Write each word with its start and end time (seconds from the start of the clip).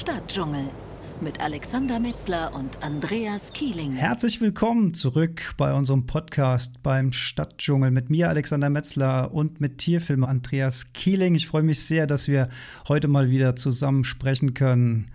Stadtdschungel 0.00 0.64
mit 1.20 1.40
Alexander 1.40 2.00
Metzler 2.00 2.54
und 2.54 2.82
Andreas 2.82 3.52
Kieling. 3.52 3.92
Herzlich 3.92 4.40
willkommen 4.40 4.94
zurück 4.94 5.52
bei 5.58 5.74
unserem 5.74 6.06
Podcast 6.06 6.82
beim 6.82 7.12
Stadtdschungel 7.12 7.90
mit 7.90 8.08
mir, 8.08 8.30
Alexander 8.30 8.70
Metzler, 8.70 9.30
und 9.34 9.60
mit 9.60 9.76
Tierfilmer 9.76 10.26
Andreas 10.26 10.94
Kieling. 10.94 11.34
Ich 11.34 11.46
freue 11.46 11.64
mich 11.64 11.84
sehr, 11.84 12.06
dass 12.06 12.28
wir 12.28 12.48
heute 12.88 13.08
mal 13.08 13.28
wieder 13.28 13.56
zusammen 13.56 14.04
sprechen 14.04 14.54
können. 14.54 15.10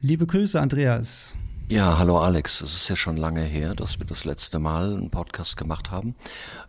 Liebe 0.00 0.26
Grüße, 0.26 0.60
Andreas. 0.60 1.36
Ja, 1.66 1.96
hallo 1.96 2.18
Alex. 2.18 2.60
Es 2.60 2.74
ist 2.74 2.88
ja 2.90 2.94
schon 2.94 3.16
lange 3.16 3.40
her, 3.40 3.74
dass 3.74 3.98
wir 3.98 4.04
das 4.04 4.26
letzte 4.26 4.58
Mal 4.58 4.92
einen 4.92 5.08
Podcast 5.08 5.56
gemacht 5.56 5.90
haben. 5.90 6.14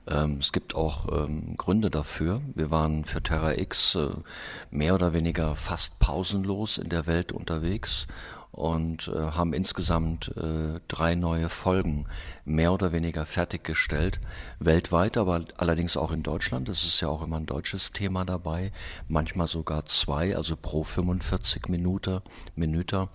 Ähm, 0.07 0.37
es 0.39 0.53
gibt 0.53 0.73
auch 0.73 1.11
ähm, 1.11 1.57
Gründe 1.57 1.89
dafür. 1.89 2.41
Wir 2.55 2.71
waren 2.71 3.03
für 3.03 3.21
Terra 3.21 3.57
X 3.57 3.95
äh, 3.95 4.07
mehr 4.71 4.95
oder 4.95 5.11
weniger 5.11 5.57
fast 5.57 5.99
pausenlos 5.99 6.77
in 6.77 6.87
der 6.87 7.07
Welt 7.07 7.33
unterwegs 7.33 8.07
und 8.55 9.09
äh, 9.09 9.19
haben 9.19 9.51
insgesamt 9.51 10.31
äh, 10.37 10.79
drei 10.87 11.15
neue 11.15 11.49
Folgen 11.49 12.05
mehr 12.45 12.71
oder 12.71 12.93
weniger 12.93 13.25
fertiggestellt. 13.25 14.21
Weltweit, 14.59 15.17
aber 15.17 15.43
allerdings 15.57 15.97
auch 15.97 16.11
in 16.11 16.23
Deutschland. 16.23 16.69
Es 16.69 16.85
ist 16.85 17.01
ja 17.01 17.09
auch 17.09 17.21
immer 17.21 17.35
ein 17.35 17.47
deutsches 17.47 17.91
Thema 17.91 18.23
dabei. 18.23 18.71
Manchmal 19.09 19.49
sogar 19.49 19.85
zwei, 19.87 20.37
also 20.37 20.55
pro 20.55 20.85
45 20.85 21.67
Minuten, 21.67 22.21
Minuten. 22.55 23.09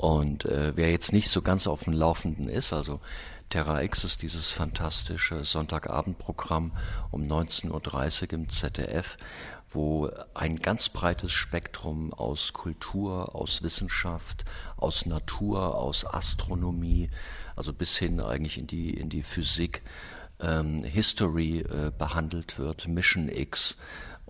Und 0.00 0.46
äh, 0.46 0.72
wer 0.76 0.90
jetzt 0.90 1.12
nicht 1.12 1.28
so 1.28 1.42
ganz 1.42 1.66
auf 1.66 1.84
dem 1.84 1.92
Laufenden 1.92 2.48
ist, 2.48 2.72
also 2.72 3.00
Terra 3.50 3.82
X 3.82 4.02
ist 4.04 4.22
dieses 4.22 4.50
fantastische 4.50 5.44
Sonntagabendprogramm 5.44 6.72
um 7.10 7.24
19.30 7.24 8.22
Uhr 8.22 8.32
im 8.32 8.48
ZDF, 8.48 9.18
wo 9.68 10.08
ein 10.32 10.56
ganz 10.56 10.88
breites 10.88 11.32
Spektrum 11.32 12.14
aus 12.14 12.54
Kultur, 12.54 13.34
aus 13.34 13.62
Wissenschaft, 13.62 14.46
aus 14.78 15.04
Natur, 15.04 15.76
aus 15.76 16.06
Astronomie, 16.06 17.10
also 17.54 17.74
bis 17.74 17.98
hin 17.98 18.20
eigentlich 18.20 18.56
in 18.56 18.66
die, 18.66 18.94
in 18.94 19.10
die 19.10 19.22
Physik, 19.22 19.82
ähm, 20.40 20.82
History 20.82 21.58
äh, 21.58 21.92
behandelt 21.96 22.58
wird, 22.58 22.88
Mission 22.88 23.28
X, 23.28 23.76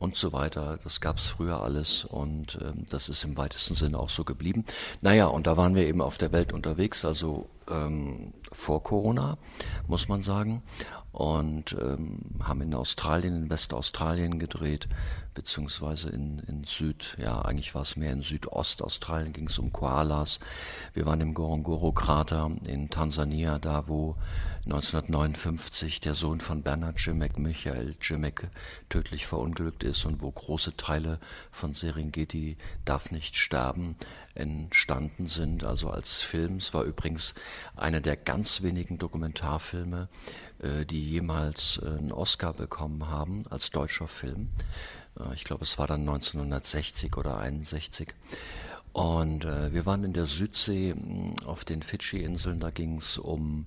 und 0.01 0.17
so 0.17 0.33
weiter. 0.33 0.79
Das 0.83 1.01
gab's 1.01 1.29
früher 1.29 1.63
alles 1.63 2.05
und 2.05 2.59
ähm, 2.61 2.87
das 2.91 3.09
ist 3.09 3.23
im 3.23 3.37
weitesten 3.37 3.77
Sinne 3.77 3.99
auch 4.01 4.11
so 4.11 4.25
geblieben. 4.25 4.65
Naja, 5.03 5.27
und 5.27 5.47
da 5.47 5.57
waren 5.57 5.77
wir 5.77 5.87
eben 5.87 6.01
auf 6.01 6.19
der 6.19 6.33
Welt 6.33 6.53
unterwegs, 6.53 7.05
also 7.05 7.49
ähm, 7.71 8.33
vor 8.51 8.83
Corona, 8.83 9.39
muss 9.87 10.09
man 10.09 10.23
sagen 10.23 10.63
und 11.13 11.77
ähm, 11.81 12.21
haben 12.43 12.63
in 12.63 12.75
Australien, 12.75 13.45
in 13.45 13.51
Westaustralien 13.51 14.39
gedreht, 14.39 14.89
beziehungsweise 15.35 16.11
in, 16.11 16.39
in 16.41 16.65
Süd, 16.65 17.17
ja 17.19 17.43
eigentlich 17.43 17.75
war 17.75 17.83
es 17.83 17.97
mehr 17.97 18.13
in 18.13 18.23
Südostaustralien, 18.23 19.33
ging 19.33 19.49
es 19.49 19.59
um 19.59 19.73
Koalas. 19.73 20.39
Wir 20.93 21.07
waren 21.07 21.21
im 21.21 21.35
Gorongoro-Krater 21.35 22.51
in 22.67 22.91
Tansania, 22.91 23.59
da 23.59 23.89
wo 23.89 24.17
1959 24.67 26.01
der 26.01 26.15
Sohn 26.15 26.41
von 26.41 26.63
Bernhard 26.63 27.01
Jimmick, 27.01 27.39
Michael 27.39 27.97
Jimmick, 28.01 28.49
tödlich 28.89 29.27
verunglückt 29.27 29.83
ist 29.83 30.05
und 30.05 30.23
wo 30.23 30.31
große 30.31 30.77
Teile 30.77 31.19
von 31.51 31.75
Serengeti 31.75 32.57
darf 32.85 33.11
nicht 33.11 33.37
sterben 33.37 33.97
entstanden 34.35 35.27
sind, 35.27 35.65
also 35.65 35.91
als 35.91 36.23
Film. 36.23 36.57
Es 36.57 36.73
war 36.75 36.85
übrigens 36.85 37.35
einer 37.77 38.01
der 38.01 38.17
ganz 38.17 38.63
wenigen 38.63 38.99
Dokumentarfilme, 38.99 40.09
die 40.85 41.11
jemals 41.11 41.81
äh, 41.83 41.89
einen 41.89 42.13
Oscar 42.13 42.53
bekommen 42.53 43.09
haben 43.09 43.45
als 43.49 43.71
deutscher 43.71 44.09
Film. 44.09 44.51
Äh, 45.19 45.35
ich 45.35 45.45
glaube, 45.45 45.65
es 45.65 45.79
war 45.79 45.87
dann 45.87 46.01
1960 46.01 47.17
oder 47.17 47.39
61. 47.39 48.15
Und 48.93 49.45
äh, 49.45 49.73
wir 49.73 49.87
waren 49.87 50.05
in 50.05 50.13
der 50.13 50.27
Südsee 50.27 50.95
auf 51.47 51.65
den 51.65 51.83
Fidschi-Inseln, 51.83 52.59
da 52.59 52.71
ging 52.71 52.99
es 52.99 53.19
um, 53.19 53.67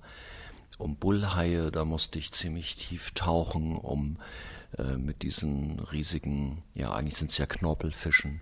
um 0.77 0.97
Bullhaie, 0.97 1.71
da 1.71 1.85
musste 1.85 2.19
ich 2.19 2.31
ziemlich 2.31 2.75
tief 2.75 3.11
tauchen, 3.11 3.77
um 3.77 4.17
äh, 4.77 4.97
mit 4.97 5.21
diesen 5.23 5.79
riesigen, 5.79 6.61
ja 6.73 6.91
eigentlich 6.93 7.15
sind 7.15 7.31
es 7.31 7.37
ja 7.37 7.45
Knorpelfischen, 7.45 8.41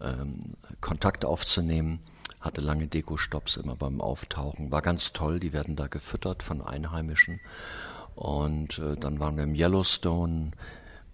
ähm, 0.00 0.40
Kontakt 0.80 1.26
aufzunehmen 1.26 2.00
hatte 2.42 2.60
lange 2.60 2.88
Dekostops 2.88 3.56
immer 3.56 3.76
beim 3.76 4.00
Auftauchen. 4.00 4.70
War 4.70 4.82
ganz 4.82 5.12
toll, 5.12 5.40
die 5.40 5.54
werden 5.54 5.76
da 5.76 5.86
gefüttert 5.86 6.42
von 6.42 6.60
Einheimischen. 6.60 7.40
Und 8.14 8.78
äh, 8.78 8.96
dann 8.96 9.20
waren 9.20 9.36
wir 9.36 9.44
im 9.44 9.54
Yellowstone 9.54 10.50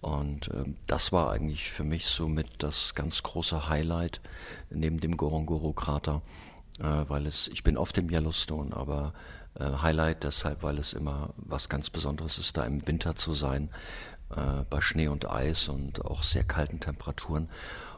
und 0.01 0.47
äh, 0.49 0.65
das 0.87 1.11
war 1.11 1.31
eigentlich 1.31 1.71
für 1.71 1.83
mich 1.83 2.05
somit 2.07 2.47
das 2.59 2.95
ganz 2.95 3.23
große 3.23 3.69
Highlight 3.69 4.21
neben 4.69 4.99
dem 4.99 5.17
Gorongoro-Krater, 5.17 6.21
äh, 6.79 6.83
weil 7.07 7.25
es, 7.25 7.47
ich 7.47 7.63
bin 7.63 7.77
oft 7.77 7.97
im 7.97 8.09
Yellowstone, 8.09 8.75
aber 8.75 9.13
äh, 9.59 9.63
Highlight 9.63 10.23
deshalb, 10.23 10.63
weil 10.63 10.77
es 10.77 10.93
immer 10.93 11.33
was 11.37 11.69
ganz 11.69 11.89
Besonderes 11.89 12.37
ist, 12.37 12.57
da 12.57 12.65
im 12.65 12.85
Winter 12.87 13.15
zu 13.15 13.33
sein, 13.33 13.69
äh, 14.35 14.63
bei 14.69 14.81
Schnee 14.81 15.07
und 15.07 15.29
Eis 15.29 15.67
und 15.67 16.05
auch 16.05 16.23
sehr 16.23 16.43
kalten 16.43 16.79
Temperaturen. 16.79 17.49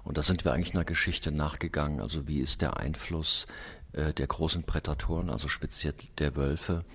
Und 0.04 0.18
da 0.18 0.24
sind 0.24 0.46
wir 0.46 0.54
eigentlich 0.54 0.74
einer 0.74 0.86
Geschichte 0.86 1.32
nachgegangen. 1.32 2.02
Also 2.02 2.28
wie 2.28 2.40
ist 2.40 2.62
der 2.62 2.78
Einfluss 2.78 3.48
äh, 3.94 4.14
der 4.14 4.28
großen 4.28 4.64
Prädatoren, 4.64 5.30
also 5.30 5.48
speziell 5.48 5.94
der 6.18 6.36
Wölfe, 6.36 6.86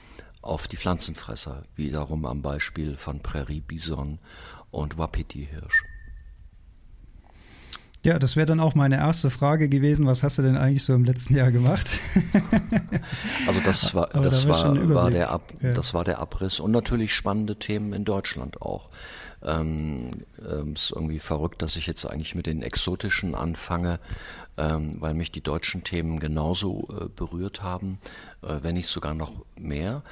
auf 0.43 0.69
die 0.69 0.77
Pflanzenfresser, 0.77 1.65
wiederum 1.75 2.25
am 2.25 2.41
Beispiel 2.41 2.97
von 2.97 3.21
Prärie-Bison 3.21 4.19
und 4.71 4.97
Wapiti-Hirsch. 4.97 5.85
Ja, 8.07 8.21
das 8.21 8.37
wäre 8.37 8.47
dann 8.47 8.61
auch 8.61 8.77
meine 8.77 8.99
erste 8.99 9.31
Frage 9.31 9.69
gewesen. 9.69 10.07
Was 10.07 10.23
hast 10.23 10.39
du 10.39 10.43
denn 10.43 10.57
eigentlich 10.57 10.85
so 10.85 10.95
im 10.95 11.03
letzten 11.03 11.35
Jahr 11.35 11.51
gemacht? 11.51 11.99
also 13.49 13.61
das 13.65 13.95
war, 13.95 14.07
das 14.11 14.45
da 14.45 14.49
war, 14.49 14.95
war 14.95 15.11
der 15.11 15.31
Ab, 15.31 15.53
ja. 15.61 15.73
das 15.73 15.93
war 15.93 16.05
der 16.05 16.21
Abriss 16.21 16.61
und 16.61 16.71
natürlich 16.71 17.13
spannende 17.13 17.57
Themen 17.57 17.93
in 17.93 18.05
Deutschland 18.05 18.63
auch. 18.63 18.91
Ähm, 19.47 20.25
ähm, 20.45 20.73
ist 20.75 20.91
irgendwie 20.91 21.21
verrückt, 21.21 21.63
dass 21.63 21.77
ich 21.77 21.87
jetzt 21.87 22.05
eigentlich 22.05 22.35
mit 22.35 22.47
den 22.47 22.63
exotischen 22.63 23.37
anfange, 23.37 24.01
ähm, 24.57 24.97
weil 25.01 25.15
mich 25.15 25.31
die 25.31 25.41
deutschen 25.41 25.85
Themen 25.85 26.19
genauso 26.19 26.89
äh, 26.91 27.09
berührt 27.09 27.63
haben, 27.63 28.01
äh, 28.43 28.57
wenn 28.63 28.75
nicht 28.75 28.89
sogar 28.89 29.15
noch 29.15 29.45
mehr. 29.57 30.03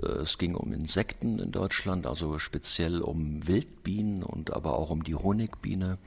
Äh, 0.00 0.06
es 0.06 0.38
ging 0.38 0.54
um 0.54 0.72
Insekten 0.72 1.40
in 1.40 1.50
Deutschland, 1.50 2.06
also 2.06 2.38
speziell 2.38 3.00
um 3.00 3.48
Wildbienen 3.48 4.22
und 4.22 4.52
aber 4.52 4.78
auch 4.78 4.90
um 4.90 5.02
die 5.02 5.16
Honigbiene 5.16 5.98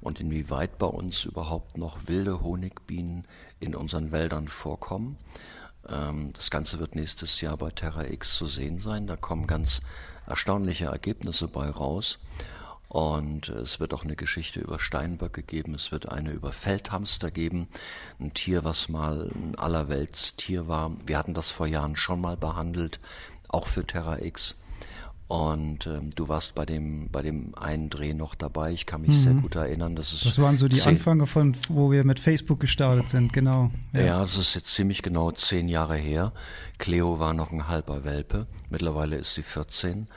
und 0.00 0.20
inwieweit 0.20 0.78
bei 0.78 0.86
uns 0.86 1.24
überhaupt 1.24 1.78
noch 1.78 2.06
wilde 2.06 2.42
Honigbienen 2.42 3.24
in 3.58 3.74
unseren 3.74 4.12
Wäldern 4.12 4.46
vorkommen. 4.46 5.16
Ähm, 5.88 6.32
das 6.34 6.50
Ganze 6.50 6.78
wird 6.78 6.94
nächstes 6.94 7.40
Jahr 7.40 7.56
bei 7.56 7.70
Terra 7.70 8.04
X 8.04 8.36
zu 8.36 8.46
sehen 8.46 8.78
sein. 8.78 9.06
Da 9.06 9.16
kommen 9.16 9.46
ganz 9.46 9.80
erstaunliche 10.30 10.86
Ergebnisse 10.86 11.48
bei 11.48 11.68
raus. 11.68 12.18
Und 12.88 13.48
es 13.50 13.78
wird 13.78 13.94
auch 13.94 14.02
eine 14.02 14.16
Geschichte 14.16 14.58
über 14.58 14.80
Steinböcke 14.80 15.44
geben, 15.44 15.74
es 15.74 15.92
wird 15.92 16.08
eine 16.08 16.32
über 16.32 16.50
Feldhamster 16.50 17.30
geben, 17.30 17.68
ein 18.18 18.34
Tier, 18.34 18.64
was 18.64 18.88
mal 18.88 19.30
ein 19.32 19.54
Allerweltstier 19.56 20.66
war. 20.66 20.90
Wir 21.06 21.16
hatten 21.16 21.34
das 21.34 21.52
vor 21.52 21.68
Jahren 21.68 21.94
schon 21.94 22.20
mal 22.20 22.36
behandelt, 22.36 22.98
auch 23.46 23.68
für 23.68 23.86
Terra 23.86 24.18
X. 24.18 24.56
Und 25.30 25.86
ähm, 25.86 26.10
du 26.16 26.28
warst 26.28 26.56
bei 26.56 26.66
dem 26.66 27.08
bei 27.08 27.22
dem 27.22 27.54
einen 27.54 27.88
Dreh 27.88 28.14
noch 28.14 28.34
dabei. 28.34 28.72
Ich 28.72 28.84
kann 28.84 29.02
mich 29.02 29.10
mhm. 29.10 29.14
sehr 29.14 29.34
gut 29.34 29.54
erinnern. 29.54 29.94
Das, 29.94 30.12
ist 30.12 30.26
das 30.26 30.40
waren 30.40 30.56
so 30.56 30.66
die 30.66 30.82
Anfänge 30.82 31.24
von, 31.24 31.56
wo 31.68 31.92
wir 31.92 32.02
mit 32.02 32.18
Facebook 32.18 32.58
gestartet 32.58 33.10
sind, 33.10 33.32
genau. 33.32 33.70
Ja. 33.92 34.00
ja, 34.00 34.20
das 34.22 34.36
ist 34.36 34.56
jetzt 34.56 34.74
ziemlich 34.74 35.02
genau 35.02 35.30
zehn 35.30 35.68
Jahre 35.68 35.94
her. 35.94 36.32
Cleo 36.78 37.20
war 37.20 37.32
noch 37.32 37.52
ein 37.52 37.68
halber 37.68 38.02
Welpe. 38.02 38.48
Mittlerweile 38.70 39.18
ist 39.18 39.34
sie 39.34 39.44
14. 39.44 40.08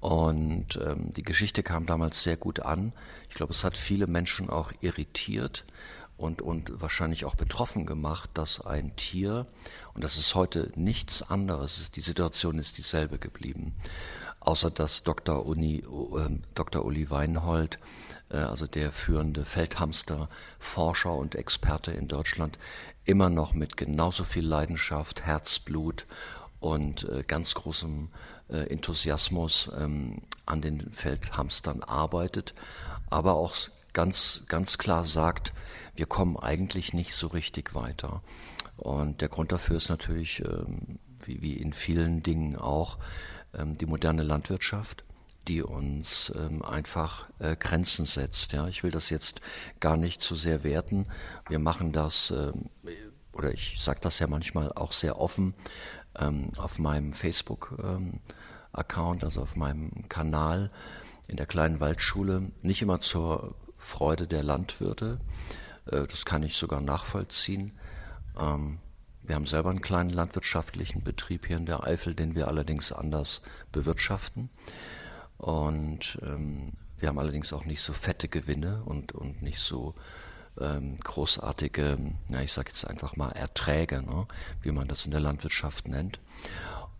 Und 0.00 0.78
ähm, 0.86 1.12
die 1.16 1.22
Geschichte 1.22 1.62
kam 1.62 1.86
damals 1.86 2.22
sehr 2.22 2.36
gut 2.36 2.60
an. 2.60 2.92
Ich 3.30 3.36
glaube, 3.36 3.54
es 3.54 3.64
hat 3.64 3.78
viele 3.78 4.06
Menschen 4.06 4.50
auch 4.50 4.70
irritiert 4.82 5.64
und, 6.18 6.42
und 6.42 6.80
wahrscheinlich 6.80 7.24
auch 7.24 7.34
betroffen 7.34 7.86
gemacht, 7.86 8.28
dass 8.34 8.60
ein 8.60 8.94
Tier, 8.96 9.46
und 9.94 10.04
das 10.04 10.18
ist 10.18 10.34
heute 10.34 10.70
nichts 10.76 11.22
anderes, 11.22 11.90
die 11.90 12.00
Situation 12.00 12.58
ist 12.58 12.76
dieselbe 12.76 13.18
geblieben, 13.18 13.72
außer 14.44 14.70
dass 14.70 15.02
Dr. 15.04 15.46
Uni, 15.46 15.76
äh, 15.78 16.38
Dr. 16.54 16.84
Uli 16.84 17.10
Weinhold, 17.10 17.78
äh, 18.30 18.38
also 18.38 18.66
der 18.66 18.90
führende 18.90 19.44
Feldhamster-Forscher 19.44 21.14
und 21.14 21.34
Experte 21.34 21.92
in 21.92 22.08
Deutschland, 22.08 22.58
immer 23.04 23.30
noch 23.30 23.54
mit 23.54 23.76
genauso 23.76 24.24
viel 24.24 24.46
Leidenschaft, 24.46 25.24
Herzblut 25.24 26.06
und 26.60 27.08
äh, 27.08 27.24
ganz 27.26 27.54
großem 27.54 28.08
äh, 28.48 28.68
Enthusiasmus 28.68 29.70
ähm, 29.78 30.22
an 30.46 30.60
den 30.60 30.92
Feldhamstern 30.92 31.82
arbeitet, 31.82 32.54
aber 33.10 33.34
auch 33.34 33.56
ganz, 33.92 34.42
ganz 34.48 34.78
klar 34.78 35.04
sagt, 35.04 35.52
wir 35.94 36.06
kommen 36.06 36.36
eigentlich 36.36 36.92
nicht 36.94 37.14
so 37.14 37.28
richtig 37.28 37.74
weiter. 37.74 38.22
Und 38.76 39.20
der 39.20 39.28
Grund 39.28 39.52
dafür 39.52 39.76
ist 39.76 39.90
natürlich, 39.90 40.40
ähm, 40.40 40.98
wie, 41.24 41.42
wie 41.42 41.54
in 41.54 41.72
vielen 41.72 42.22
Dingen 42.22 42.56
auch, 42.56 42.98
ähm, 43.54 43.78
die 43.78 43.86
moderne 43.86 44.22
Landwirtschaft. 44.22 45.04
die 45.48 45.62
uns 45.62 46.32
ähm, 46.36 46.64
einfach 46.64 47.28
äh, 47.40 47.56
Grenzen 47.56 48.06
setzt. 48.06 48.52
Ja, 48.52 48.68
ich 48.68 48.84
will 48.84 48.92
das 48.92 49.10
jetzt 49.10 49.40
gar 49.80 49.96
nicht 49.96 50.20
zu 50.20 50.36
sehr 50.36 50.62
werten. 50.62 51.06
Wir 51.48 51.58
machen 51.58 51.92
das, 51.92 52.30
ähm, 52.30 52.70
oder 53.32 53.52
ich 53.52 53.78
sage 53.80 53.98
das 54.00 54.20
ja 54.20 54.28
manchmal 54.28 54.70
auch 54.72 54.92
sehr 54.92 55.18
offen 55.18 55.54
auf 56.58 56.78
meinem 56.78 57.14
Facebook-Account, 57.14 59.24
also 59.24 59.40
auf 59.40 59.56
meinem 59.56 60.06
Kanal 60.10 60.70
in 61.26 61.38
der 61.38 61.46
kleinen 61.46 61.80
Waldschule, 61.80 62.52
nicht 62.60 62.82
immer 62.82 63.00
zur 63.00 63.54
Freude 63.78 64.28
der 64.28 64.42
Landwirte. 64.42 65.20
Äh, 65.86 66.06
das 66.06 66.26
kann 66.26 66.42
ich 66.42 66.56
sogar 66.56 66.82
nachvollziehen. 66.82 67.72
Wir 69.24 69.34
haben 69.34 69.46
selber 69.46 69.70
einen 69.70 69.82
kleinen 69.82 70.10
landwirtschaftlichen 70.10 71.02
Betrieb 71.02 71.46
hier 71.46 71.56
in 71.56 71.66
der 71.66 71.84
Eifel, 71.84 72.14
den 72.14 72.34
wir 72.34 72.48
allerdings 72.48 72.92
anders 72.92 73.42
bewirtschaften. 73.70 74.50
Und 75.38 76.18
ähm, 76.22 76.66
wir 76.98 77.08
haben 77.08 77.18
allerdings 77.18 77.52
auch 77.52 77.64
nicht 77.64 77.82
so 77.82 77.92
fette 77.92 78.28
Gewinne 78.28 78.82
und, 78.84 79.12
und 79.12 79.42
nicht 79.42 79.58
so 79.58 79.94
ähm, 80.60 80.98
großartige, 81.00 81.98
na, 82.28 82.42
ich 82.42 82.52
sage 82.52 82.70
jetzt 82.70 82.84
einfach 82.86 83.16
mal 83.16 83.30
Erträge, 83.30 84.02
ne, 84.02 84.26
wie 84.60 84.72
man 84.72 84.88
das 84.88 85.04
in 85.04 85.10
der 85.10 85.20
Landwirtschaft 85.20 85.88
nennt. 85.88 86.20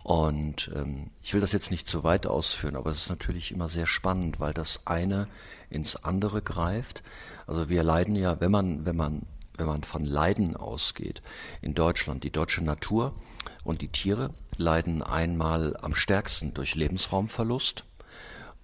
Und 0.02 0.70
ähm, 0.74 1.10
ich 1.22 1.32
will 1.32 1.40
das 1.40 1.52
jetzt 1.52 1.70
nicht 1.70 1.88
zu 1.88 2.02
weit 2.02 2.26
ausführen, 2.26 2.74
aber 2.74 2.90
es 2.90 3.02
ist 3.02 3.10
natürlich 3.10 3.52
immer 3.52 3.68
sehr 3.68 3.86
spannend, 3.86 4.40
weil 4.40 4.52
das 4.52 4.80
eine 4.86 5.28
ins 5.70 5.96
andere 5.96 6.42
greift. 6.42 7.02
Also 7.46 7.68
wir 7.68 7.84
leiden 7.84 8.16
ja, 8.16 8.40
wenn 8.40 8.50
man, 8.50 8.84
wenn 8.84 8.96
man, 8.96 9.22
wenn 9.62 9.68
man 9.68 9.84
von 9.84 10.04
Leiden 10.04 10.56
ausgeht, 10.56 11.22
in 11.60 11.74
Deutschland, 11.74 12.24
die 12.24 12.30
deutsche 12.30 12.64
Natur 12.64 13.14
und 13.62 13.80
die 13.80 13.88
Tiere 13.88 14.30
leiden 14.56 15.02
einmal 15.02 15.76
am 15.80 15.94
stärksten 15.94 16.52
durch 16.52 16.74
Lebensraumverlust. 16.74 17.84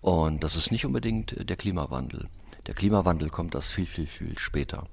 Und 0.01 0.43
das 0.43 0.57
ist 0.57 0.73
nicht 0.73 0.87
unbedingt 0.87 1.49
der 1.49 1.57
Klimawandel. 1.57 2.29
Der 2.67 2.75
Klimawandel 2.75 3.31
kommt 3.31 3.55
erst 3.55 3.73
viel, 3.73 3.87
viel, 3.87 4.07
viel 4.07 4.39
später. 4.39 4.89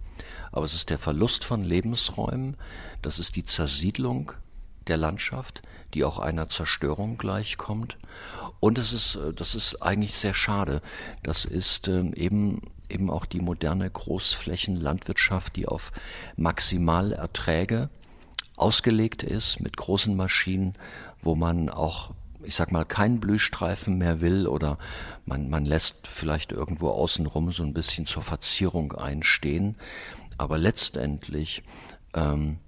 Aber 0.52 0.66
es 0.66 0.75
ist 0.75 0.92
der 0.92 1.00
Verlust 1.00 1.44
von 1.44 1.63
Lebensräumen, 1.63 2.56
das 3.02 3.18
ist 3.18 3.36
die 3.36 3.44
Zersiedlung 3.44 4.31
der 4.88 4.98
Landschaft, 4.98 5.63
die 5.94 6.04
auch 6.04 6.19
einer 6.19 6.50
Zerstörung 6.50 7.18
gleichkommt. 7.18 7.98
Und 8.60 8.78
es 8.78 8.94
ist, 8.94 9.16
äh, 9.16 9.34
das 9.34 9.56
ist 9.56 9.81
eigentlich 9.81 10.16
sehr 10.16 10.36
schade. 10.36 10.81
Das 11.24 11.46
ist 11.46 11.88
ähm, 11.88 12.13
eben 12.13 12.62
eben 12.90 13.10
auch 13.10 13.26
die 13.26 13.42
moderne 13.42 13.90
Großflächenlandwirtschaft, 13.90 15.56
die 15.56 15.68
auf 15.68 15.92
Maximalerträge 16.38 17.90
ausgelegt 18.56 19.24
ist, 19.24 19.60
mit 19.60 19.78
großen 19.78 20.16
Maschinen, 20.16 20.76
wo 21.22 21.36
man 21.36 21.70
auch, 21.70 22.12
ich 22.44 22.56
sag 22.56 22.72
mal, 22.72 22.86
keinen 22.86 23.20
Blühstreifen 23.20 23.98
mehr 23.98 24.22
will 24.22 24.48
oder 24.48 24.78
man, 25.26 25.50
man 25.50 25.66
lässt 25.66 26.08
vielleicht 26.08 26.52
irgendwo 26.52 26.90
außenrum 26.90 27.52
so 27.52 27.64
ein 27.64 27.74
bisschen 27.74 28.06
zur 28.06 28.24
Verzierung 28.24 28.94
einstehen. 28.94 29.76
Aber 30.38 30.58
letztendlich 30.58 31.64
ähm, 32.14 32.60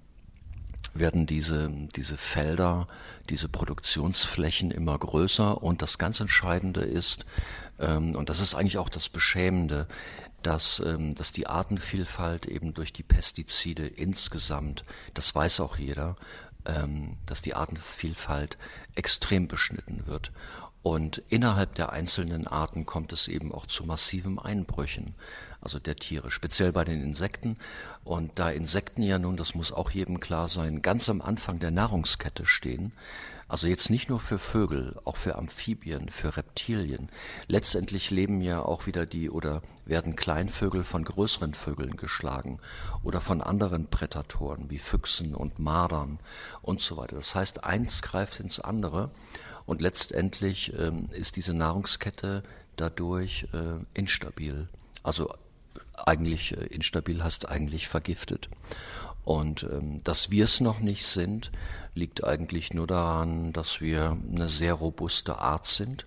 werden 0.94 1.26
diese, 1.26 1.70
diese 1.94 2.16
Felder, 2.16 2.86
diese 3.30 3.48
Produktionsflächen 3.48 4.70
immer 4.70 4.98
größer 4.98 5.62
und 5.62 5.82
das 5.82 5.98
ganz 5.98 6.20
Entscheidende 6.20 6.80
ist, 6.80 7.24
und 7.78 8.28
das 8.28 8.40
ist 8.40 8.54
eigentlich 8.54 8.78
auch 8.78 8.88
das 8.88 9.08
Beschämende, 9.08 9.86
dass, 10.42 10.80
ähm, 10.84 11.14
dass 11.14 11.32
die 11.32 11.46
Artenvielfalt 11.46 12.46
eben 12.46 12.74
durch 12.74 12.92
die 12.92 13.02
Pestizide 13.02 13.86
insgesamt, 13.86 14.84
das 15.14 15.34
weiß 15.34 15.60
auch 15.60 15.78
jeder, 15.78 16.16
ähm, 16.64 17.16
dass 17.26 17.42
die 17.42 17.54
Artenvielfalt 17.54 18.56
extrem 18.94 19.48
beschnitten 19.48 20.06
wird. 20.06 20.32
Und 20.82 21.22
innerhalb 21.28 21.74
der 21.74 21.92
einzelnen 21.92 22.46
Arten 22.46 22.86
kommt 22.86 23.12
es 23.12 23.28
eben 23.28 23.52
auch 23.52 23.66
zu 23.66 23.84
massiven 23.84 24.38
Einbrüchen 24.38 25.14
also 25.60 25.78
der 25.78 25.96
Tiere, 25.96 26.30
speziell 26.30 26.72
bei 26.72 26.84
den 26.84 27.02
Insekten. 27.02 27.56
Und 28.04 28.38
da 28.38 28.50
Insekten 28.50 29.02
ja 29.02 29.18
nun, 29.18 29.36
das 29.36 29.54
muss 29.54 29.72
auch 29.72 29.90
jedem 29.90 30.20
klar 30.20 30.48
sein, 30.48 30.82
ganz 30.82 31.08
am 31.08 31.20
Anfang 31.20 31.58
der 31.58 31.70
Nahrungskette 31.70 32.46
stehen, 32.46 32.92
also 33.48 33.66
jetzt 33.66 33.88
nicht 33.88 34.10
nur 34.10 34.20
für 34.20 34.38
Vögel, 34.38 35.00
auch 35.04 35.16
für 35.16 35.36
Amphibien, 35.36 36.10
für 36.10 36.36
Reptilien. 36.36 37.08
Letztendlich 37.46 38.10
leben 38.10 38.42
ja 38.42 38.60
auch 38.60 38.86
wieder 38.86 39.06
die 39.06 39.30
oder 39.30 39.62
werden 39.86 40.16
Kleinvögel 40.16 40.84
von 40.84 41.02
größeren 41.02 41.54
Vögeln 41.54 41.96
geschlagen 41.96 42.58
oder 43.02 43.22
von 43.22 43.40
anderen 43.40 43.86
Prädatoren 43.86 44.68
wie 44.68 44.78
Füchsen 44.78 45.34
und 45.34 45.58
Mardern 45.58 46.18
und 46.60 46.82
so 46.82 46.98
weiter. 46.98 47.16
Das 47.16 47.34
heißt, 47.34 47.64
eins 47.64 48.02
greift 48.02 48.38
ins 48.38 48.60
andere 48.60 49.10
und 49.64 49.80
letztendlich 49.80 50.74
ähm, 50.78 51.08
ist 51.12 51.36
diese 51.36 51.54
Nahrungskette 51.54 52.42
dadurch 52.76 53.48
äh, 53.54 53.82
instabil. 53.94 54.68
Also 55.02 55.32
eigentlich 56.06 56.56
äh, 56.56 56.66
instabil 56.66 57.22
hast, 57.22 57.48
eigentlich 57.48 57.88
vergiftet. 57.88 58.48
Und 59.24 59.62
ähm, 59.64 60.02
dass 60.04 60.30
wir 60.30 60.44
es 60.44 60.60
noch 60.60 60.80
nicht 60.80 61.04
sind, 61.04 61.52
liegt 61.94 62.24
eigentlich 62.24 62.72
nur 62.72 62.86
daran, 62.86 63.52
dass 63.52 63.80
wir 63.80 64.16
eine 64.32 64.48
sehr 64.48 64.74
robuste 64.74 65.38
Art 65.38 65.66
sind, 65.66 66.06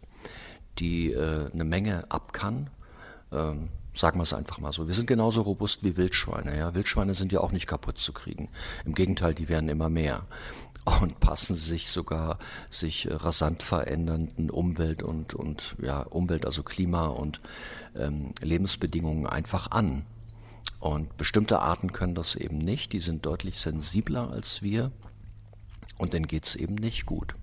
die 0.79 1.11
äh, 1.11 1.51
eine 1.53 1.63
Menge 1.63 2.09
ab 2.09 2.33
kann. 2.33 2.69
Ähm, 3.31 3.69
sagen 3.93 4.17
wir 4.19 4.23
es 4.23 4.33
einfach 4.33 4.57
mal 4.57 4.73
so. 4.73 4.87
Wir 4.87 4.95
sind 4.95 5.05
genauso 5.05 5.41
robust 5.41 5.83
wie 5.83 5.97
Wildschweine. 5.97 6.57
Ja? 6.57 6.73
Wildschweine 6.73 7.13
sind 7.13 7.31
ja 7.31 7.41
auch 7.41 7.51
nicht 7.51 7.67
kaputt 7.67 7.97
zu 7.97 8.13
kriegen. 8.13 8.49
Im 8.85 8.95
Gegenteil, 8.95 9.33
die 9.33 9.49
werden 9.49 9.69
immer 9.69 9.89
mehr 9.89 10.23
und 10.85 11.19
passen 11.19 11.55
sich 11.55 11.89
sogar 11.89 12.39
sich 12.69 13.07
rasant 13.09 13.63
verändernden 13.63 14.49
Umwelt 14.49 15.03
und, 15.03 15.33
und 15.33 15.75
ja, 15.81 16.01
Umwelt, 16.01 16.45
also 16.45 16.63
Klima 16.63 17.07
und 17.07 17.41
ähm, 17.95 18.33
Lebensbedingungen 18.41 19.27
einfach 19.27 19.71
an. 19.71 20.05
Und 20.79 21.15
bestimmte 21.17 21.59
Arten 21.59 21.93
können 21.93 22.15
das 22.15 22.35
eben 22.35 22.57
nicht, 22.57 22.93
die 22.93 23.01
sind 23.01 23.25
deutlich 23.25 23.59
sensibler 23.59 24.31
als 24.31 24.63
wir 24.63 24.91
und 25.99 26.13
denen 26.13 26.25
geht 26.25 26.45
es 26.45 26.55
eben 26.55 26.73
nicht 26.75 27.05
gut. 27.05 27.35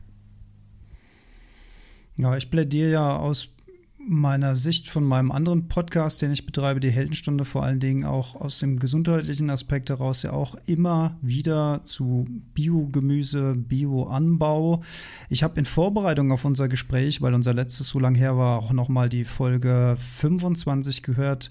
Ja, 2.17 2.37
ich 2.37 2.51
plädiere 2.51 2.91
ja 2.91 3.17
aus 3.17 3.51
meiner 3.99 4.57
Sicht 4.57 4.89
von 4.89 5.05
meinem 5.05 5.31
anderen 5.31 5.69
Podcast, 5.69 6.23
den 6.23 6.33
ich 6.33 6.47
betreibe, 6.47 6.81
die 6.81 6.91
Heldenstunde, 6.91 7.45
vor 7.45 7.65
allen 7.65 7.81
Dingen 7.81 8.05
auch 8.05 8.37
aus 8.37 8.59
dem 8.59 8.79
gesundheitlichen 8.79 9.51
Aspekt 9.51 9.91
heraus 9.91 10.23
ja 10.23 10.33
auch 10.33 10.55
immer 10.67 11.19
wieder 11.21 11.81
zu 11.85 12.27
Biogemüse, 12.55 13.55
Bioanbau. 13.57 14.83
Ich 15.29 15.43
habe 15.43 15.59
in 15.59 15.65
Vorbereitung 15.65 16.33
auf 16.33 16.45
unser 16.45 16.69
Gespräch, 16.69 17.21
weil 17.21 17.35
unser 17.35 17.55
letztes 17.55 17.89
so 17.89 17.99
lang 17.99 18.15
her 18.15 18.37
war, 18.37 18.59
auch 18.61 18.73
nochmal 18.73 19.09
die 19.09 19.25
Folge 19.25 19.97
25 19.99 21.03
gehört. 21.03 21.51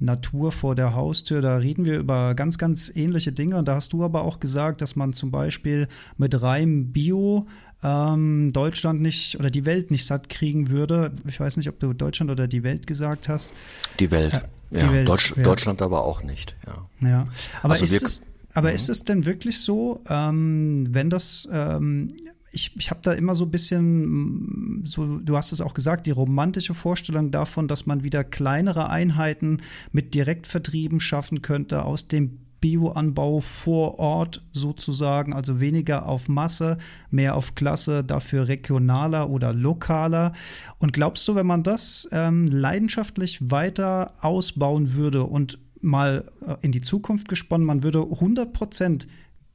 Natur 0.00 0.52
vor 0.52 0.74
der 0.74 0.94
Haustür. 0.94 1.42
Da 1.42 1.56
reden 1.56 1.84
wir 1.84 1.98
über 1.98 2.34
ganz, 2.34 2.58
ganz 2.58 2.90
ähnliche 2.94 3.32
Dinge. 3.32 3.56
Und 3.56 3.68
da 3.68 3.74
hast 3.74 3.92
du 3.92 4.04
aber 4.04 4.22
auch 4.22 4.40
gesagt, 4.40 4.80
dass 4.80 4.96
man 4.96 5.12
zum 5.12 5.30
Beispiel 5.30 5.88
mit 6.16 6.40
reinem 6.40 6.92
Bio 6.92 7.46
ähm, 7.82 8.52
Deutschland 8.52 9.00
nicht 9.00 9.38
oder 9.38 9.50
die 9.50 9.64
Welt 9.64 9.90
nicht 9.90 10.04
satt 10.04 10.28
kriegen 10.28 10.70
würde. 10.70 11.12
Ich 11.26 11.38
weiß 11.38 11.56
nicht, 11.56 11.68
ob 11.68 11.78
du 11.78 11.92
Deutschland 11.92 12.30
oder 12.30 12.48
die 12.48 12.62
Welt 12.62 12.86
gesagt 12.86 13.28
hast. 13.28 13.52
Die 14.00 14.10
Welt. 14.10 14.32
Ja, 14.32 14.42
die 14.70 14.76
ja. 14.76 14.92
Welt, 14.92 15.08
Deutsch, 15.08 15.34
ja. 15.36 15.42
Deutschland 15.42 15.82
aber 15.82 16.04
auch 16.04 16.22
nicht. 16.22 16.56
Ja. 16.66 17.08
ja. 17.08 17.28
Aber 17.62 17.74
also 17.74 17.84
ist 17.84 18.02
es 18.02 18.22
aber 18.54 18.70
mhm. 18.70 18.74
ist 18.74 18.88
es 18.88 19.04
denn 19.04 19.24
wirklich 19.26 19.60
so, 19.60 20.02
ähm, 20.08 20.86
wenn 20.90 21.10
das 21.10 21.48
ähm, 21.52 22.12
ich, 22.50 22.74
ich 22.76 22.90
habe 22.90 23.00
da 23.02 23.12
immer 23.12 23.34
so 23.34 23.44
ein 23.44 23.50
bisschen, 23.50 24.82
so, 24.84 25.18
du 25.18 25.36
hast 25.36 25.52
es 25.52 25.60
auch 25.60 25.74
gesagt, 25.74 26.06
die 26.06 26.10
romantische 26.10 26.74
Vorstellung 26.74 27.30
davon, 27.30 27.68
dass 27.68 27.86
man 27.86 28.04
wieder 28.04 28.24
kleinere 28.24 28.88
Einheiten 28.88 29.60
mit 29.92 30.14
Direktvertrieben 30.14 30.98
schaffen 30.98 31.42
könnte 31.42 31.84
aus 31.84 32.08
dem 32.08 32.38
Bioanbau 32.60 33.40
vor 33.40 33.98
Ort 33.98 34.42
sozusagen, 34.50 35.32
also 35.32 35.60
weniger 35.60 36.06
auf 36.06 36.28
Masse, 36.28 36.78
mehr 37.10 37.36
auf 37.36 37.54
Klasse, 37.54 38.04
dafür 38.04 38.48
regionaler 38.48 39.30
oder 39.30 39.52
lokaler. 39.52 40.32
Und 40.78 40.92
glaubst 40.92 41.26
du, 41.28 41.34
wenn 41.34 41.46
man 41.46 41.62
das 41.62 42.08
ähm, 42.12 42.46
leidenschaftlich 42.46 43.50
weiter 43.50 44.12
ausbauen 44.20 44.94
würde 44.94 45.24
und 45.24 45.58
mal 45.80 46.30
äh, 46.46 46.56
in 46.62 46.72
die 46.72 46.80
Zukunft 46.80 47.28
gesponnen, 47.28 47.66
man 47.66 47.82
würde 47.82 48.02
100 48.02 48.52
Prozent 48.52 49.08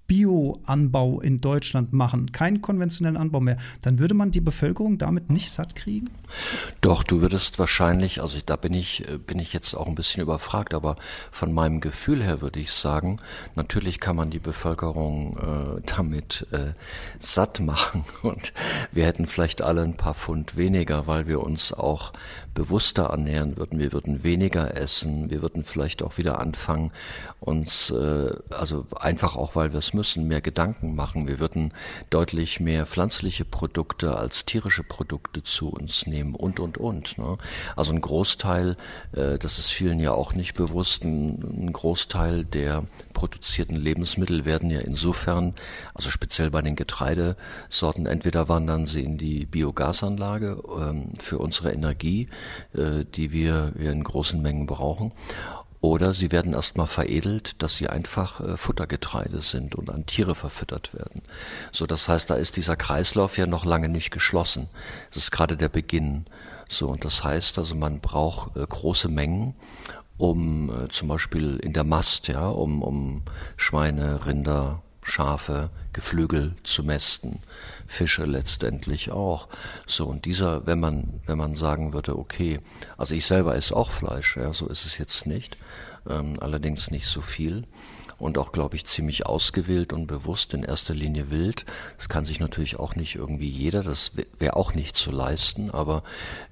Bioanbau 0.07 1.21
in 1.21 1.37
Deutschland 1.37 1.93
machen, 1.93 2.31
keinen 2.31 2.61
konventionellen 2.61 3.17
Anbau 3.17 3.39
mehr, 3.39 3.57
dann 3.81 3.99
würde 3.99 4.13
man 4.13 4.31
die 4.31 4.41
Bevölkerung 4.41 4.97
damit 4.97 5.29
nicht 5.29 5.51
satt 5.51 5.75
kriegen? 5.75 6.09
Doch, 6.81 7.03
du 7.03 7.21
würdest 7.21 7.59
wahrscheinlich, 7.59 8.21
also 8.21 8.37
da 8.45 8.55
bin 8.55 8.73
ich, 8.73 9.07
äh, 9.07 9.17
bin 9.17 9.39
ich 9.39 9.53
jetzt 9.53 9.73
auch 9.75 9.87
ein 9.87 9.95
bisschen 9.95 10.23
überfragt, 10.23 10.73
aber 10.73 10.97
von 11.31 11.53
meinem 11.53 11.79
Gefühl 11.79 12.23
her 12.23 12.41
würde 12.41 12.59
ich 12.59 12.71
sagen, 12.71 13.19
natürlich 13.55 13.99
kann 13.99 14.15
man 14.15 14.29
die 14.29 14.39
Bevölkerung 14.39 15.37
äh, 15.37 15.81
damit 15.85 16.47
äh, 16.51 16.73
satt 17.19 17.59
machen 17.59 18.05
und 18.23 18.53
wir 18.91 19.05
hätten 19.05 19.27
vielleicht 19.27 19.61
alle 19.61 19.83
ein 19.83 19.95
paar 19.95 20.15
Pfund 20.15 20.57
weniger, 20.57 21.07
weil 21.07 21.27
wir 21.27 21.41
uns 21.41 21.71
auch 21.71 22.13
bewusster 22.53 23.05
ernähren 23.05 23.57
würden. 23.57 23.79
Wir 23.79 23.91
würden 23.91 24.23
weniger 24.23 24.75
essen, 24.77 25.29
wir 25.29 25.41
würden 25.41 25.63
vielleicht 25.63 26.03
auch 26.03 26.17
wieder 26.17 26.39
anfangen, 26.39 26.91
uns, 27.39 27.89
äh, 27.89 28.33
also 28.49 28.85
einfach 28.95 29.35
auch, 29.35 29.55
weil 29.55 29.71
wir 29.71 29.79
es 29.79 29.92
müssen, 29.93 30.13
müssen 30.13 30.27
mehr 30.27 30.41
Gedanken 30.41 30.95
machen. 30.95 31.27
Wir 31.27 31.39
würden 31.39 31.73
deutlich 32.09 32.59
mehr 32.59 32.85
pflanzliche 32.85 33.45
Produkte 33.45 34.15
als 34.17 34.45
tierische 34.45 34.83
Produkte 34.83 35.43
zu 35.43 35.69
uns 35.69 36.05
nehmen 36.07 36.35
und, 36.35 36.59
und, 36.59 36.77
und. 36.77 37.17
Ne? 37.17 37.37
Also 37.75 37.93
ein 37.93 38.01
Großteil, 38.01 38.77
äh, 39.13 39.39
das 39.39 39.59
ist 39.59 39.69
vielen 39.69 39.99
ja 39.99 40.11
auch 40.11 40.33
nicht 40.33 40.53
bewusst, 40.53 41.03
ein, 41.03 41.67
ein 41.67 41.73
Großteil 41.73 42.45
der 42.45 42.83
produzierten 43.13 43.75
Lebensmittel 43.75 44.45
werden 44.45 44.69
ja 44.69 44.81
insofern, 44.81 45.55
also 45.93 46.09
speziell 46.09 46.51
bei 46.51 46.61
den 46.61 46.75
Getreidesorten, 46.75 48.05
entweder 48.05 48.49
wandern 48.49 48.85
sie 48.85 49.03
in 49.03 49.17
die 49.17 49.45
Biogasanlage 49.45 50.61
ähm, 50.79 51.13
für 51.17 51.39
unsere 51.39 51.71
Energie, 51.71 52.27
äh, 52.73 53.05
die 53.05 53.31
wir 53.31 53.73
in 53.77 54.03
großen 54.03 54.41
Mengen 54.41 54.65
brauchen, 54.65 55.11
oder 55.83 56.13
sie 56.13 56.31
werden 56.31 56.53
erstmal 56.53 56.87
veredelt, 56.87 57.61
dass 57.61 57.75
sie 57.75 57.89
einfach 57.89 58.39
äh, 58.39 58.55
Futtergetreide 58.55 59.41
sind 59.41 59.75
und 59.75 59.89
an 59.89 60.05
Tiere 60.05 60.33
verfüttert 60.33 60.93
werden. 60.93 61.23
So, 61.73 61.85
das 61.85 62.07
heißt, 62.07 62.29
da 62.29 62.35
ist 62.35 62.55
dieser 62.55 62.77
Kreislauf 62.77 63.37
ja 63.37 63.47
noch 63.47 63.65
lange 63.65 63.89
nicht 63.89 64.09
geschlossen. 64.09 64.69
Das 65.09 65.23
ist 65.23 65.31
gerade 65.31 65.57
der 65.57 65.67
Beginn. 65.67 66.23
So, 66.69 66.87
und 66.87 67.03
das 67.03 67.25
heißt 67.25 67.57
also, 67.57 67.75
man 67.75 67.99
braucht 67.99 68.55
äh, 68.55 68.65
große 68.65 69.09
Mengen, 69.09 69.55
um 70.17 70.69
äh, 70.69 70.87
zum 70.87 71.09
Beispiel 71.09 71.57
in 71.57 71.73
der 71.73 71.83
Mast, 71.83 72.29
ja, 72.29 72.47
um, 72.47 72.81
um 72.81 73.23
Schweine, 73.57 74.25
Rinder, 74.25 74.81
Schafe, 75.01 75.69
Geflügel 75.93 76.55
zu 76.63 76.83
mästen, 76.83 77.39
Fische 77.87 78.25
letztendlich 78.25 79.11
auch. 79.11 79.47
So 79.87 80.07
und 80.07 80.25
dieser, 80.25 80.65
wenn 80.65 80.79
man 80.79 81.21
wenn 81.25 81.37
man 81.37 81.55
sagen 81.55 81.93
würde, 81.93 82.17
okay, 82.17 82.59
also 82.97 83.15
ich 83.15 83.25
selber 83.25 83.55
esse 83.55 83.75
auch 83.75 83.91
Fleisch, 83.91 84.37
ja, 84.37 84.51
so 84.53 84.67
ist 84.67 84.85
es 84.85 84.97
jetzt 84.97 85.25
nicht, 85.25 85.57
ähm, 86.09 86.35
allerdings 86.39 86.91
nicht 86.91 87.05
so 87.05 87.21
viel 87.21 87.65
und 88.23 88.37
auch, 88.37 88.53
glaube 88.53 88.77
ich, 88.77 88.85
ziemlich 88.85 89.25
ausgewählt 89.25 89.91
und 89.91 90.07
bewusst, 90.07 90.53
in 90.53 90.63
erster 90.63 90.93
Linie 90.93 91.29
wild. 91.29 91.65
Das 91.97 92.07
kann 92.07 92.23
sich 92.23 92.39
natürlich 92.39 92.79
auch 92.79 92.95
nicht 92.95 93.15
irgendwie 93.15 93.49
jeder, 93.49 93.83
das 93.83 94.13
wäre 94.39 94.55
auch 94.55 94.73
nicht 94.73 94.95
zu 94.95 95.11
leisten, 95.11 95.69
aber 95.69 96.03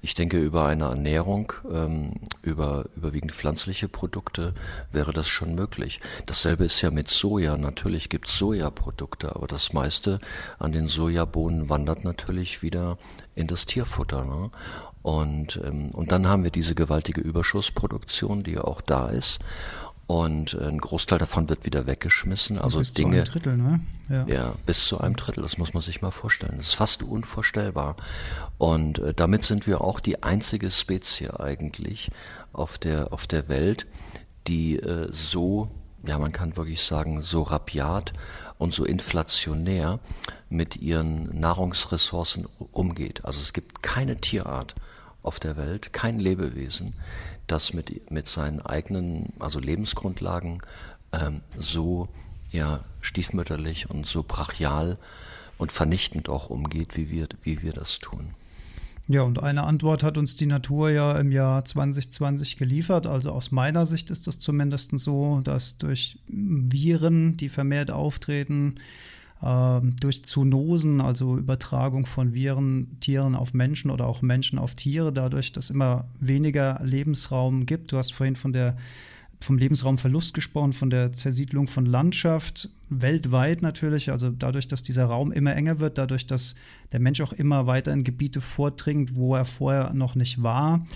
ich 0.02 0.14
denke, 0.14 0.38
über 0.38 0.66
eine 0.66 0.84
Ernährung, 0.84 1.54
ähm, 1.72 2.20
über 2.42 2.84
überwiegend 2.94 3.32
pflanzliche 3.32 3.88
Produkte 3.88 4.52
wäre 4.92 5.14
das 5.14 5.28
schon 5.28 5.54
möglich. 5.54 6.00
Dasselbe 6.26 6.64
ist 6.64 6.82
ja 6.82 6.90
mit 6.90 7.08
Soja. 7.08 7.56
Natürlich 7.56 8.10
gibt 8.10 8.28
es 8.28 8.36
Sojaprodukte, 8.36 9.34
aber 9.34 9.46
das 9.46 9.72
meiste 9.72 10.18
an 10.58 10.72
den 10.72 10.88
Sojabohnen 10.88 11.70
wandert 11.70 12.04
natürlich 12.04 12.60
wieder 12.60 12.98
in 13.34 13.46
das 13.46 13.64
Tierfutter. 13.64 14.26
Ne? 14.26 14.50
Und, 15.02 15.60
ähm, 15.64 15.90
und 15.90 16.12
dann 16.12 16.28
haben 16.28 16.44
wir 16.44 16.50
diese 16.50 16.74
gewaltige 16.74 17.20
Überschussproduktion, 17.20 18.44
die 18.44 18.52
ja 18.52 18.64
auch 18.64 18.80
da 18.80 19.08
ist. 19.08 19.40
Und 20.06 20.54
ein 20.54 20.78
Großteil 20.78 21.18
davon 21.18 21.48
wird 21.48 21.64
wieder 21.64 21.86
weggeschmissen. 21.86 22.58
Also 22.58 22.78
bis 22.78 22.92
Dinge. 22.92 23.24
Zu 23.24 23.32
einem 23.32 23.42
Drittel, 23.42 23.56
ne? 23.56 23.80
Ja. 24.08 24.26
ja, 24.26 24.54
bis 24.66 24.84
zu 24.86 25.00
einem 25.00 25.16
Drittel. 25.16 25.42
Das 25.42 25.58
muss 25.58 25.72
man 25.72 25.82
sich 25.82 26.02
mal 26.02 26.10
vorstellen. 26.10 26.54
Das 26.58 26.68
ist 26.68 26.74
fast 26.74 27.02
unvorstellbar. 27.02 27.96
Und 28.58 28.98
äh, 28.98 29.14
damit 29.14 29.44
sind 29.44 29.66
wir 29.66 29.80
auch 29.80 30.00
die 30.00 30.22
einzige 30.22 30.70
Spezie 30.70 31.38
eigentlich 31.40 32.10
auf 32.52 32.78
der, 32.78 33.12
auf 33.12 33.26
der 33.26 33.48
Welt, 33.48 33.86
die 34.48 34.76
äh, 34.76 35.08
so, 35.12 35.70
ja, 36.06 36.18
man 36.18 36.32
kann 36.32 36.56
wirklich 36.56 36.82
sagen, 36.82 37.22
so 37.22 37.42
rabiat 37.42 38.12
und 38.58 38.74
so 38.74 38.84
inflationär 38.84 40.00
mit 40.50 40.76
ihren 40.76 41.38
Nahrungsressourcen 41.38 42.46
umgeht. 42.72 43.24
Also 43.24 43.40
es 43.40 43.52
gibt 43.52 43.82
keine 43.82 44.16
Tierart 44.16 44.74
auf 45.22 45.40
der 45.40 45.56
Welt, 45.56 45.92
kein 45.92 46.18
Lebewesen, 46.18 46.94
das 47.46 47.72
mit, 47.72 48.10
mit 48.10 48.28
seinen 48.28 48.60
eigenen, 48.60 49.32
also 49.38 49.58
Lebensgrundlagen 49.58 50.62
ähm, 51.12 51.40
so 51.56 52.08
ja, 52.50 52.80
stiefmütterlich 53.00 53.88
und 53.90 54.06
so 54.06 54.22
brachial 54.22 54.98
und 55.58 55.72
vernichtend 55.72 56.28
auch 56.28 56.50
umgeht, 56.50 56.96
wie 56.96 57.10
wir, 57.10 57.28
wie 57.42 57.62
wir 57.62 57.72
das 57.72 57.98
tun. 57.98 58.34
Ja, 59.08 59.22
und 59.22 59.42
eine 59.42 59.64
Antwort 59.64 60.02
hat 60.04 60.16
uns 60.16 60.36
die 60.36 60.46
Natur 60.46 60.90
ja 60.90 61.18
im 61.18 61.32
Jahr 61.32 61.64
2020 61.64 62.56
geliefert. 62.56 63.06
Also 63.06 63.30
aus 63.30 63.50
meiner 63.50 63.84
Sicht 63.84 64.10
ist 64.10 64.26
das 64.26 64.38
zumindest 64.38 64.96
so, 64.98 65.40
dass 65.42 65.76
durch 65.76 66.18
Viren, 66.28 67.36
die 67.36 67.48
vermehrt 67.48 67.90
auftreten, 67.90 68.76
durch 69.42 70.24
Zoonosen, 70.24 71.00
also 71.00 71.36
Übertragung 71.36 72.06
von 72.06 72.32
Viren, 72.32 72.98
Tieren 73.00 73.34
auf 73.34 73.54
Menschen 73.54 73.90
oder 73.90 74.06
auch 74.06 74.22
Menschen 74.22 74.58
auf 74.58 74.76
Tiere, 74.76 75.12
dadurch, 75.12 75.50
dass 75.50 75.70
immer 75.70 76.04
weniger 76.20 76.80
Lebensraum 76.84 77.66
gibt. 77.66 77.92
Du 77.92 77.96
hast 77.96 78.12
vorhin 78.12 78.36
von 78.36 78.52
der 78.52 78.76
vom 79.42 79.58
Lebensraumverlust 79.58 80.34
gesprochen, 80.34 80.72
von 80.72 80.88
der 80.88 81.12
Zersiedlung 81.12 81.66
von 81.66 81.84
Landschaft, 81.84 82.70
weltweit 82.88 83.60
natürlich, 83.60 84.10
also 84.10 84.30
dadurch, 84.30 84.68
dass 84.68 84.82
dieser 84.82 85.06
Raum 85.06 85.32
immer 85.32 85.54
enger 85.54 85.80
wird, 85.80 85.98
dadurch, 85.98 86.26
dass 86.26 86.54
der 86.92 87.00
Mensch 87.00 87.20
auch 87.20 87.32
immer 87.32 87.66
weiter 87.66 87.92
in 87.92 88.04
Gebiete 88.04 88.40
vordringt, 88.40 89.16
wo 89.16 89.34
er 89.34 89.44
vorher 89.44 89.92
noch 89.94 90.14
nicht 90.14 90.42
war. 90.42 90.86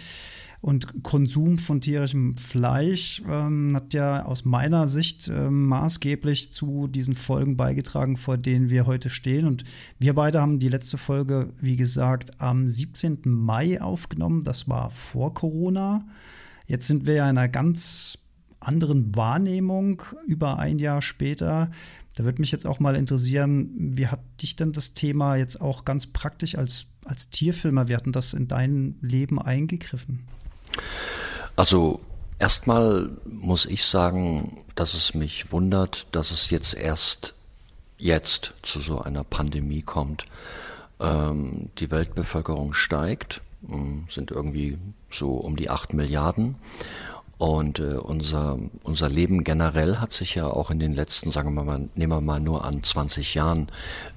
Und 0.66 1.04
Konsum 1.04 1.58
von 1.58 1.80
tierischem 1.80 2.36
Fleisch 2.36 3.22
ähm, 3.30 3.70
hat 3.72 3.94
ja 3.94 4.24
aus 4.24 4.44
meiner 4.44 4.88
Sicht 4.88 5.28
ähm, 5.28 5.68
maßgeblich 5.68 6.50
zu 6.50 6.88
diesen 6.88 7.14
Folgen 7.14 7.56
beigetragen, 7.56 8.16
vor 8.16 8.36
denen 8.36 8.68
wir 8.68 8.84
heute 8.84 9.08
stehen. 9.08 9.46
Und 9.46 9.62
wir 10.00 10.14
beide 10.14 10.40
haben 10.40 10.58
die 10.58 10.68
letzte 10.68 10.98
Folge, 10.98 11.52
wie 11.60 11.76
gesagt, 11.76 12.40
am 12.40 12.66
17. 12.66 13.20
Mai 13.26 13.80
aufgenommen. 13.80 14.42
Das 14.42 14.68
war 14.68 14.90
vor 14.90 15.34
Corona. 15.34 16.04
Jetzt 16.66 16.88
sind 16.88 17.06
wir 17.06 17.14
ja 17.14 17.30
in 17.30 17.38
einer 17.38 17.48
ganz 17.48 18.18
anderen 18.58 19.14
Wahrnehmung 19.14 20.02
über 20.26 20.58
ein 20.58 20.80
Jahr 20.80 21.00
später. 21.00 21.70
Da 22.16 22.24
würde 22.24 22.40
mich 22.40 22.50
jetzt 22.50 22.66
auch 22.66 22.80
mal 22.80 22.96
interessieren, 22.96 23.70
wie 23.76 24.08
hat 24.08 24.24
dich 24.42 24.56
denn 24.56 24.72
das 24.72 24.94
Thema 24.94 25.36
jetzt 25.36 25.60
auch 25.60 25.84
ganz 25.84 26.08
praktisch 26.08 26.56
als, 26.56 26.86
als 27.04 27.30
Tierfilmer, 27.30 27.86
wie 27.86 27.94
hat 27.94 28.06
denn 28.06 28.12
das 28.12 28.32
in 28.32 28.48
dein 28.48 28.96
Leben 29.00 29.40
eingegriffen? 29.40 30.26
Also 31.56 32.00
erstmal 32.38 33.10
muss 33.24 33.66
ich 33.66 33.84
sagen, 33.84 34.64
dass 34.74 34.94
es 34.94 35.14
mich 35.14 35.52
wundert, 35.52 36.06
dass 36.12 36.30
es 36.30 36.50
jetzt 36.50 36.74
erst 36.74 37.34
jetzt 37.98 38.52
zu 38.62 38.80
so 38.80 39.00
einer 39.00 39.24
Pandemie 39.24 39.82
kommt. 39.82 40.26
Ähm, 41.00 41.70
die 41.78 41.90
Weltbevölkerung 41.90 42.74
steigt, 42.74 43.40
ähm, 43.70 44.06
sind 44.10 44.30
irgendwie 44.30 44.78
so 45.10 45.32
um 45.32 45.56
die 45.56 45.70
acht 45.70 45.94
Milliarden. 45.94 46.56
Und 47.38 47.80
äh, 47.80 47.96
unser, 47.96 48.58
unser 48.82 49.10
Leben 49.10 49.44
generell 49.44 49.98
hat 49.98 50.12
sich 50.12 50.34
ja 50.34 50.46
auch 50.46 50.70
in 50.70 50.78
den 50.78 50.94
letzten, 50.94 51.30
sagen 51.32 51.52
wir 51.52 51.64
mal, 51.64 51.88
nehmen 51.94 52.12
wir 52.12 52.22
mal 52.22 52.40
nur 52.40 52.64
an 52.64 52.82
20 52.82 53.34
Jahren 53.34 53.68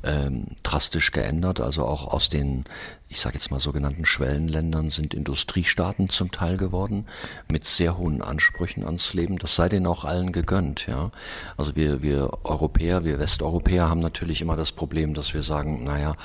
ähm, 0.03 0.45
drastisch 0.63 1.11
geändert. 1.11 1.59
Also 1.59 1.85
auch 1.85 2.07
aus 2.07 2.29
den 2.29 2.63
ich 3.09 3.19
sage 3.19 3.35
jetzt 3.35 3.49
mal 3.49 3.59
sogenannten 3.59 4.05
Schwellenländern 4.05 4.91
sind 4.91 5.15
Industriestaaten 5.15 6.09
zum 6.09 6.31
Teil 6.31 6.57
geworden 6.57 7.07
mit 7.47 7.65
sehr 7.65 7.97
hohen 7.97 8.21
Ansprüchen 8.21 8.85
ans 8.85 9.15
Leben. 9.15 9.39
Das 9.39 9.55
sei 9.55 9.67
denen 9.67 9.87
auch 9.87 10.05
allen 10.05 10.31
gegönnt, 10.31 10.85
ja. 10.85 11.09
Also 11.57 11.75
wir 11.75 12.03
wir 12.03 12.29
Europäer, 12.43 13.05
wir 13.05 13.17
Westeuropäer 13.17 13.89
haben 13.89 13.99
natürlich 13.99 14.41
immer 14.41 14.55
das 14.55 14.71
Problem, 14.71 15.15
dass 15.15 15.33
wir 15.33 15.41
sagen, 15.41 15.83
naja, 15.83 16.15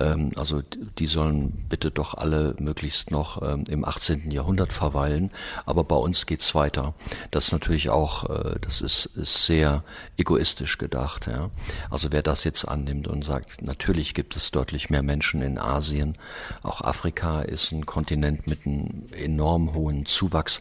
ähm, 0.00 0.32
also 0.34 0.62
die 0.98 1.06
sollen 1.06 1.64
bitte 1.68 1.92
doch 1.92 2.14
alle 2.14 2.56
möglichst 2.58 3.12
noch 3.12 3.40
ähm, 3.40 3.62
im 3.68 3.84
18. 3.84 4.32
Jahrhundert 4.32 4.72
verweilen, 4.72 5.30
aber 5.64 5.84
bei 5.84 5.96
uns 5.96 6.26
geht's 6.26 6.56
weiter. 6.56 6.94
Das 7.30 7.46
ist 7.46 7.52
natürlich 7.52 7.90
auch, 7.90 8.28
äh, 8.28 8.58
das 8.60 8.80
ist, 8.80 9.06
ist 9.06 9.46
sehr 9.46 9.84
egoistisch 10.16 10.78
gedacht, 10.78 11.28
ja. 11.28 11.50
Also 11.88 12.08
wer 12.10 12.22
das 12.22 12.42
jetzt 12.42 12.64
annimmt 12.64 13.06
und 13.06 13.24
sagt, 13.24 13.62
natürlich 13.62 14.12
gibt 14.12 14.34
es 14.36 14.50
deutlich 14.50 14.90
mehr 14.90 15.04
Menschen 15.04 15.40
in 15.40 15.56
Asien 15.56 16.18
auch 16.62 16.80
Afrika 16.80 17.42
ist 17.42 17.72
ein 17.72 17.86
Kontinent 17.86 18.46
mit 18.46 18.66
einem 18.66 19.06
enorm 19.12 19.74
hohen 19.74 20.06
Zuwachs. 20.06 20.60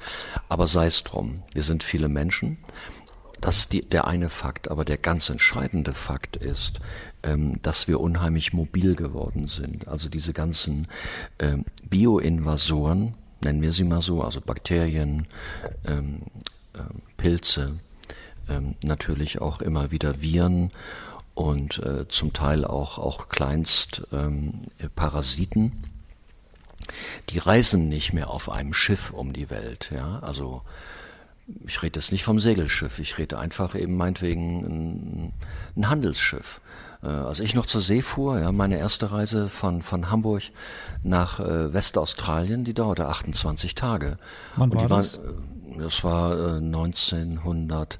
Aber 0.49 0.67
sei 0.67 0.87
es 0.87 1.03
drum, 1.03 1.43
wir 1.53 1.63
sind 1.63 1.83
viele 1.83 2.09
Menschen. 2.09 2.57
Das 3.41 3.57
ist 3.57 3.73
die, 3.73 3.81
der 3.81 4.05
eine 4.05 4.29
Fakt, 4.29 4.69
aber 4.69 4.85
der 4.85 4.97
ganz 4.97 5.29
entscheidende 5.29 5.95
Fakt 5.95 6.37
ist, 6.37 6.79
ähm, 7.23 7.59
dass 7.63 7.87
wir 7.87 7.99
unheimlich 7.99 8.53
mobil 8.53 8.95
geworden 8.95 9.47
sind. 9.47 9.87
Also 9.87 10.09
diese 10.09 10.31
ganzen 10.31 10.87
ähm, 11.39 11.65
Bioinvasoren, 11.89 13.15
nennen 13.41 13.63
wir 13.63 13.73
sie 13.73 13.83
mal 13.83 14.03
so, 14.03 14.21
also 14.21 14.41
Bakterien, 14.41 15.25
ähm, 15.87 16.21
äh, 16.73 16.81
Pilze, 17.17 17.79
ähm, 18.47 18.75
natürlich 18.83 19.41
auch 19.41 19.61
immer 19.61 19.89
wieder 19.89 20.21
Viren 20.21 20.71
und 21.41 21.79
äh, 21.79 22.07
zum 22.07 22.33
Teil 22.33 22.65
auch, 22.65 22.97
auch 22.97 23.29
Kleinst 23.29 24.03
ähm, 24.11 24.61
Parasiten. 24.95 25.83
Die 27.29 27.37
reisen 27.37 27.89
nicht 27.89 28.13
mehr 28.13 28.29
auf 28.29 28.49
einem 28.49 28.73
Schiff 28.73 29.11
um 29.11 29.33
die 29.33 29.49
Welt, 29.49 29.91
ja, 29.93 30.19
also 30.19 30.61
ich 31.65 31.81
rede 31.81 31.99
jetzt 31.99 32.11
nicht 32.11 32.23
vom 32.23 32.39
Segelschiff, 32.39 32.99
ich 32.99 33.17
rede 33.17 33.37
einfach 33.37 33.75
eben 33.75 33.97
meinetwegen 33.97 34.63
ein, 34.65 35.33
ein 35.75 35.89
Handelsschiff. 35.89 36.61
Äh, 37.03 37.07
als 37.07 37.39
ich 37.39 37.55
noch 37.55 37.65
zur 37.65 37.81
See 37.81 38.01
fuhr, 38.01 38.39
ja, 38.39 38.51
meine 38.51 38.77
erste 38.77 39.11
Reise 39.11 39.49
von, 39.49 39.81
von 39.81 40.11
Hamburg 40.11 40.43
nach 41.03 41.39
äh, 41.39 41.73
Westaustralien, 41.73 42.63
die 42.63 42.73
dauerte 42.73 43.07
28 43.07 43.75
Tage. 43.75 44.17
Wann 44.55 44.73
war 44.73 44.87
das? 44.87 45.19
War, 45.19 45.25
äh, 45.25 45.77
das 45.79 46.03
war 46.03 46.55
äh, 46.55 46.57
1900 46.57 47.97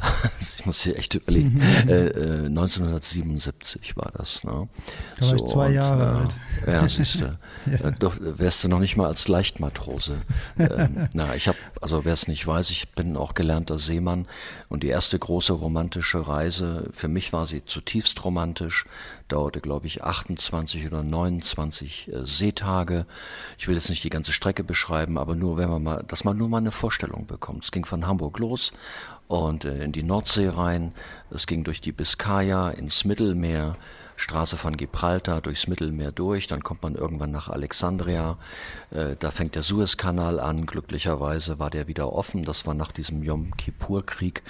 ich 0.40 0.66
muss 0.66 0.82
hier 0.82 0.98
echt 0.98 1.14
überlegen. 1.14 1.54
Mhm. 1.54 1.88
Äh, 1.88 2.06
äh, 2.06 2.46
1977 2.46 3.96
war 3.96 4.10
das. 4.14 4.44
Ne? 4.44 4.68
Da 5.16 5.20
war 5.20 5.28
so, 5.28 5.34
ich 5.36 5.44
zwei 5.44 5.68
und, 5.68 5.74
Jahre 5.74 6.02
äh, 6.02 6.18
alt. 6.20 6.36
Ja, 6.66 6.88
siehst 6.88 7.20
du. 7.20 7.38
ja. 7.70 7.90
Da 7.90 8.10
wärst 8.18 8.64
du 8.64 8.68
noch 8.68 8.78
nicht 8.78 8.96
mal 8.96 9.06
als 9.06 9.28
Leichtmatrose. 9.28 10.22
ähm, 10.58 11.08
na, 11.12 11.34
ich 11.34 11.48
habe, 11.48 11.58
also 11.80 12.04
wer 12.04 12.14
es 12.14 12.28
nicht 12.28 12.46
weiß, 12.46 12.70
ich 12.70 12.90
bin 12.90 13.16
auch 13.16 13.34
gelernter 13.34 13.78
Seemann 13.78 14.26
und 14.68 14.82
die 14.82 14.88
erste 14.88 15.18
große 15.18 15.52
romantische 15.52 16.26
Reise, 16.26 16.88
für 16.92 17.08
mich 17.08 17.32
war 17.32 17.46
sie 17.46 17.64
zutiefst 17.64 18.24
romantisch, 18.24 18.86
dauerte, 19.28 19.60
glaube 19.60 19.86
ich, 19.86 20.02
28 20.02 20.86
oder 20.86 21.02
29 21.02 22.10
äh, 22.12 22.26
Seetage. 22.26 23.06
Ich 23.58 23.68
will 23.68 23.74
jetzt 23.74 23.90
nicht 23.90 24.04
die 24.04 24.10
ganze 24.10 24.32
Strecke 24.32 24.64
beschreiben, 24.64 25.18
aber 25.18 25.34
nur, 25.34 25.56
wenn 25.56 25.70
man 25.70 25.82
mal, 25.82 26.04
dass 26.06 26.24
man 26.24 26.36
nur 26.36 26.48
mal 26.48 26.58
eine 26.58 26.72
Vorstellung 26.72 27.26
bekommt. 27.26 27.64
Es 27.64 27.70
ging 27.70 27.84
von 27.84 28.06
Hamburg 28.06 28.38
los 28.38 28.72
und 29.30 29.64
äh, 29.64 29.84
in 29.84 29.92
die 29.92 30.02
Nordsee 30.02 30.48
rein. 30.48 30.92
Es 31.30 31.46
ging 31.46 31.62
durch 31.62 31.80
die 31.80 31.92
Biskaya 31.92 32.70
ins 32.70 33.04
Mittelmeer. 33.04 33.76
Straße 34.20 34.56
von 34.58 34.76
Gibraltar 34.76 35.40
durchs 35.40 35.66
Mittelmeer 35.66 36.12
durch, 36.12 36.46
dann 36.46 36.62
kommt 36.62 36.82
man 36.82 36.94
irgendwann 36.94 37.30
nach 37.30 37.48
Alexandria, 37.48 38.36
äh, 38.90 39.16
da 39.18 39.30
fängt 39.30 39.54
der 39.54 39.62
Suezkanal 39.62 40.38
an, 40.38 40.66
glücklicherweise 40.66 41.58
war 41.58 41.70
der 41.70 41.88
wieder 41.88 42.12
offen, 42.12 42.44
das 42.44 42.66
war 42.66 42.74
nach 42.74 42.92
diesem 42.92 43.22
Yom 43.22 43.56
Kippur-Krieg. 43.56 44.42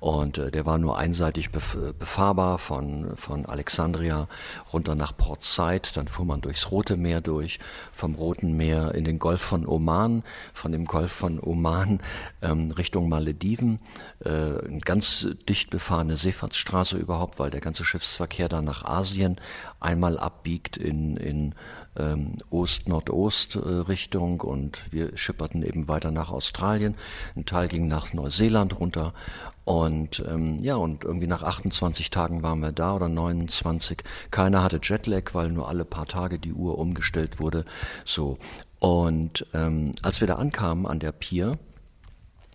Und 0.00 0.38
äh, 0.38 0.50
der 0.50 0.64
war 0.64 0.78
nur 0.78 0.96
einseitig 0.96 1.50
bef 1.50 1.76
befahrbar 1.98 2.58
von, 2.58 3.16
von 3.16 3.44
Alexandria 3.44 4.28
runter 4.72 4.94
nach 4.94 5.16
Port 5.16 5.44
Said, 5.44 5.96
dann 5.96 6.08
fuhr 6.08 6.24
man 6.24 6.40
durchs 6.40 6.70
Rote 6.70 6.96
Meer 6.96 7.20
durch, 7.20 7.58
vom 7.92 8.14
Roten 8.14 8.56
Meer 8.56 8.94
in 8.94 9.04
den 9.04 9.18
Golf 9.18 9.42
von 9.42 9.66
Oman, 9.66 10.22
von 10.54 10.72
dem 10.72 10.86
Golf 10.86 11.12
von 11.12 11.38
Oman 11.40 12.00
ähm, 12.40 12.70
Richtung 12.70 13.08
Malediven, 13.08 13.78
äh, 14.24 14.30
eine 14.30 14.80
ganz 14.80 15.26
dicht 15.48 15.70
befahrene 15.70 16.16
Seefahrtsstraße 16.16 16.96
überhaupt, 16.96 17.38
weil 17.38 17.50
der 17.50 17.60
ganze 17.60 17.84
Schiffsverkehr 17.84 18.48
dann 18.48 18.64
nach 18.64 18.84
Asien 18.84 19.17
Asien 19.18 19.36
einmal 19.80 20.18
abbiegt 20.18 20.76
in, 20.76 21.16
in 21.16 21.54
ähm, 21.96 22.36
Ost-Nordost-Richtung 22.50 24.40
und 24.40 24.80
wir 24.90 25.16
schipperten 25.16 25.62
eben 25.62 25.88
weiter 25.88 26.10
nach 26.10 26.30
Australien. 26.30 26.94
Ein 27.36 27.44
Teil 27.44 27.68
ging 27.68 27.86
nach 27.88 28.12
Neuseeland 28.12 28.78
runter 28.78 29.12
und 29.64 30.24
ähm, 30.26 30.58
ja, 30.60 30.76
und 30.76 31.04
irgendwie 31.04 31.26
nach 31.26 31.42
28 31.42 32.10
Tagen 32.10 32.42
waren 32.42 32.60
wir 32.60 32.72
da 32.72 32.94
oder 32.94 33.08
29. 33.08 33.98
Keiner 34.30 34.62
hatte 34.62 34.80
Jetlag, 34.82 35.34
weil 35.34 35.50
nur 35.50 35.68
alle 35.68 35.84
paar 35.84 36.06
Tage 36.06 36.38
die 36.38 36.52
Uhr 36.52 36.78
umgestellt 36.78 37.38
wurde. 37.40 37.64
So. 38.04 38.38
Und 38.78 39.44
ähm, 39.54 39.92
als 40.02 40.20
wir 40.20 40.28
da 40.28 40.36
ankamen 40.36 40.86
an 40.86 41.00
der 41.00 41.10
Pier, 41.10 41.58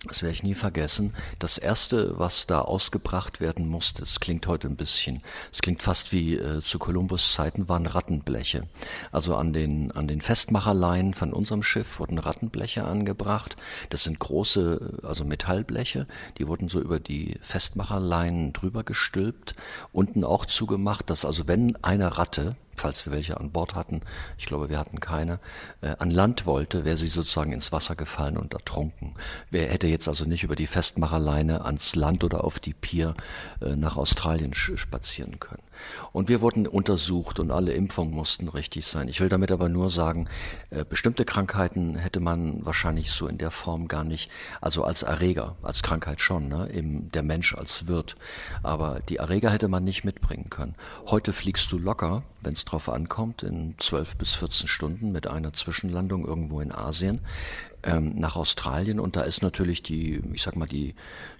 das 0.05 0.21
werde 0.21 0.33
ich 0.33 0.43
nie 0.43 0.53
vergessen. 0.53 1.13
Das 1.39 1.57
erste, 1.57 2.19
was 2.19 2.45
da 2.45 2.61
ausgebracht 2.61 3.39
werden 3.39 3.67
musste, 3.67 4.03
es 4.03 4.19
klingt 4.19 4.47
heute 4.47 4.67
ein 4.67 4.75
bisschen, 4.75 5.21
es 5.51 5.61
klingt 5.61 5.81
fast 5.81 6.11
wie 6.11 6.35
äh, 6.35 6.61
zu 6.61 6.77
Kolumbus 6.77 7.33
Zeiten, 7.33 7.69
waren 7.69 7.85
Rattenbleche. 7.85 8.67
Also 9.11 9.35
an 9.35 9.53
den, 9.53 9.91
an 9.91 10.07
den 10.07 10.19
Festmacherleinen 10.19 11.13
von 11.13 11.31
unserem 11.31 11.63
Schiff 11.63 11.99
wurden 11.99 12.17
Rattenbleche 12.17 12.83
angebracht. 12.83 13.55
Das 13.89 14.03
sind 14.03 14.19
große, 14.19 14.99
also 15.03 15.23
Metallbleche, 15.23 16.07
die 16.37 16.47
wurden 16.47 16.67
so 16.67 16.81
über 16.81 16.99
die 16.99 17.37
Festmacherleinen 17.41 18.51
drüber 18.51 18.83
gestülpt, 18.83 19.55
unten 19.93 20.25
auch 20.25 20.45
zugemacht, 20.45 21.09
dass 21.09 21.23
also 21.23 21.47
wenn 21.47 21.77
eine 21.81 22.17
Ratte 22.17 22.57
falls 22.75 23.05
wir 23.05 23.13
welche 23.13 23.39
an 23.39 23.51
Bord 23.51 23.75
hatten, 23.75 24.01
ich 24.37 24.45
glaube, 24.45 24.69
wir 24.69 24.79
hatten 24.79 24.99
keine, 24.99 25.39
äh, 25.81 25.95
an 25.99 26.11
Land 26.11 26.45
wollte, 26.45 26.85
wäre 26.85 26.97
sie 26.97 27.07
sozusagen 27.07 27.51
ins 27.51 27.71
Wasser 27.71 27.95
gefallen 27.95 28.37
und 28.37 28.53
ertrunken. 28.53 29.15
Wer 29.49 29.69
hätte 29.69 29.87
jetzt 29.87 30.07
also 30.07 30.25
nicht 30.25 30.43
über 30.43 30.55
die 30.55 30.67
Festmacherleine 30.67 31.65
ans 31.65 31.95
Land 31.95 32.23
oder 32.23 32.43
auf 32.43 32.59
die 32.59 32.73
Pier 32.73 33.15
äh, 33.61 33.75
nach 33.75 33.97
Australien 33.97 34.53
spazieren 34.53 35.39
können. 35.39 35.63
Und 36.11 36.29
wir 36.29 36.41
wurden 36.41 36.67
untersucht 36.67 37.39
und 37.39 37.51
alle 37.51 37.73
Impfungen 37.73 38.13
mussten 38.13 38.47
richtig 38.47 38.87
sein. 38.87 39.07
Ich 39.07 39.19
will 39.19 39.29
damit 39.29 39.51
aber 39.51 39.69
nur 39.69 39.89
sagen, 39.89 40.27
äh, 40.69 40.85
bestimmte 40.85 41.25
Krankheiten 41.25 41.95
hätte 41.95 42.19
man 42.19 42.65
wahrscheinlich 42.65 43.11
so 43.11 43.27
in 43.27 43.37
der 43.37 43.51
Form 43.51 43.87
gar 43.87 44.03
nicht, 44.03 44.29
also 44.61 44.83
als 44.83 45.03
Erreger, 45.03 45.55
als 45.61 45.83
Krankheit 45.83 46.21
schon, 46.21 46.47
ne, 46.47 46.69
eben 46.73 47.11
der 47.11 47.23
Mensch 47.23 47.55
als 47.55 47.87
Wirt. 47.87 48.15
Aber 48.61 48.99
die 49.09 49.17
Erreger 49.17 49.49
hätte 49.49 49.67
man 49.67 49.83
nicht 49.83 50.03
mitbringen 50.03 50.49
können. 50.49 50.75
Heute 51.07 51.33
fliegst 51.33 51.71
du 51.71 51.77
locker, 51.77 52.23
wenn 52.41 52.53
es 52.53 52.65
drauf 52.65 52.89
ankommt, 52.89 53.43
in 53.43 53.75
zwölf 53.79 54.17
bis 54.17 54.35
14 54.35 54.67
Stunden 54.67 55.11
mit 55.11 55.27
einer 55.27 55.53
Zwischenlandung 55.53 56.25
irgendwo 56.25 56.61
in 56.61 56.71
Asien 56.71 57.21
ähm, 57.83 58.15
nach 58.15 58.35
Australien 58.35 58.99
und 58.99 59.15
da 59.15 59.21
ist 59.21 59.41
natürlich 59.41 59.83
die, 59.83 60.21
ich 60.33 60.41
sag 60.41 60.55
mal, 60.55 60.67
die, 60.67 60.95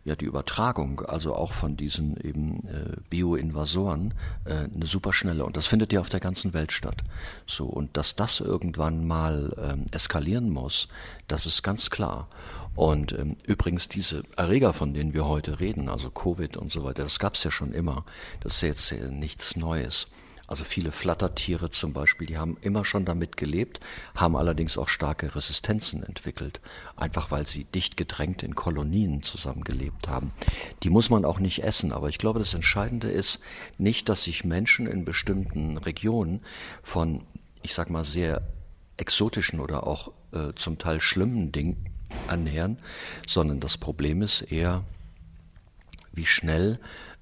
ja, 0.05 0.15
die 0.15 0.25
Übertragung, 0.25 1.01
also 1.01 1.35
auch 1.35 1.53
von 1.53 1.77
diesen 1.77 2.17
eben 2.17 2.67
äh, 2.67 2.97
Bioinvasoren, 3.09 4.13
äh, 4.45 4.69
eine 4.73 4.85
super 4.85 5.13
schnelle. 5.13 5.45
Und 5.45 5.57
das 5.57 5.67
findet 5.67 5.93
ja 5.93 6.01
auf 6.01 6.09
der 6.09 6.19
ganzen 6.19 6.53
Welt 6.53 6.71
statt. 6.71 7.03
So, 7.47 7.65
und 7.65 7.95
dass 7.97 8.15
das 8.15 8.39
irgendwann 8.39 9.07
mal 9.07 9.55
ähm, 9.57 9.85
eskalieren 9.91 10.49
muss, 10.49 10.87
das 11.27 11.45
ist 11.45 11.63
ganz 11.63 11.89
klar. 11.89 12.27
Und 12.75 13.13
ähm, 13.13 13.37
übrigens 13.45 13.87
diese 13.87 14.23
Erreger, 14.35 14.73
von 14.73 14.93
denen 14.93 15.13
wir 15.13 15.27
heute 15.27 15.59
reden, 15.59 15.89
also 15.89 16.09
Covid 16.09 16.57
und 16.57 16.71
so 16.71 16.83
weiter, 16.83 17.03
das 17.03 17.19
gab's 17.19 17.43
ja 17.43 17.51
schon 17.51 17.71
immer. 17.71 18.03
Das 18.39 18.55
ist 18.55 18.61
jetzt 18.61 18.91
äh, 18.91 19.09
nichts 19.09 19.55
Neues. 19.55 20.07
Also 20.45 20.65
viele 20.65 20.91
Flattertiere 20.91 21.71
zum 21.71 21.93
Beispiel, 21.93 22.27
die 22.27 22.37
haben 22.37 22.57
immer 22.61 22.83
schon 22.83 23.05
damit 23.05 23.37
gelebt, 23.37 23.79
haben 24.13 24.35
allerdings 24.35 24.77
auch 24.77 24.89
starke 24.89 25.35
Resistenzen 25.35 26.03
entwickelt, 26.03 26.59
einfach 26.97 27.31
weil 27.31 27.47
sie 27.47 27.63
dicht 27.63 27.95
gedrängt 27.95 28.43
in 28.43 28.53
Kolonien 28.53 29.23
zusammengelebt 29.23 30.09
haben. 30.09 30.31
Die 30.83 30.89
muss 30.89 31.09
man 31.09 31.23
auch 31.23 31.39
nicht 31.39 31.63
essen, 31.63 31.93
aber 31.93 32.09
ich 32.09 32.17
glaube, 32.17 32.39
das 32.39 32.53
Entscheidende 32.53 33.09
ist 33.09 33.39
nicht, 33.77 34.09
dass 34.09 34.23
sich 34.23 34.43
Menschen 34.43 34.85
in 34.85 35.05
bestimmten 35.05 35.77
Regionen 35.77 36.41
von, 36.81 37.23
ich 37.61 37.73
sag 37.73 37.89
mal, 37.89 38.03
sehr 38.03 38.41
exotischen 38.97 39.61
oder 39.61 39.87
auch 39.87 40.11
äh, 40.33 40.53
zum 40.55 40.77
Teil 40.77 40.99
schlimmen 40.99 41.51
Dingen 41.53 41.89
annähern, 42.27 42.77
sondern 43.27 43.59
das 43.59 43.77
Problem 43.77 44.21
ist 44.21 44.41
eher, 44.41 44.83
wie 46.11 46.25
schnell 46.25 46.79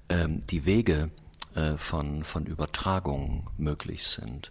ähm, 0.08 0.44
die 0.46 0.66
Wege 0.66 1.10
äh, 1.54 1.76
von, 1.76 2.24
von 2.24 2.46
Übertragung 2.46 3.50
möglich 3.56 4.06
sind. 4.06 4.50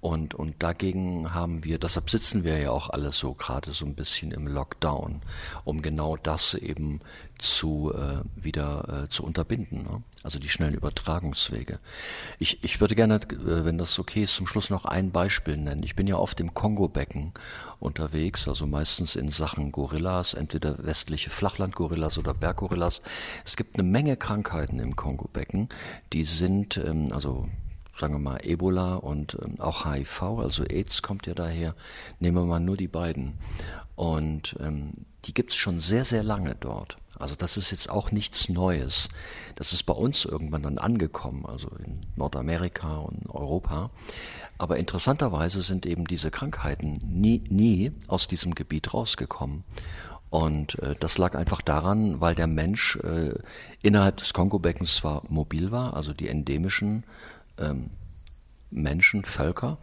Und, 0.00 0.34
und 0.34 0.62
dagegen 0.62 1.32
haben 1.32 1.64
wir, 1.64 1.78
deshalb 1.78 2.10
sitzen 2.10 2.44
wir 2.44 2.58
ja 2.58 2.70
auch 2.70 2.90
alle 2.90 3.12
so 3.12 3.32
gerade 3.32 3.72
so 3.72 3.86
ein 3.86 3.94
bisschen 3.94 4.32
im 4.32 4.46
Lockdown, 4.46 5.22
um 5.64 5.80
genau 5.80 6.18
das 6.18 6.52
eben 6.52 7.00
zu 7.38 7.90
äh, 7.94 8.18
wieder 8.36 9.04
äh, 9.04 9.08
zu 9.08 9.24
unterbinden. 9.24 9.84
Ne? 9.84 10.02
Also 10.24 10.38
die 10.38 10.48
schnellen 10.48 10.74
Übertragungswege. 10.74 11.78
Ich, 12.38 12.64
ich 12.64 12.80
würde 12.80 12.94
gerne, 12.94 13.16
äh, 13.16 13.64
wenn 13.64 13.76
das 13.76 13.98
okay 13.98 14.24
ist, 14.24 14.34
zum 14.34 14.46
Schluss 14.46 14.70
noch 14.70 14.86
ein 14.86 15.12
Beispiel 15.12 15.58
nennen. 15.58 15.82
Ich 15.82 15.96
bin 15.96 16.06
ja 16.06 16.16
oft 16.16 16.40
im 16.40 16.54
Kongo-Becken 16.54 17.32
unterwegs, 17.78 18.48
also 18.48 18.66
meistens 18.66 19.16
in 19.16 19.28
Sachen 19.28 19.70
Gorillas, 19.70 20.32
entweder 20.32 20.82
westliche 20.82 21.28
Flachland-Gorillas 21.28 22.16
oder 22.16 22.32
Berggorillas. 22.32 23.02
Es 23.44 23.56
gibt 23.56 23.78
eine 23.78 23.86
Menge 23.86 24.16
Krankheiten 24.16 24.80
im 24.80 24.96
Kongo-Becken, 24.96 25.68
die 26.14 26.24
sind, 26.24 26.78
ähm, 26.78 27.12
also 27.12 27.46
sagen 27.98 28.14
wir 28.14 28.18
mal, 28.18 28.40
Ebola 28.42 28.94
und 28.96 29.36
ähm, 29.44 29.60
auch 29.60 29.84
HIV, 29.84 30.22
also 30.22 30.64
AIDS 30.64 31.02
kommt 31.02 31.26
ja 31.26 31.34
daher. 31.34 31.74
Nehmen 32.18 32.38
wir 32.38 32.44
mal 32.44 32.60
nur 32.60 32.76
die 32.76 32.88
beiden. 32.88 33.34
Und 33.96 34.56
ähm, 34.60 34.92
die 35.24 35.34
gibt's 35.34 35.56
schon 35.56 35.80
sehr, 35.80 36.04
sehr 36.04 36.22
lange 36.22 36.54
dort. 36.54 36.98
Also 37.18 37.36
das 37.36 37.56
ist 37.56 37.70
jetzt 37.70 37.90
auch 37.90 38.10
nichts 38.10 38.48
Neues. 38.48 39.08
Das 39.54 39.72
ist 39.72 39.84
bei 39.84 39.94
uns 39.94 40.24
irgendwann 40.24 40.62
dann 40.62 40.78
angekommen, 40.78 41.46
also 41.46 41.68
in 41.84 42.00
Nordamerika 42.16 42.96
und 42.98 43.28
Europa. 43.28 43.90
Aber 44.58 44.78
interessanterweise 44.78 45.62
sind 45.62 45.86
eben 45.86 46.06
diese 46.06 46.30
Krankheiten 46.30 47.00
nie, 47.04 47.42
nie 47.48 47.92
aus 48.08 48.26
diesem 48.26 48.54
Gebiet 48.54 48.92
rausgekommen. 48.94 49.64
Und 50.30 50.80
äh, 50.80 50.96
das 50.98 51.16
lag 51.18 51.36
einfach 51.36 51.60
daran, 51.60 52.20
weil 52.20 52.34
der 52.34 52.48
Mensch 52.48 52.96
äh, 52.96 53.34
innerhalb 53.82 54.16
des 54.16 54.34
Kongo-Beckens 54.34 54.96
zwar 54.96 55.22
mobil 55.28 55.70
war, 55.70 55.94
also 55.94 56.12
die 56.12 56.28
endemischen 56.28 57.04
ähm, 57.56 57.90
Menschen, 58.72 59.24
Völker. 59.24 59.78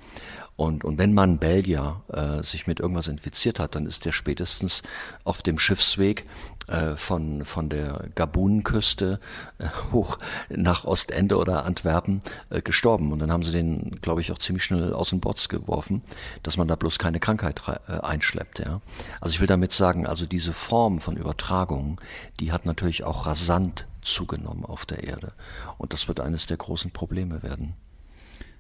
Und, 0.62 0.84
und 0.84 1.00
wenn 1.00 1.12
man 1.12 1.40
Belgier 1.40 2.04
äh, 2.14 2.44
sich 2.44 2.68
mit 2.68 2.80
irgendwas 2.80 3.08
infiziert 3.08 3.60
hat, 3.60 3.74
dann 3.74 3.88
ist 3.88 4.06
der 4.06 4.12
spätestens 4.12 4.84
auf 5.24 5.42
dem 5.42 5.58
Schiffsweg 5.58 6.28
äh, 6.68 6.96
von, 6.98 7.46
von 7.46 7.68
der 7.68 8.10
Gabunenküste 8.14 9.20
äh, 9.58 9.66
hoch 9.92 10.20
nach 10.50 10.86
Ostende 10.86 11.38
oder 11.38 11.66
Antwerpen 11.66 12.22
äh, 12.52 12.62
gestorben. 12.62 13.12
Und 13.12 13.18
dann 13.18 13.32
haben 13.32 13.42
sie 13.42 13.52
den, 13.52 14.00
glaube 14.04 14.22
ich, 14.22 14.32
auch 14.32 14.38
ziemlich 14.38 14.64
schnell 14.64 14.94
aus 14.94 15.10
den 15.10 15.20
Bots 15.20 15.50
geworfen, 15.50 16.04
dass 16.44 16.58
man 16.58 16.68
da 16.68 16.76
bloß 16.76 17.00
keine 17.00 17.20
Krankheit 17.20 17.64
äh, 17.68 17.94
einschleppt. 17.94 18.60
Ja? 18.60 18.82
Also 19.20 19.34
ich 19.34 19.40
will 19.40 19.48
damit 19.48 19.72
sagen, 19.72 20.06
also 20.06 20.28
diese 20.28 20.54
Form 20.54 21.02
von 21.02 21.18
Übertragung, 21.18 22.00
die 22.40 22.52
hat 22.52 22.68
natürlich 22.68 23.04
auch 23.04 23.26
rasant 23.26 23.88
zugenommen 24.04 24.64
auf 24.64 24.86
der 24.86 25.06
Erde. 25.06 25.34
Und 25.80 25.94
das 25.94 26.08
wird 26.08 26.20
eines 26.20 26.46
der 26.46 26.58
großen 26.58 26.92
Probleme 26.92 27.42
werden. 27.42 27.74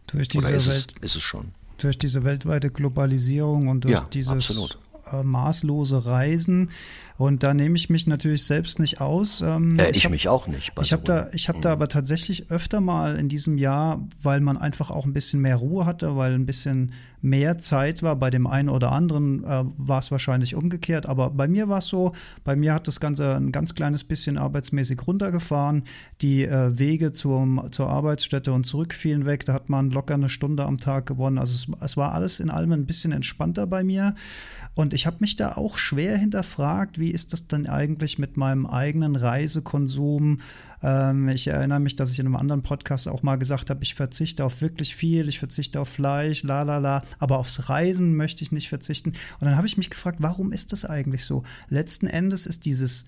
Durch 0.07 0.29
diese 0.29 0.47
Oder 0.47 0.55
ist, 0.55 0.67
Welt, 0.67 0.93
es, 0.97 1.03
ist 1.11 1.15
es 1.17 1.21
schon. 1.21 1.53
Durch 1.81 1.97
diese 1.97 2.23
weltweite 2.23 2.69
Globalisierung 2.69 3.67
und 3.67 3.83
durch 3.83 3.93
ja, 3.95 4.07
dieses 4.13 4.31
absolut. 4.31 4.77
äh, 5.11 5.23
maßlose 5.23 6.05
Reisen. 6.05 6.69
Und 7.21 7.43
da 7.43 7.53
nehme 7.53 7.75
ich 7.75 7.87
mich 7.91 8.07
natürlich 8.07 8.45
selbst 8.45 8.79
nicht 8.79 8.99
aus. 8.99 9.41
Ähm, 9.41 9.77
äh, 9.77 9.91
ich, 9.91 9.97
ich 9.97 10.05
hab, 10.05 10.11
mich 10.11 10.27
auch 10.27 10.47
nicht. 10.47 10.73
Ich 10.81 10.91
habe 10.91 11.03
da, 11.03 11.29
ich 11.33 11.49
hab 11.49 11.57
mhm. 11.57 11.61
da 11.61 11.71
aber 11.71 11.87
tatsächlich 11.87 12.49
öfter 12.49 12.81
mal 12.81 13.15
in 13.15 13.29
diesem 13.29 13.59
Jahr, 13.59 14.03
weil 14.23 14.41
man 14.41 14.57
einfach 14.57 14.89
auch 14.89 15.05
ein 15.05 15.13
bisschen 15.13 15.39
mehr 15.39 15.57
Ruhe 15.57 15.85
hatte, 15.85 16.15
weil 16.15 16.33
ein 16.33 16.47
bisschen 16.47 16.93
mehr 17.21 17.59
Zeit 17.59 18.01
war. 18.01 18.15
Bei 18.15 18.31
dem 18.31 18.47
einen 18.47 18.69
oder 18.69 18.91
anderen 18.91 19.43
äh, 19.43 19.63
war 19.77 19.99
es 19.99 20.09
wahrscheinlich 20.09 20.55
umgekehrt. 20.55 21.05
Aber 21.05 21.29
bei 21.29 21.47
mir 21.47 21.69
war 21.69 21.77
es 21.77 21.87
so, 21.87 22.13
bei 22.43 22.55
mir 22.55 22.73
hat 22.73 22.87
das 22.87 22.99
Ganze 22.99 23.35
ein 23.35 23.51
ganz 23.51 23.75
kleines 23.75 24.03
bisschen 24.03 24.39
arbeitsmäßig 24.39 25.05
runtergefahren. 25.05 25.83
Die 26.21 26.43
äh, 26.43 26.79
Wege 26.79 27.13
zum, 27.13 27.67
zur 27.71 27.89
Arbeitsstätte 27.89 28.51
und 28.51 28.65
zurück 28.65 28.95
fielen 28.95 29.25
weg. 29.25 29.45
Da 29.45 29.53
hat 29.53 29.69
man 29.69 29.91
locker 29.91 30.15
eine 30.15 30.29
Stunde 30.29 30.65
am 30.65 30.79
Tag 30.79 31.05
gewonnen. 31.05 31.37
Also 31.37 31.53
es, 31.53 31.67
es 31.83 31.97
war 31.97 32.13
alles 32.13 32.39
in 32.39 32.49
allem 32.49 32.71
ein 32.71 32.87
bisschen 32.87 33.11
entspannter 33.11 33.67
bei 33.67 33.83
mir. 33.83 34.15
Und 34.73 34.95
ich 34.95 35.05
habe 35.05 35.17
mich 35.19 35.35
da 35.35 35.53
auch 35.53 35.77
schwer 35.77 36.17
hinterfragt, 36.17 36.97
wie 36.97 37.10
ist 37.11 37.33
das 37.33 37.47
denn 37.47 37.67
eigentlich 37.67 38.19
mit 38.19 38.37
meinem 38.37 38.65
eigenen 38.65 39.15
Reisekonsum? 39.15 40.39
Ähm, 40.81 41.29
ich 41.29 41.47
erinnere 41.47 41.79
mich, 41.79 41.95
dass 41.95 42.11
ich 42.11 42.19
in 42.19 42.25
einem 42.25 42.35
anderen 42.35 42.61
Podcast 42.61 43.07
auch 43.07 43.23
mal 43.23 43.37
gesagt 43.37 43.69
habe, 43.69 43.83
ich 43.83 43.95
verzichte 43.95 44.43
auf 44.43 44.61
wirklich 44.61 44.95
viel, 44.95 45.27
ich 45.29 45.39
verzichte 45.39 45.79
auf 45.79 45.89
Fleisch, 45.89 46.43
la 46.43 46.63
la 46.63 46.77
la, 46.77 47.03
aber 47.19 47.37
aufs 47.37 47.69
Reisen 47.69 48.15
möchte 48.15 48.43
ich 48.43 48.51
nicht 48.51 48.69
verzichten. 48.69 49.09
Und 49.39 49.45
dann 49.45 49.57
habe 49.57 49.67
ich 49.67 49.77
mich 49.77 49.89
gefragt, 49.89 50.17
warum 50.21 50.51
ist 50.51 50.71
das 50.71 50.85
eigentlich 50.85 51.25
so? 51.25 51.43
Letzten 51.69 52.07
Endes 52.07 52.45
ist 52.45 52.65
dieses 52.65 53.05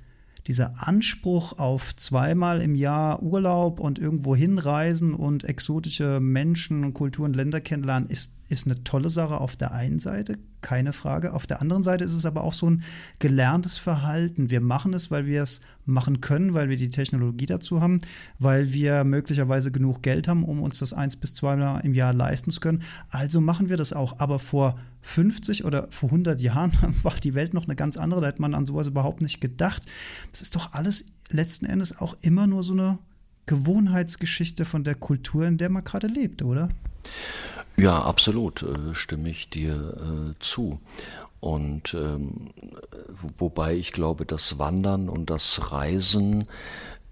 dieser 0.47 0.87
Anspruch 0.87 1.57
auf 1.57 1.95
zweimal 1.95 2.61
im 2.61 2.75
Jahr 2.75 3.23
Urlaub 3.23 3.79
und 3.79 3.97
irgendwo 3.97 4.35
hinreisen 4.35 5.13
und 5.13 5.43
exotische 5.45 6.19
Menschen 6.19 6.83
und 6.83 6.93
Kulturen, 6.93 7.33
Länder 7.33 7.61
kennenlernen, 7.61 8.09
ist, 8.09 8.33
ist 8.53 8.67
eine 8.67 8.83
tolle 8.83 9.09
Sache 9.09 9.39
auf 9.39 9.55
der 9.55 9.73
einen 9.73 9.99
Seite, 9.99 10.37
keine 10.61 10.93
Frage. 10.93 11.33
Auf 11.33 11.45
der 11.45 11.61
anderen 11.61 11.83
Seite 11.83 12.03
ist 12.03 12.13
es 12.13 12.25
aber 12.25 12.43
auch 12.43 12.53
so 12.53 12.69
ein 12.69 12.83
gelerntes 13.19 13.77
Verhalten. 13.77 14.49
Wir 14.49 14.61
machen 14.61 14.93
es, 14.93 15.11
weil 15.11 15.25
wir 15.25 15.43
es 15.43 15.61
machen 15.85 16.21
können, 16.21 16.53
weil 16.53 16.69
wir 16.69 16.77
die 16.77 16.89
Technologie 16.89 17.45
dazu 17.45 17.81
haben, 17.81 18.01
weil 18.39 18.71
wir 18.73 19.03
möglicherweise 19.03 19.71
genug 19.71 20.01
Geld 20.01 20.27
haben, 20.27 20.43
um 20.43 20.61
uns 20.61 20.79
das 20.79 20.93
eins 20.93 21.15
bis 21.15 21.33
zweimal 21.33 21.81
im 21.85 21.93
Jahr 21.93 22.13
leisten 22.13 22.49
zu 22.49 22.61
können. 22.61 22.81
Also 23.09 23.41
machen 23.41 23.69
wir 23.69 23.77
das 23.77 23.93
auch. 23.93 24.19
Aber 24.19 24.39
vor 24.39 24.79
50 25.01 25.65
oder 25.65 25.87
vor 25.91 26.09
100 26.09 26.41
Jahren 26.41 26.71
war 27.03 27.15
die 27.15 27.33
Welt 27.33 27.53
noch 27.53 27.65
eine 27.65 27.75
ganz 27.75 27.97
andere. 27.97 28.21
Da 28.21 28.27
hätte 28.27 28.41
man 28.41 28.53
an 28.53 28.65
sowas 28.65 28.87
überhaupt 28.87 29.21
nicht 29.21 29.41
gedacht. 29.41 29.85
Das 30.31 30.41
ist 30.41 30.55
doch 30.55 30.73
alles 30.73 31.05
letzten 31.29 31.65
Endes 31.65 31.99
auch 31.99 32.15
immer 32.21 32.47
nur 32.47 32.63
so 32.63 32.73
eine 32.73 32.99
Gewohnheitsgeschichte 33.45 34.63
von 34.63 34.83
der 34.83 34.95
Kultur, 34.95 35.45
in 35.45 35.57
der 35.57 35.69
man 35.69 35.83
gerade 35.83 36.07
lebt, 36.07 36.43
oder? 36.43 36.69
Ja, 37.75 38.01
absolut, 38.01 38.61
äh, 38.61 38.93
stimme 38.93 39.29
ich 39.29 39.49
dir 39.49 39.73
äh, 39.73 40.39
zu. 40.39 40.79
Und 41.39 41.93
ähm, 41.93 42.51
wobei 43.37 43.75
ich 43.75 43.91
glaube, 43.91 44.25
das 44.25 44.59
Wandern 44.59 45.09
und 45.09 45.29
das 45.29 45.71
Reisen 45.71 46.45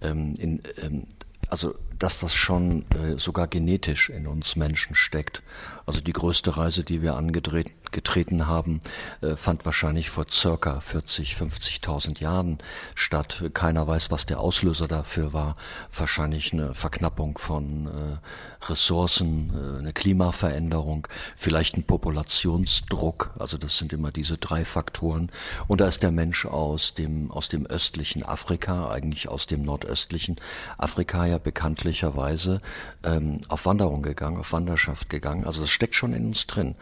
ähm, 0.01 0.33
in, 0.37 0.61
ähm, 0.81 1.03
also 1.49 1.73
dass 2.01 2.19
das 2.19 2.33
schon 2.33 2.85
äh, 2.91 3.19
sogar 3.19 3.47
genetisch 3.47 4.09
in 4.09 4.25
uns 4.25 4.55
Menschen 4.55 4.95
steckt. 4.95 5.43
Also 5.85 6.01
die 6.01 6.13
größte 6.13 6.57
Reise, 6.57 6.83
die 6.83 7.01
wir 7.01 7.15
angetreten 7.15 8.47
haben, 8.47 8.81
äh, 9.21 9.35
fand 9.35 9.65
wahrscheinlich 9.65 10.09
vor 10.09 10.25
circa 10.29 10.79
40, 10.79 11.35
50.000 11.35 12.19
Jahren 12.21 12.57
statt. 12.95 13.43
Keiner 13.53 13.85
weiß, 13.87 14.09
was 14.09 14.25
der 14.25 14.39
Auslöser 14.39 14.87
dafür 14.87 15.33
war. 15.33 15.57
Wahrscheinlich 15.95 16.53
eine 16.53 16.73
Verknappung 16.73 17.37
von 17.37 17.87
äh, 17.87 18.65
Ressourcen, 18.65 19.51
äh, 19.53 19.79
eine 19.79 19.93
Klimaveränderung, 19.93 21.07
vielleicht 21.35 21.77
ein 21.77 21.83
Populationsdruck. 21.83 23.35
Also 23.37 23.57
das 23.57 23.77
sind 23.77 23.93
immer 23.93 24.11
diese 24.11 24.37
drei 24.37 24.65
Faktoren. 24.65 25.29
Und 25.67 25.81
da 25.81 25.87
ist 25.87 26.03
der 26.03 26.11
Mensch 26.11 26.45
aus 26.45 26.93
dem, 26.93 27.29
aus 27.31 27.49
dem 27.49 27.65
östlichen 27.65 28.23
Afrika, 28.23 28.89
eigentlich 28.89 29.27
aus 29.27 29.45
dem 29.45 29.63
nordöstlichen 29.63 30.37
Afrika 30.77 31.25
ja 31.25 31.37
bekanntlich 31.37 31.90
glücklicherweise 31.91 32.61
ähm, 33.03 33.41
auf 33.49 33.65
Wanderung 33.65 34.01
gegangen, 34.01 34.37
auf 34.37 34.53
Wanderschaft 34.53 35.09
gegangen. 35.09 35.43
Also 35.45 35.61
das 35.61 35.69
steckt 35.69 35.93
schon 35.93 36.13
in 36.13 36.27
uns 36.27 36.47
drin. 36.47 36.75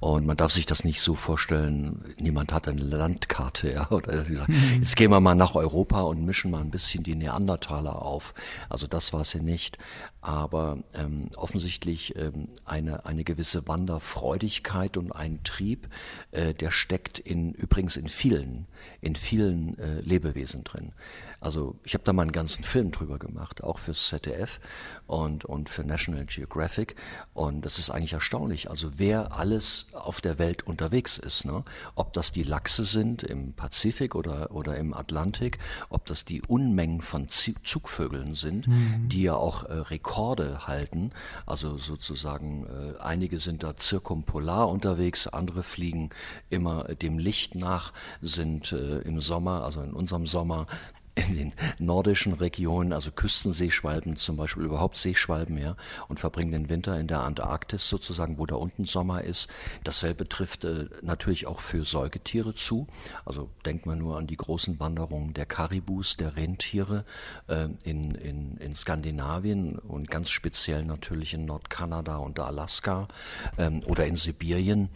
Und 0.00 0.26
man 0.26 0.36
darf 0.36 0.52
sich 0.52 0.66
das 0.66 0.84
nicht 0.84 1.00
so 1.00 1.14
vorstellen, 1.14 2.14
niemand 2.18 2.52
hat 2.52 2.68
eine 2.68 2.82
Landkarte, 2.82 3.72
ja, 3.72 3.90
oder 3.90 4.24
gesagt, 4.24 4.50
mhm. 4.50 4.80
jetzt 4.80 4.96
gehen 4.96 5.10
wir 5.10 5.20
mal 5.20 5.34
nach 5.34 5.54
Europa 5.54 6.02
und 6.02 6.24
mischen 6.24 6.50
mal 6.50 6.60
ein 6.60 6.70
bisschen 6.70 7.02
die 7.02 7.14
Neandertaler 7.14 8.02
auf. 8.02 8.34
Also 8.68 8.86
das 8.86 9.12
war 9.12 9.22
es 9.22 9.32
ja 9.32 9.40
nicht. 9.40 9.78
Aber 10.20 10.78
ähm, 10.92 11.30
offensichtlich 11.36 12.14
ähm, 12.16 12.48
eine, 12.66 13.06
eine 13.06 13.24
gewisse 13.24 13.66
Wanderfreudigkeit 13.66 14.98
und 14.98 15.12
ein 15.12 15.42
Trieb, 15.44 15.88
äh, 16.32 16.52
der 16.52 16.70
steckt 16.70 17.18
in 17.18 17.52
übrigens 17.54 17.96
in 17.96 18.08
vielen, 18.08 18.66
in 19.00 19.16
vielen 19.16 19.78
äh, 19.78 20.00
Lebewesen 20.02 20.62
drin. 20.64 20.92
Also 21.40 21.76
ich 21.84 21.94
habe 21.94 22.04
da 22.04 22.12
mal 22.12 22.22
einen 22.22 22.32
ganzen 22.32 22.62
Film 22.64 22.90
drüber 22.90 23.18
gemacht, 23.18 23.64
auch 23.64 23.78
fürs 23.78 24.08
ZDF 24.08 24.60
und, 25.06 25.44
und 25.44 25.68
für 25.68 25.84
National 25.84 26.26
Geographic. 26.26 26.96
Und 27.32 27.62
das 27.64 27.78
ist 27.78 27.90
eigentlich 27.90 28.12
erstaunlich. 28.12 28.70
Also 28.70 28.92
wer 28.96 29.36
alles 29.36 29.86
auf 29.92 30.20
der 30.20 30.38
Welt 30.38 30.66
unterwegs 30.66 31.16
ist, 31.16 31.46
ne? 31.46 31.64
ob 31.94 32.12
das 32.12 32.30
die 32.30 32.42
Lachse 32.42 32.84
sind 32.84 33.22
im 33.22 33.54
Pazifik 33.54 34.14
oder, 34.14 34.50
oder 34.52 34.76
im 34.76 34.92
Atlantik, 34.92 35.58
ob 35.88 36.04
das 36.06 36.24
die 36.24 36.42
Unmengen 36.42 37.00
von 37.00 37.28
Zugvögeln 37.28 38.34
sind, 38.34 38.68
mhm. 38.68 39.08
die 39.08 39.22
ja 39.22 39.34
auch 39.34 39.64
äh, 39.64 39.72
Rekorde 39.72 40.66
halten. 40.66 41.12
Also 41.46 41.78
sozusagen, 41.78 42.66
äh, 42.66 43.00
einige 43.00 43.38
sind 43.38 43.62
da 43.62 43.76
zirkumpolar 43.76 44.68
unterwegs, 44.68 45.26
andere 45.26 45.62
fliegen 45.62 46.10
immer 46.50 46.84
dem 46.84 47.18
Licht 47.18 47.54
nach, 47.54 47.92
sind 48.20 48.72
äh, 48.72 48.98
im 49.00 49.20
Sommer, 49.20 49.64
also 49.64 49.82
in 49.82 49.92
unserem 49.92 50.26
Sommer, 50.26 50.66
in 51.28 51.36
den 51.36 51.52
nordischen 51.78 52.32
Regionen, 52.32 52.92
also 52.92 53.10
Küstenseeschwalben 53.10 54.16
zum 54.16 54.36
Beispiel, 54.36 54.64
überhaupt 54.64 54.96
Seeschwalben, 54.96 55.58
ja, 55.58 55.76
und 56.08 56.20
verbringen 56.20 56.52
den 56.52 56.68
Winter 56.68 56.98
in 56.98 57.06
der 57.06 57.20
Antarktis 57.20 57.88
sozusagen, 57.88 58.38
wo 58.38 58.46
da 58.46 58.56
unten 58.56 58.84
Sommer 58.84 59.22
ist. 59.24 59.48
Dasselbe 59.84 60.28
trifft 60.28 60.64
äh, 60.64 60.86
natürlich 61.02 61.46
auch 61.46 61.60
für 61.60 61.84
Säugetiere 61.84 62.54
zu. 62.54 62.86
Also 63.24 63.50
denkt 63.64 63.86
man 63.86 63.98
nur 63.98 64.16
an 64.18 64.26
die 64.26 64.36
großen 64.36 64.80
Wanderungen 64.80 65.34
der 65.34 65.46
Karibus, 65.46 66.16
der 66.16 66.36
Rentiere 66.36 67.04
äh, 67.48 67.68
in, 67.84 68.14
in, 68.14 68.56
in 68.56 68.74
Skandinavien 68.74 69.78
und 69.78 70.10
ganz 70.10 70.30
speziell 70.30 70.84
natürlich 70.84 71.34
in 71.34 71.44
Nordkanada 71.44 72.16
und 72.16 72.38
Alaska 72.38 73.08
ähm, 73.58 73.82
oder 73.86 74.06
in 74.06 74.16
Sibirien 74.16 74.88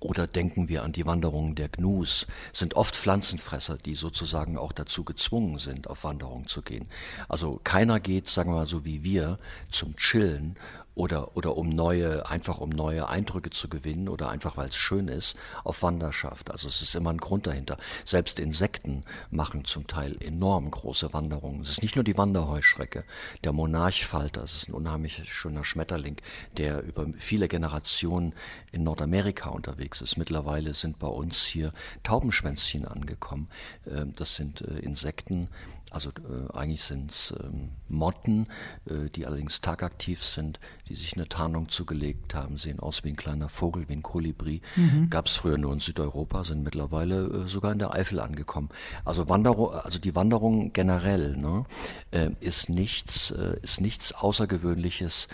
oder 0.00 0.26
denken 0.26 0.68
wir 0.68 0.82
an 0.82 0.92
die 0.92 1.06
Wanderungen 1.06 1.54
der 1.54 1.68
Gnus, 1.68 2.26
sind 2.52 2.74
oft 2.74 2.96
Pflanzenfresser, 2.96 3.78
die 3.78 3.94
sozusagen 3.94 4.58
auch 4.58 4.72
dazu 4.72 5.04
gezwungen 5.04 5.58
sind, 5.58 5.88
auf 5.88 6.04
Wanderung 6.04 6.46
zu 6.48 6.62
gehen. 6.62 6.86
Also 7.28 7.60
keiner 7.64 8.00
geht, 8.00 8.28
sagen 8.28 8.50
wir 8.50 8.56
mal 8.56 8.66
so 8.66 8.84
wie 8.84 9.02
wir, 9.02 9.38
zum 9.70 9.96
Chillen 9.96 10.56
oder, 10.96 11.36
oder 11.36 11.56
um 11.56 11.68
neue, 11.68 12.28
einfach 12.28 12.58
um 12.58 12.70
neue 12.70 13.08
Eindrücke 13.08 13.50
zu 13.50 13.68
gewinnen 13.68 14.08
oder 14.08 14.30
einfach 14.30 14.56
weil 14.56 14.70
es 14.70 14.76
schön 14.76 15.08
ist, 15.08 15.36
auf 15.62 15.82
Wanderschaft. 15.82 16.50
Also 16.50 16.68
es 16.68 16.80
ist 16.80 16.94
immer 16.94 17.10
ein 17.10 17.18
Grund 17.18 17.46
dahinter. 17.46 17.76
Selbst 18.06 18.40
Insekten 18.40 19.04
machen 19.30 19.66
zum 19.66 19.86
Teil 19.86 20.16
enorm 20.20 20.70
große 20.70 21.12
Wanderungen. 21.12 21.60
Es 21.60 21.68
ist 21.70 21.82
nicht 21.82 21.96
nur 21.96 22.04
die 22.04 22.16
Wanderheuschrecke. 22.16 23.04
Der 23.44 23.52
Monarchfalter, 23.52 24.40
das 24.40 24.54
ist 24.54 24.68
ein 24.68 24.74
unheimlich 24.74 25.22
schöner 25.30 25.64
Schmetterling, 25.64 26.16
der 26.56 26.82
über 26.82 27.06
viele 27.18 27.46
Generationen 27.46 28.34
in 28.72 28.82
Nordamerika 28.82 29.50
unterwegs 29.50 30.00
ist. 30.00 30.16
Mittlerweile 30.16 30.72
sind 30.72 30.98
bei 30.98 31.08
uns 31.08 31.44
hier 31.44 31.72
Taubenschwänzchen 32.04 32.86
angekommen. 32.86 33.48
Ähm, 33.86 34.14
das 34.16 34.34
sind 34.34 34.62
äh, 34.62 34.78
Insekten, 34.78 35.50
also 35.90 36.10
äh, 36.10 36.56
eigentlich 36.56 36.82
sind 36.82 37.10
es 37.10 37.34
ähm, 37.42 37.70
Motten, 37.88 38.48
äh, 38.86 39.08
die 39.08 39.24
allerdings 39.24 39.60
tagaktiv 39.60 40.22
sind, 40.22 40.58
die 40.88 40.96
sich 40.96 41.14
eine 41.14 41.28
Tarnung 41.28 41.68
zugelegt 41.68 42.34
haben, 42.34 42.58
sehen 42.58 42.80
aus 42.80 43.04
wie 43.04 43.10
ein 43.10 43.16
kleiner 43.16 43.48
Vogel, 43.48 43.88
wie 43.88 43.94
ein 43.94 44.02
Kolibri. 44.02 44.62
Mhm. 44.74 45.10
Gab 45.10 45.26
es 45.26 45.36
früher 45.36 45.58
nur 45.58 45.72
in 45.72 45.80
Südeuropa, 45.80 46.44
sind 46.44 46.64
mittlerweile 46.64 47.26
äh, 47.26 47.48
sogar 47.48 47.72
in 47.72 47.78
der 47.78 47.92
Eifel 47.92 48.20
angekommen. 48.20 48.68
Also 49.04 49.28
Wanderung, 49.28 49.72
also 49.72 49.98
die 49.98 50.14
Wanderung 50.14 50.72
generell 50.72 51.36
ne, 51.36 51.64
äh, 52.10 52.30
ist 52.40 52.68
nichts, 52.68 53.30
äh, 53.30 53.56
ist 53.62 53.80
nichts 53.80 54.12
Außergewöhnliches 54.12 55.28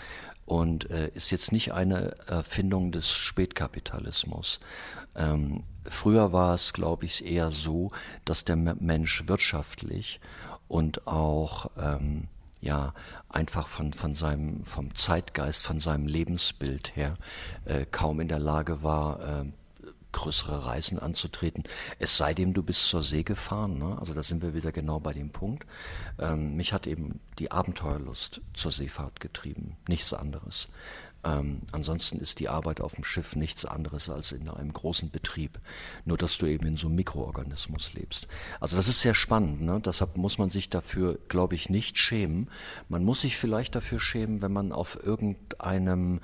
und 0.45 0.89
äh, 0.91 1.09
ist 1.15 1.31
jetzt 1.31 1.51
nicht 1.51 1.73
eine 1.73 2.15
Erfindung 2.27 2.91
des 2.91 3.11
Spätkapitalismus. 3.11 4.59
Ähm, 5.15 5.63
früher 5.89 6.33
war 6.33 6.55
es, 6.55 6.73
glaube 6.73 7.05
ich, 7.05 7.25
eher 7.25 7.51
so, 7.51 7.91
dass 8.25 8.45
der 8.45 8.55
Mensch 8.55 9.27
wirtschaftlich 9.27 10.19
und 10.67 11.07
auch 11.07 11.69
ähm, 11.77 12.27
ja 12.61 12.93
einfach 13.29 13.67
von 13.67 13.93
von 13.93 14.15
seinem 14.15 14.63
vom 14.65 14.95
Zeitgeist, 14.95 15.63
von 15.63 15.79
seinem 15.79 16.07
Lebensbild 16.07 16.95
her 16.95 17.17
äh, 17.65 17.85
kaum 17.85 18.19
in 18.19 18.27
der 18.27 18.39
Lage 18.39 18.83
war. 18.83 19.41
Äh, 19.41 19.45
größere 20.13 20.65
Reisen 20.65 20.99
anzutreten. 20.99 21.63
Es 21.99 22.17
sei 22.17 22.33
denn, 22.33 22.53
du 22.53 22.63
bist 22.63 22.87
zur 22.87 23.03
See 23.03 23.23
gefahren. 23.23 23.77
Ne? 23.77 23.97
Also 23.99 24.13
da 24.13 24.23
sind 24.23 24.41
wir 24.41 24.53
wieder 24.53 24.71
genau 24.71 24.99
bei 24.99 25.11
dem 25.11 25.31
Punkt. 25.31 25.65
Ähm, 26.19 26.55
mich 26.55 26.71
hat 26.71 26.87
eben 26.87 27.19
die 27.39 27.51
Abenteuerlust 27.51 28.39
zur 28.53 28.71
Seefahrt 28.71 29.19
getrieben, 29.19 29.75
nichts 29.87 30.13
anderes. 30.13 30.69
Ähm, 31.23 31.61
ansonsten 31.71 32.17
ist 32.19 32.39
die 32.39 32.49
Arbeit 32.49 32.81
auf 32.81 32.95
dem 32.95 33.03
Schiff 33.03 33.35
nichts 33.35 33.65
anderes 33.65 34.09
als 34.09 34.31
in 34.31 34.49
einem 34.49 34.73
großen 34.73 35.09
Betrieb. 35.09 35.59
Nur 36.05 36.17
dass 36.17 36.37
du 36.37 36.45
eben 36.45 36.65
in 36.65 36.77
so 36.77 36.87
einem 36.87 36.95
Mikroorganismus 36.95 37.93
lebst. 37.93 38.27
Also 38.59 38.75
das 38.75 38.87
ist 38.87 39.01
sehr 39.01 39.15
spannend. 39.15 39.61
Ne? 39.61 39.81
Deshalb 39.83 40.17
muss 40.17 40.37
man 40.37 40.49
sich 40.49 40.69
dafür, 40.69 41.17
glaube 41.29 41.55
ich, 41.55 41.69
nicht 41.69 41.97
schämen. 41.97 42.49
Man 42.89 43.03
muss 43.03 43.21
sich 43.21 43.37
vielleicht 43.37 43.75
dafür 43.75 43.99
schämen, 43.99 44.41
wenn 44.41 44.51
man 44.51 44.71
auf 44.71 45.01
irgendeinem 45.03 46.19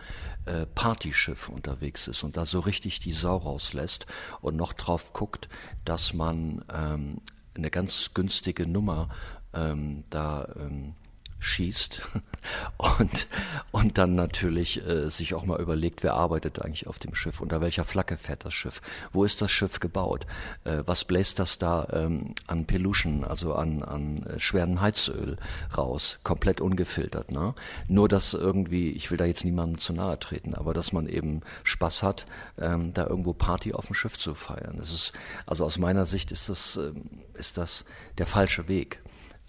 äh, 0.45 0.65
Partyschiff 0.65 1.49
unterwegs 1.49 2.07
ist 2.07 2.23
und 2.23 2.37
da 2.37 2.45
so 2.45 2.59
richtig 2.59 2.99
die 2.99 3.13
Sau 3.13 3.37
rauslässt 3.37 4.05
und 4.41 4.55
noch 4.55 4.73
drauf 4.73 5.13
guckt, 5.13 5.47
dass 5.85 6.13
man 6.13 6.65
ähm, 6.73 7.21
eine 7.55 7.69
ganz 7.69 8.11
günstige 8.13 8.67
Nummer 8.67 9.09
ähm, 9.53 10.03
da 10.09 10.47
ähm, 10.57 10.95
schießt 11.39 12.01
und, 12.99 13.27
und 13.71 13.97
dann 13.97 14.15
natürlich 14.15 14.85
äh, 14.85 15.09
sich 15.09 15.33
auch 15.33 15.45
mal 15.45 15.59
überlegt, 15.59 16.03
wer 16.03 16.13
arbeitet 16.13 16.61
eigentlich 16.61 16.87
auf 16.87 16.99
dem 16.99 17.15
Schiff, 17.15 17.41
unter 17.41 17.61
welcher 17.61 17.85
Flagge 17.85 18.17
fährt 18.17 18.45
das 18.45 18.53
Schiff, 18.53 18.81
wo 19.11 19.23
ist 19.23 19.41
das 19.41 19.51
Schiff 19.51 19.79
gebaut, 19.79 20.25
äh, 20.65 20.83
was 20.85 21.05
bläst 21.05 21.39
das 21.39 21.57
da 21.57 21.87
ähm, 21.91 22.33
an 22.47 22.65
Peluschen, 22.65 23.23
also 23.23 23.53
an, 23.53 23.81
an 23.83 24.23
äh, 24.23 24.39
schweren 24.39 24.81
Heizöl 24.81 25.37
raus, 25.77 26.19
komplett 26.23 26.61
ungefiltert. 26.61 27.31
Ne? 27.31 27.53
Nur, 27.87 28.09
dass 28.09 28.33
irgendwie, 28.33 28.91
ich 28.91 29.11
will 29.11 29.17
da 29.17 29.25
jetzt 29.25 29.45
niemandem 29.45 29.79
zu 29.79 29.93
nahe 29.93 30.19
treten, 30.19 30.53
aber 30.55 30.73
dass 30.73 30.91
man 30.91 31.07
eben 31.07 31.41
Spaß 31.63 32.03
hat, 32.03 32.25
ähm, 32.57 32.93
da 32.93 33.07
irgendwo 33.07 33.33
Party 33.33 33.73
auf 33.73 33.87
dem 33.87 33.95
Schiff 33.95 34.17
zu 34.17 34.35
feiern. 34.35 34.75
Das 34.77 34.91
ist, 34.91 35.13
also 35.45 35.65
aus 35.65 35.77
meiner 35.77 36.05
Sicht 36.05 36.31
ist 36.31 36.49
das, 36.49 36.75
ähm, 36.77 37.21
ist 37.33 37.57
das 37.57 37.85
der 38.17 38.27
falsche 38.27 38.67
Weg. 38.67 39.01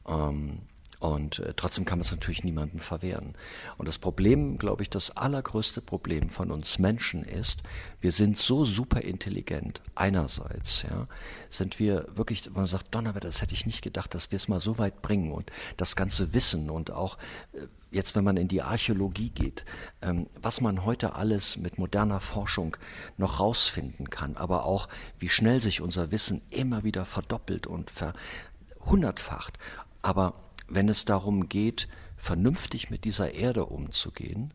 Ähm, 0.06 0.62
und 1.00 1.38
äh, 1.38 1.54
trotzdem 1.56 1.86
kann 1.86 1.98
man 1.98 2.04
es 2.04 2.10
natürlich 2.10 2.44
niemandem 2.44 2.78
verwehren. 2.78 3.34
Und 3.78 3.88
das 3.88 3.98
Problem, 3.98 4.58
glaube 4.58 4.82
ich, 4.82 4.90
das 4.90 5.16
allergrößte 5.16 5.80
Problem 5.80 6.28
von 6.28 6.50
uns 6.50 6.78
Menschen 6.78 7.24
ist, 7.24 7.62
wir 8.02 8.12
sind 8.12 8.38
so 8.38 8.66
super 8.66 9.00
intelligent. 9.00 9.80
Einerseits, 9.94 10.82
ja, 10.82 11.08
sind 11.48 11.78
wir 11.78 12.06
wirklich, 12.14 12.50
man 12.50 12.66
sagt, 12.66 12.94
Donnerwetter, 12.94 13.28
das 13.28 13.40
hätte 13.40 13.54
ich 13.54 13.64
nicht 13.64 13.80
gedacht, 13.80 14.14
dass 14.14 14.30
wir 14.30 14.36
es 14.36 14.48
mal 14.48 14.60
so 14.60 14.76
weit 14.76 15.00
bringen 15.00 15.32
und 15.32 15.50
das 15.78 15.96
ganze 15.96 16.34
Wissen 16.34 16.68
und 16.68 16.90
auch 16.90 17.16
äh, 17.54 17.60
jetzt, 17.90 18.14
wenn 18.14 18.24
man 18.24 18.36
in 18.36 18.48
die 18.48 18.60
Archäologie 18.60 19.30
geht, 19.30 19.64
ähm, 20.02 20.26
was 20.40 20.60
man 20.60 20.84
heute 20.84 21.14
alles 21.14 21.56
mit 21.56 21.78
moderner 21.78 22.20
Forschung 22.20 22.76
noch 23.16 23.40
rausfinden 23.40 24.10
kann, 24.10 24.36
aber 24.36 24.66
auch 24.66 24.86
wie 25.18 25.30
schnell 25.30 25.60
sich 25.60 25.80
unser 25.80 26.12
Wissen 26.12 26.42
immer 26.50 26.84
wieder 26.84 27.06
verdoppelt 27.06 27.66
und 27.66 27.90
verhundertfacht. 27.90 29.58
Aber 30.02 30.34
wenn 30.70 30.88
es 30.88 31.04
darum 31.04 31.48
geht, 31.48 31.88
vernünftig 32.16 32.90
mit 32.90 33.04
dieser 33.04 33.32
Erde 33.32 33.66
umzugehen, 33.66 34.52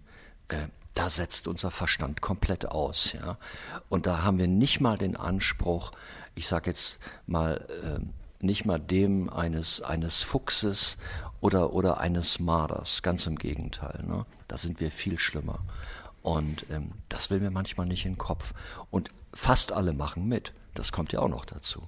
äh, 0.48 0.68
da 0.94 1.10
setzt 1.10 1.48
unser 1.48 1.72
Verstand 1.72 2.22
komplett 2.22 2.66
aus, 2.66 3.14
ja. 3.14 3.38
Und 3.90 4.06
da 4.06 4.24
haben 4.24 4.38
wir 4.38 4.48
nicht 4.48 4.80
mal 4.80 4.98
den 4.98 5.18
Anspruch, 5.18 5.92
ich 6.36 6.48
sage 6.48 6.70
jetzt 6.70 7.00
mal, 7.28 7.68
äh, 7.84 8.44
nicht 8.44 8.66
mal 8.66 8.80
dem 8.80 9.30
eines 9.30 9.82
eines 9.82 10.24
Fuchses 10.24 10.98
oder 11.42 11.74
oder 11.74 12.00
eines 12.00 12.40
Marders, 12.40 13.02
ganz 13.02 13.28
im 13.28 13.38
Gegenteil, 13.38 14.04
ne? 14.08 14.26
Da 14.48 14.58
sind 14.58 14.80
wir 14.80 14.92
viel 14.92 15.18
schlimmer. 15.18 15.60
Und 16.22 16.66
ähm, 16.72 16.92
das 17.10 17.30
will 17.30 17.40
mir 17.40 17.52
manchmal 17.52 17.86
nicht 17.86 18.06
in 18.06 18.14
den 18.14 18.18
Kopf. 18.18 18.54
Und 18.90 19.12
fast 19.34 19.72
alle 19.72 19.94
machen 19.94 20.28
mit. 20.28 20.54
Das 20.74 20.92
kommt 20.92 21.12
ja 21.14 21.20
auch 21.20 21.30
noch 21.30 21.46
dazu. 21.46 21.84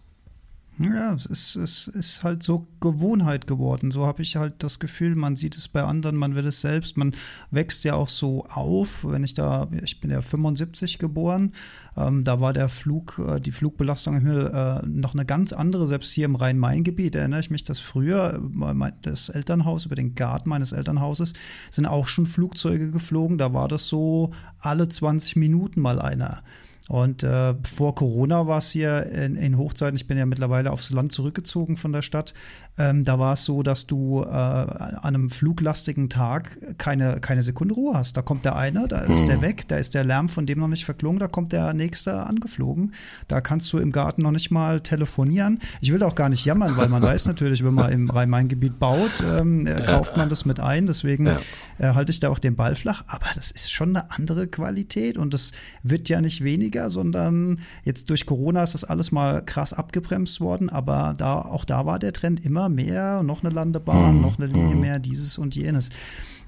Ja, 0.80 1.16
es 1.16 1.26
ist, 1.26 1.56
es 1.56 1.88
ist 1.88 2.24
halt 2.24 2.44
so 2.44 2.68
Gewohnheit 2.82 3.48
geworden. 3.48 3.90
So 3.90 4.06
habe 4.06 4.22
ich 4.22 4.36
halt 4.36 4.62
das 4.62 4.78
Gefühl, 4.78 5.16
man 5.16 5.36
sieht 5.36 5.58
es 5.58 5.68
bei 5.68 5.82
anderen, 5.82 6.16
man 6.16 6.36
will 6.36 6.46
es 6.46 6.62
selbst. 6.62 6.98
Man 6.98 7.16
wächst 7.50 7.84
ja 7.84 7.96
auch 7.96 8.10
so 8.10 8.46
auf. 8.46 9.04
Wenn 9.04 9.24
ich 9.24 9.34
da, 9.34 9.68
ich 9.84 10.00
bin 10.02 10.12
ja 10.12 10.22
75 10.22 11.00
geboren, 11.00 11.54
ähm, 11.96 12.24
da 12.24 12.40
war 12.42 12.54
der 12.54 12.70
Flug, 12.70 13.20
äh, 13.28 13.40
die 13.40 13.52
Flugbelastung 13.52 14.18
im 14.18 14.28
Himmel 14.28 14.52
äh, 14.54 14.86
noch 14.86 15.16
eine 15.16 15.26
ganz 15.26 15.52
andere, 15.52 15.88
selbst 15.88 16.12
hier 16.12 16.26
im 16.26 16.36
Rhein-Main-Gebiet. 16.36 17.16
Erinnere 17.16 17.40
ich 17.40 17.50
mich, 17.50 17.64
dass 17.64 17.80
früher 17.80 18.40
mein, 18.40 18.94
das 19.02 19.30
Elternhaus, 19.30 19.88
über 19.88 19.96
den 19.96 20.14
Garten 20.14 20.50
meines 20.50 20.74
Elternhauses, 20.74 21.34
sind 21.72 21.88
auch 21.88 22.06
schon 22.06 22.28
Flugzeuge 22.28 22.92
geflogen. 22.92 23.40
Da 23.40 23.52
war 23.52 23.68
das 23.68 23.88
so 23.88 24.30
alle 24.60 24.88
20 24.88 25.38
Minuten 25.38 25.82
mal 25.82 26.00
einer. 26.00 26.44
Und 26.88 27.24
äh, 27.24 27.54
vor 27.64 27.96
Corona 27.96 28.48
war 28.48 28.60
es 28.60 28.72
hier 28.72 29.06
in, 29.08 29.36
in, 29.36 29.58
Hochzeiten, 29.58 29.98
ich 29.98 30.08
bin 30.08 30.18
ja 30.18 30.26
mittlerweile 30.26 30.72
aufs 30.72 30.92
Land 30.92 31.12
zurückgezogen 31.12 31.76
von 31.76 31.92
der 31.92 32.02
Stadt, 32.02 32.34
ähm, 32.78 33.06
da 33.06 33.18
war 33.18 33.34
es 33.34 33.46
so, 33.46 33.64
dass 33.64 33.88
du 33.88 34.22
äh, 34.22 34.28
an 34.28 35.00
einem 35.02 35.30
fluglastigen 35.30 36.10
Tag 36.10 36.78
keine, 36.78 37.20
keine 37.20 37.42
Sekunde 37.42 37.74
Ruhe 37.74 37.96
hast. 37.96 38.18
Da 38.18 38.22
kommt 38.22 38.46
der 38.46 38.56
eine, 38.56 38.88
da 38.88 39.00
ist 39.00 39.28
der 39.28 39.38
mhm. 39.38 39.42
weg, 39.42 39.68
da 39.68 39.78
ist 39.78 39.96
der 39.96 40.04
Lärm 40.04 40.30
von 40.30 40.46
dem 40.46 40.60
noch 40.60 40.68
nicht 40.68 40.86
verklungen, 40.86 41.18
da 41.18 41.28
kommt 41.28 41.54
der 41.54 41.74
nächste 41.74 42.24
angeflogen. 42.24 42.94
Da 43.28 43.42
kannst 43.42 43.74
du 43.74 43.80
im 43.80 43.92
Garten 43.92 44.22
noch 44.22 44.32
nicht 44.32 44.52
mal 44.52 44.82
telefonieren. 44.82 45.60
Ich 45.82 45.92
will 45.92 46.04
auch 46.04 46.14
gar 46.14 46.30
nicht 46.30 46.46
jammern, 46.46 46.78
weil 46.78 46.88
man 46.88 47.02
weiß 47.08 47.26
natürlich, 47.26 47.64
wenn 47.64 47.74
man 47.74 47.92
im 47.92 48.10
Rhein-Main-Gebiet 48.10 48.78
baut, 48.78 49.24
ähm, 49.26 49.66
äh, 49.66 49.82
kauft 49.86 50.16
man 50.16 50.30
das 50.30 50.46
mit 50.46 50.60
ein. 50.60 50.86
Deswegen 50.86 51.26
ja. 51.26 51.40
äh, 51.80 51.94
halte 51.94 52.12
ich 52.12 52.20
da 52.20 52.30
auch 52.30 52.40
den 52.40 52.56
Ball 52.56 52.76
flach. 52.76 53.04
Aber 53.08 53.26
das 53.34 53.50
ist 53.50 53.72
schon 53.72 53.96
eine 53.96 54.12
andere 54.12 54.48
Qualität 54.48 55.18
und 55.18 55.34
das 55.34 55.52
wird 55.82 56.10
ja 56.10 56.22
nicht 56.22 56.44
weniger, 56.44 56.92
sondern 56.92 57.60
jetzt 57.84 58.12
durch 58.12 58.28
Corona 58.28 58.62
ist 58.62 58.76
das 58.76 58.84
alles 58.84 59.12
mal 59.12 59.44
krass 59.44 59.74
abgebremst 59.74 60.42
worden. 60.42 60.70
Aber 60.70 61.16
da, 61.18 61.42
auch 61.42 61.66
da 61.66 61.88
war 61.88 61.98
der 61.98 62.14
Trend 62.14 62.46
immer 62.46 62.67
mehr, 62.70 63.24
noch 63.24 63.44
eine 63.44 63.54
Landebahn, 63.54 64.16
mhm. 64.16 64.22
noch 64.22 64.38
eine 64.38 64.48
Linie 64.48 64.76
mhm. 64.76 64.82
mehr, 64.82 65.00
dieses 65.00 65.38
und 65.38 65.56
jenes. 65.56 65.90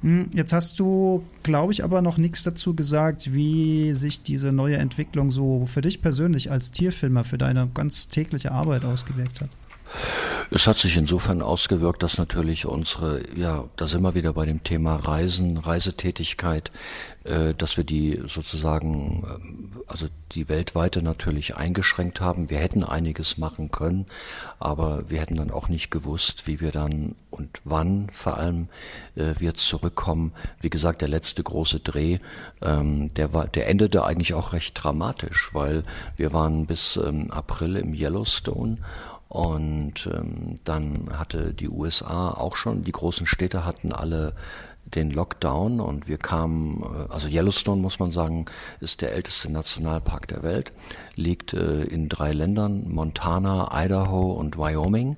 Hm, 0.02 0.30
jetzt 0.34 0.54
hast 0.54 0.80
du, 0.80 1.24
glaube 1.44 1.74
ich, 1.74 1.84
aber 1.84 2.02
noch 2.02 2.18
nichts 2.18 2.44
dazu 2.44 2.74
gesagt, 2.74 3.34
wie 3.34 3.92
sich 3.94 4.24
diese 4.24 4.52
neue 4.52 4.78
Entwicklung 4.78 5.32
so 5.32 5.66
für 5.66 5.82
dich 5.82 6.02
persönlich 6.02 6.52
als 6.52 6.72
Tierfilmer, 6.72 7.24
für 7.24 7.38
deine 7.38 7.70
ganz 7.74 8.08
tägliche 8.08 8.52
Arbeit 8.52 8.86
ausgewirkt 8.86 9.42
hat. 9.42 9.50
Es 10.52 10.66
hat 10.66 10.78
sich 10.78 10.98
insofern 10.98 11.42
ausgewirkt, 11.42 12.02
dass 12.02 12.18
natürlich 12.18 12.66
unsere, 12.66 13.22
ja, 13.38 13.66
da 13.76 13.88
sind 13.88 14.02
wir 14.02 14.16
wieder 14.16 14.34
bei 14.34 14.46
dem 14.46 14.64
Thema 14.64 14.96
Reisen, 14.96 15.58
Reisetätigkeit, 15.58 16.72
äh, 17.24 17.54
dass 17.54 17.78
wir 17.78 17.84
die 17.84 18.20
sozusagen, 18.28 19.24
äh, 19.24 19.82
also 19.88 20.08
die 20.32 20.50
weltweite 20.50 21.04
natürlich 21.04 21.56
eingeschränkt 21.56 22.20
haben. 22.20 22.50
Wir 22.50 22.58
hätten 22.58 22.84
einiges 22.84 23.38
machen 23.38 23.70
können, 23.70 24.08
aber 24.58 25.10
wir 25.10 25.20
hätten 25.20 25.36
dann 25.36 25.52
auch 25.52 25.70
nicht 25.70 25.92
gewusst, 25.92 26.48
wie 26.48 26.60
wir 26.60 26.72
dann 26.72 27.16
und 27.30 27.62
wann 27.64 28.10
vor 28.12 28.38
allem 28.38 28.70
äh, 29.16 29.36
wir 29.38 29.54
zurückkommen. 29.54 30.34
Wie 30.62 30.72
gesagt, 30.72 31.02
der 31.02 31.10
letzte 31.10 31.44
große 31.44 31.80
Dreh, 31.80 32.18
ähm, 32.64 33.14
der 33.14 33.34
war, 33.34 33.48
der 33.48 33.68
endete 33.68 34.04
eigentlich 34.04 34.34
auch 34.34 34.54
recht 34.54 34.74
dramatisch, 34.82 35.50
weil 35.54 35.84
wir 36.18 36.34
waren 36.34 36.66
bis 36.66 36.98
ähm, 36.98 37.30
April 37.30 37.76
im 37.76 37.94
Yellowstone 37.94 38.78
und 39.30 40.10
ähm, 40.12 40.56
dann 40.64 41.08
hatte 41.18 41.54
die 41.54 41.70
USA 41.70 42.32
auch 42.32 42.56
schon, 42.56 42.84
die 42.84 42.92
großen 42.92 43.28
Städte 43.28 43.64
hatten 43.64 43.94
alle 43.94 44.34
den 44.86 45.12
Lockdown 45.12 45.80
und 45.80 46.08
wir 46.08 46.18
kamen, 46.18 46.82
äh, 46.82 47.14
also 47.14 47.28
Yellowstone 47.28 47.80
muss 47.80 48.00
man 48.00 48.12
sagen, 48.12 48.46
ist 48.80 49.02
der 49.02 49.14
älteste 49.14 49.52
Nationalpark 49.52 50.28
der 50.28 50.42
Welt, 50.42 50.72
liegt 51.16 51.54
äh, 51.54 51.84
in 51.84 52.10
drei 52.10 52.34
Ländern, 52.34 52.90
Montana, 52.90 53.70
Idaho 53.72 54.32
und 54.32 54.58
Wyoming. 54.58 55.18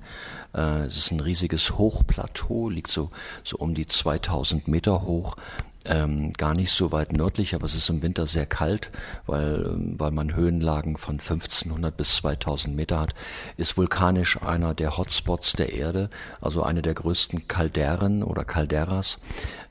Äh, 0.54 0.86
es 0.86 0.98
ist 0.98 1.10
ein 1.10 1.20
riesiges 1.20 1.78
Hochplateau, 1.78 2.68
liegt 2.68 2.90
so, 2.90 3.10
so 3.44 3.56
um 3.56 3.74
die 3.74 3.86
2000 3.86 4.68
Meter 4.68 5.02
hoch 5.02 5.36
ähm, 5.84 6.32
gar 6.32 6.54
nicht 6.54 6.72
so 6.72 6.92
weit 6.92 7.12
nördlich, 7.12 7.54
aber 7.54 7.66
es 7.66 7.74
ist 7.74 7.88
im 7.88 8.02
Winter 8.02 8.26
sehr 8.26 8.46
kalt, 8.46 8.90
weil, 9.26 9.66
ähm, 9.66 9.94
weil 9.98 10.10
man 10.10 10.34
Höhenlagen 10.34 10.96
von 10.96 11.18
1500 11.20 11.96
bis 11.96 12.16
2000 12.16 12.74
Meter 12.74 13.00
hat, 13.00 13.14
ist 13.56 13.76
vulkanisch 13.76 14.40
einer 14.42 14.74
der 14.74 14.96
Hotspots 14.96 15.52
der 15.54 15.72
Erde, 15.72 16.10
also 16.40 16.62
eine 16.62 16.82
der 16.82 16.94
größten 16.94 17.48
Calderen 17.48 18.22
oder 18.22 18.44
Calderas. 18.44 19.18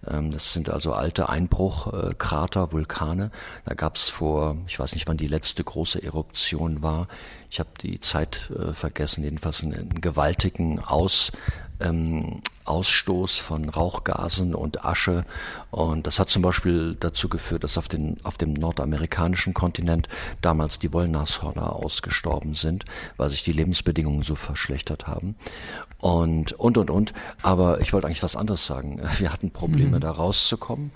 Ähm, 0.07 0.31
das 0.31 0.53
sind 0.53 0.69
also 0.69 0.93
alte 0.93 1.29
Einbruchkrater, 1.29 2.71
Vulkane. 2.71 3.31
Da 3.65 3.73
gab 3.73 3.95
es 3.95 4.09
vor, 4.09 4.57
ich 4.67 4.79
weiß 4.79 4.93
nicht, 4.93 5.07
wann 5.07 5.17
die 5.17 5.27
letzte 5.27 5.63
große 5.63 6.01
Eruption 6.01 6.81
war. 6.81 7.07
Ich 7.49 7.59
habe 7.59 7.69
die 7.81 7.99
Zeit 7.99 8.49
äh, 8.57 8.73
vergessen, 8.73 9.23
jedenfalls 9.23 9.61
einen, 9.61 9.73
einen 9.73 10.01
gewaltigen 10.01 10.79
Aus, 10.79 11.31
ähm, 11.79 12.41
Ausstoß 12.63 13.37
von 13.37 13.69
Rauchgasen 13.69 14.55
und 14.55 14.85
Asche. 14.85 15.25
Und 15.71 16.07
das 16.07 16.19
hat 16.19 16.29
zum 16.29 16.41
Beispiel 16.41 16.95
dazu 16.99 17.27
geführt, 17.27 17.63
dass 17.63 17.77
auf, 17.77 17.87
den, 17.87 18.17
auf 18.23 18.37
dem 18.37 18.53
nordamerikanischen 18.53 19.53
Kontinent 19.53 20.07
damals 20.41 20.79
die 20.79 20.93
Wollnashörner 20.93 21.75
ausgestorben 21.75 22.55
sind, 22.55 22.85
weil 23.17 23.29
sich 23.29 23.43
die 23.43 23.51
Lebensbedingungen 23.51 24.23
so 24.23 24.35
verschlechtert 24.35 25.07
haben. 25.07 25.35
Und, 26.01 26.53
und, 26.53 26.77
und, 26.77 26.89
und. 26.89 27.13
Aber 27.41 27.79
ich 27.79 27.93
wollte 27.93 28.07
eigentlich 28.07 28.23
was 28.23 28.35
anderes 28.35 28.65
sagen. 28.65 28.99
Wir 29.17 29.31
hatten 29.31 29.51
Probleme, 29.51 29.97
mhm. 29.97 30.01
da 30.01 30.11
rauszukommen 30.11 30.91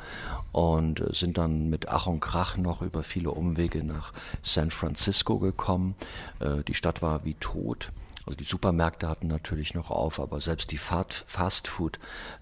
und 0.51 1.03
sind 1.15 1.37
dann 1.37 1.69
mit 1.69 1.87
Ach 1.89 2.07
und 2.07 2.19
Krach 2.21 2.57
noch 2.57 2.81
über 2.81 3.03
viele 3.03 3.31
Umwege 3.31 3.83
nach 3.83 4.13
San 4.41 4.71
Francisco 4.71 5.37
gekommen. 5.37 5.95
Äh, 6.39 6.63
die 6.63 6.73
Stadt 6.73 7.01
war 7.01 7.23
wie 7.25 7.35
tot. 7.35 7.91
Also 8.25 8.37
die 8.37 8.43
Supermärkte 8.45 9.07
hatten 9.07 9.27
natürlich 9.27 9.75
noch 9.75 9.91
auf, 9.91 10.19
aber 10.19 10.41
selbst 10.41 10.71
die 10.71 10.79
Fastfood-Restaurants 10.79 11.99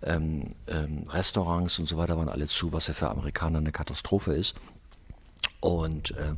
ähm, 0.07 0.55
ähm, 0.67 1.83
und 1.83 1.89
so 1.89 1.97
weiter 1.97 2.17
waren 2.17 2.29
alle 2.29 2.47
zu, 2.47 2.71
was 2.71 2.87
ja 2.87 2.93
für 2.93 3.09
Amerikaner 3.09 3.57
eine 3.57 3.73
Katastrophe 3.73 4.33
ist. 4.33 4.55
Und 5.59 6.11
äh, 6.11 6.35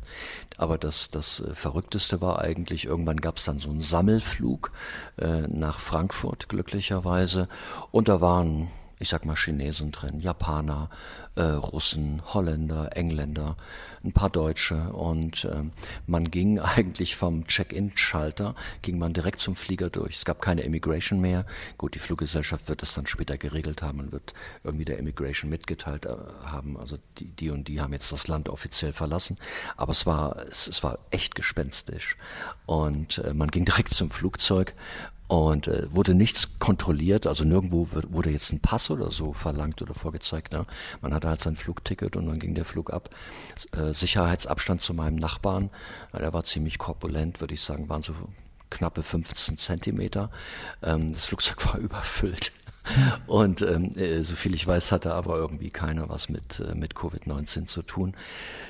aber 0.56 0.78
das, 0.78 1.10
das 1.10 1.40
äh, 1.40 1.54
Verrückteste 1.54 2.20
war 2.20 2.40
eigentlich, 2.40 2.86
irgendwann 2.86 3.20
gab 3.20 3.38
es 3.38 3.44
dann 3.44 3.58
so 3.58 3.70
einen 3.70 3.82
Sammelflug 3.82 4.72
äh, 5.18 5.42
nach 5.48 5.80
Frankfurt, 5.80 6.48
glücklicherweise. 6.48 7.48
Und 7.90 8.08
da 8.08 8.20
waren 8.20 8.68
ich 8.98 9.08
sag 9.08 9.24
mal 9.26 9.36
Chinesen 9.36 9.92
drin, 9.92 10.20
Japaner, 10.20 10.88
äh, 11.34 11.42
Russen, 11.42 12.22
Holländer, 12.32 12.96
Engländer, 12.96 13.56
ein 14.02 14.12
paar 14.12 14.30
Deutsche 14.30 14.92
und 14.92 15.44
äh, 15.44 15.64
man 16.06 16.30
ging 16.30 16.58
eigentlich 16.60 17.16
vom 17.16 17.46
Check-in-Schalter, 17.46 18.54
ging 18.82 18.98
man 18.98 19.12
direkt 19.12 19.40
zum 19.40 19.54
Flieger 19.54 19.90
durch. 19.90 20.16
Es 20.16 20.24
gab 20.24 20.40
keine 20.40 20.62
Immigration 20.62 21.20
mehr. 21.20 21.44
Gut, 21.76 21.94
die 21.94 21.98
Fluggesellschaft 21.98 22.68
wird 22.68 22.82
das 22.82 22.94
dann 22.94 23.06
später 23.06 23.36
geregelt 23.36 23.82
haben 23.82 24.00
und 24.00 24.12
wird 24.12 24.32
irgendwie 24.64 24.84
der 24.86 24.98
Immigration 24.98 25.50
mitgeteilt 25.50 26.06
äh, 26.06 26.16
haben. 26.44 26.78
Also 26.78 26.96
die, 27.18 27.26
die 27.26 27.50
und 27.50 27.68
die 27.68 27.80
haben 27.80 27.92
jetzt 27.92 28.12
das 28.12 28.28
Land 28.28 28.48
offiziell 28.48 28.92
verlassen. 28.92 29.36
Aber 29.76 29.92
es 29.92 30.06
war, 30.06 30.36
es, 30.48 30.68
es 30.68 30.82
war 30.82 30.98
echt 31.10 31.34
gespenstisch. 31.34 32.16
Und 32.64 33.18
äh, 33.18 33.34
man 33.34 33.50
ging 33.50 33.64
direkt 33.64 33.92
zum 33.92 34.10
Flugzeug 34.10 34.74
und 35.28 35.66
äh, 35.66 35.92
wurde 35.92 36.14
nichts 36.14 36.58
kontrolliert, 36.58 37.26
also 37.26 37.44
nirgendwo 37.44 37.88
wurde 38.08 38.30
jetzt 38.30 38.52
ein 38.52 38.60
Pass 38.60 38.90
oder 38.90 39.10
so 39.10 39.32
verlangt 39.32 39.82
oder 39.82 39.94
vorgezeigt. 39.94 40.52
Ne? 40.52 40.66
Man 41.00 41.12
hatte 41.12 41.28
halt 41.28 41.40
sein 41.40 41.56
Flugticket 41.56 42.16
und 42.16 42.26
dann 42.26 42.38
ging 42.38 42.54
der 42.54 42.64
Flug 42.64 42.92
ab. 42.92 43.10
Äh, 43.72 43.92
Sicherheitsabstand 43.92 44.82
zu 44.82 44.94
meinem 44.94 45.16
Nachbarn, 45.16 45.70
äh, 46.12 46.18
der 46.18 46.32
war 46.32 46.44
ziemlich 46.44 46.78
korpulent, 46.78 47.40
würde 47.40 47.54
ich 47.54 47.62
sagen, 47.62 47.88
waren 47.88 48.02
so 48.02 48.14
knappe 48.70 49.02
15 49.02 49.58
Zentimeter. 49.58 50.30
Ähm, 50.82 51.12
das 51.12 51.26
Flugzeug 51.26 51.66
war 51.72 51.78
überfüllt. 51.78 52.52
Und 53.26 53.62
ähm, 53.62 53.96
äh, 53.96 54.22
soviel 54.22 54.54
ich 54.54 54.66
weiß, 54.66 54.92
hatte 54.92 55.14
aber 55.14 55.36
irgendwie 55.36 55.70
keiner 55.70 56.08
was 56.08 56.28
mit, 56.28 56.60
äh, 56.60 56.74
mit 56.74 56.94
Covid-19 56.94 57.66
zu 57.66 57.82
tun. 57.82 58.14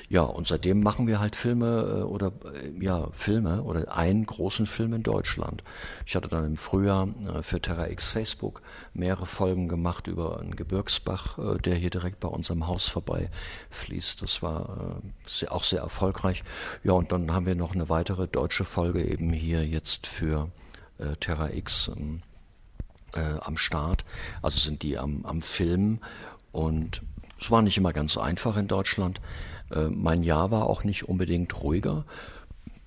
Ja, 0.09 0.21
und 0.21 0.47
seitdem 0.47 0.81
machen 0.81 1.07
wir 1.07 1.19
halt 1.19 1.35
Filme 1.35 1.99
äh, 1.99 2.03
oder 2.03 2.31
äh, 2.45 2.83
ja, 2.83 3.09
Filme 3.11 3.63
oder 3.63 3.95
einen 3.95 4.25
großen 4.25 4.65
Film 4.65 4.93
in 4.93 5.03
Deutschland. 5.03 5.63
Ich 6.05 6.15
hatte 6.15 6.27
dann 6.27 6.45
im 6.45 6.57
Frühjahr 6.57 7.07
äh, 7.33 7.43
für 7.43 7.61
Terra 7.61 7.87
X 7.89 8.09
Facebook 8.09 8.61
mehrere 8.93 9.25
Folgen 9.25 9.67
gemacht 9.67 10.07
über 10.07 10.39
einen 10.39 10.55
Gebirgsbach, 10.55 11.37
äh, 11.37 11.57
der 11.59 11.75
hier 11.75 11.89
direkt 11.89 12.19
bei 12.19 12.27
unserem 12.27 12.67
Haus 12.67 12.87
vorbei 12.87 13.29
fließt. 13.69 14.21
Das 14.21 14.41
war 14.41 15.01
sehr, 15.25 15.51
auch 15.51 15.63
sehr 15.63 15.81
erfolgreich. 15.81 16.43
Ja, 16.83 16.93
und 16.93 17.11
dann 17.11 17.33
haben 17.33 17.45
wir 17.45 17.55
noch 17.55 17.73
eine 17.73 17.89
weitere 17.89 18.27
deutsche 18.27 18.63
Folge 18.63 19.03
eben 19.03 19.31
hier 19.31 19.65
jetzt 19.65 20.07
für 20.07 20.49
äh, 20.99 21.15
Terra 21.19 21.51
X. 21.51 21.89
Ähm, 21.95 22.21
äh, 23.13 23.39
am 23.41 23.57
Start, 23.57 24.05
also 24.41 24.59
sind 24.59 24.83
die 24.83 24.97
am, 24.97 25.25
am 25.25 25.41
Film 25.41 25.99
und 26.51 27.01
es 27.39 27.51
war 27.51 27.61
nicht 27.61 27.77
immer 27.77 27.93
ganz 27.93 28.17
einfach 28.17 28.57
in 28.57 28.67
Deutschland. 28.67 29.21
Äh, 29.71 29.89
mein 29.89 30.23
Jahr 30.23 30.51
war 30.51 30.67
auch 30.67 30.83
nicht 30.83 31.07
unbedingt 31.07 31.61
ruhiger. 31.61 32.05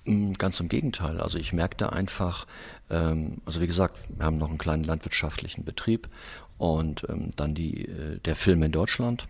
Mm, 0.05 0.33
ganz 0.33 0.59
im 0.59 0.67
Gegenteil. 0.67 1.19
Also 1.21 1.37
ich 1.37 1.53
merkte 1.53 1.93
einfach, 1.93 2.47
ähm, 2.89 3.37
also 3.45 3.61
wie 3.61 3.67
gesagt, 3.67 4.01
wir 4.09 4.25
haben 4.25 4.37
noch 4.37 4.49
einen 4.49 4.57
kleinen 4.57 4.83
landwirtschaftlichen 4.83 5.63
Betrieb 5.63 6.09
und 6.57 7.05
ähm, 7.09 7.31
dann 7.35 7.55
die, 7.55 7.85
äh, 7.85 8.19
der 8.19 8.35
Film 8.35 8.63
in 8.63 8.71
Deutschland 8.71 9.27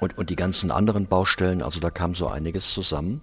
und, 0.00 0.16
und 0.18 0.30
die 0.30 0.36
ganzen 0.36 0.70
anderen 0.70 1.06
Baustellen. 1.06 1.62
Also 1.62 1.80
da 1.80 1.90
kam 1.90 2.14
so 2.14 2.28
einiges 2.28 2.72
zusammen. 2.72 3.22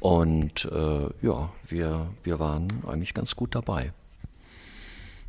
Und 0.00 0.64
äh, 0.64 1.08
ja, 1.22 1.52
wir, 1.68 2.08
wir 2.24 2.40
waren 2.40 2.68
eigentlich 2.88 3.14
ganz 3.14 3.36
gut 3.36 3.54
dabei. 3.54 3.92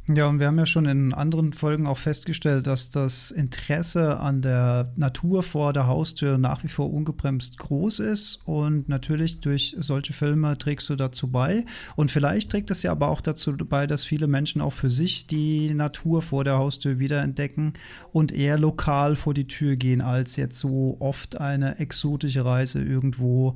Ja, 0.10 0.28
und 0.28 0.42
wir 0.42 0.48
haben 0.48 0.60
ja 0.60 0.66
schon 0.66 0.84
in 0.84 1.14
anderen 1.14 1.54
Folgen 1.54 1.88
auch 1.88 1.98
festgestellt, 1.98 2.68
dass 2.68 2.90
das 2.90 3.32
Interesse 3.32 4.20
an 4.20 4.42
der 4.42 4.92
Natur 4.98 5.44
vor 5.44 5.72
der 5.72 5.88
Haustür 5.88 6.38
nach 6.38 6.62
wie 6.66 6.68
vor 6.68 6.92
ungebremst 6.92 7.58
groß 7.58 8.00
ist. 8.00 8.40
Und 8.44 8.90
natürlich 8.90 9.40
durch 9.40 9.78
solche 9.80 10.12
Filme 10.12 10.58
trägst 10.58 10.90
du 10.90 10.98
dazu 10.98 11.32
bei. 11.32 11.64
Und 11.96 12.12
vielleicht 12.12 12.52
trägt 12.52 12.70
es 12.70 12.84
ja 12.84 12.92
aber 12.92 13.08
auch 13.08 13.22
dazu 13.22 13.56
bei, 13.56 13.88
dass 13.88 14.04
viele 14.04 14.28
Menschen 14.28 14.60
auch 14.60 14.74
für 14.74 14.90
sich 14.90 15.26
die 15.26 15.74
Natur 15.74 16.22
vor 16.22 16.44
der 16.44 16.58
Haustür 16.58 17.00
wiederentdecken 17.00 17.72
und 18.12 18.34
eher 18.34 18.60
lokal 18.60 19.16
vor 19.16 19.34
die 19.34 19.48
Tür 19.48 19.78
gehen, 19.78 20.02
als 20.02 20.36
jetzt 20.36 20.60
so 20.60 20.98
oft 21.00 21.40
eine 21.40 21.80
exotische 21.80 22.44
Reise 22.44 22.84
irgendwo 22.84 23.56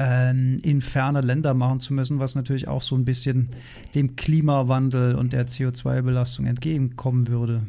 ähm, 0.00 0.58
in 0.62 0.80
ferne 0.80 1.20
Länder 1.20 1.52
machen 1.52 1.78
zu 1.78 1.92
müssen, 1.92 2.18
was 2.18 2.34
natürlich 2.34 2.66
auch 2.66 2.82
so 2.82 2.96
ein 2.96 3.04
bisschen 3.04 3.50
dem 3.94 4.16
Klimawandel 4.16 5.14
und 5.14 5.34
der 5.34 5.46
CO2-Belastung 5.46 6.46
entgegenkommen 6.46 7.28
würde. 7.28 7.66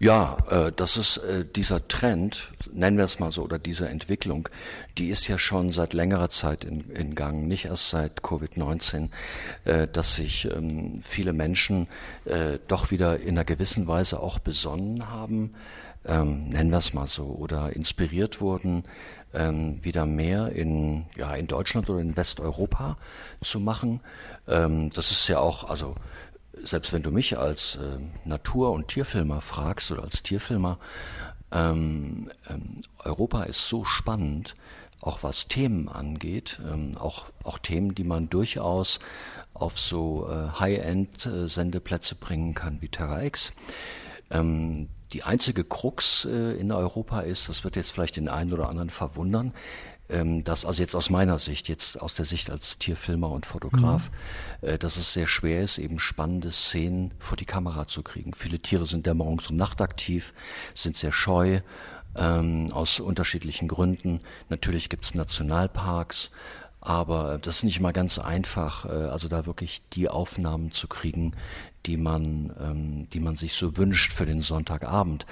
Ja, 0.00 0.38
äh, 0.50 0.72
das 0.74 0.96
ist 0.96 1.18
äh, 1.18 1.44
dieser 1.44 1.86
Trend, 1.86 2.50
nennen 2.72 2.96
wir 2.96 3.04
es 3.04 3.20
mal 3.20 3.30
so, 3.30 3.44
oder 3.44 3.60
diese 3.60 3.88
Entwicklung, 3.88 4.48
die 4.98 5.10
ist 5.10 5.28
ja 5.28 5.38
schon 5.38 5.70
seit 5.70 5.94
längerer 5.94 6.30
Zeit 6.30 6.64
in, 6.64 6.90
in 6.90 7.14
Gang, 7.14 7.46
nicht 7.46 7.66
erst 7.66 7.90
seit 7.90 8.20
Covid-19, 8.22 9.10
äh, 9.64 9.86
dass 9.86 10.16
sich 10.16 10.46
ähm, 10.50 11.00
viele 11.02 11.32
Menschen 11.32 11.86
äh, 12.24 12.58
doch 12.66 12.90
wieder 12.90 13.20
in 13.20 13.30
einer 13.30 13.44
gewissen 13.44 13.86
Weise 13.86 14.18
auch 14.18 14.40
besonnen 14.40 15.08
haben, 15.08 15.54
ähm, 16.06 16.48
nennen 16.48 16.70
wir 16.70 16.78
es 16.78 16.92
mal 16.92 17.08
so, 17.08 17.24
oder 17.26 17.74
inspiriert 17.74 18.40
wurden, 18.40 18.84
ähm, 19.34 19.82
wieder 19.84 20.06
mehr 20.06 20.50
in, 20.50 21.06
ja, 21.16 21.34
in 21.34 21.46
Deutschland 21.46 21.90
oder 21.90 22.00
in 22.00 22.16
Westeuropa 22.16 22.96
zu 23.42 23.60
machen. 23.60 24.00
Ähm, 24.48 24.90
das 24.90 25.10
ist 25.10 25.28
ja 25.28 25.38
auch, 25.38 25.68
also 25.68 25.94
selbst 26.62 26.92
wenn 26.92 27.02
du 27.02 27.10
mich 27.10 27.36
als 27.38 27.76
äh, 27.76 27.98
Natur- 28.24 28.72
und 28.72 28.88
Tierfilmer 28.88 29.40
fragst 29.40 29.90
oder 29.90 30.04
als 30.04 30.22
Tierfilmer, 30.22 30.78
ähm, 31.52 32.30
ähm, 32.48 32.80
Europa 32.98 33.44
ist 33.44 33.68
so 33.68 33.84
spannend, 33.84 34.54
auch 35.00 35.22
was 35.22 35.48
Themen 35.48 35.88
angeht, 35.88 36.60
ähm, 36.66 36.96
auch, 36.96 37.26
auch 37.42 37.58
Themen, 37.58 37.94
die 37.94 38.04
man 38.04 38.30
durchaus 38.30 39.00
auf 39.52 39.78
so 39.78 40.28
äh, 40.28 40.58
High-End-Sendeplätze 40.58 42.14
bringen 42.14 42.54
kann 42.54 42.80
wie 42.80 42.88
Terra 42.88 43.22
X. 43.22 43.52
Ähm, 44.30 44.88
die 45.12 45.22
einzige 45.22 45.64
Krux 45.64 46.24
äh, 46.24 46.58
in 46.58 46.72
Europa 46.72 47.20
ist, 47.20 47.48
das 47.48 47.64
wird 47.64 47.76
jetzt 47.76 47.92
vielleicht 47.92 48.16
den 48.16 48.28
einen 48.28 48.52
oder 48.52 48.68
anderen 48.68 48.90
verwundern, 48.90 49.52
ähm, 50.08 50.42
dass 50.44 50.64
also 50.64 50.82
jetzt 50.82 50.94
aus 50.94 51.08
meiner 51.08 51.38
Sicht, 51.38 51.68
jetzt 51.68 52.00
aus 52.00 52.14
der 52.14 52.24
Sicht 52.24 52.50
als 52.50 52.78
Tierfilmer 52.78 53.30
und 53.30 53.46
Fotograf, 53.46 54.10
mhm. 54.60 54.68
äh, 54.68 54.78
dass 54.78 54.96
es 54.96 55.12
sehr 55.12 55.26
schwer 55.26 55.62
ist, 55.62 55.78
eben 55.78 55.98
spannende 55.98 56.52
Szenen 56.52 57.12
vor 57.18 57.36
die 57.36 57.44
Kamera 57.44 57.86
zu 57.86 58.02
kriegen. 58.02 58.34
Viele 58.34 58.58
Tiere 58.58 58.86
sind 58.86 59.06
dämmerungs- 59.06 59.48
und 59.48 59.56
nachtaktiv, 59.56 60.34
sind 60.74 60.96
sehr 60.96 61.12
scheu, 61.12 61.60
ähm, 62.16 62.70
aus 62.72 63.00
unterschiedlichen 63.00 63.68
Gründen. 63.68 64.20
Natürlich 64.48 64.88
gibt 64.88 65.04
es 65.04 65.14
Nationalparks, 65.14 66.30
aber 66.80 67.38
das 67.38 67.58
ist 67.58 67.64
nicht 67.64 67.80
mal 67.80 67.92
ganz 67.92 68.18
einfach, 68.18 68.84
äh, 68.84 68.88
also 68.88 69.28
da 69.28 69.46
wirklich 69.46 69.82
die 69.94 70.08
Aufnahmen 70.08 70.70
zu 70.70 70.86
kriegen, 70.86 71.32
die 71.86 71.96
man, 71.96 72.52
ähm, 72.60 73.08
die 73.10 73.20
man 73.20 73.36
sich 73.36 73.54
so 73.54 73.76
wünscht 73.76 74.12
für 74.12 74.26
den 74.26 74.42
Sonntagabend. 74.42 75.26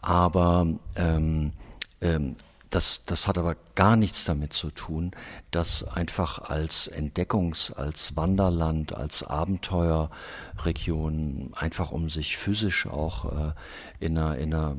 Aber 0.00 0.66
ähm, 0.96 1.52
ähm, 2.00 2.36
das, 2.70 3.04
das 3.06 3.28
hat 3.28 3.38
aber 3.38 3.56
gar 3.74 3.96
nichts 3.96 4.24
damit 4.24 4.52
zu 4.52 4.70
tun, 4.70 5.12
das 5.50 5.82
einfach 5.84 6.50
als 6.50 6.90
Entdeckungs-, 6.90 7.72
als 7.72 8.14
Wanderland, 8.16 8.94
als 8.94 9.22
Abenteuerregion, 9.22 11.54
einfach 11.54 11.92
um 11.92 12.10
sich 12.10 12.36
physisch 12.36 12.86
auch 12.86 13.24
äh, 13.24 13.54
in, 14.00 14.18
einer, 14.18 14.36
in 14.36 14.52
einer, 14.52 14.76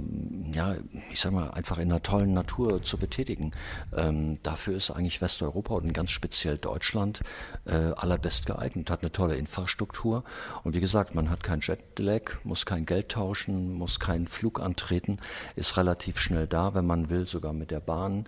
ja, 0.54 0.76
ich 1.12 1.20
sag 1.20 1.32
mal, 1.32 1.50
einfach 1.52 1.80
in 1.80 1.92
einer 1.92 2.04
tollen 2.04 2.34
Natur 2.34 2.84
zu 2.84 2.98
betätigen. 2.98 3.54
Ähm, 3.96 4.44
dafür 4.44 4.76
ist 4.78 4.92
eigentlich 4.92 5.22
Westeuropa 5.22 5.76
und 5.76 5.94
ganz 5.94 6.12
speziell 6.12 6.58
Deutschland 6.58 7.22
äh, 7.66 7.94
allerbest 7.96 8.46
geeignet, 8.46 8.92
hat 8.92 9.02
eine 9.02 9.12
tolle 9.12 9.36
Infrastruktur 9.36 10.24
und 10.64 10.76
wie 10.76 10.82
gesagt, 10.82 11.16
man 11.16 11.30
hat 11.30 11.44
kein 11.44 11.62
Jetlag, 11.62 12.44
muss 12.44 12.66
kein 12.66 12.86
Geld 12.86 13.10
tauschen, 13.10 13.74
muss 13.74 14.00
keinen 14.00 14.28
Flug 14.28 14.60
antreten, 14.60 15.20
ist 15.56 15.78
relativ 15.78 16.20
schnell 16.20 16.48
da, 16.48 16.74
wenn 16.74 16.86
man 16.86 17.10
will, 17.10 17.26
sogar 17.28 17.54
mit 17.54 17.72
der 17.72 17.79
Bahn 17.80 18.26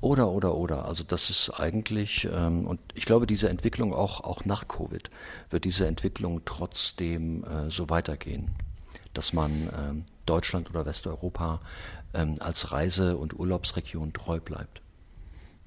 oder, 0.00 0.28
oder, 0.28 0.54
oder. 0.54 0.84
Also 0.84 1.04
das 1.04 1.30
ist 1.30 1.50
eigentlich, 1.50 2.28
ähm, 2.32 2.66
und 2.66 2.80
ich 2.94 3.04
glaube, 3.04 3.26
diese 3.26 3.48
Entwicklung 3.48 3.92
auch, 3.92 4.22
auch 4.22 4.44
nach 4.44 4.68
Covid 4.68 5.10
wird 5.50 5.64
diese 5.64 5.86
Entwicklung 5.86 6.42
trotzdem 6.44 7.44
äh, 7.44 7.70
so 7.70 7.90
weitergehen, 7.90 8.50
dass 9.14 9.32
man 9.32 9.50
ähm, 9.52 10.04
Deutschland 10.26 10.70
oder 10.70 10.86
Westeuropa 10.86 11.60
ähm, 12.14 12.36
als 12.40 12.72
Reise- 12.72 13.16
und 13.16 13.38
Urlaubsregion 13.38 14.12
treu 14.12 14.40
bleibt. 14.40 14.82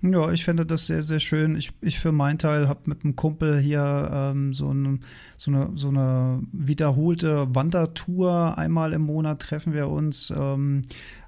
Ja, 0.04 0.32
ich 0.32 0.44
finde 0.44 0.66
das 0.66 0.88
sehr, 0.88 1.04
sehr 1.04 1.20
schön. 1.20 1.56
Ich, 1.56 1.74
ich 1.80 2.00
für 2.00 2.12
meinen 2.12 2.40
Teil 2.40 2.68
habe 2.68 2.82
mit 2.86 3.04
einem 3.04 3.16
Kumpel 3.16 3.60
hier 3.60 4.10
ähm, 4.12 4.52
so, 4.52 4.70
eine, 4.70 4.98
so, 5.38 5.52
eine, 5.52 5.72
so 5.76 5.90
eine 5.90 6.42
wiederholte 6.52 7.54
Wandertour. 7.54 8.58
Einmal 8.58 8.94
im 8.94 9.04
Monat 9.04 9.44
treffen 9.44 9.74
wir 9.74 9.90
uns. 9.90 10.34
Ähm, 10.36 10.82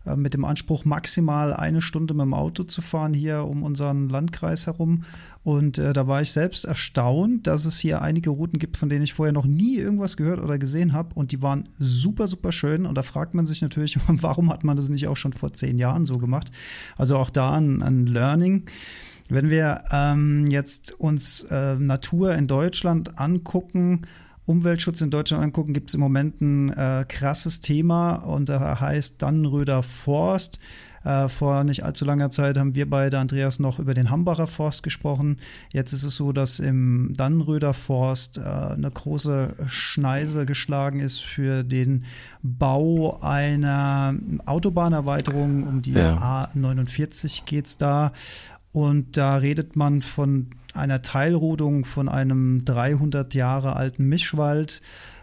äh, 0.05 0.15
mit 0.15 0.33
dem 0.33 0.45
Anspruch, 0.45 0.85
maximal 0.85 1.53
eine 1.53 1.81
Stunde 1.81 2.13
mit 2.13 2.23
dem 2.23 2.33
Auto 2.33 2.63
zu 2.63 2.81
fahren 2.81 3.13
hier 3.13 3.45
um 3.45 3.63
unseren 3.63 4.09
Landkreis 4.09 4.67
herum. 4.67 5.03
Und 5.43 5.77
äh, 5.77 5.93
da 5.93 6.07
war 6.07 6.21
ich 6.21 6.31
selbst 6.31 6.65
erstaunt, 6.65 7.47
dass 7.47 7.65
es 7.65 7.79
hier 7.79 8.01
einige 8.01 8.29
Routen 8.29 8.59
gibt, 8.59 8.77
von 8.77 8.89
denen 8.89 9.03
ich 9.03 9.13
vorher 9.13 9.33
noch 9.33 9.45
nie 9.45 9.77
irgendwas 9.77 10.17
gehört 10.17 10.39
oder 10.39 10.57
gesehen 10.57 10.93
habe. 10.93 11.15
Und 11.15 11.31
die 11.31 11.41
waren 11.41 11.69
super, 11.79 12.27
super 12.27 12.51
schön. 12.51 12.85
Und 12.85 12.95
da 12.97 13.03
fragt 13.03 13.33
man 13.33 13.45
sich 13.45 13.61
natürlich, 13.61 13.97
warum 14.07 14.49
hat 14.51 14.63
man 14.63 14.77
das 14.77 14.89
nicht 14.89 15.07
auch 15.07 15.17
schon 15.17 15.33
vor 15.33 15.53
zehn 15.53 15.77
Jahren 15.77 16.05
so 16.05 16.17
gemacht? 16.17 16.51
Also 16.97 17.17
auch 17.17 17.29
da 17.29 17.55
ein, 17.55 17.81
ein 17.81 18.05
Learning. 18.05 18.65
Wenn 19.29 19.49
wir 19.49 19.85
ähm, 19.91 20.47
jetzt 20.47 20.99
uns 20.99 21.43
äh, 21.43 21.75
Natur 21.75 22.35
in 22.35 22.47
Deutschland 22.47 23.19
angucken, 23.19 24.01
Umweltschutz 24.45 25.01
in 25.01 25.09
Deutschland 25.09 25.43
angucken, 25.43 25.73
gibt 25.73 25.89
es 25.89 25.93
im 25.93 26.01
Moment 26.01 26.41
ein 26.41 26.69
äh, 26.71 27.05
krasses 27.07 27.61
Thema 27.61 28.15
und 28.15 28.49
da 28.49 28.79
heißt 28.79 29.21
Dannenröder 29.21 29.83
Forst. 29.83 30.59
Äh, 31.03 31.27
vor 31.27 31.63
nicht 31.63 31.83
allzu 31.83 32.05
langer 32.05 32.29
Zeit 32.29 32.57
haben 32.57 32.75
wir 32.75 32.89
beide, 32.89 33.19
Andreas, 33.19 33.59
noch 33.59 33.79
über 33.79 33.93
den 33.93 34.09
Hambacher 34.09 34.47
Forst 34.47 34.83
gesprochen. 34.83 35.37
Jetzt 35.73 35.91
ist 35.93 36.03
es 36.03 36.15
so, 36.15 36.31
dass 36.31 36.59
im 36.59 37.11
Dannenröder 37.15 37.73
Forst 37.73 38.37
äh, 38.37 38.41
eine 38.41 38.89
große 38.89 39.55
Schneise 39.67 40.45
geschlagen 40.45 40.99
ist 40.99 41.19
für 41.19 41.63
den 41.63 42.05
Bau 42.41 43.19
einer 43.21 44.15
Autobahnerweiterung. 44.45 45.67
Um 45.67 45.81
die 45.81 45.93
ja. 45.93 46.49
A49 46.55 47.43
geht 47.45 47.65
es 47.65 47.77
da. 47.77 48.13
Und 48.71 49.17
da 49.17 49.37
redet 49.37 49.75
man 49.75 50.01
von 50.01 50.49
einer 50.73 51.01
Teilrodung 51.01 51.85
von 51.85 52.09
einem 52.09 52.65
300 52.65 53.33
Jahre 53.33 53.75
alten 53.75 54.05
Mischwald. 54.05 54.81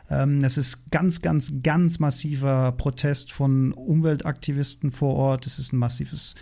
Ähm, 0.08 0.42
es 0.44 0.58
ist 0.58 0.90
ganz, 0.90 1.22
ganz, 1.22 1.62
ganz 1.62 1.98
massiver 1.98 2.72
Protest 2.72 3.32
von 3.32 3.72
Umweltaktivisten 3.72 4.90
vor 4.90 5.14
Ort. 5.14 5.46
Es 5.46 5.58
ist 5.58 5.72
ein 5.72 5.78
massives 5.78 6.34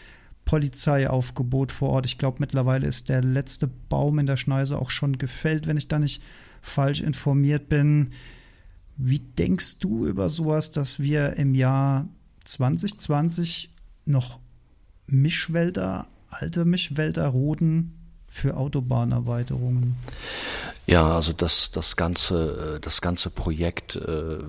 Polizeiaufgebot 0.44 1.72
vor 1.72 1.90
Ort. 1.90 2.06
Ich 2.06 2.16
glaube, 2.16 2.38
mittlerweile 2.40 2.86
ist 2.86 3.08
der 3.08 3.22
letzte 3.22 3.66
Baum 3.66 4.18
in 4.18 4.26
der 4.26 4.38
Schneise 4.38 4.78
auch 4.78 4.90
schon 4.90 5.18
gefällt, 5.18 5.66
wenn 5.66 5.76
ich 5.76 5.88
da 5.88 5.98
nicht 5.98 6.22
falsch 6.62 7.02
informiert 7.02 7.68
bin. 7.68 8.10
Wie 8.96 9.18
denkst 9.18 9.78
du 9.78 10.06
über 10.06 10.28
sowas, 10.28 10.70
dass 10.70 11.00
wir 11.00 11.34
im 11.34 11.54
Jahr 11.54 12.08
2020 12.44 13.74
noch 14.06 14.40
Mischwälder, 15.06 16.08
alte 16.30 16.64
Mischwälder 16.64 17.26
roden 17.28 17.97
für 18.28 18.56
Autobahnerweiterungen? 18.56 19.96
Ja, 20.86 21.14
also 21.14 21.32
das, 21.32 21.70
das 21.72 21.96
ganze, 21.96 22.76
äh, 22.76 22.80
das 22.80 23.00
ganze 23.00 23.30
Projekt, 23.30 23.96
äh, 23.96 24.36
äh, 24.36 24.44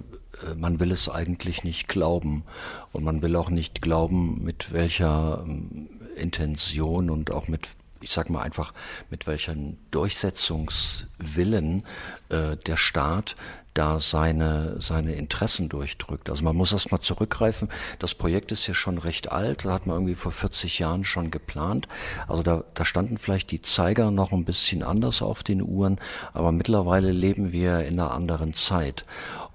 man 0.56 0.80
will 0.80 0.92
es 0.92 1.10
eigentlich 1.10 1.64
nicht 1.64 1.88
glauben. 1.88 2.44
Und 2.92 3.04
man 3.04 3.22
will 3.22 3.36
auch 3.36 3.50
nicht 3.50 3.82
glauben, 3.82 4.44
mit 4.44 4.72
welcher 4.74 5.44
ähm, 5.46 5.90
Intention 6.16 7.10
und 7.10 7.32
auch 7.32 7.48
mit 7.48 7.70
ich 8.02 8.12
sag 8.12 8.30
mal 8.30 8.42
einfach, 8.42 8.74
mit 9.10 9.28
welchen 9.28 9.78
Durchsetzungswillen 9.92 11.84
äh, 12.30 12.58
der 12.58 12.78
Staat 12.78 13.36
da 13.74 14.00
seine, 14.00 14.82
seine 14.82 15.14
Interessen 15.14 15.70
durchdrückt. 15.70 16.30
Also 16.30 16.44
man 16.44 16.56
muss 16.56 16.74
erst 16.74 16.92
mal 16.92 17.00
zurückgreifen. 17.00 17.70
Das 18.00 18.16
Projekt 18.16 18.52
ist 18.52 18.68
ja 18.68 18.74
schon 18.74 18.98
recht 18.98 19.32
alt. 19.32 19.64
Da 19.64 19.72
hat 19.72 19.86
man 19.86 19.96
irgendwie 19.96 20.16
vor 20.16 20.32
40 20.32 20.80
Jahren 20.80 21.06
schon 21.06 21.32
geplant. 21.32 21.88
Also 22.28 22.44
da, 22.44 22.64
da 22.74 22.84
standen 22.84 23.18
vielleicht 23.18 23.52
die 23.52 23.62
Zeiger 23.62 24.12
noch 24.12 24.32
ein 24.32 24.44
bisschen 24.44 24.84
anders 24.84 25.22
auf 25.22 25.44
den 25.44 25.62
Uhren. 25.62 26.00
Aber 26.34 26.52
mittlerweile 26.52 27.12
leben 27.12 27.52
wir 27.52 27.86
in 27.86 28.00
einer 28.00 28.12
anderen 28.12 28.54
Zeit. 28.54 29.06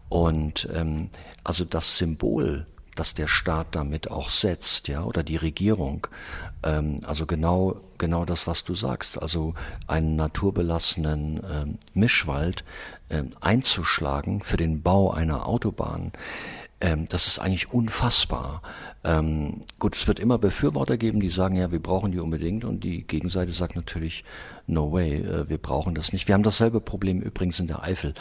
Und 0.08 0.68
ähm, 0.72 1.10
also 1.42 1.64
das 1.64 1.98
Symbol 1.98 2.66
dass 2.94 3.14
der 3.14 3.28
Staat 3.28 3.68
damit 3.72 4.10
auch 4.10 4.30
setzt, 4.30 4.88
ja, 4.88 5.02
oder 5.04 5.22
die 5.22 5.36
Regierung. 5.36 6.06
Ähm, 6.62 6.96
also 7.04 7.26
genau, 7.26 7.80
genau 7.98 8.24
das, 8.24 8.46
was 8.46 8.64
du 8.64 8.74
sagst. 8.74 9.20
Also 9.20 9.54
einen 9.86 10.16
naturbelassenen 10.16 11.42
ähm, 11.50 11.78
Mischwald 11.92 12.64
ähm, 13.10 13.30
einzuschlagen 13.40 14.42
für 14.42 14.56
den 14.56 14.82
Bau 14.82 15.10
einer 15.12 15.46
Autobahn. 15.46 16.12
Ähm, 16.80 17.06
das 17.08 17.26
ist 17.26 17.38
eigentlich 17.38 17.72
unfassbar. 17.72 18.62
Ähm, 19.04 19.60
gut, 19.78 19.96
es 19.96 20.08
wird 20.08 20.18
immer 20.18 20.38
Befürworter 20.38 20.96
geben, 20.96 21.20
die 21.20 21.28
sagen, 21.28 21.56
ja, 21.56 21.70
wir 21.70 21.80
brauchen 21.80 22.12
die 22.12 22.20
unbedingt 22.20 22.64
und 22.64 22.82
die 22.84 23.06
Gegenseite 23.06 23.52
sagt 23.52 23.76
natürlich, 23.76 24.24
no 24.66 24.92
way, 24.92 25.16
äh, 25.16 25.48
wir 25.48 25.58
brauchen 25.58 25.94
das 25.94 26.12
nicht. 26.12 26.26
Wir 26.26 26.34
haben 26.34 26.42
dasselbe 26.42 26.80
Problem 26.80 27.20
übrigens 27.20 27.60
in 27.60 27.66
der 27.66 27.82
Eifel. 27.82 28.14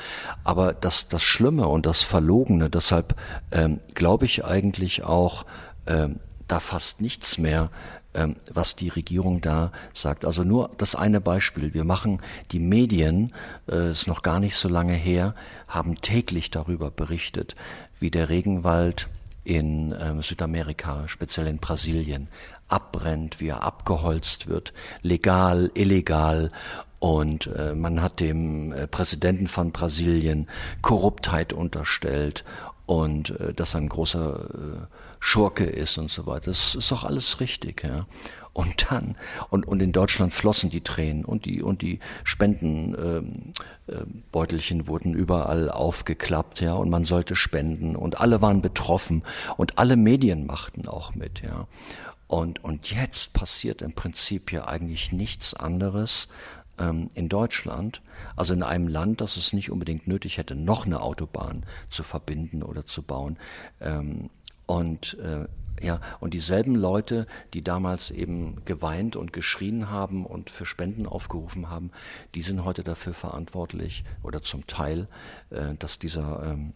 Aber 0.44 0.74
das, 0.74 1.08
das 1.08 1.24
Schlimme 1.24 1.68
und 1.68 1.86
das 1.86 2.02
Verlogene, 2.02 2.70
deshalb 2.70 3.16
ähm, 3.52 3.80
glaube 3.94 4.26
ich 4.26 4.44
eigentlich 4.44 5.04
auch, 5.04 5.46
ähm, 5.88 6.20
da 6.48 6.60
fast 6.60 7.00
nichts 7.00 7.38
mehr, 7.38 7.70
ähm, 8.14 8.36
was 8.54 8.76
die 8.76 8.90
Regierung 8.90 9.40
da 9.40 9.72
sagt. 9.94 10.26
Also 10.26 10.44
nur 10.44 10.70
das 10.78 10.96
eine 10.96 11.22
Beispiel. 11.22 11.74
Wir 11.74 11.86
machen 11.86 12.22
die 12.52 12.60
Medien, 12.60 13.34
äh, 13.70 13.92
ist 13.92 14.08
noch 14.08 14.22
gar 14.22 14.40
nicht 14.40 14.58
so 14.58 14.68
lange 14.68 14.94
her, 14.94 15.34
haben 15.68 16.02
täglich 16.02 16.52
darüber 16.52 16.92
berichtet, 16.92 17.56
wie 18.00 18.12
der 18.12 18.28
Regenwald 18.28 19.08
in 19.44 19.96
ähm, 20.00 20.22
Südamerika, 20.22 21.08
speziell 21.08 21.48
in 21.48 21.58
Brasilien, 21.58 22.28
abbrennt, 22.68 23.39
wie 23.39 23.50
er 23.50 23.64
abgeholzt 23.64 24.48
wird, 24.48 24.74
legal, 25.02 25.72
illegal. 25.74 26.52
Und 27.00 27.48
äh, 27.48 27.76
man 27.76 28.02
hat 28.02 28.20
dem 28.20 28.72
äh, 28.72 28.88
Präsidenten 28.88 29.48
von 29.48 29.72
Brasilien 29.72 30.48
Korruptheit 30.82 31.52
unterstellt 31.52 32.46
und 32.86 33.39
äh, 33.39 33.54
dass 33.54 33.76
er 33.76 33.82
ein 33.82 33.89
großer 33.89 34.39
äh, 34.39 34.96
Schurke 35.20 35.66
ist 35.66 35.98
und 35.98 36.10
so 36.10 36.26
weiter. 36.26 36.46
Das 36.46 36.76
ist 36.76 36.91
doch 36.91 37.04
alles 37.04 37.39
richtig, 37.39 37.84
ja. 37.84 38.06
Und 38.54 38.91
dann, 38.91 39.16
und, 39.49 39.68
und 39.68 39.82
in 39.82 39.91
Deutschland 39.91 40.32
flossen 40.32 40.70
die 40.70 40.82
Tränen 40.82 41.26
und 41.26 41.45
die, 41.45 41.64
und 41.64 41.82
die 41.82 41.99
Spendenbeutelchen 42.24 44.80
ähm, 44.80 44.86
äh, 44.86 44.88
wurden 44.88 45.16
überall 45.16 45.72
aufgeklappt, 45.72 46.62
ja, 46.62 46.76
und 46.76 46.91
man 46.91 47.06
sollte 47.06 47.36
spenden 47.36 47.95
und 47.95 48.22
alle 48.22 48.43
waren 48.43 48.62
betroffen 48.62 49.24
und 49.58 49.80
alle 49.80 49.95
Medien 49.95 50.45
machten 50.45 50.88
auch 50.88 51.16
mit, 51.16 51.41
ja. 51.41 51.68
Und, 52.28 52.64
und 52.64 52.91
jetzt 52.91 53.34
passiert 53.34 53.82
im 53.82 53.93
Prinzip 53.93 54.51
ja 54.51 54.68
eigentlich 54.68 55.12
nichts 55.12 55.56
anderes, 55.56 56.28
ähm, 56.80 57.10
in 57.14 57.30
Deutschland, 57.30 58.01
also 58.36 58.54
in 58.54 58.64
einem 58.64 58.88
Land, 58.88 59.22
das 59.22 59.38
es 59.38 59.54
nicht 59.54 59.72
unbedingt 59.72 60.08
nötig 60.08 60.38
hätte, 60.38 60.56
noch 60.56 60.86
eine 60.86 61.01
Autobahn 61.01 61.66
zu 61.89 62.04
verbinden 62.04 62.64
oder 62.64 62.86
zu 62.86 63.01
bauen. 63.01 63.38
Ähm, 63.82 64.30
und 64.66 65.18
äh, 65.20 65.45
ja, 65.82 66.00
und 66.20 66.34
dieselben 66.34 66.76
Leute, 66.76 67.28
die 67.54 67.64
damals 67.64 68.12
eben 68.12 68.64
geweint 68.66 69.16
und 69.16 69.34
geschrien 69.34 69.90
haben 69.90 70.26
und 70.26 70.50
für 70.50 70.66
Spenden 70.66 71.06
aufgerufen 71.06 71.70
haben, 71.70 71.92
die 72.36 72.42
sind 72.42 72.64
heute 72.64 72.84
dafür 72.84 73.14
verantwortlich 73.14 74.04
oder 74.22 74.42
zum 74.42 74.68
Teil, 74.68 75.08
äh, 75.50 75.76
dass 75.80 76.00
dieser 76.00 76.44
ähm, 76.46 76.74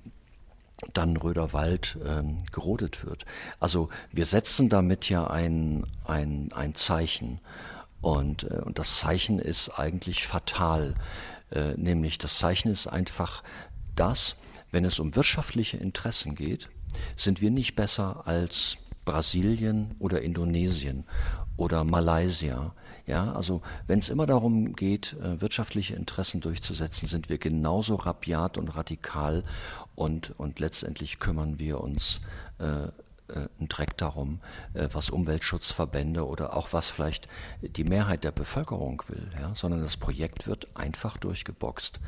Dannenröder 0.93 1.54
Wald 1.54 1.98
ähm, 2.06 2.38
gerodet 2.52 3.06
wird. 3.06 3.26
Also 3.60 3.89
wir 4.12 4.26
setzen 4.26 4.70
damit 4.70 5.10
ja 5.10 5.28
ein, 5.28 5.86
ein, 6.06 6.50
ein 6.54 6.76
Zeichen. 6.76 7.39
Und, 8.02 8.43
äh, 8.43 8.62
und 8.64 8.78
das 8.78 8.98
Zeichen 8.98 9.39
ist 9.39 9.70
eigentlich 9.70 10.28
fatal. 10.28 10.93
Äh, 11.52 11.74
nämlich 11.78 12.18
das 12.20 12.38
Zeichen 12.38 12.70
ist 12.70 12.88
einfach 12.88 13.43
das, 13.95 14.36
wenn 14.72 14.86
es 14.86 15.00
um 15.00 15.16
wirtschaftliche 15.16 15.78
Interessen 15.78 16.36
geht, 16.36 16.70
sind 17.16 17.41
wir 17.41 17.52
nicht 17.52 17.76
besser 17.76 18.28
als 18.28 18.78
Brasilien 19.08 19.95
oder 19.99 20.22
Indonesien 20.22 21.05
oder 21.55 21.86
Malaysia. 21.86 22.76
Ja, 23.05 23.34
also 23.34 23.62
wenn 23.88 23.99
es 23.99 24.10
immer 24.10 24.26
darum 24.26 24.76
geht, 24.76 25.16
äh, 25.24 25.39
wirtschaftliche 25.39 25.95
Interessen 25.95 26.41
durchzusetzen, 26.41 27.08
sind 27.08 27.30
wir 27.30 27.38
genauso 27.38 27.95
rabiat 27.95 28.58
und 28.58 28.68
radikal 28.76 29.45
und, 29.95 30.34
und 30.38 30.60
letztendlich 30.60 31.20
kümmern 31.20 31.58
wir 31.58 31.80
uns 31.80 32.20
äh, 32.60 32.89
äh, 33.30 33.47
ein 33.59 33.67
Dreck 33.67 33.97
darum, 33.97 34.39
äh, 34.73 34.88
was 34.91 35.09
Umweltschutzverbände 35.09 36.25
oder 36.25 36.55
auch 36.55 36.73
was 36.73 36.89
vielleicht 36.89 37.28
die 37.61 37.84
Mehrheit 37.84 38.23
der 38.23 38.32
Bevölkerung 38.32 39.03
will, 39.07 39.30
ja, 39.39 39.53
sondern 39.55 39.82
das 39.82 39.97
Projekt 39.97 40.47
wird 40.47 40.67
einfach 40.75 41.17
durchgeboxt. 41.17 41.99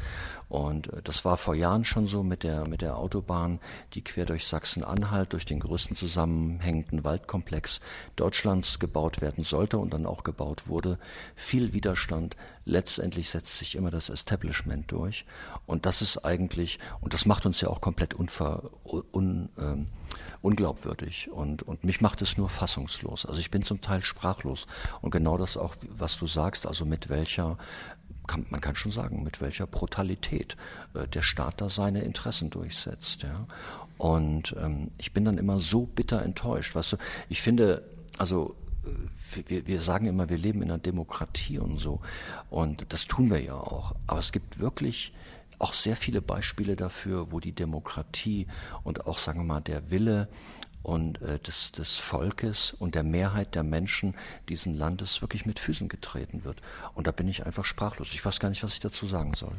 Und 0.48 0.92
äh, 0.94 1.02
das 1.04 1.26
war 1.26 1.38
vor 1.38 1.56
Jahren 1.56 1.84
schon 1.84 2.08
so 2.08 2.24
mit 2.24 2.44
der, 2.44 2.68
mit 2.68 2.82
der 2.82 2.98
Autobahn, 2.98 3.60
die 3.94 4.04
quer 4.04 4.26
durch 4.26 4.48
Sachsen-Anhalt, 4.48 5.34
durch 5.34 5.46
den 5.46 5.60
größten 5.60 5.96
zusammenhängenden 5.96 7.04
Waldkomplex 7.04 7.82
Deutschlands 8.16 8.80
gebaut 8.80 9.22
werden 9.22 9.44
sollte 9.44 9.78
und 9.78 9.94
dann 9.94 10.06
auch 10.06 10.24
gebaut 10.24 10.68
wurde. 10.68 11.00
Viel 11.36 11.74
Widerstand. 11.74 12.36
Letztendlich 12.66 13.30
setzt 13.30 13.58
sich 13.58 13.76
immer 13.76 13.92
das 13.92 14.10
Establishment 14.10 14.92
durch. 14.92 15.26
Und 15.66 15.86
das 15.86 16.02
ist 16.02 16.20
eigentlich, 16.20 16.80
und 17.02 17.14
das 17.14 17.26
macht 17.26 17.46
uns 17.46 17.62
ja 17.62 17.70
auch 17.70 17.82
komplett 17.82 18.14
unver, 18.14 18.70
un, 18.84 19.50
ähm, 19.58 19.88
unglaubwürdig 20.42 21.30
und, 21.32 21.64
und 21.64 21.84
mich 21.84 22.02
macht 22.02 22.22
es 22.22 22.38
nur 22.38 22.50
fassungslos. 22.50 23.26
Also 23.26 23.40
ich 23.40 23.52
bin 23.52 23.64
zum 23.64 23.82
Teil 23.82 24.02
sprachlos 24.02 24.68
und 25.02 25.12
genau 25.12 25.38
das 25.38 25.58
auch, 25.58 25.76
was 25.90 26.18
du 26.18 26.28
sagst, 26.28 26.66
also 26.66 26.86
mit 26.86 27.10
welcher 27.10 27.58
kann, 28.30 28.46
man 28.50 28.62
kann 28.62 28.76
schon 28.76 28.92
sagen, 28.92 29.24
mit 29.24 29.42
welcher 29.42 29.68
Brutalität 29.68 30.56
äh, 30.94 31.08
der 31.08 31.24
Staat 31.24 31.62
da 31.62 31.70
seine 31.70 32.02
Interessen 32.02 32.50
durchsetzt. 32.50 33.24
Ja? 33.24 33.48
Und 33.98 34.56
ähm, 34.58 34.92
ich 34.98 35.14
bin 35.14 35.26
dann 35.26 35.38
immer 35.38 35.60
so 35.60 35.86
bitter 35.86 36.22
enttäuscht. 36.22 36.76
Weißt 36.76 36.94
du, 36.94 36.98
ich 37.28 37.42
finde, 37.42 37.84
also 38.18 38.56
äh, 38.86 39.50
wir, 39.50 39.68
wir 39.68 39.82
sagen 39.82 40.06
immer, 40.06 40.30
wir 40.30 40.38
leben 40.38 40.62
in 40.62 40.70
einer 40.70 40.80
Demokratie 40.80 41.58
und 41.58 41.80
so. 41.80 42.02
Und 42.50 42.86
das 42.94 43.08
tun 43.08 43.32
wir 43.32 43.42
ja 43.42 43.56
auch. 43.56 43.96
Aber 44.06 44.20
es 44.20 44.32
gibt 44.32 44.60
wirklich 44.60 45.12
auch 45.60 45.74
sehr 45.74 45.96
viele 45.96 46.22
Beispiele 46.22 46.76
dafür, 46.76 47.32
wo 47.32 47.40
die 47.40 47.52
Demokratie 47.52 48.48
und 48.84 49.06
auch, 49.06 49.18
sagen 49.18 49.42
wir 49.42 49.46
mal, 49.46 49.62
der 49.62 49.92
Wille 49.92 50.30
und 50.82 51.22
äh, 51.22 51.40
des, 51.40 51.72
des 51.72 51.98
Volkes 51.98 52.72
und 52.72 52.96
der 52.96 53.04
Mehrheit 53.04 53.56
der 53.56 53.64
Menschen 53.64 54.16
diesen 54.48 54.74
Landes 54.74 55.22
wirklich 55.22 55.46
mit 55.46 55.60
Füßen 55.60 55.90
getreten 55.90 56.44
wird. 56.46 56.62
Und 56.96 57.08
da 57.08 57.12
bin 57.12 57.28
ich 57.28 57.46
einfach 57.46 57.66
sprachlos. 57.66 58.10
Ich 58.14 58.24
weiß 58.24 58.40
gar 58.40 58.50
nicht, 58.50 58.64
was 58.64 58.74
ich 58.74 58.80
dazu 58.80 59.06
sagen 59.06 59.34
soll. 59.34 59.54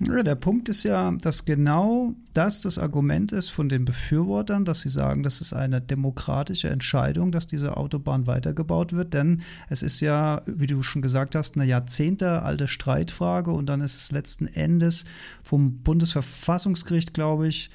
Ja, 0.00 0.22
der 0.22 0.34
Punkt 0.34 0.68
ist 0.68 0.82
ja, 0.82 1.10
dass 1.12 1.46
genau 1.46 2.14
das 2.34 2.60
das 2.60 2.78
Argument 2.78 3.32
ist 3.32 3.48
von 3.48 3.70
den 3.70 3.86
Befürwortern, 3.86 4.66
dass 4.66 4.82
sie 4.82 4.90
sagen, 4.90 5.22
das 5.22 5.40
ist 5.40 5.54
eine 5.54 5.80
demokratische 5.80 6.68
Entscheidung, 6.68 7.32
dass 7.32 7.46
diese 7.46 7.78
Autobahn 7.78 8.26
weitergebaut 8.26 8.92
wird. 8.92 9.14
Denn 9.14 9.40
es 9.70 9.82
ist 9.82 10.00
ja, 10.00 10.42
wie 10.44 10.66
du 10.66 10.82
schon 10.82 11.00
gesagt 11.00 11.34
hast, 11.34 11.56
eine 11.56 11.64
jahrzehntealte 11.64 12.68
Streitfrage 12.68 13.52
und 13.52 13.70
dann 13.70 13.80
ist 13.80 13.96
es 13.96 14.12
letzten 14.12 14.48
Endes 14.48 15.06
vom 15.42 15.78
Bundesverfassungsgericht, 15.78 17.14
glaube 17.14 17.48
ich, 17.48 17.70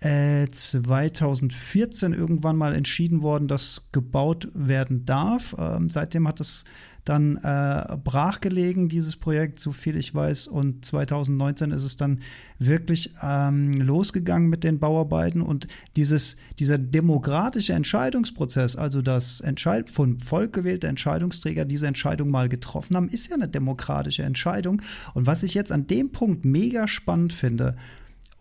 2014 0.00 2.12
äh, 2.12 2.16
irgendwann 2.16 2.56
mal 2.56 2.74
entschieden 2.74 3.22
worden, 3.22 3.48
dass 3.48 3.88
gebaut 3.90 4.48
werden 4.52 5.06
darf. 5.06 5.56
Ähm, 5.58 5.88
seitdem 5.88 6.28
hat 6.28 6.40
es 6.40 6.64
dann 7.04 7.36
äh, 7.36 7.96
brachgelegen, 8.02 8.88
dieses 8.88 9.16
Projekt, 9.16 9.58
so 9.58 9.72
viel 9.72 9.96
ich 9.96 10.14
weiß. 10.14 10.46
Und 10.46 10.84
2019 10.84 11.70
ist 11.70 11.84
es 11.84 11.96
dann 11.96 12.20
wirklich 12.58 13.10
ähm, 13.22 13.72
losgegangen 13.80 14.48
mit 14.48 14.64
den 14.64 14.78
Bauarbeiten. 14.78 15.42
Und 15.42 15.66
dieses, 15.96 16.36
dieser 16.58 16.78
demokratische 16.78 17.74
Entscheidungsprozess, 17.74 18.76
also 18.76 19.02
das 19.02 19.40
Entscheid 19.40 19.90
von 19.90 20.20
Volk 20.20 20.54
gewählte 20.54 20.86
Entscheidungsträger 20.86 21.64
diese 21.64 21.86
Entscheidung 21.86 22.30
mal 22.30 22.48
getroffen 22.48 22.96
haben, 22.96 23.08
ist 23.08 23.28
ja 23.28 23.36
eine 23.36 23.48
demokratische 23.48 24.22
Entscheidung. 24.22 24.80
Und 25.12 25.26
was 25.26 25.42
ich 25.42 25.54
jetzt 25.54 25.72
an 25.72 25.86
dem 25.86 26.10
Punkt 26.10 26.44
mega 26.44 26.88
spannend 26.88 27.32
finde, 27.32 27.76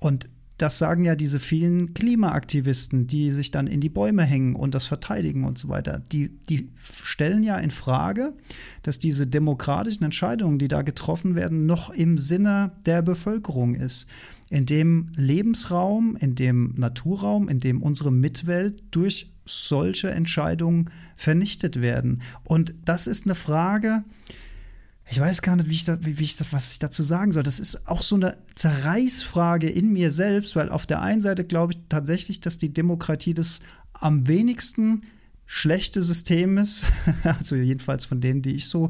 und 0.03 0.29
das 0.63 0.77
sagen 0.77 1.03
ja 1.03 1.17
diese 1.17 1.39
vielen 1.39 1.93
Klimaaktivisten, 1.93 3.05
die 3.05 3.31
sich 3.31 3.51
dann 3.51 3.67
in 3.67 3.81
die 3.81 3.89
Bäume 3.89 4.23
hängen 4.23 4.55
und 4.55 4.73
das 4.73 4.85
verteidigen 4.85 5.43
und 5.43 5.57
so 5.57 5.67
weiter. 5.67 5.99
Die, 6.13 6.29
die 6.49 6.69
stellen 6.79 7.43
ja 7.43 7.57
in 7.57 7.69
Frage, 7.69 8.33
dass 8.81 8.97
diese 8.97 9.27
demokratischen 9.27 10.05
Entscheidungen, 10.05 10.59
die 10.59 10.69
da 10.69 10.81
getroffen 10.81 11.35
werden, 11.35 11.65
noch 11.65 11.89
im 11.89 12.17
Sinne 12.17 12.71
der 12.85 13.01
Bevölkerung 13.01 13.75
ist. 13.75 14.07
In 14.49 14.65
dem 14.65 15.11
Lebensraum, 15.17 16.15
in 16.15 16.33
dem 16.33 16.75
Naturraum, 16.77 17.49
in 17.49 17.59
dem 17.59 17.81
unsere 17.81 18.13
Mitwelt 18.13 18.83
durch 18.91 19.33
solche 19.43 20.11
Entscheidungen 20.11 20.89
vernichtet 21.17 21.81
werden. 21.81 22.21
Und 22.45 22.73
das 22.85 23.07
ist 23.07 23.25
eine 23.25 23.35
Frage, 23.35 24.05
ich 25.13 25.19
weiß 25.19 25.43
gar 25.43 25.55
nicht, 25.55 25.69
wie 25.69 25.75
ich, 25.75 25.85
da, 25.85 26.03
wie, 26.03 26.17
wie 26.17 26.23
ich 26.23 26.37
das, 26.37 26.47
was 26.51 26.71
ich 26.71 26.79
dazu 26.79 27.03
sagen 27.03 27.31
soll. 27.31 27.43
Das 27.43 27.59
ist 27.59 27.87
auch 27.87 28.01
so 28.01 28.15
eine 28.15 28.35
Zerreißfrage 28.55 29.69
in 29.69 29.93
mir 29.93 30.09
selbst, 30.09 30.55
weil 30.55 30.69
auf 30.69 30.87
der 30.87 31.03
einen 31.03 31.21
Seite 31.21 31.43
glaube 31.43 31.73
ich 31.73 31.79
tatsächlich, 31.87 32.39
dass 32.39 32.57
die 32.57 32.73
Demokratie 32.73 33.35
das 33.35 33.59
am 33.93 34.27
wenigsten 34.27 35.03
schlechte 35.45 36.01
System 36.01 36.57
ist, 36.57 36.85
also 37.23 37.55
jedenfalls 37.55 38.05
von 38.05 38.21
denen, 38.21 38.41
die 38.41 38.55
ich 38.55 38.67
so 38.67 38.89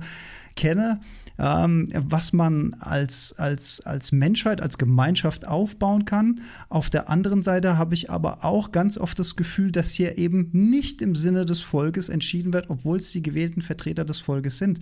kenne, 0.55 1.01
ähm, 1.37 1.89
was 1.91 2.31
man 2.31 2.73
als, 2.75 3.33
als, 3.37 3.81
als 3.81 4.13
Menschheit, 4.13 4.61
als 4.61 4.77
Gemeinschaft 4.77 5.45
aufbauen 5.45 6.05
kann. 6.05 6.39
Auf 6.69 6.89
der 6.89 7.09
anderen 7.09 7.43
Seite 7.43 7.77
habe 7.77 7.95
ich 7.95 8.09
aber 8.09 8.45
auch 8.45 8.71
ganz 8.71 8.97
oft 8.97 9.19
das 9.19 9.35
Gefühl, 9.35 9.73
dass 9.73 9.91
hier 9.91 10.17
eben 10.17 10.47
nicht 10.53 11.01
im 11.01 11.15
Sinne 11.15 11.43
des 11.43 11.59
Volkes 11.59 12.07
entschieden 12.07 12.53
wird, 12.53 12.69
obwohl 12.69 12.99
es 12.99 13.11
die 13.11 13.23
gewählten 13.23 13.61
Vertreter 13.61 14.05
des 14.05 14.19
Volkes 14.19 14.57
sind 14.57 14.79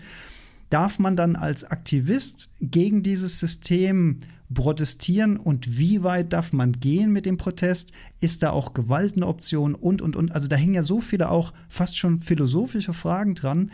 darf 0.72 0.98
man 0.98 1.16
dann 1.16 1.36
als 1.36 1.64
Aktivist 1.64 2.50
gegen 2.60 3.04
dieses 3.04 3.40
System 3.40 4.20
protestieren 4.54 5.38
und 5.38 5.78
wie 5.78 6.04
weit 6.04 6.34
darf 6.34 6.52
man 6.54 6.74
gehen 6.74 7.12
mit 7.12 7.26
dem 7.26 7.38
Protest? 7.38 7.92
Ist 8.20 8.44
da 8.44 8.52
auch 8.52 8.74
Gewalt 8.74 9.16
eine 9.16 9.28
Option 9.28 9.76
und, 9.76 10.02
und, 10.02 10.16
und? 10.16 10.32
Also 10.32 10.48
da 10.48 10.56
hängen 10.56 10.74
ja 10.74 10.84
so 10.84 11.00
viele 11.00 11.30
auch 11.30 11.54
fast 11.70 11.98
schon 11.98 12.20
philosophische 12.20 12.94
Fragen 12.94 13.36
dran. 13.36 13.72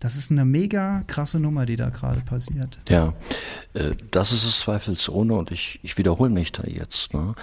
Das 0.00 0.16
ist 0.16 0.30
eine 0.30 0.46
mega 0.46 1.02
krasse 1.06 1.38
Nummer, 1.38 1.66
die 1.66 1.76
da 1.76 1.90
gerade 1.90 2.22
passiert. 2.22 2.78
Ja, 2.88 3.12
äh, 3.74 3.92
das 4.10 4.32
ist 4.32 4.46
es 4.46 4.60
zweifelsohne 4.60 5.34
und 5.34 5.50
ich, 5.50 5.78
ich 5.82 5.98
wiederhole 5.98 6.30
mich 6.30 6.52
da 6.52 6.64
jetzt. 6.64 7.12
Ne? 7.12 7.34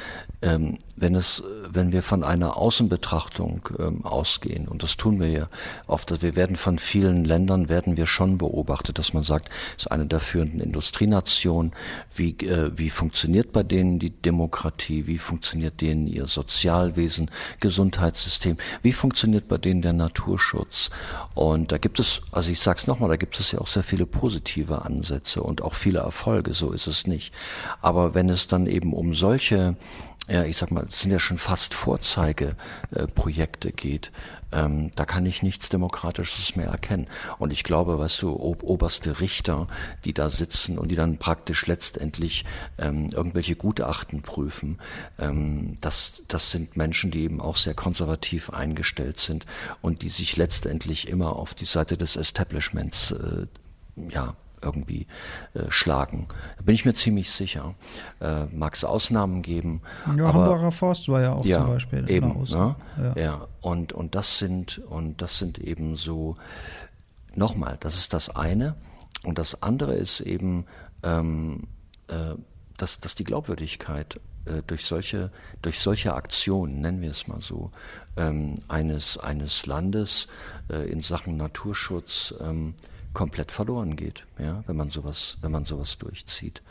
Ähm, 0.41 0.79
wenn 0.95 1.13
es, 1.13 1.43
wenn 1.69 1.91
wir 1.91 2.01
von 2.01 2.23
einer 2.23 2.57
Außenbetrachtung 2.57 3.69
ähm, 3.77 4.03
ausgehen, 4.03 4.67
und 4.67 4.81
das 4.81 4.97
tun 4.97 5.19
wir 5.19 5.29
ja 5.29 5.49
oft, 5.85 6.23
wir 6.23 6.35
werden 6.35 6.55
von 6.55 6.79
vielen 6.79 7.25
Ländern, 7.25 7.69
werden 7.69 7.95
wir 7.95 8.07
schon 8.07 8.39
beobachtet, 8.39 8.97
dass 8.97 9.13
man 9.13 9.21
sagt, 9.21 9.49
es 9.77 9.85
ist 9.85 9.91
eine 9.91 10.07
der 10.07 10.19
führenden 10.19 10.59
Industrienationen, 10.59 11.73
wie, 12.15 12.31
äh, 12.39 12.71
wie 12.75 12.89
funktioniert 12.89 13.51
bei 13.51 13.61
denen 13.61 13.99
die 13.99 14.09
Demokratie, 14.09 15.05
wie 15.05 15.19
funktioniert 15.19 15.79
denen 15.79 16.07
ihr 16.07 16.25
Sozialwesen, 16.25 17.29
Gesundheitssystem, 17.59 18.57
wie 18.81 18.93
funktioniert 18.93 19.47
bei 19.47 19.59
denen 19.59 19.83
der 19.83 19.93
Naturschutz. 19.93 20.89
Und 21.35 21.71
da 21.71 21.77
gibt 21.77 21.99
es, 21.99 22.21
also 22.31 22.46
ich 22.51 22.59
sage 22.59 22.79
es 22.79 22.87
nochmal, 22.87 23.09
da 23.09 23.15
gibt 23.15 23.39
es 23.39 23.51
ja 23.51 23.59
auch 23.59 23.67
sehr 23.67 23.83
viele 23.83 24.05
positive 24.05 24.83
Ansätze 24.83 25.41
und 25.43 25.61
auch 25.61 25.73
viele 25.73 25.99
Erfolge, 25.99 26.53
so 26.53 26.71
ist 26.71 26.87
es 26.87 27.07
nicht. 27.07 27.33
Aber 27.81 28.13
wenn 28.13 28.29
es 28.29 28.47
dann 28.47 28.67
eben 28.67 28.93
um 28.93 29.15
solche 29.15 29.75
ja, 30.27 30.43
ich 30.43 30.57
sag 30.57 30.71
mal, 30.71 30.85
es 30.85 30.99
sind 30.99 31.11
ja 31.11 31.19
schon 31.19 31.37
fast 31.37 31.73
Vorzeigeprojekte 31.73 33.71
geht, 33.71 34.11
ähm, 34.51 34.91
da 34.95 35.05
kann 35.05 35.25
ich 35.25 35.43
nichts 35.43 35.69
Demokratisches 35.69 36.55
mehr 36.55 36.67
erkennen. 36.67 37.07
Und 37.37 37.51
ich 37.51 37.63
glaube, 37.63 37.97
weißt 37.99 38.21
du, 38.21 38.39
ob, 38.39 38.63
oberste 38.63 39.19
Richter, 39.19 39.67
die 40.05 40.13
da 40.13 40.29
sitzen 40.29 40.77
und 40.77 40.89
die 40.89 40.95
dann 40.95 41.17
praktisch 41.17 41.65
letztendlich 41.67 42.45
ähm, 42.77 43.07
irgendwelche 43.11 43.55
Gutachten 43.55 44.21
prüfen, 44.21 44.79
ähm, 45.19 45.75
das, 45.81 46.23
das 46.27 46.51
sind 46.51 46.77
Menschen, 46.77 47.11
die 47.11 47.23
eben 47.23 47.41
auch 47.41 47.57
sehr 47.57 47.73
konservativ 47.73 48.49
eingestellt 48.49 49.19
sind 49.19 49.45
und 49.81 50.01
die 50.01 50.09
sich 50.09 50.37
letztendlich 50.37 51.07
immer 51.07 51.35
auf 51.35 51.53
die 51.53 51.65
Seite 51.65 51.97
des 51.97 52.15
Establishments 52.15 53.11
äh, 53.11 53.47
ja, 54.09 54.35
irgendwie 54.61 55.07
äh, 55.53 55.63
schlagen. 55.69 56.27
Da 56.57 56.63
bin 56.63 56.75
ich 56.75 56.85
mir 56.85 56.93
ziemlich 56.93 57.31
sicher. 57.31 57.75
Äh, 58.19 58.45
Mag 58.45 58.75
es 58.75 58.83
Ausnahmen 58.83 59.41
geben. 59.41 59.81
Ja, 60.17 60.25
aber, 60.27 60.33
Hamburger 60.33 60.71
Forst 60.71 61.09
war 61.09 61.21
ja 61.21 61.33
auch 61.33 61.45
ja, 61.45 61.57
zum 61.57 61.67
Beispiel. 61.67 62.09
Eben, 62.09 62.43
ne? 62.43 62.75
ja. 62.97 63.13
ja. 63.15 63.47
und, 63.61 63.93
und 63.93 64.15
das 64.15 64.39
sind, 64.39 64.79
und 64.89 65.21
das 65.21 65.37
sind 65.37 65.59
eben 65.59 65.95
so, 65.95 66.37
nochmal, 67.35 67.77
das 67.79 67.95
ist 67.95 68.13
das 68.13 68.35
eine. 68.35 68.75
Und 69.23 69.37
das 69.37 69.61
andere 69.61 69.95
ist 69.95 70.19
eben, 70.21 70.65
ähm, 71.03 71.67
äh, 72.07 72.35
dass, 72.77 72.99
dass 72.99 73.15
die 73.15 73.23
Glaubwürdigkeit 73.23 74.19
äh, 74.45 74.61
durch 74.65 74.85
solche, 74.85 75.31
durch 75.61 75.79
solche 75.79 76.13
Aktionen, 76.13 76.81
nennen 76.81 77.01
wir 77.01 77.11
es 77.11 77.27
mal 77.27 77.41
so, 77.41 77.71
ähm, 78.15 78.55
eines, 78.67 79.17
eines 79.17 79.65
Landes 79.65 80.27
äh, 80.69 80.89
in 80.89 81.01
Sachen 81.01 81.37
Naturschutz 81.37 82.33
ähm, 82.39 82.75
komplett 83.17 83.51
verloren 83.51 83.95
geht, 83.95 84.27
ja, 84.37 84.63
wenn 84.67 84.75
man 84.75 84.91
sowas, 84.91 85.39
wenn 85.41 85.51
man 85.51 85.65
sowas 85.65 85.97
durchzieht. 85.97 86.61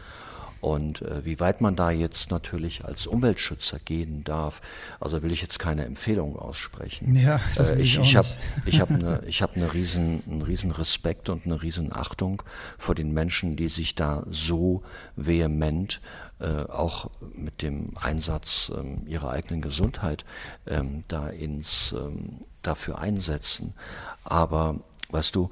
Und 0.60 1.02
äh, 1.02 1.24
wie 1.24 1.40
weit 1.40 1.60
man 1.60 1.74
da 1.74 1.90
jetzt 1.90 2.30
natürlich 2.30 2.84
als 2.84 3.08
Umweltschützer 3.08 3.80
gehen 3.80 4.22
darf, 4.22 4.62
also 5.00 5.24
will 5.24 5.32
ich 5.32 5.42
jetzt 5.42 5.58
keine 5.58 5.84
Empfehlung 5.84 6.38
aussprechen. 6.38 7.16
Ja, 7.16 7.40
das 7.56 7.70
äh, 7.70 7.80
ich 7.80 7.98
ich, 7.98 8.14
habe 8.14 8.28
ich 8.64 8.80
habe 8.80 8.94
eine 8.94 9.22
ich 9.26 9.42
habe 9.42 9.56
eine 9.56 9.74
riesen 9.74 10.22
einen 10.30 10.42
riesen 10.42 10.70
Respekt 10.70 11.28
und 11.30 11.46
eine 11.46 11.60
riesen 11.62 11.92
Achtung 11.92 12.44
vor 12.78 12.94
den 12.94 13.12
Menschen, 13.12 13.56
die 13.56 13.68
sich 13.68 13.96
da 13.96 14.24
so 14.30 14.84
vehement 15.16 16.00
äh, 16.38 16.62
auch 16.70 17.10
mit 17.34 17.60
dem 17.60 17.96
Einsatz 17.96 18.70
ähm, 18.72 19.02
ihrer 19.08 19.30
eigenen 19.30 19.62
Gesundheit 19.62 20.24
ähm, 20.68 21.02
da 21.08 21.28
ins 21.28 21.90
ähm, 21.90 22.38
dafür 22.62 23.00
einsetzen. 23.00 23.74
Aber 24.22 24.76
weißt 25.10 25.34
du, 25.34 25.50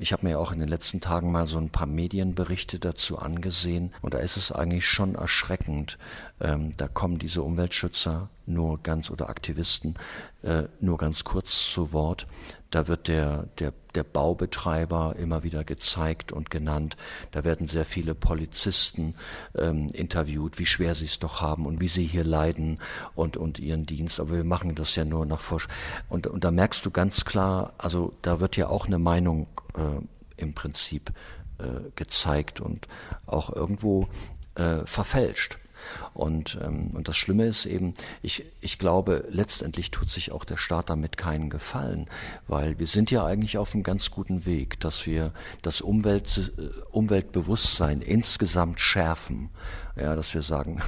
ich 0.00 0.12
habe 0.12 0.26
mir 0.26 0.38
auch 0.38 0.52
in 0.52 0.60
den 0.60 0.68
letzten 0.68 1.00
Tagen 1.00 1.32
mal 1.32 1.46
so 1.46 1.58
ein 1.58 1.70
paar 1.70 1.86
Medienberichte 1.86 2.78
dazu 2.78 3.18
angesehen 3.18 3.92
und 4.02 4.14
da 4.14 4.18
ist 4.18 4.36
es 4.36 4.52
eigentlich 4.52 4.86
schon 4.86 5.14
erschreckend. 5.14 5.98
Ähm, 6.40 6.76
da 6.76 6.88
kommen 6.88 7.18
diese 7.18 7.42
Umweltschützer 7.42 8.28
nur 8.46 8.82
ganz 8.82 9.10
oder 9.10 9.28
Aktivisten 9.28 9.94
äh, 10.42 10.64
nur 10.80 10.98
ganz 10.98 11.24
kurz 11.24 11.70
zu 11.72 11.92
Wort. 11.92 12.26
Da 12.72 12.88
wird 12.88 13.06
der, 13.06 13.44
der, 13.58 13.72
der 13.94 14.02
Baubetreiber 14.02 15.14
immer 15.18 15.44
wieder 15.44 15.62
gezeigt 15.62 16.32
und 16.32 16.50
genannt. 16.50 16.96
Da 17.30 17.44
werden 17.44 17.68
sehr 17.68 17.84
viele 17.84 18.14
Polizisten 18.14 19.14
ähm, 19.54 19.88
interviewt, 19.92 20.58
wie 20.58 20.66
schwer 20.66 20.94
sie 20.94 21.04
es 21.04 21.18
doch 21.18 21.42
haben 21.42 21.66
und 21.66 21.80
wie 21.80 21.88
sie 21.88 22.06
hier 22.06 22.24
leiden 22.24 22.78
und, 23.14 23.36
und 23.36 23.58
ihren 23.58 23.84
Dienst. 23.84 24.18
Aber 24.18 24.32
wir 24.32 24.44
machen 24.44 24.74
das 24.74 24.96
ja 24.96 25.04
nur 25.04 25.26
nach 25.26 25.40
Forsch. 25.40 25.68
Und, 26.08 26.26
und 26.26 26.44
da 26.44 26.50
merkst 26.50 26.84
du 26.84 26.90
ganz 26.90 27.26
klar, 27.26 27.74
also 27.76 28.14
da 28.22 28.40
wird 28.40 28.56
ja 28.56 28.68
auch 28.68 28.86
eine 28.86 28.98
Meinung 28.98 29.48
äh, 29.76 30.00
im 30.38 30.54
Prinzip 30.54 31.12
äh, 31.58 31.90
gezeigt 31.94 32.60
und 32.60 32.88
auch 33.26 33.54
irgendwo 33.54 34.08
äh, 34.54 34.86
verfälscht. 34.86 35.58
Und, 36.14 36.58
ähm, 36.62 36.90
und 36.94 37.08
das 37.08 37.16
Schlimme 37.16 37.46
ist 37.46 37.66
eben, 37.66 37.94
ich, 38.22 38.44
ich 38.60 38.78
glaube, 38.78 39.24
letztendlich 39.30 39.90
tut 39.90 40.10
sich 40.10 40.32
auch 40.32 40.44
der 40.44 40.56
Staat 40.56 40.90
damit 40.90 41.16
keinen 41.16 41.50
Gefallen, 41.50 42.06
weil 42.48 42.78
wir 42.78 42.86
sind 42.86 43.10
ja 43.10 43.24
eigentlich 43.24 43.58
auf 43.58 43.74
einem 43.74 43.82
ganz 43.82 44.10
guten 44.10 44.46
Weg, 44.46 44.80
dass 44.80 45.06
wir 45.06 45.32
das 45.62 45.80
Umwelt, 45.80 46.52
äh, 46.58 46.62
Umweltbewusstsein 46.90 48.00
insgesamt 48.00 48.80
schärfen. 48.80 49.50
Ja, 49.96 50.16
dass 50.16 50.34
wir 50.34 50.42
sagen, 50.42 50.80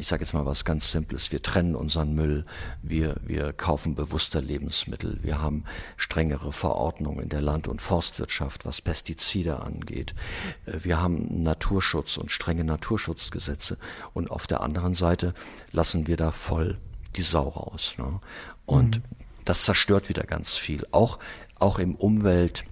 ich 0.00 0.08
sage 0.08 0.22
jetzt 0.22 0.32
mal 0.32 0.46
was 0.46 0.64
ganz 0.64 0.90
Simples, 0.90 1.30
wir 1.30 1.42
trennen 1.42 1.76
unseren 1.76 2.14
Müll, 2.14 2.46
wir, 2.82 3.16
wir 3.22 3.52
kaufen 3.52 3.94
bewusster 3.94 4.40
Lebensmittel, 4.40 5.18
wir 5.22 5.42
haben 5.42 5.64
strengere 5.98 6.52
Verordnungen 6.52 7.20
in 7.20 7.28
der 7.28 7.42
Land- 7.42 7.68
und 7.68 7.82
Forstwirtschaft, 7.82 8.64
was 8.64 8.80
Pestizide 8.80 9.60
angeht, 9.60 10.14
äh, 10.64 10.78
wir 10.82 11.00
haben 11.02 11.42
Naturschutz 11.42 12.16
und 12.16 12.30
strenge 12.30 12.64
Naturschutzgesetze 12.64 13.76
und 14.14 14.30
auf 14.30 14.46
der 14.46 14.62
anderen 14.62 14.94
Seite 14.94 15.34
lassen 15.70 16.06
wir 16.06 16.16
da 16.16 16.32
voll 16.32 16.78
die 17.16 17.22
Sau 17.22 17.48
raus. 17.48 17.94
Ne? 17.98 18.20
Und 18.64 18.98
mhm. 18.98 19.02
das 19.44 19.64
zerstört 19.64 20.08
wieder 20.08 20.22
ganz 20.22 20.56
viel, 20.56 20.86
auch, 20.92 21.18
auch 21.58 21.78
im 21.78 21.94
Umwelt- 21.94 22.64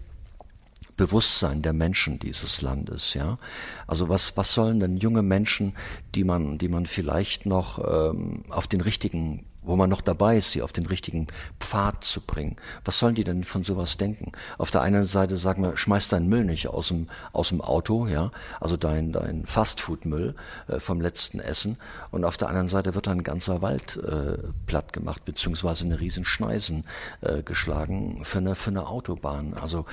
Bewusstsein 0.99 1.63
der 1.63 1.73
Menschen 1.73 2.19
dieses 2.19 2.61
Landes, 2.61 3.15
ja. 3.15 3.39
Also 3.87 4.11
was, 4.11 4.37
was 4.37 4.53
sollen 4.53 4.81
denn 4.81 4.99
junge 4.99 5.23
Menschen, 5.23 5.75
die 6.15 6.25
man, 6.25 6.59
die 6.59 6.69
man 6.69 6.85
vielleicht 6.85 7.47
noch 7.47 7.79
ähm, 7.79 8.45
auf 8.51 8.67
den 8.67 8.83
richtigen 8.83 9.47
wo 9.69 9.77
man 9.77 9.91
noch 9.91 10.01
dabei 10.01 10.39
ist, 10.39 10.53
sie 10.53 10.63
auf 10.63 10.73
den 10.73 10.87
richtigen 10.87 11.27
Pfad 11.61 12.03
zu 12.03 12.23
bringen. 12.23 12.57
Was 12.87 12.99
sollen 12.99 13.15
die 13.15 13.25
denn 13.25 13.45
von 13.45 13.65
sowas 13.65 13.99
denken? 13.99 14.33
Auf 14.57 14.71
der 14.71 14.81
einen 14.81 15.05
Seite 15.05 15.37
sagen 15.37 15.63
wir, 15.63 15.77
schmeiß 15.77 16.09
deinen 16.09 16.29
Müll 16.29 16.45
nicht 16.45 16.69
aus 16.69 16.89
dem, 16.89 17.09
aus 17.33 17.51
dem 17.51 17.61
Auto, 17.61 18.07
ja, 18.07 18.31
also 18.61 18.79
dein, 18.79 19.13
dein 19.13 19.45
Fastfood-Müll 19.45 20.35
äh, 20.69 20.81
vom 20.81 21.03
letzten 21.03 21.39
Essen. 21.39 21.77
Und 22.11 22.25
auf 22.25 22.39
der 22.39 22.49
anderen 22.49 22.69
Seite 22.69 22.95
wird 22.95 23.09
ein 23.09 23.23
ganzer 23.23 23.61
Wald 23.61 23.97
äh, 23.97 24.39
platt 24.67 24.95
gemacht, 24.95 25.27
beziehungsweise 25.27 25.85
eine 25.85 26.01
riesen 26.01 26.25
Schneisen 26.25 26.85
äh, 27.21 27.43
geschlagen 27.43 28.25
für 28.25 28.39
eine, 28.39 28.55
für 28.55 28.71
eine 28.71 28.87
Autobahn. 28.87 29.53
Also, 29.53 29.85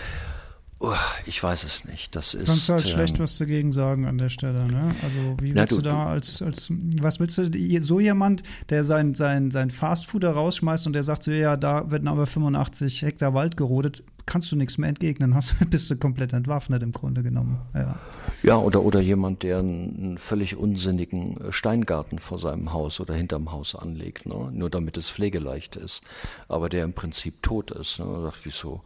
ich 1.26 1.42
weiß 1.42 1.64
es 1.64 1.86
nicht. 1.86 2.16
Das 2.16 2.34
ist. 2.34 2.48
Kannst 2.48 2.68
du 2.68 2.74
halt 2.74 2.86
ähm, 2.86 2.92
schlecht 2.92 3.20
was 3.20 3.38
dagegen 3.38 3.72
sagen 3.72 4.06
an 4.06 4.18
der 4.18 4.30
Stelle, 4.30 4.68
ne? 4.68 4.94
Also 5.04 5.18
wie 5.40 5.56
willst 5.56 5.56
na, 5.56 5.66
du, 5.66 5.76
du, 5.76 5.82
da 5.82 6.06
als, 6.08 6.42
als 6.42 6.70
was 7.02 7.20
willst 7.20 7.38
du 7.38 7.80
so 7.80 8.00
jemand, 8.00 8.44
der 8.70 8.84
sein, 8.84 9.14
sein, 9.14 9.52
sein 9.52 9.72
Fastfood 9.72 10.24
da 10.24 10.32
rausschmeißt 10.32 10.86
und 10.88 10.94
der 10.94 11.04
sagt 11.04 11.24
so, 11.24 11.32
ja, 11.32 11.56
da 11.56 11.90
werden 11.92 12.08
aber 12.08 12.28
85 12.28 13.04
Hektar 13.04 13.34
Wald 13.34 13.56
gerodet, 13.56 14.04
kannst 14.26 14.52
du 14.52 14.56
nichts 14.56 14.78
mehr 14.78 14.90
entgegnen, 14.90 15.36
hast, 15.36 15.56
bist 15.70 15.90
du 15.90 15.98
komplett 15.98 16.34
entwaffnet 16.34 16.84
im 16.84 16.92
Grunde 16.92 17.24
genommen. 17.24 17.60
Ja, 17.74 18.00
ja 18.44 18.58
oder, 18.58 18.82
oder 18.84 19.00
jemand, 19.00 19.44
der 19.44 19.60
einen 19.60 20.18
völlig 20.18 20.56
unsinnigen 20.56 21.40
äh, 21.40 21.52
Steingarten 21.52 22.20
vor 22.20 22.40
seinem 22.40 22.74
Haus 22.74 23.00
oder 23.00 23.14
hinterm 23.14 23.52
Haus 23.52 23.76
anlegt, 23.76 24.26
ne? 24.26 24.50
nur 24.52 24.70
damit 24.70 24.98
es 24.98 25.10
pflegeleicht 25.10 25.76
ist, 25.76 26.02
aber 26.48 26.70
der 26.70 26.84
im 26.84 26.94
Prinzip 26.94 27.42
tot 27.44 27.72
ist. 27.72 28.00
Ne? 28.00 28.06
Da 28.06 28.22
dachte 28.26 28.50
ich 28.50 28.56
so, 28.56 28.82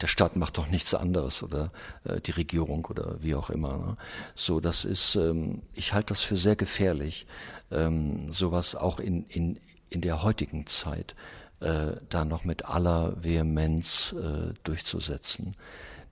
der 0.00 0.06
Staat 0.06 0.36
macht 0.36 0.58
doch 0.58 0.68
nichts 0.68 0.94
anderes 0.94 1.42
oder 1.42 1.72
äh, 2.04 2.20
die 2.20 2.32
Regierung 2.32 2.84
oder 2.86 3.16
wie 3.20 3.34
auch 3.34 3.50
immer. 3.50 3.78
Ne? 3.78 3.96
So, 4.34 4.60
das 4.60 4.84
ist, 4.84 5.16
ähm, 5.16 5.62
ich 5.74 5.94
halte 5.94 6.08
das 6.08 6.22
für 6.22 6.36
sehr 6.36 6.56
gefährlich, 6.56 7.26
ähm, 7.70 8.30
sowas 8.30 8.74
auch 8.74 9.00
in, 9.00 9.24
in, 9.28 9.58
in 9.90 10.00
der 10.00 10.22
heutigen 10.22 10.66
Zeit 10.66 11.14
äh, 11.60 11.92
da 12.08 12.24
noch 12.24 12.44
mit 12.44 12.64
aller 12.64 13.22
Vehemenz 13.22 14.14
äh, 14.14 14.54
durchzusetzen. 14.64 15.56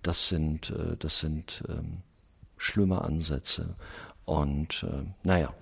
Das 0.02 0.28
sind, 0.28 0.70
äh, 0.70 0.96
das 0.98 1.18
sind 1.18 1.62
ähm, 1.68 2.02
schlimme 2.56 3.02
Ansätze. 3.02 3.76
Und 4.24 4.82
äh, 4.82 5.04
naja, 5.22 5.54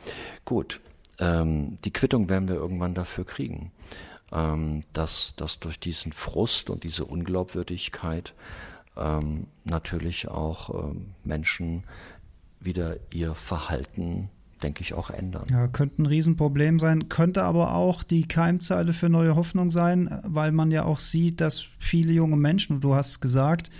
gut. 0.44 0.80
Ähm, 1.18 1.76
die 1.84 1.92
Quittung 1.92 2.28
werden 2.28 2.48
wir 2.48 2.56
irgendwann 2.56 2.94
dafür 2.94 3.24
kriegen, 3.24 3.70
ähm, 4.32 4.82
dass, 4.92 5.34
dass 5.36 5.60
durch 5.60 5.78
diesen 5.78 6.12
Frust 6.12 6.70
und 6.70 6.82
diese 6.82 7.04
Unglaubwürdigkeit 7.04 8.34
ähm, 8.96 9.46
natürlich 9.64 10.28
auch 10.28 10.70
ähm, 10.70 11.14
Menschen 11.22 11.84
wieder 12.58 12.96
ihr 13.12 13.34
Verhalten 13.34 14.30
denke 14.64 14.82
ich, 14.82 14.94
auch 14.94 15.10
ändern. 15.10 15.46
Ja, 15.50 15.68
könnte 15.68 16.02
ein 16.02 16.06
Riesenproblem 16.06 16.78
sein, 16.78 17.08
könnte 17.08 17.42
aber 17.44 17.74
auch 17.74 18.02
die 18.02 18.26
Keimzeile 18.26 18.92
für 18.92 19.08
neue 19.08 19.36
Hoffnung 19.36 19.70
sein, 19.70 20.10
weil 20.24 20.52
man 20.52 20.70
ja 20.70 20.84
auch 20.84 21.00
sieht, 21.00 21.40
dass 21.40 21.68
viele 21.78 22.12
junge 22.12 22.36
Menschen, 22.36 22.80
du 22.80 22.94
hast 22.94 23.20
gesagt, 23.20 23.70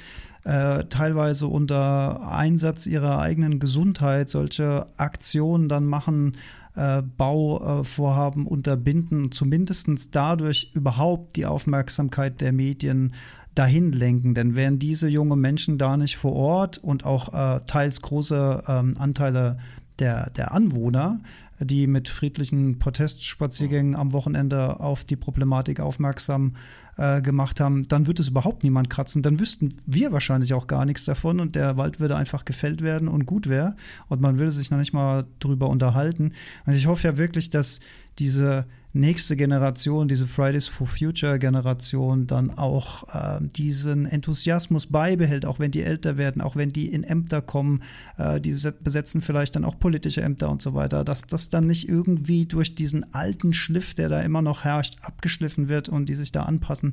äh, 0.45 0.85
teilweise 0.85 1.47
unter 1.47 2.31
Einsatz 2.31 2.87
ihrer 2.87 3.19
eigenen 3.19 3.59
Gesundheit 3.59 4.29
solche 4.29 4.87
Aktionen 4.99 5.71
dann 5.71 5.87
machen, 5.87 6.37
äh, 6.77 7.01
Bauvorhaben 7.03 8.47
unterbinden, 8.47 9.33
zumindest 9.33 10.15
dadurch 10.15 10.71
überhaupt 10.75 11.37
die 11.37 11.47
Aufmerksamkeit 11.47 12.43
der 12.43 12.53
Medien 12.53 13.15
dahin 13.55 13.93
lenken. 13.93 14.35
Denn 14.35 14.55
wären 14.55 14.79
diese 14.79 15.09
jungen 15.09 15.41
Menschen 15.41 15.79
da 15.79 15.97
nicht 15.97 16.19
vor 16.19 16.35
Ort 16.35 16.79
und 16.79 17.07
auch 17.07 17.33
äh, 17.33 17.61
teils 17.67 18.03
große 18.03 18.65
ähm, 18.69 18.97
Anteile 18.99 19.59
der, 19.99 20.31
der 20.31 20.53
Anwohner, 20.53 21.21
die 21.61 21.87
mit 21.87 22.09
friedlichen 22.09 22.79
Protestspaziergängen 22.79 23.95
am 23.95 24.13
Wochenende 24.13 24.81
auf 24.81 25.05
die 25.05 25.17
Problematik 25.17 25.79
aufmerksam 25.81 26.55
äh, 26.97 27.23
gemacht 27.23 27.61
haben, 27.61 27.87
dann 27.87 28.07
würde 28.07 28.23
es 28.23 28.29
überhaupt 28.29 28.65
niemand 28.65 28.91
kratzen. 28.91 29.23
Dann 29.23 29.39
wüssten 29.39 29.75
wir 29.87 30.13
wahrscheinlich 30.13 30.53
auch 30.53 30.67
gar 30.67 30.85
nichts 30.85 31.05
davon 31.05 31.39
und 31.41 31.55
der 31.55 31.77
Wald 31.77 32.01
würde 32.01 32.17
einfach 32.17 32.45
gefällt 32.45 32.83
werden 32.83 33.09
und 33.09 33.25
gut 33.27 33.49
wäre 33.49 33.77
und 34.09 34.21
man 34.21 34.39
würde 34.39 34.51
sich 34.51 34.71
noch 34.71 34.79
nicht 34.79 34.93
mal 34.93 35.27
drüber 35.39 35.69
unterhalten. 35.69 36.33
Und 36.67 36.75
ich 36.75 36.87
hoffe 36.87 37.07
ja 37.07 37.17
wirklich, 37.17 37.51
dass 37.51 37.81
diese 38.19 38.67
nächste 38.95 39.37
Generation, 39.37 40.07
diese 40.07 40.27
Fridays 40.27 40.69
for 40.69 40.87
Future 40.87 41.39
Generation, 41.39 42.27
dann 42.27 42.51
auch 42.51 43.03
äh, 43.13 43.41
diesen 43.43 44.07
Enthusiasmus 44.07 44.87
beibehält, 44.87 45.45
auch 45.45 45.59
wenn 45.59 45.73
die 45.73 45.83
älter 45.83 46.17
werden, 46.17 46.41
auch 46.41 46.55
wenn 46.55 46.69
die 46.69 46.87
in 46.93 47.03
Ämter 47.03 47.43
kommen, 47.43 47.83
äh, 48.17 48.41
die 48.41 48.57
besetzen 48.81 49.21
vielleicht 49.21 49.57
dann 49.57 49.65
auch 49.65 49.79
politische 49.79 50.23
Ämter 50.23 50.49
und 50.49 50.63
so 50.63 50.75
weiter, 50.75 51.05
dass 51.05 51.27
das 51.27 51.49
dann 51.49 51.67
nicht 51.67 51.89
irgendwie 51.89 52.47
durch 52.47 52.77
diesen 52.77 53.13
alten 53.13 53.53
Schliff, 53.53 53.95
der 53.95 54.09
da 54.09 54.21
immer 54.21 54.43
noch 54.43 54.63
herrscht, 54.63 54.99
abgeschliffen 55.03 55.69
wird 55.69 55.89
und 55.89 56.09
die 56.09 56.15
sich 56.15 56.31
da 56.31 56.45
anpassen. 56.45 56.93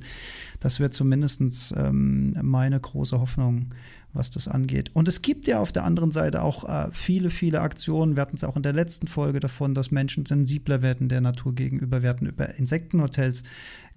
Das 0.60 0.80
wäre 0.80 0.90
zumindest 0.90 1.42
ähm, 1.78 2.36
meine 2.42 2.80
große 2.80 3.20
Hoffnung 3.20 3.68
was 4.14 4.30
das 4.30 4.48
angeht. 4.48 4.90
Und 4.94 5.08
es 5.08 5.22
gibt 5.22 5.48
ja 5.48 5.60
auf 5.60 5.72
der 5.72 5.84
anderen 5.84 6.12
Seite 6.12 6.44
auch 6.44 6.68
äh, 6.68 6.90
viele, 6.92 7.30
viele 7.30 7.62
Aktionen. 7.62 8.16
Wir 8.16 8.22
hatten 8.22 8.36
es 8.36 8.44
auch 8.44 8.56
in 8.56 8.64
der 8.64 8.74
letzten 8.74 9.08
Folge 9.08 9.40
davon, 9.40 9.74
dass 9.74 9.92
Menschen 9.92 10.26
sensibler 10.26 10.82
werden 10.82 11.10
der 11.10 11.22
Natur 11.22 11.56
gegenüber. 11.56 12.02
Wir 12.02 12.10
hatten 12.10 12.26
über 12.26 12.56
Insektenhotels 12.56 13.44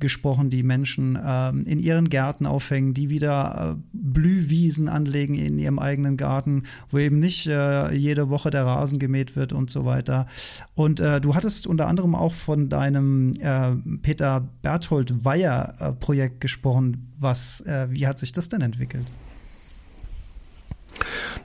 gesprochen, 0.00 0.50
die 0.50 0.62
Menschen 0.62 1.16
äh, 1.16 1.48
in 1.48 1.78
ihren 1.78 2.08
Gärten 2.08 2.46
aufhängen, 2.46 2.94
die 2.94 3.10
wieder 3.10 3.76
äh, 3.76 3.82
Blühwiesen 3.92 4.88
anlegen 4.88 5.34
in 5.34 5.58
ihrem 5.58 5.78
eigenen 5.78 6.16
Garten, 6.16 6.64
wo 6.90 6.98
eben 6.98 7.18
nicht 7.18 7.46
äh, 7.46 7.92
jede 7.92 8.28
Woche 8.28 8.50
der 8.50 8.66
Rasen 8.66 8.98
gemäht 8.98 9.36
wird 9.36 9.52
und 9.52 9.70
so 9.70 9.84
weiter. 9.84 10.26
Und 10.74 11.00
äh, 11.00 11.20
du 11.20 11.34
hattest 11.34 11.66
unter 11.66 11.86
anderem 11.86 12.14
auch 12.14 12.32
von 12.32 12.68
deinem 12.68 13.32
äh, 13.40 13.72
Peter 14.02 14.48
Berthold 14.62 15.24
Weyer 15.24 15.96
Projekt 16.00 16.40
gesprochen. 16.40 17.08
Was, 17.18 17.64
wie 17.88 18.06
hat 18.06 18.18
sich 18.18 18.32
das 18.32 18.48
denn 18.48 18.60
entwickelt? 18.60 19.06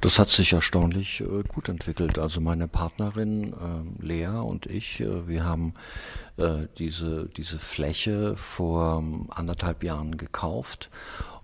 Das 0.01 0.19
hat 0.19 0.29
sich 0.29 0.53
erstaunlich 0.53 1.21
äh, 1.21 1.43
gut 1.47 1.69
entwickelt. 1.69 2.19
Also 2.19 2.41
meine 2.41 2.67
Partnerin 2.67 3.53
äh, 3.53 4.05
Lea 4.05 4.27
und 4.27 4.65
ich, 4.65 4.99
äh, 4.99 5.27
wir 5.27 5.43
haben 5.43 5.73
äh, 6.37 6.67
diese, 6.77 7.29
diese 7.37 7.59
Fläche 7.59 8.35
vor 8.35 8.99
ähm, 8.99 9.27
anderthalb 9.29 9.83
Jahren 9.83 10.17
gekauft 10.17 10.89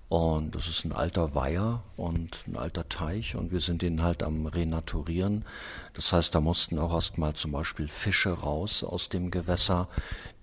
und 0.08 0.53
das 0.53 0.68
ist 0.68 0.86
ein 0.86 0.91
alter 0.91 1.34
Weiher 1.34 1.82
und 1.97 2.38
ein 2.47 2.58
alter 2.58 2.88
Teich 2.88 3.36
und 3.36 3.51
wir 3.51 3.60
sind 3.60 3.82
den 3.82 4.03
halt 4.03 4.22
am 4.22 4.45
Renaturieren. 4.45 5.45
Das 5.93 6.14
heißt, 6.14 6.36
da 6.36 6.41
mussten 6.41 6.78
auch 6.78 6.93
erstmal 6.93 7.34
zum 7.34 7.51
Beispiel 7.51 7.88
Fische 7.88 8.30
raus 8.30 8.84
aus 8.84 9.10
dem 9.10 9.32
Gewässer, 9.32 9.89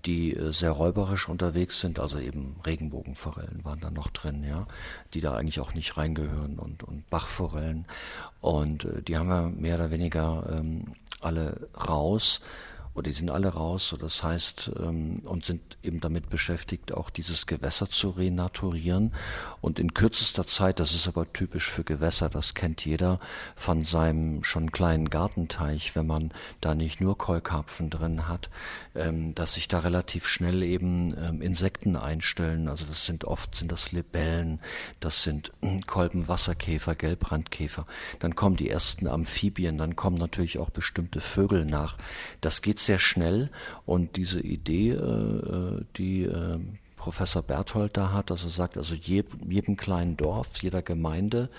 die 0.05 0.35
äh, 0.35 0.51
sehr 0.51 0.71
räuberisch 0.71 1.29
unterwegs 1.29 1.79
sind, 1.79 1.99
also 1.99 2.19
eben 2.19 2.57
Regenbogenforellen 2.65 3.63
waren 3.63 3.79
da 3.79 3.89
noch 3.89 4.09
drin, 4.09 4.43
ja, 4.43 4.67
die 5.13 5.21
da 5.21 5.35
eigentlich 5.35 5.61
auch 5.61 5.73
nicht 5.73 5.95
reingehören 5.95 6.59
und, 6.59 6.83
und 6.83 7.09
Bachforellen. 7.09 7.85
Und 8.41 8.83
äh, 8.83 9.01
die 9.01 9.17
haben 9.17 9.29
wir 9.29 9.47
mehr 9.47 9.75
oder 9.75 9.91
weniger 9.91 10.45
ähm, 10.51 10.93
alle 11.21 11.69
raus 11.87 12.41
oder 12.95 13.09
die 13.09 13.15
sind 13.15 13.31
alle 13.31 13.49
raus. 13.49 13.89
So 13.89 13.97
das 13.97 14.23
heißt, 14.23 14.71
ähm, 14.79 15.21
und 15.25 15.45
sind 15.45 15.61
eben 15.81 15.99
damit 15.99 16.29
beschäftigt, 16.29 16.93
auch 16.93 17.09
dieses 17.09 17.47
Gewässer 17.47 17.89
zu 17.89 18.09
renaturieren. 18.09 19.13
Und 19.61 19.79
in 19.79 19.93
kürzester 19.93 20.45
Zeit, 20.45 20.79
das 20.79 20.93
ist 20.93 21.07
aber 21.07 21.31
typisch 21.31 21.69
für 21.69 21.83
Gewässer, 21.83 22.29
das 22.29 22.53
kennt 22.53 22.85
jeder 22.85 23.19
von 23.55 23.83
seinem 23.83 24.43
schon 24.43 24.71
kleinen 24.71 25.09
Gartenteich, 25.09 25.95
wenn 25.95 26.07
man 26.07 26.31
da 26.61 26.75
nicht 26.75 27.01
nur 27.01 27.17
Keukarpfen 27.17 27.89
drin 27.89 28.27
hat, 28.27 28.49
ähm, 28.95 29.33
dass 29.35 29.53
sich 29.53 29.67
da 29.67 29.79
relativ 29.79 30.27
schnell 30.27 30.61
eben 30.63 31.15
ähm, 31.17 31.41
Insekten 31.41 31.95
einstellen. 31.95 32.67
Also 32.67 32.85
das 32.85 33.05
sind 33.05 33.25
oft 33.25 33.55
sind 33.55 33.71
das 33.71 33.91
Libellen, 33.91 34.59
das 34.99 35.23
sind 35.23 35.51
hm, 35.61 35.85
Kolbenwasserkäfer, 35.85 36.95
Gelbrandkäfer. 36.95 37.85
Dann 38.19 38.35
kommen 38.35 38.55
die 38.55 38.69
ersten 38.69 39.07
Amphibien, 39.07 39.77
dann 39.77 39.95
kommen 39.95 40.17
natürlich 40.17 40.59
auch 40.59 40.69
bestimmte 40.69 41.21
Vögel 41.21 41.65
nach. 41.65 41.97
Das 42.41 42.61
geht 42.61 42.82
sehr 42.85 42.99
schnell 42.99 43.49
und 43.85 44.17
diese 44.17 44.39
Idee, 44.39 44.91
äh, 44.91 44.95
äh, 44.95 45.85
die 45.97 46.23
äh, 46.23 46.59
Professor 47.03 47.41
Berthold 47.41 47.97
da 47.97 48.13
hat, 48.13 48.29
dass 48.29 48.45
er 48.45 48.49
sagt, 48.49 48.77
also 48.77 48.95
jedem 48.95 49.75
kleinen 49.75 50.15
Dorf, 50.15 50.61
jeder 50.61 50.81
Gemeinde 50.81 51.49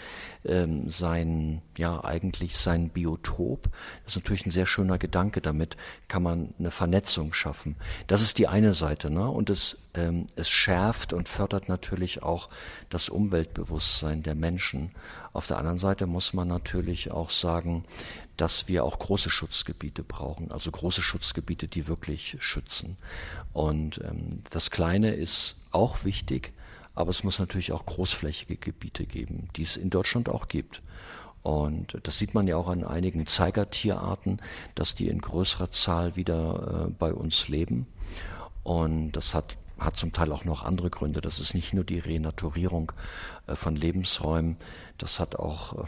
ähm, 0.47 0.89
sein, 0.89 1.61
ja 1.77 2.03
eigentlich 2.03 2.57
sein 2.57 2.89
Biotop. 2.89 3.69
Das 4.05 4.15
ist 4.15 4.23
natürlich 4.23 4.47
ein 4.47 4.51
sehr 4.51 4.65
schöner 4.65 4.97
Gedanke. 4.97 5.43
Damit 5.43 5.77
kann 6.09 6.23
man 6.23 6.55
eine 6.59 6.71
Vernetzung 6.71 7.35
schaffen. 7.35 7.77
Das 8.07 8.23
ist 8.23 8.39
die 8.39 8.49
eine 8.49 8.73
Seite, 8.73 9.11
ne? 9.11 9.29
Und 9.29 9.51
es 9.51 9.77
ähm, 9.95 10.27
es 10.37 10.49
schärft 10.49 11.13
und 11.13 11.29
fördert 11.29 11.69
natürlich 11.69 12.23
auch 12.23 12.49
das 12.91 13.09
Umweltbewusstsein 13.09 14.23
der 14.23 14.35
Menschen. 14.35 14.91
Auf 15.33 15.47
der 15.47 15.59
anderen 15.59 15.79
Seite 15.79 16.07
muss 16.07 16.33
man 16.33 16.49
natürlich 16.49 17.11
auch 17.11 17.31
sagen, 17.31 17.85
dass 18.37 18.69
wir 18.69 18.85
auch 18.85 18.99
große 18.99 19.31
Schutzgebiete 19.31 20.03
brauchen, 20.03 20.51
also 20.51 20.71
große 20.71 21.03
Schutzgebiete, 21.03 21.69
die 21.69 21.87
wirklich 21.87 22.37
schützen. 22.41 22.97
Und 23.53 24.01
ähm, 24.05 24.43
das 24.51 24.71
Kleine 24.71 25.15
ist 25.15 25.57
auch 25.71 26.05
wichtig, 26.05 26.53
aber 26.95 27.11
es 27.11 27.25
muss 27.25 27.39
natürlich 27.39 27.73
auch 27.73 27.87
großflächige 27.87 28.57
Gebiete 28.57 29.07
geben, 29.07 29.49
die 29.57 29.63
es 29.63 29.77
in 29.77 29.91
Deutschland 29.91 30.29
auch 30.29 30.49
gibt. 30.49 30.83
Und 31.43 31.99
das 32.05 32.19
sieht 32.19 32.33
man 32.33 32.47
ja 32.47 32.57
auch 32.57 32.69
an 32.69 32.85
einigen 32.85 33.27
Zeigertierarten, 33.27 34.41
dass 34.75 34.95
die 34.95 35.09
in 35.09 35.21
größerer 35.21 35.71
Zahl 35.71 36.17
wieder 36.17 36.87
äh, 36.87 36.91
bei 36.91 37.13
uns 37.13 37.49
leben. 37.49 37.87
Und 38.63 39.13
das 39.13 39.35
hat 39.35 39.59
hat 39.79 39.97
zum 39.97 40.13
Teil 40.13 40.33
auch 40.33 40.45
noch 40.45 40.63
andere 40.65 40.91
Gründe. 40.91 41.21
Das 41.21 41.39
ist 41.41 41.55
nicht 41.55 41.73
nur 41.73 41.85
die 41.85 41.99
Renaturierung 41.99 42.93
äh, 43.47 43.57
von 43.57 43.77
Lebensräumen, 43.77 44.57
das 44.99 45.21
hat 45.21 45.37
auch 45.37 45.85
äh, 45.85 45.87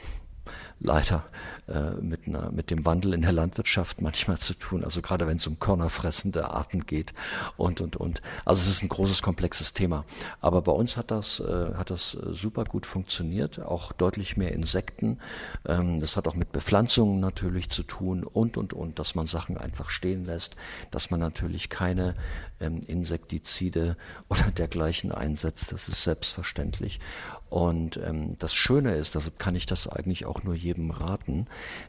leider 0.78 1.24
äh, 1.68 2.00
mit, 2.00 2.28
einer, 2.28 2.52
mit 2.52 2.70
dem 2.70 2.84
Wandel 2.84 3.14
in 3.14 3.22
der 3.22 3.32
Landwirtschaft 3.32 4.00
manchmal 4.00 4.38
zu 4.38 4.54
tun. 4.54 4.84
Also 4.84 5.02
gerade 5.02 5.26
wenn 5.26 5.36
es 5.36 5.46
um 5.48 5.58
körnerfressende 5.58 6.50
Arten 6.50 6.86
geht 6.86 7.12
und 7.56 7.80
und 7.80 7.96
und. 7.96 8.22
Also 8.44 8.62
es 8.62 8.68
ist 8.68 8.82
ein 8.82 8.88
großes 8.88 9.20
komplexes 9.20 9.74
Thema. 9.74 10.04
Aber 10.40 10.62
bei 10.62 10.70
uns 10.70 10.96
hat 10.96 11.10
das 11.10 11.40
äh, 11.40 11.74
hat 11.74 11.90
das 11.90 12.12
super 12.12 12.64
gut 12.64 12.86
funktioniert. 12.86 13.58
Auch 13.60 13.92
deutlich 13.92 14.36
mehr 14.36 14.52
Insekten. 14.52 15.18
Ähm, 15.66 16.00
das 16.00 16.16
hat 16.16 16.28
auch 16.28 16.34
mit 16.34 16.52
Bepflanzungen 16.52 17.18
natürlich 17.18 17.68
zu 17.68 17.82
tun 17.82 18.22
und 18.22 18.56
und 18.56 18.72
und, 18.72 19.00
dass 19.00 19.16
man 19.16 19.26
Sachen 19.26 19.58
einfach 19.58 19.90
stehen 19.90 20.24
lässt, 20.24 20.54
dass 20.92 21.10
man 21.10 21.18
natürlich 21.18 21.68
keine 21.68 22.14
ähm, 22.60 22.80
Insektizide 22.86 23.96
oder 24.28 24.50
dergleichen 24.52 25.10
einsetzt. 25.10 25.72
Das 25.72 25.88
ist 25.88 26.04
selbstverständlich. 26.04 27.00
Und 27.48 27.96
ähm, 27.96 28.36
das 28.38 28.54
Schöne 28.54 28.94
ist, 28.94 29.14
deshalb 29.14 29.38
kann 29.38 29.54
ich 29.54 29.66
das 29.66 29.88
eigentlich 29.88 30.26
auch 30.26 30.42
nur 30.42 30.54
jedem 30.54 30.90
raten, 30.90 31.46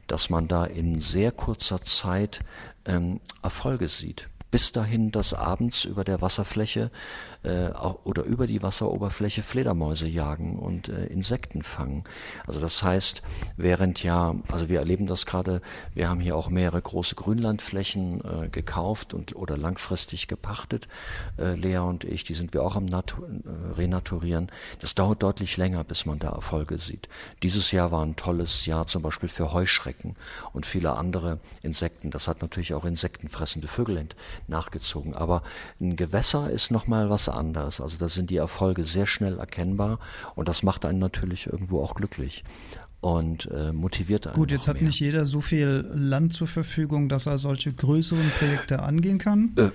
dass 0.08 0.30
man 0.30 0.48
da 0.48 0.66
in 0.66 1.00
sehr 1.00 1.32
kurzer 1.32 1.82
Zeit 1.84 2.42
ähm, 2.86 3.20
Erfolge 3.42 3.90
sieht. 3.90 4.30
Bis 4.50 4.72
dahin, 4.72 5.12
dass 5.12 5.34
abends 5.34 5.84
über 5.84 6.04
der 6.06 6.22
Wasserfläche 6.22 6.90
äh, 7.48 7.72
oder 8.04 8.24
über 8.24 8.48
die 8.48 8.62
Wasseroberfläche 8.62 9.42
Fledermäuse 9.42 10.08
jagen 10.08 10.60
und 10.60 10.90
äh, 10.90 11.06
Insekten 11.08 11.64
fangen. 11.64 12.04
Also 12.46 12.60
das 12.60 12.84
heißt, 12.84 13.22
während 13.56 14.04
ja, 14.04 14.36
also 14.52 14.70
wir 14.70 14.80
erleben 14.80 15.08
das 15.08 15.26
gerade, 15.26 15.62
wir 15.94 16.10
haben 16.10 16.20
hier 16.20 16.36
auch 16.36 16.50
mehrere 16.50 16.82
große 16.82 17.16
Grünlandflächen 17.16 18.22
äh, 18.22 18.50
gekauft 18.50 19.14
und 19.14 19.36
oder 19.36 19.58
langfristig 19.58 20.28
gepachtet, 20.28 20.88
äh, 21.38 21.56
Lea 21.56 21.78
und 21.80 22.04
ich, 22.04 22.24
die 22.24 22.34
sind 22.34 22.54
wir 22.54 22.64
auch 22.64 22.76
am 22.76 22.86
Natu 22.86 23.24
äh, 23.24 23.74
Renaturieren. 23.76 24.52
Das 24.80 24.96
dauert 24.96 25.24
deutlich 25.24 25.58
länger, 25.58 25.84
bis 25.84 26.06
man 26.06 26.20
da 26.20 26.30
Erfolge 26.30 26.78
sieht. 26.78 27.10
Dieses 27.44 27.72
Jahr 27.72 27.92
war 27.92 28.06
ein 28.06 28.16
tolles 28.16 28.66
Jahr 28.66 28.88
zum 28.88 29.02
Beispiel 29.02 29.30
für 29.30 29.54
Heuschrecken 29.54 30.16
und 30.54 30.66
viele 30.66 30.96
andere 30.96 31.40
Insekten. 31.62 32.12
Das 32.12 32.28
hat 32.28 32.42
natürlich 32.42 32.74
auch 32.74 32.86
insektenfressende 32.86 33.68
Vögel 33.68 33.98
nachgezogen. 34.48 35.16
Aber 35.16 35.44
ein 35.80 35.96
Gewässer 35.96 36.50
ist 36.50 36.72
nochmal 36.72 37.10
was 37.10 37.30
anderes. 37.38 37.80
Also 37.80 37.98
da 37.98 38.10
sind 38.10 38.30
die 38.30 38.38
Erfolge 38.38 38.86
sehr 38.86 39.08
schnell 39.08 39.40
erkennbar 39.40 40.00
und 40.36 40.50
das 40.50 40.64
macht 40.64 40.86
einen 40.86 41.00
natürlich 41.00 41.48
irgendwo 41.48 41.82
auch 41.82 41.96
glücklich 41.96 42.44
und 43.02 43.50
äh, 43.52 43.72
motiviert 43.72 44.28
einen. 44.28 44.36
Gut, 44.36 44.52
jetzt 44.52 44.68
hat 44.68 44.76
mehr. 44.76 44.86
nicht 44.86 45.00
jeder 45.00 45.26
so 45.26 45.42
viel 45.42 45.90
Land 45.94 46.34
zur 46.34 46.48
Verfügung, 46.48 47.10
dass 47.10 47.26
er 47.26 47.38
solche 47.38 47.72
größeren 47.72 48.32
Projekte 48.40 48.82
angehen 48.82 49.20
kann. 49.20 49.54
Äh, 49.56 49.70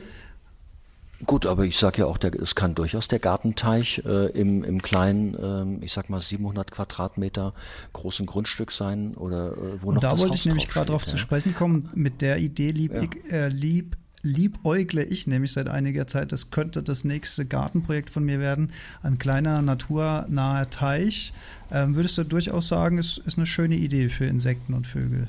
Gut, 1.24 1.46
aber 1.46 1.64
ich 1.64 1.78
sage 1.78 1.98
ja 1.98 2.06
auch, 2.06 2.18
der, 2.18 2.34
es 2.34 2.56
kann 2.56 2.74
durchaus 2.74 3.06
der 3.06 3.20
Gartenteich 3.20 4.02
äh, 4.04 4.30
im, 4.32 4.64
im 4.64 4.82
kleinen, 4.82 5.80
äh, 5.80 5.84
ich 5.84 5.92
sag 5.92 6.10
mal 6.10 6.20
700 6.20 6.72
Quadratmeter 6.72 7.54
großen 7.92 8.26
Grundstück 8.26 8.72
sein 8.72 9.14
oder 9.14 9.52
äh, 9.52 9.82
wo 9.82 9.88
Und 9.88 9.94
noch 9.94 10.00
da 10.00 10.10
das 10.10 10.20
wollte 10.20 10.32
Haus 10.32 10.40
ich 10.40 10.46
nämlich 10.46 10.68
gerade 10.68 10.86
darauf 10.86 11.02
ja. 11.02 11.08
zu 11.08 11.18
sprechen 11.18 11.54
kommen. 11.54 11.90
Mit 11.94 12.22
der 12.22 12.38
Idee 12.38 12.72
lieb, 12.72 12.92
ja. 12.92 13.02
ich, 13.02 13.32
äh, 13.32 13.48
lieb 13.48 13.96
liebäugle 14.22 15.04
ich 15.04 15.26
nämlich 15.26 15.52
seit 15.52 15.68
einiger 15.68 16.06
Zeit, 16.06 16.32
das 16.32 16.50
könnte 16.50 16.82
das 16.82 17.04
nächste 17.04 17.44
Gartenprojekt 17.44 18.10
von 18.10 18.24
mir 18.24 18.38
werden, 18.38 18.72
ein 19.02 19.18
kleiner 19.18 19.62
naturnaher 19.62 20.70
Teich. 20.70 21.32
Ähm, 21.70 21.94
würdest 21.94 22.18
du 22.18 22.24
durchaus 22.24 22.68
sagen, 22.68 22.98
ist, 22.98 23.18
ist 23.18 23.36
eine 23.36 23.46
schöne 23.46 23.76
Idee 23.76 24.08
für 24.08 24.26
Insekten 24.26 24.74
und 24.74 24.86
Vögel? 24.86 25.28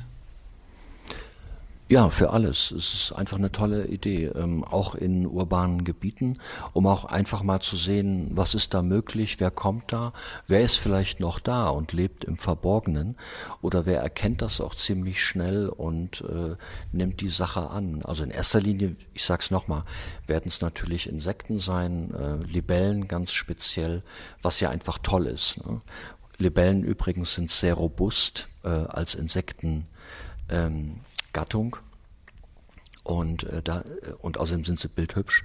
Ja, 1.93 2.09
für 2.09 2.31
alles. 2.31 2.71
Es 2.71 2.91
ist 2.91 3.11
einfach 3.11 3.37
eine 3.37 3.51
tolle 3.51 3.85
Idee, 3.85 4.25
ähm, 4.33 4.63
auch 4.63 4.95
in 4.95 5.27
urbanen 5.27 5.83
Gebieten, 5.83 6.39
um 6.73 6.87
auch 6.87 7.05
einfach 7.05 7.43
mal 7.43 7.59
zu 7.59 7.77
sehen, 7.77 8.31
was 8.33 8.55
ist 8.55 8.73
da 8.73 8.81
möglich, 8.81 9.39
wer 9.39 9.51
kommt 9.51 9.93
da, 9.93 10.11
wer 10.47 10.61
ist 10.61 10.77
vielleicht 10.77 11.19
noch 11.19 11.39
da 11.39 11.69
und 11.69 11.93
lebt 11.93 12.23
im 12.23 12.35
Verborgenen 12.35 13.15
oder 13.61 13.85
wer 13.85 14.01
erkennt 14.01 14.41
das 14.41 14.59
auch 14.59 14.73
ziemlich 14.73 15.21
schnell 15.21 15.69
und 15.69 16.21
äh, 16.21 16.55
nimmt 16.91 17.21
die 17.21 17.29
Sache 17.29 17.69
an. 17.69 18.01
Also 18.01 18.23
in 18.23 18.31
erster 18.31 18.59
Linie, 18.59 18.95
ich 19.13 19.23
sag's 19.23 19.51
nochmal, 19.51 19.83
werden 20.25 20.47
es 20.47 20.61
natürlich 20.61 21.07
Insekten 21.07 21.59
sein, 21.59 22.11
äh, 22.15 22.43
Libellen 22.43 23.07
ganz 23.07 23.33
speziell, 23.33 24.01
was 24.41 24.59
ja 24.59 24.71
einfach 24.71 24.97
toll 24.97 25.27
ist. 25.27 25.63
Ne? 25.63 25.79
Libellen 26.39 26.83
übrigens 26.83 27.35
sind 27.35 27.51
sehr 27.51 27.75
robust 27.75 28.47
äh, 28.63 28.69
als 28.69 29.13
Insekten. 29.13 29.85
Ähm, 30.49 31.01
Gattung. 31.33 31.77
Und, 33.03 33.43
äh, 33.43 33.61
da, 33.61 33.83
und 34.19 34.37
außerdem 34.37 34.63
sind 34.63 34.79
sie 34.79 34.87
bildhübsch, 34.87 35.43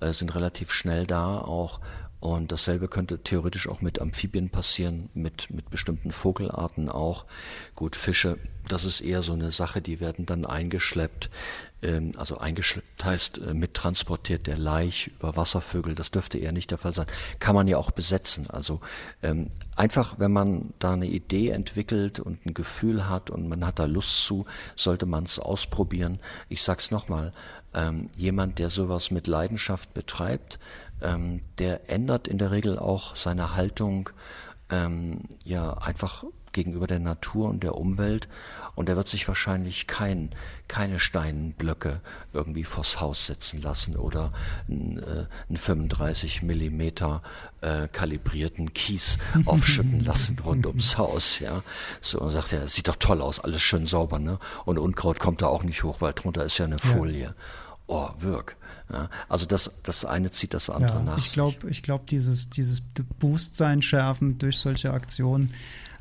äh, 0.00 0.12
sind 0.14 0.34
relativ 0.34 0.72
schnell 0.72 1.06
da 1.06 1.38
auch. 1.38 1.80
Und 2.18 2.50
dasselbe 2.50 2.88
könnte 2.88 3.22
theoretisch 3.22 3.68
auch 3.68 3.82
mit 3.82 4.00
Amphibien 4.00 4.48
passieren, 4.48 5.10
mit, 5.12 5.50
mit 5.50 5.68
bestimmten 5.68 6.10
Vogelarten 6.10 6.88
auch. 6.88 7.26
Gut, 7.74 7.94
Fische, 7.94 8.38
das 8.68 8.84
ist 8.84 9.02
eher 9.02 9.22
so 9.22 9.34
eine 9.34 9.52
Sache, 9.52 9.82
die 9.82 10.00
werden 10.00 10.24
dann 10.24 10.46
eingeschleppt. 10.46 11.30
Ähm, 11.82 12.12
also 12.16 12.38
eingeschleppt 12.38 13.04
heißt 13.04 13.38
äh, 13.38 13.54
mittransportiert 13.54 14.46
der 14.46 14.56
Laich 14.56 15.08
über 15.18 15.36
Wasservögel. 15.36 15.94
Das 15.94 16.10
dürfte 16.10 16.38
eher 16.38 16.52
nicht 16.52 16.70
der 16.70 16.78
Fall 16.78 16.94
sein. 16.94 17.06
Kann 17.38 17.54
man 17.54 17.68
ja 17.68 17.76
auch 17.78 17.90
besetzen. 17.90 18.48
Also 18.48 18.80
ähm, 19.22 19.50
einfach, 19.74 20.18
wenn 20.18 20.32
man 20.32 20.72
da 20.78 20.92
eine 20.94 21.06
Idee 21.06 21.50
entwickelt 21.50 22.20
und 22.20 22.44
ein 22.46 22.54
Gefühl 22.54 23.08
hat 23.08 23.30
und 23.30 23.48
man 23.48 23.64
hat 23.64 23.78
da 23.78 23.84
Lust 23.84 24.24
zu, 24.24 24.46
sollte 24.74 25.06
man 25.06 25.24
es 25.24 25.38
ausprobieren. 25.38 26.18
Ich 26.48 26.62
sag's 26.62 26.90
nochmal, 26.90 27.32
ähm, 27.74 28.08
jemand, 28.16 28.58
der 28.58 28.70
sowas 28.70 29.10
mit 29.10 29.26
Leidenschaft 29.26 29.92
betreibt, 29.92 30.58
ähm, 31.02 31.40
der 31.58 31.90
ändert 31.90 32.26
in 32.26 32.38
der 32.38 32.50
Regel 32.50 32.78
auch 32.78 33.16
seine 33.16 33.54
Haltung 33.54 34.10
ähm, 34.70 35.20
ja 35.44 35.74
einfach 35.74 36.24
gegenüber 36.52 36.86
der 36.86 37.00
Natur 37.00 37.50
und 37.50 37.62
der 37.62 37.76
Umwelt 37.76 38.28
und 38.76 38.88
er 38.88 38.96
wird 38.96 39.08
sich 39.08 39.26
wahrscheinlich 39.26 39.88
kein, 39.88 40.30
keine 40.68 41.00
Steinblöcke 41.00 42.00
irgendwie 42.32 42.62
vors 42.62 43.00
Haus 43.00 43.26
setzen 43.26 43.60
lassen 43.60 43.96
oder 43.96 44.32
einen, 44.68 44.98
äh, 44.98 45.26
einen 45.48 45.56
35 45.56 46.42
Millimeter 46.42 47.22
äh, 47.62 47.88
kalibrierten 47.88 48.74
Kies 48.74 49.18
aufschütten 49.46 50.00
lassen 50.00 50.38
rund 50.38 50.66
ums 50.66 50.98
Haus, 50.98 51.40
ja. 51.40 51.62
So 52.00 52.20
und 52.20 52.30
sagt 52.30 52.52
er, 52.52 52.60
ja, 52.60 52.66
sieht 52.68 52.86
doch 52.86 52.96
toll 52.96 53.22
aus, 53.22 53.40
alles 53.40 53.62
schön 53.62 53.86
sauber, 53.86 54.18
ne? 54.18 54.38
Und 54.66 54.78
Unkraut 54.78 55.18
kommt 55.18 55.42
da 55.42 55.46
auch 55.46 55.64
nicht 55.64 55.82
hoch, 55.82 56.00
weil 56.00 56.12
drunter 56.12 56.44
ist 56.44 56.58
ja 56.58 56.66
eine 56.66 56.78
Folie. 56.78 57.24
Ja. 57.24 57.34
Oh, 57.88 58.10
wirk. 58.18 58.56
Ja, 58.92 59.08
also 59.28 59.46
das, 59.46 59.72
das 59.82 60.04
eine 60.04 60.30
zieht 60.30 60.54
das 60.54 60.70
andere 60.70 60.98
ja, 60.98 61.02
nach. 61.02 61.18
Ich 61.18 61.32
glaube, 61.32 61.68
ich 61.68 61.82
glaube, 61.82 62.04
dieses, 62.08 62.50
dieses 62.50 62.80
Bewusstsein 62.80 63.82
schärfen 63.82 64.38
durch 64.38 64.58
solche 64.58 64.92
Aktionen 64.92 65.52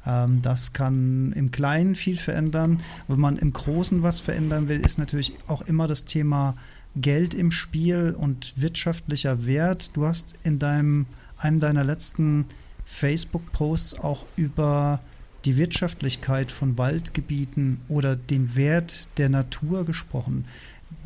Ähm, 0.05 0.41
das 0.41 0.73
kann 0.73 1.31
im 1.33 1.51
Kleinen 1.51 1.95
viel 1.95 2.17
verändern. 2.17 2.81
Wenn 3.07 3.19
man 3.19 3.37
im 3.37 3.53
Großen 3.53 4.03
was 4.03 4.19
verändern 4.19 4.69
will, 4.69 4.79
ist 4.79 4.97
natürlich 4.97 5.33
auch 5.47 5.61
immer 5.63 5.87
das 5.87 6.05
Thema 6.05 6.55
Geld 6.95 7.33
im 7.33 7.51
Spiel 7.51 8.15
und 8.17 8.53
wirtschaftlicher 8.55 9.45
Wert. 9.45 9.91
Du 9.95 10.05
hast 10.05 10.35
in 10.43 10.59
deinem, 10.59 11.07
einem 11.37 11.59
deiner 11.59 11.83
letzten 11.83 12.45
Facebook-Posts 12.85 13.99
auch 13.99 14.25
über 14.37 15.01
die 15.43 15.57
Wirtschaftlichkeit 15.57 16.51
von 16.51 16.77
Waldgebieten 16.77 17.81
oder 17.87 18.15
den 18.15 18.55
Wert 18.55 19.09
der 19.17 19.29
Natur 19.29 19.85
gesprochen. 19.85 20.45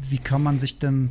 Wie 0.08 0.18
kann 0.18 0.44
man 0.44 0.60
sich 0.60 0.80
denn 0.80 1.10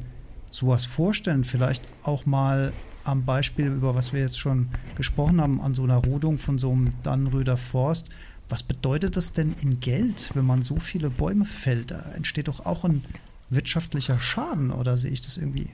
sowas 0.50 0.84
vorstellen? 0.84 1.44
Vielleicht 1.44 1.82
auch 2.04 2.24
mal 2.24 2.72
am 3.08 3.24
Beispiel, 3.24 3.66
über 3.66 3.94
was 3.94 4.12
wir 4.12 4.20
jetzt 4.20 4.38
schon 4.38 4.68
gesprochen 4.94 5.40
haben, 5.40 5.60
an 5.60 5.74
so 5.74 5.82
einer 5.82 5.96
Rodung 5.96 6.38
von 6.38 6.58
so 6.58 6.70
einem 6.70 6.90
Dannröder 7.02 7.56
Forst. 7.56 8.10
Was 8.48 8.62
bedeutet 8.62 9.16
das 9.16 9.32
denn 9.32 9.54
in 9.60 9.80
Geld, 9.80 10.30
wenn 10.34 10.46
man 10.46 10.62
so 10.62 10.78
viele 10.78 11.10
Bäume 11.10 11.44
fällt? 11.44 11.90
Da 11.90 12.00
entsteht 12.14 12.48
doch 12.48 12.64
auch 12.64 12.84
ein 12.84 13.04
wirtschaftlicher 13.50 14.18
Schaden 14.18 14.70
oder 14.70 14.96
sehe 14.96 15.10
ich 15.10 15.20
das 15.20 15.36
irgendwie 15.36 15.70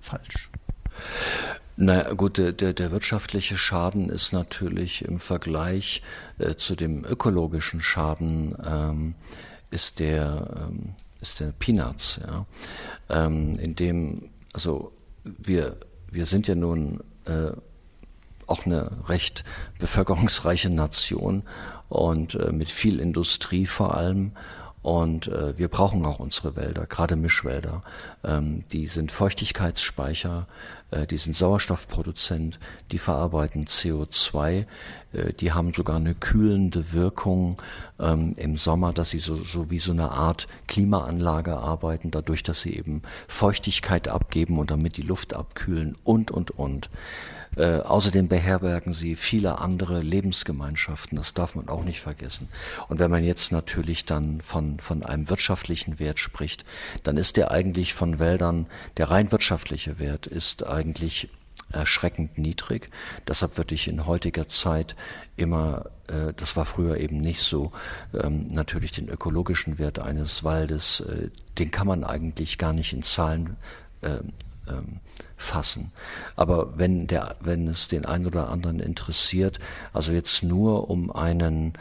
falsch? 0.00 0.50
Na 1.76 2.12
gut, 2.14 2.38
der, 2.38 2.52
der, 2.52 2.72
der 2.72 2.90
wirtschaftliche 2.90 3.56
Schaden 3.56 4.08
ist 4.08 4.32
natürlich 4.32 5.04
im 5.04 5.20
Vergleich 5.20 6.02
äh, 6.38 6.56
zu 6.56 6.74
dem 6.74 7.04
ökologischen 7.04 7.80
Schaden 7.80 8.56
ähm, 8.66 9.14
ist 9.70 10.00
der 10.00 10.68
ähm, 10.68 10.94
ist 11.20 11.40
der 11.40 11.52
Peanuts, 11.52 12.20
ja. 12.26 12.46
Ähm, 13.08 13.54
in 13.58 13.74
dem, 13.74 14.30
also 14.52 14.92
wir 15.24 15.76
wir 16.10 16.26
sind 16.26 16.48
ja 16.48 16.54
nun 16.54 17.00
äh, 17.26 17.52
auch 18.46 18.66
eine 18.66 18.90
recht 19.08 19.44
bevölkerungsreiche 19.78 20.70
Nation 20.70 21.42
und 21.88 22.34
äh, 22.34 22.52
mit 22.52 22.70
viel 22.70 23.00
Industrie 23.00 23.66
vor 23.66 23.94
allem 23.94 24.32
und 24.82 25.26
äh, 25.28 25.58
wir 25.58 25.68
brauchen 25.68 26.04
auch 26.06 26.20
unsere 26.20 26.56
Wälder, 26.56 26.86
gerade 26.86 27.16
Mischwälder. 27.16 27.82
Ähm, 28.24 28.62
die 28.72 28.86
sind 28.86 29.10
Feuchtigkeitsspeicher, 29.10 30.46
äh, 30.90 31.06
die 31.06 31.18
sind 31.18 31.36
Sauerstoffproduzent, 31.36 32.58
die 32.92 32.98
verarbeiten 32.98 33.64
CO2, 33.64 34.66
äh, 35.12 35.32
die 35.32 35.52
haben 35.52 35.74
sogar 35.74 35.96
eine 35.96 36.14
kühlende 36.14 36.92
Wirkung 36.92 37.60
ähm, 37.98 38.34
im 38.36 38.56
Sommer, 38.56 38.92
dass 38.92 39.10
sie 39.10 39.18
so, 39.18 39.36
so 39.36 39.70
wie 39.70 39.80
so 39.80 39.92
eine 39.92 40.12
Art 40.12 40.46
Klimaanlage 40.68 41.56
arbeiten, 41.56 42.10
dadurch, 42.10 42.42
dass 42.42 42.60
sie 42.60 42.74
eben 42.76 43.02
Feuchtigkeit 43.26 44.08
abgeben 44.08 44.58
und 44.58 44.70
damit 44.70 44.96
die 44.96 45.02
Luft 45.02 45.34
abkühlen 45.34 45.96
und, 46.04 46.30
und, 46.30 46.52
und. 46.52 46.88
Äh, 47.58 47.80
außerdem 47.80 48.28
beherbergen 48.28 48.92
sie 48.92 49.16
viele 49.16 49.58
andere 49.58 50.00
Lebensgemeinschaften, 50.00 51.18
das 51.18 51.34
darf 51.34 51.56
man 51.56 51.68
auch 51.68 51.82
nicht 51.82 52.00
vergessen. 52.00 52.48
Und 52.88 53.00
wenn 53.00 53.10
man 53.10 53.24
jetzt 53.24 53.50
natürlich 53.50 54.04
dann 54.04 54.40
von, 54.40 54.78
von 54.78 55.02
einem 55.02 55.28
wirtschaftlichen 55.28 55.98
Wert 55.98 56.20
spricht, 56.20 56.64
dann 57.02 57.16
ist 57.16 57.36
der 57.36 57.50
eigentlich 57.50 57.94
von 57.94 58.20
Wäldern, 58.20 58.66
der 58.96 59.10
rein 59.10 59.32
wirtschaftliche 59.32 59.98
Wert 59.98 60.28
ist 60.28 60.64
eigentlich 60.64 61.28
erschreckend 61.72 62.38
niedrig. 62.38 62.90
Deshalb 63.26 63.56
würde 63.56 63.74
ich 63.74 63.88
in 63.88 64.06
heutiger 64.06 64.46
Zeit 64.46 64.94
immer, 65.36 65.86
äh, 66.06 66.32
das 66.36 66.56
war 66.56 66.64
früher 66.64 66.98
eben 66.98 67.18
nicht 67.18 67.40
so, 67.40 67.72
ähm, 68.14 68.46
natürlich 68.48 68.92
den 68.92 69.08
ökologischen 69.08 69.78
Wert 69.78 69.98
eines 69.98 70.44
Waldes, 70.44 71.00
äh, 71.00 71.30
den 71.58 71.72
kann 71.72 71.88
man 71.88 72.04
eigentlich 72.04 72.56
gar 72.56 72.72
nicht 72.72 72.92
in 72.92 73.02
Zahlen 73.02 73.56
äh, 74.00 74.20
ähm, 74.68 75.00
fassen. 75.38 75.92
Aber 76.36 76.76
wenn 76.76 77.06
der, 77.06 77.36
wenn 77.40 77.68
es 77.68 77.88
den 77.88 78.04
einen 78.04 78.26
oder 78.26 78.50
anderen 78.50 78.80
interessiert, 78.80 79.58
also 79.92 80.12
jetzt 80.12 80.42
nur 80.42 80.90
um 80.90 81.10
einen 81.10 81.72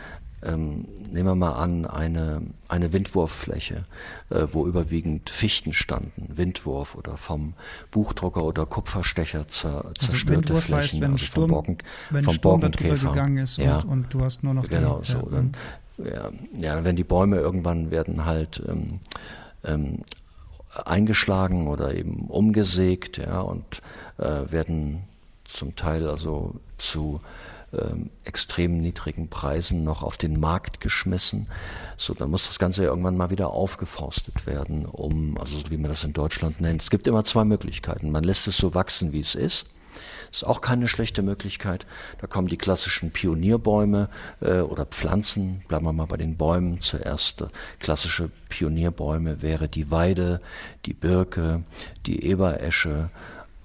ähm, 0.43 0.85
nehmen 1.11 1.25
wir 1.25 1.35
mal 1.35 1.53
an, 1.53 1.85
eine, 1.85 2.41
eine 2.67 2.93
Windwurffläche, 2.93 3.85
äh, 4.29 4.47
wo 4.51 4.67
überwiegend 4.67 5.29
Fichten 5.29 5.73
standen, 5.73 6.37
Windwurf 6.37 6.95
oder 6.95 7.17
vom 7.17 7.53
Buchdrucker 7.89 8.43
oder 8.43 8.65
Kupferstecher 8.65 9.47
zer, 9.47 9.85
also 9.85 9.93
zerstörte 9.93 10.37
Windwurf 10.37 10.65
Flächen, 10.65 10.81
heißt, 10.83 11.01
wenn 11.01 11.11
also 11.13 11.25
Sturm, 11.25 11.49
vom, 11.49 11.55
Borken, 11.55 11.77
wenn 12.11 12.23
vom 12.23 12.33
Sturm 12.33 12.61
Borkenkäfer. 12.61 13.09
gegangen 13.09 13.37
ist 13.39 13.57
ja. 13.57 13.77
und, 13.77 13.85
und, 13.85 14.13
du 14.13 14.21
hast 14.21 14.43
nur 14.43 14.53
noch 14.53 14.67
genau 14.67 14.99
die, 14.99 15.11
so. 15.11 15.17
Ja, 15.17 15.25
Dann, 15.31 15.51
ja, 15.97 16.29
ja, 16.59 16.83
wenn 16.83 16.95
die 16.95 17.03
Bäume 17.03 17.37
irgendwann 17.37 17.89
werden 17.89 18.25
halt 18.25 18.61
ähm, 18.67 18.99
ähm, 19.63 20.03
eingeschlagen 20.85 21.67
oder 21.67 21.95
eben 21.95 22.27
umgesägt, 22.27 23.17
ja, 23.17 23.41
und 23.41 23.81
äh, 24.17 24.51
werden 24.51 25.03
zum 25.43 25.75
Teil 25.75 26.07
also 26.07 26.55
zu 26.77 27.21
ähm, 27.73 28.09
extrem 28.23 28.79
niedrigen 28.79 29.29
Preisen 29.29 29.83
noch 29.83 30.03
auf 30.03 30.17
den 30.17 30.39
Markt 30.39 30.79
geschmissen. 30.79 31.47
So, 31.97 32.13
dann 32.13 32.29
muss 32.29 32.47
das 32.47 32.59
Ganze 32.59 32.83
ja 32.83 32.89
irgendwann 32.89 33.17
mal 33.17 33.29
wieder 33.29 33.49
aufgeforstet 33.49 34.45
werden, 34.45 34.85
um, 34.85 35.37
also 35.37 35.57
wie 35.69 35.77
man 35.77 35.89
das 35.89 36.03
in 36.03 36.13
Deutschland 36.13 36.61
nennt. 36.61 36.81
Es 36.81 36.89
gibt 36.89 37.07
immer 37.07 37.23
zwei 37.25 37.43
Möglichkeiten. 37.43 38.11
Man 38.11 38.23
lässt 38.23 38.47
es 38.47 38.57
so 38.57 38.73
wachsen, 38.73 39.11
wie 39.11 39.21
es 39.21 39.35
ist 39.35 39.65
ist 40.31 40.45
auch 40.45 40.61
keine 40.61 40.87
schlechte 40.87 41.21
Möglichkeit. 41.21 41.85
Da 42.19 42.27
kommen 42.27 42.47
die 42.47 42.57
klassischen 42.57 43.11
Pionierbäume 43.11 44.09
äh, 44.41 44.59
oder 44.59 44.85
Pflanzen. 44.85 45.63
Bleiben 45.67 45.85
wir 45.85 45.93
mal 45.93 46.05
bei 46.05 46.17
den 46.17 46.37
Bäumen. 46.37 46.81
Zuerst 46.81 47.41
äh, 47.41 47.47
klassische 47.79 48.29
Pionierbäume 48.49 49.41
wäre 49.41 49.67
die 49.67 49.91
Weide, 49.91 50.41
die 50.85 50.93
Birke, 50.93 51.63
die 52.05 52.23
Eberesche 52.23 53.09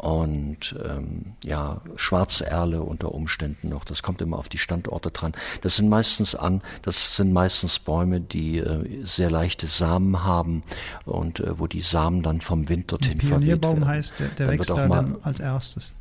und 0.03 0.75
ähm, 0.85 1.35
ja 1.45 1.81
schwarze 1.95 2.45
Erle 2.45 2.83
unter 2.83 3.15
Umständen 3.15 3.69
noch. 3.69 3.85
Das 3.85 4.03
kommt 4.03 4.21
immer 4.21 4.37
auf 4.37 4.49
die 4.49 4.59
Standorte 4.59 5.13
dran. 5.13 5.33
Das 5.63 5.77
sind 5.77 5.89
meistens 5.89 6.35
an, 6.35 6.61
das 6.83 7.17
sind 7.17 7.33
meistens 7.33 7.79
Bäume, 7.79 8.21
die 8.21 8.59
äh, 8.59 9.07
sehr 9.07 9.31
leichte 9.31 9.69
Samen 9.69 10.25
haben 10.25 10.65
und 11.05 11.39
äh, 11.39 11.59
wo 11.59 11.69
die 11.69 11.83
Samen 11.83 12.25
dann 12.25 12.41
vom 12.41 12.69
Wind 12.69 12.91
dorthin 12.91 13.21
verweht 13.21 13.31
Pionierbaum 13.31 13.77
werden. 13.77 13.89
heißt, 13.89 14.19
der, 14.19 14.29
der 14.29 14.49
wächst 14.49 14.71
da 14.71 14.89
dann 14.89 15.17
als 15.23 15.39
erstes. 15.39 15.95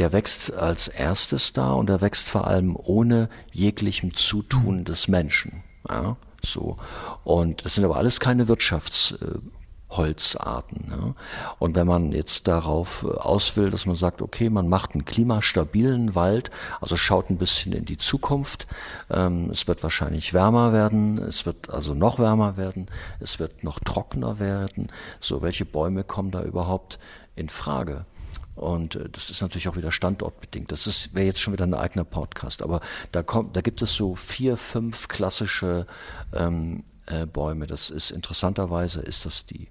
Der 0.00 0.12
wächst 0.14 0.54
als 0.54 0.88
erstes 0.88 1.52
da 1.52 1.72
und 1.72 1.90
er 1.90 2.00
wächst 2.00 2.30
vor 2.30 2.46
allem 2.46 2.74
ohne 2.74 3.28
jeglichem 3.52 4.14
Zutun 4.14 4.86
des 4.86 5.08
Menschen. 5.08 5.62
Ja, 5.86 6.16
so. 6.42 6.78
Und 7.22 7.66
das 7.66 7.74
sind 7.74 7.84
aber 7.84 7.98
alles 7.98 8.18
keine 8.18 8.48
Wirtschaftsholzarten. 8.48 10.86
Ja. 10.90 11.14
Und 11.58 11.76
wenn 11.76 11.86
man 11.86 12.12
jetzt 12.12 12.48
darauf 12.48 13.04
äh, 13.06 13.08
aus 13.08 13.58
will, 13.58 13.70
dass 13.70 13.84
man 13.84 13.94
sagt, 13.94 14.22
okay, 14.22 14.48
man 14.48 14.70
macht 14.70 14.92
einen 14.92 15.04
klimastabilen 15.04 16.14
Wald, 16.14 16.50
also 16.80 16.96
schaut 16.96 17.28
ein 17.28 17.36
bisschen 17.36 17.74
in 17.74 17.84
die 17.84 17.98
Zukunft, 17.98 18.66
ähm, 19.10 19.50
es 19.50 19.68
wird 19.68 19.82
wahrscheinlich 19.82 20.32
wärmer 20.32 20.72
werden, 20.72 21.18
es 21.18 21.44
wird 21.44 21.68
also 21.68 21.92
noch 21.92 22.18
wärmer 22.18 22.56
werden, 22.56 22.86
es 23.18 23.38
wird 23.38 23.64
noch 23.64 23.80
trockener 23.80 24.38
werden. 24.38 24.90
So, 25.20 25.42
welche 25.42 25.66
Bäume 25.66 26.04
kommen 26.04 26.30
da 26.30 26.42
überhaupt 26.42 26.98
in 27.36 27.50
Frage? 27.50 28.06
Und 28.60 28.96
äh, 28.96 29.08
das 29.08 29.30
ist 29.30 29.40
natürlich 29.40 29.68
auch 29.68 29.76
wieder 29.76 29.90
standortbedingt. 29.92 30.70
Das 30.70 31.14
wäre 31.14 31.26
jetzt 31.26 31.40
schon 31.40 31.52
wieder 31.52 31.66
ein 31.66 31.74
eigener 31.74 32.04
Podcast, 32.04 32.62
aber 32.62 32.80
da 33.10 33.22
kommt, 33.22 33.56
da 33.56 33.62
gibt 33.62 33.80
es 33.80 33.94
so 33.94 34.14
vier, 34.14 34.56
fünf 34.56 35.08
klassische 35.08 35.86
ähm, 36.34 36.84
äh, 37.06 37.24
Bäume. 37.24 37.66
Das 37.66 37.88
ist 37.88 38.10
interessanterweise 38.10 39.00
ist 39.00 39.24
das 39.24 39.46
die 39.46 39.68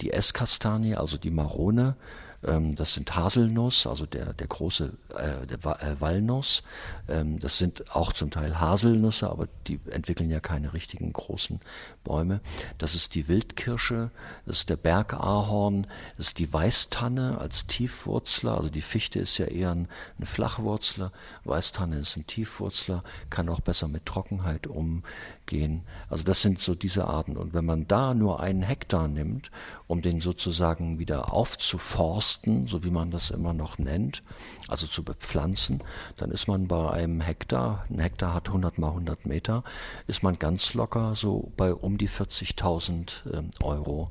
die 0.00 0.12
Esskastanie, 0.12 0.94
also 0.94 1.16
die 1.16 1.30
Marone. 1.30 1.96
Ähm, 2.44 2.74
das 2.74 2.94
sind 2.94 3.14
Haselnuss, 3.14 3.86
also 3.86 4.06
der 4.06 4.32
der 4.32 4.46
große 4.46 4.92
äh, 5.14 5.46
der 5.46 5.82
äh, 5.82 6.00
Walnuss. 6.00 6.62
Ähm, 7.08 7.38
das 7.38 7.58
sind 7.58 7.94
auch 7.94 8.12
zum 8.12 8.30
Teil 8.30 8.60
Haselnüsse, 8.60 9.30
aber 9.30 9.48
die 9.66 9.80
entwickeln 9.90 10.30
ja 10.30 10.40
keine 10.40 10.72
richtigen 10.72 11.12
großen 11.12 11.60
Bäume. 12.04 12.40
Das 12.78 12.94
ist 12.94 13.14
die 13.14 13.28
Wildkirsche, 13.28 14.10
das 14.46 14.58
ist 14.58 14.68
der 14.70 14.76
Bergahorn, 14.76 15.86
das 16.16 16.28
ist 16.28 16.38
die 16.38 16.52
Weißtanne 16.52 17.38
als 17.38 17.66
Tiefwurzler. 17.66 18.56
Also 18.56 18.70
die 18.70 18.82
Fichte 18.82 19.18
ist 19.18 19.38
ja 19.38 19.46
eher 19.46 19.72
ein, 19.72 19.88
ein 20.18 20.26
Flachwurzler, 20.26 21.12
Weißtanne 21.44 21.98
ist 21.98 22.16
ein 22.16 22.26
Tiefwurzler, 22.26 23.02
kann 23.30 23.48
auch 23.48 23.60
besser 23.60 23.88
mit 23.88 24.06
Trockenheit 24.06 24.66
umgehen. 24.66 25.82
Also 26.08 26.24
das 26.24 26.42
sind 26.42 26.60
so 26.60 26.74
diese 26.74 27.06
Arten. 27.06 27.36
Und 27.36 27.54
wenn 27.54 27.64
man 27.64 27.86
da 27.88 28.14
nur 28.14 28.40
einen 28.40 28.62
Hektar 28.62 29.08
nimmt, 29.08 29.50
um 29.88 30.02
den 30.02 30.20
sozusagen 30.20 30.98
wieder 30.98 31.32
aufzuforsten, 31.32 32.66
so 32.66 32.82
wie 32.82 32.90
man 32.90 33.10
das 33.10 33.30
immer 33.30 33.52
noch 33.52 33.78
nennt, 33.78 34.22
also 34.68 34.86
zu 34.86 35.04
bepflanzen, 35.04 35.82
dann 36.16 36.30
ist 36.30 36.48
man 36.48 36.66
bei 36.66 36.90
einem 36.90 37.20
Hektar, 37.20 37.84
ein 37.88 38.00
Hektar 38.00 38.34
hat 38.34 38.48
100 38.48 38.78
mal 38.78 38.88
100 38.88 39.26
Meter, 39.26 39.62
ist 40.06 40.22
man 40.22 40.38
ganz 40.38 40.74
locker 40.74 41.14
so 41.14 41.52
bei 41.56 41.72
um 41.72 41.98
die 41.98 42.08
40.000 42.08 43.32
ähm, 43.32 43.50
Euro. 43.62 44.10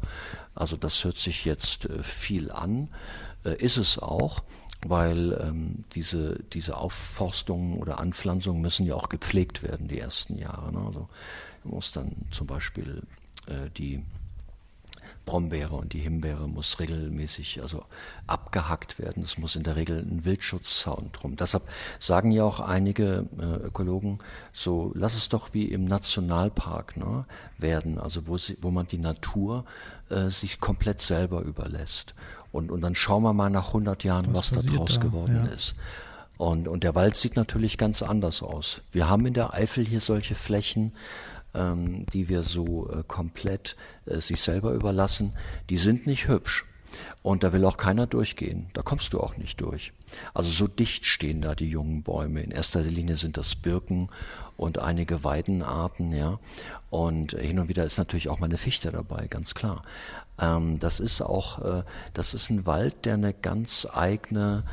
Also 0.54 0.78
das 0.78 1.04
hört 1.04 1.18
sich 1.18 1.44
jetzt 1.46 1.86
äh, 1.86 2.04
viel 2.04 2.52
an, 2.52 2.90
äh, 3.44 3.56
ist 3.56 3.78
es 3.78 4.00
auch, 4.00 4.44
weil 4.86 5.34
ähm, 5.42 5.82
diese, 5.94 6.40
diese 6.54 6.78
Aufforstungen 6.78 7.78
oder 7.80 8.00
Anpflanzungen 8.00 8.62
müssen 8.62 8.86
ja 8.86 8.96
auch 8.96 9.10
gepflegt 9.10 9.64
werden 9.64 9.88
die 9.88 10.00
ersten 10.00 10.38
Jahre. 10.38 10.72
Ne? 10.72 10.80
Also 10.86 11.10
man 11.64 11.76
muss 11.76 11.92
dann 11.92 12.16
zum 12.32 12.48
Beispiel 12.48 13.02
äh, 13.48 13.70
die 13.78 14.04
Brombeere 15.26 15.76
und 15.76 15.94
die 15.94 16.00
Himbeere 16.00 16.48
muss 16.48 16.80
regelmäßig 16.80 17.62
also 17.62 17.84
abgehackt 18.28 19.00
werden. 19.00 19.24
Es 19.24 19.38
muss 19.38 19.56
in 19.56 19.64
der 19.64 19.76
Regel 19.76 20.00
ein 20.00 20.26
Wildschutzzaun 20.26 21.10
drum. 21.12 21.36
Deshalb 21.36 21.64
sagen 22.00 22.32
ja 22.32 22.44
auch 22.44 22.60
einige 22.60 23.26
äh, 23.40 23.66
Ökologen, 23.66 24.20
so 24.54 24.92
lass 24.96 25.16
es 25.16 25.30
doch 25.30 25.54
wie 25.54 25.66
im 25.66 25.86
Nationalpark 25.86 26.98
ne, 26.98 27.26
werden, 27.58 28.00
also 28.00 28.28
wo, 28.28 28.38
sie, 28.38 28.58
wo 28.62 28.72
man 28.72 28.88
die 28.88 28.98
Natur 28.98 29.66
äh, 30.10 30.30
sich 30.30 30.60
komplett 30.60 31.02
selber 31.02 31.42
überlässt. 31.42 32.14
Und, 32.52 32.72
und 32.72 32.82
dann 32.82 32.96
schauen 32.96 33.24
wir 33.24 33.34
mal 33.34 33.50
nach 33.50 33.68
100 33.68 34.04
Jahren, 34.04 34.28
was, 34.30 34.56
was 34.56 34.66
da 34.66 34.72
draus 34.72 34.96
da? 34.96 35.02
geworden 35.02 35.46
ja. 35.46 35.52
ist. 35.52 35.76
Und, 36.38 36.68
und 36.68 36.84
der 36.84 36.96
Wald 36.96 37.16
sieht 37.16 37.36
natürlich 37.36 37.78
ganz 37.78 38.02
anders 38.02 38.44
aus. 38.44 38.82
Wir 38.92 39.08
haben 39.08 39.26
in 39.26 39.34
der 39.34 39.54
Eifel 39.54 39.86
hier 39.86 40.02
solche 40.02 40.36
Flächen, 40.36 40.92
ähm, 41.56 42.06
die 42.08 42.30
wir 42.30 42.44
so 42.44 42.90
äh, 42.90 43.04
komplett 43.08 43.76
äh, 44.06 44.20
sich 44.20 44.42
selber 44.42 44.74
überlassen, 44.74 45.34
die 45.70 45.78
sind 45.78 46.08
nicht 46.08 46.28
hübsch. 46.28 46.66
Und 47.24 47.44
da 47.44 47.52
will 47.52 47.66
auch 47.66 47.78
keiner 47.78 48.08
durchgehen. 48.08 48.68
Da 48.74 48.82
kommst 48.82 49.12
du 49.12 49.20
auch 49.20 49.36
nicht 49.36 49.60
durch. 49.60 49.92
Also 50.34 50.50
so 50.50 50.68
dicht 50.68 51.06
stehen 51.06 51.42
da 51.42 51.56
die 51.56 51.70
jungen 51.70 52.04
Bäume. 52.04 52.42
In 52.42 52.52
erster 52.52 52.82
Linie 52.82 53.18
sind 53.18 53.38
das 53.38 53.56
Birken 53.56 54.10
und 54.56 54.80
einige 54.80 55.24
Weidenarten, 55.24 56.14
ja. 56.14 56.40
Und 56.90 57.34
hin 57.34 57.60
und 57.60 57.68
wieder 57.68 57.86
ist 57.86 57.98
natürlich 57.98 58.30
auch 58.30 58.40
mal 58.40 58.46
eine 58.46 58.58
Fichte 58.58 58.92
dabei, 58.92 59.28
ganz 59.28 59.56
klar. 59.56 59.82
Ähm, 60.40 60.80
das 60.80 61.00
ist 61.00 61.22
auch, 61.22 61.60
äh, 61.66 61.84
das 62.14 62.34
ist 62.34 62.50
ein 62.50 62.66
Wald, 62.66 63.06
der 63.06 63.16
eine 63.16 63.34
ganz 63.34 63.88
eigene 63.92 64.64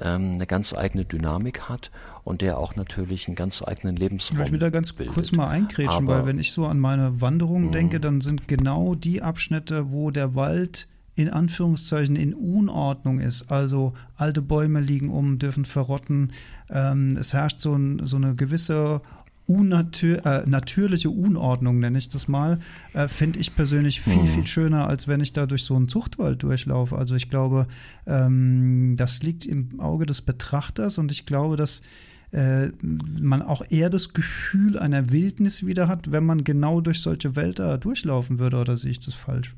ähm, 0.00 0.34
eine 0.34 0.46
ganz 0.46 0.72
eigene 0.72 1.04
Dynamik 1.04 1.62
hat 1.68 1.90
und 2.28 2.42
der 2.42 2.58
auch 2.58 2.76
natürlich 2.76 3.26
einen 3.26 3.36
ganz 3.36 3.62
eigenen 3.62 3.96
Lebensraum 3.96 4.42
Ich 4.42 4.52
will 4.52 4.58
da 4.58 4.68
ganz 4.68 4.92
bildet. 4.92 5.14
kurz 5.14 5.32
mal 5.32 5.48
eingrätschen, 5.48 6.06
weil 6.06 6.26
wenn 6.26 6.38
ich 6.38 6.52
so 6.52 6.66
an 6.66 6.78
meine 6.78 7.22
Wanderungen 7.22 7.68
mhm. 7.68 7.72
denke, 7.72 8.00
dann 8.00 8.20
sind 8.20 8.46
genau 8.48 8.94
die 8.94 9.22
Abschnitte, 9.22 9.92
wo 9.92 10.10
der 10.10 10.34
Wald 10.34 10.88
in 11.14 11.30
Anführungszeichen 11.30 12.16
in 12.16 12.34
Unordnung 12.34 13.18
ist. 13.18 13.50
Also 13.50 13.94
alte 14.14 14.42
Bäume 14.42 14.80
liegen 14.80 15.08
um, 15.08 15.38
dürfen 15.38 15.64
verrotten. 15.64 16.32
Ähm, 16.68 17.16
es 17.18 17.32
herrscht 17.32 17.60
so, 17.60 17.74
ein, 17.74 18.04
so 18.04 18.16
eine 18.16 18.34
gewisse 18.34 19.00
unnatür 19.46 20.26
äh, 20.26 20.46
natürliche 20.46 21.08
Unordnung, 21.08 21.80
nenne 21.80 21.96
ich 21.96 22.10
das 22.10 22.28
mal, 22.28 22.58
äh, 22.92 23.08
finde 23.08 23.38
ich 23.38 23.54
persönlich 23.54 24.02
viel, 24.02 24.22
mhm. 24.22 24.26
viel 24.26 24.46
schöner, 24.46 24.86
als 24.86 25.08
wenn 25.08 25.20
ich 25.20 25.32
da 25.32 25.46
durch 25.46 25.64
so 25.64 25.74
einen 25.74 25.88
Zuchtwald 25.88 26.42
durchlaufe. 26.42 26.96
Also 26.96 27.14
ich 27.14 27.30
glaube, 27.30 27.66
ähm, 28.06 28.96
das 28.98 29.22
liegt 29.22 29.46
im 29.46 29.80
Auge 29.80 30.04
des 30.04 30.20
Betrachters 30.20 30.98
und 30.98 31.10
ich 31.10 31.24
glaube, 31.24 31.56
dass 31.56 31.80
äh, 32.32 32.68
man 32.82 33.42
auch 33.42 33.62
eher 33.68 33.90
das 33.90 34.12
Gefühl 34.12 34.78
einer 34.78 35.10
Wildnis 35.10 35.64
wieder 35.66 35.88
hat, 35.88 36.12
wenn 36.12 36.24
man 36.24 36.44
genau 36.44 36.80
durch 36.80 37.00
solche 37.00 37.36
Wälder 37.36 37.78
durchlaufen 37.78 38.38
würde, 38.38 38.58
oder 38.58 38.76
sehe 38.76 38.90
ich 38.90 39.00
das 39.00 39.14
falsch? 39.14 39.54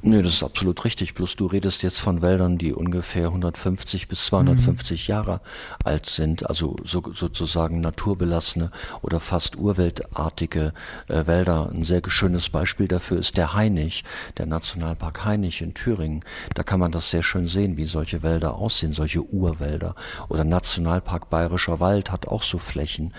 Nee, 0.00 0.22
das 0.22 0.34
ist 0.34 0.42
absolut 0.44 0.84
richtig. 0.84 1.14
Bloß 1.14 1.34
du 1.34 1.46
redest 1.46 1.82
jetzt 1.82 1.98
von 1.98 2.22
Wäldern, 2.22 2.56
die 2.56 2.72
ungefähr 2.72 3.26
150 3.26 4.06
bis 4.06 4.26
250 4.26 5.08
mhm. 5.08 5.12
Jahre 5.12 5.40
alt 5.82 6.06
sind, 6.06 6.48
also 6.48 6.76
so, 6.84 7.02
sozusagen 7.12 7.80
naturbelassene 7.80 8.70
oder 9.02 9.18
fast 9.18 9.56
urweltartige 9.56 10.72
äh, 11.08 11.26
Wälder. 11.26 11.70
Ein 11.72 11.82
sehr 11.82 12.00
schönes 12.06 12.48
Beispiel 12.48 12.86
dafür 12.86 13.18
ist 13.18 13.36
der 13.36 13.54
Hainich, 13.54 14.04
der 14.36 14.46
Nationalpark 14.46 15.24
Hainich 15.24 15.62
in 15.62 15.74
Thüringen. 15.74 16.24
Da 16.54 16.62
kann 16.62 16.78
man 16.78 16.92
das 16.92 17.10
sehr 17.10 17.24
schön 17.24 17.48
sehen, 17.48 17.76
wie 17.76 17.86
solche 17.86 18.22
Wälder 18.22 18.54
aussehen, 18.54 18.92
solche 18.92 19.24
Urwälder. 19.24 19.96
Oder 20.28 20.44
Nationalpark 20.44 21.28
Bayerischer 21.28 21.80
Wald 21.80 22.12
hat 22.12 22.28
auch 22.28 22.44
so 22.44 22.58
Flächen, 22.58 23.14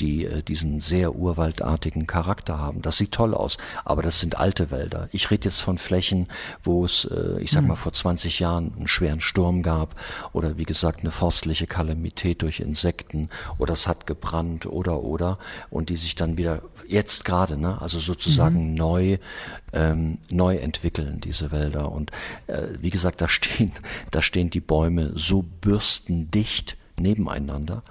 die 0.00 0.24
äh, 0.24 0.42
diesen 0.42 0.80
sehr 0.80 1.14
urwaldartigen 1.14 2.08
Charakter 2.08 2.58
haben. 2.58 2.82
Das 2.82 2.96
sieht 2.96 3.12
toll 3.12 3.34
aus, 3.34 3.56
aber 3.84 4.02
das 4.02 4.18
sind 4.18 4.36
alte 4.36 4.72
Wälder. 4.72 5.08
Ich 5.12 5.30
rede 5.30 5.48
jetzt 5.48 5.60
von 5.60 5.78
Flächen, 5.78 6.23
wo 6.62 6.84
es, 6.84 7.04
äh, 7.04 7.40
ich 7.40 7.50
sag 7.50 7.62
hm. 7.62 7.68
mal, 7.68 7.76
vor 7.76 7.92
20 7.92 8.38
Jahren 8.40 8.72
einen 8.76 8.88
schweren 8.88 9.20
Sturm 9.20 9.62
gab 9.62 9.94
oder 10.32 10.58
wie 10.58 10.64
gesagt 10.64 11.00
eine 11.00 11.10
forstliche 11.10 11.66
Kalamität 11.66 12.42
durch 12.42 12.60
Insekten 12.60 13.28
oder 13.58 13.74
es 13.74 13.88
hat 13.88 14.06
gebrannt 14.06 14.66
oder 14.66 15.02
oder 15.02 15.38
und 15.70 15.88
die 15.88 15.96
sich 15.96 16.14
dann 16.14 16.36
wieder 16.36 16.62
jetzt 16.86 17.24
gerade, 17.24 17.58
ne, 17.58 17.80
also 17.80 17.98
sozusagen 17.98 18.70
mhm. 18.70 18.74
neu 18.74 19.18
ähm, 19.72 20.18
neu 20.30 20.56
entwickeln 20.56 21.20
diese 21.20 21.50
Wälder 21.50 21.90
und 21.90 22.10
äh, 22.46 22.68
wie 22.80 22.90
gesagt, 22.90 23.20
da 23.20 23.28
stehen 23.28 23.72
da 24.10 24.22
stehen 24.22 24.50
die 24.50 24.60
Bäume 24.60 25.12
so 25.16 25.42
bürstendicht 25.42 26.76
nebeneinander. 26.96 27.82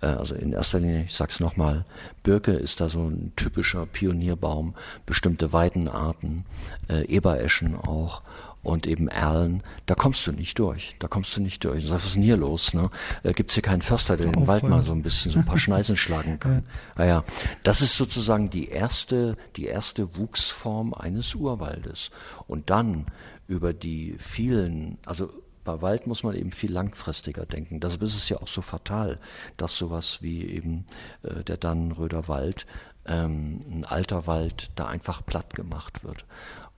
Äh, 0.00 0.06
also 0.06 0.34
in 0.34 0.52
erster 0.52 0.80
Linie, 0.80 1.04
ich 1.04 1.14
sag's 1.14 1.40
nochmal, 1.40 1.84
Birke 2.22 2.52
ist 2.52 2.80
da 2.80 2.88
so 2.88 3.08
ein 3.08 3.32
typischer 3.36 3.86
Pionierbaum, 3.86 4.74
bestimmte 5.06 5.52
Weidenarten, 5.52 6.44
äh, 6.88 7.04
Ebereschen 7.06 7.76
auch 7.76 8.22
und 8.62 8.86
eben 8.86 9.08
Erlen, 9.08 9.62
da 9.86 9.94
kommst 9.94 10.26
du 10.26 10.32
nicht 10.32 10.58
durch. 10.58 10.96
Da 10.98 11.08
kommst 11.08 11.36
du 11.36 11.40
nicht 11.40 11.64
durch. 11.64 11.82
Du 11.82 11.88
sagst, 11.88 12.04
was 12.04 12.06
ist 12.08 12.16
denn 12.16 12.22
hier 12.22 12.36
los? 12.36 12.74
Ne? 12.74 12.90
Äh, 13.22 13.32
Gibt 13.32 13.50
es 13.50 13.54
hier 13.54 13.62
keinen 13.62 13.82
Förster, 13.82 14.16
der 14.16 14.30
den 14.30 14.46
Wald 14.46 14.64
mal 14.64 14.84
so 14.84 14.92
ein 14.92 15.02
bisschen 15.02 15.30
so 15.30 15.38
ein 15.38 15.44
paar 15.44 15.58
Schneisen 15.58 15.96
schlagen 15.96 16.38
kann? 16.38 16.52
Ja. 16.52 16.62
Naja, 16.96 17.24
das 17.62 17.80
ist 17.80 17.96
sozusagen 17.96 18.50
die 18.50 18.68
erste, 18.68 19.36
die 19.56 19.66
erste 19.66 20.16
Wuchsform 20.16 20.92
eines 20.92 21.34
Urwaldes. 21.34 22.10
Und 22.46 22.70
dann 22.70 23.06
über 23.46 23.72
die 23.72 24.16
vielen, 24.18 24.98
also 25.06 25.30
bei 25.68 25.82
Wald 25.82 26.06
muss 26.06 26.22
man 26.22 26.34
eben 26.34 26.50
viel 26.50 26.72
langfristiger 26.72 27.44
denken. 27.44 27.78
Deshalb 27.78 28.00
ist 28.00 28.14
es 28.14 28.30
ja 28.30 28.38
auch 28.38 28.48
so 28.48 28.62
fatal, 28.62 29.18
dass 29.58 29.76
sowas 29.76 30.22
wie 30.22 30.46
eben 30.46 30.86
äh, 31.22 31.44
der 31.44 31.58
Dannenröder 31.58 32.26
Wald, 32.26 32.64
ähm, 33.04 33.60
ein 33.70 33.84
alter 33.84 34.26
Wald, 34.26 34.70
da 34.76 34.86
einfach 34.86 35.26
platt 35.26 35.54
gemacht 35.54 36.04
wird. 36.04 36.24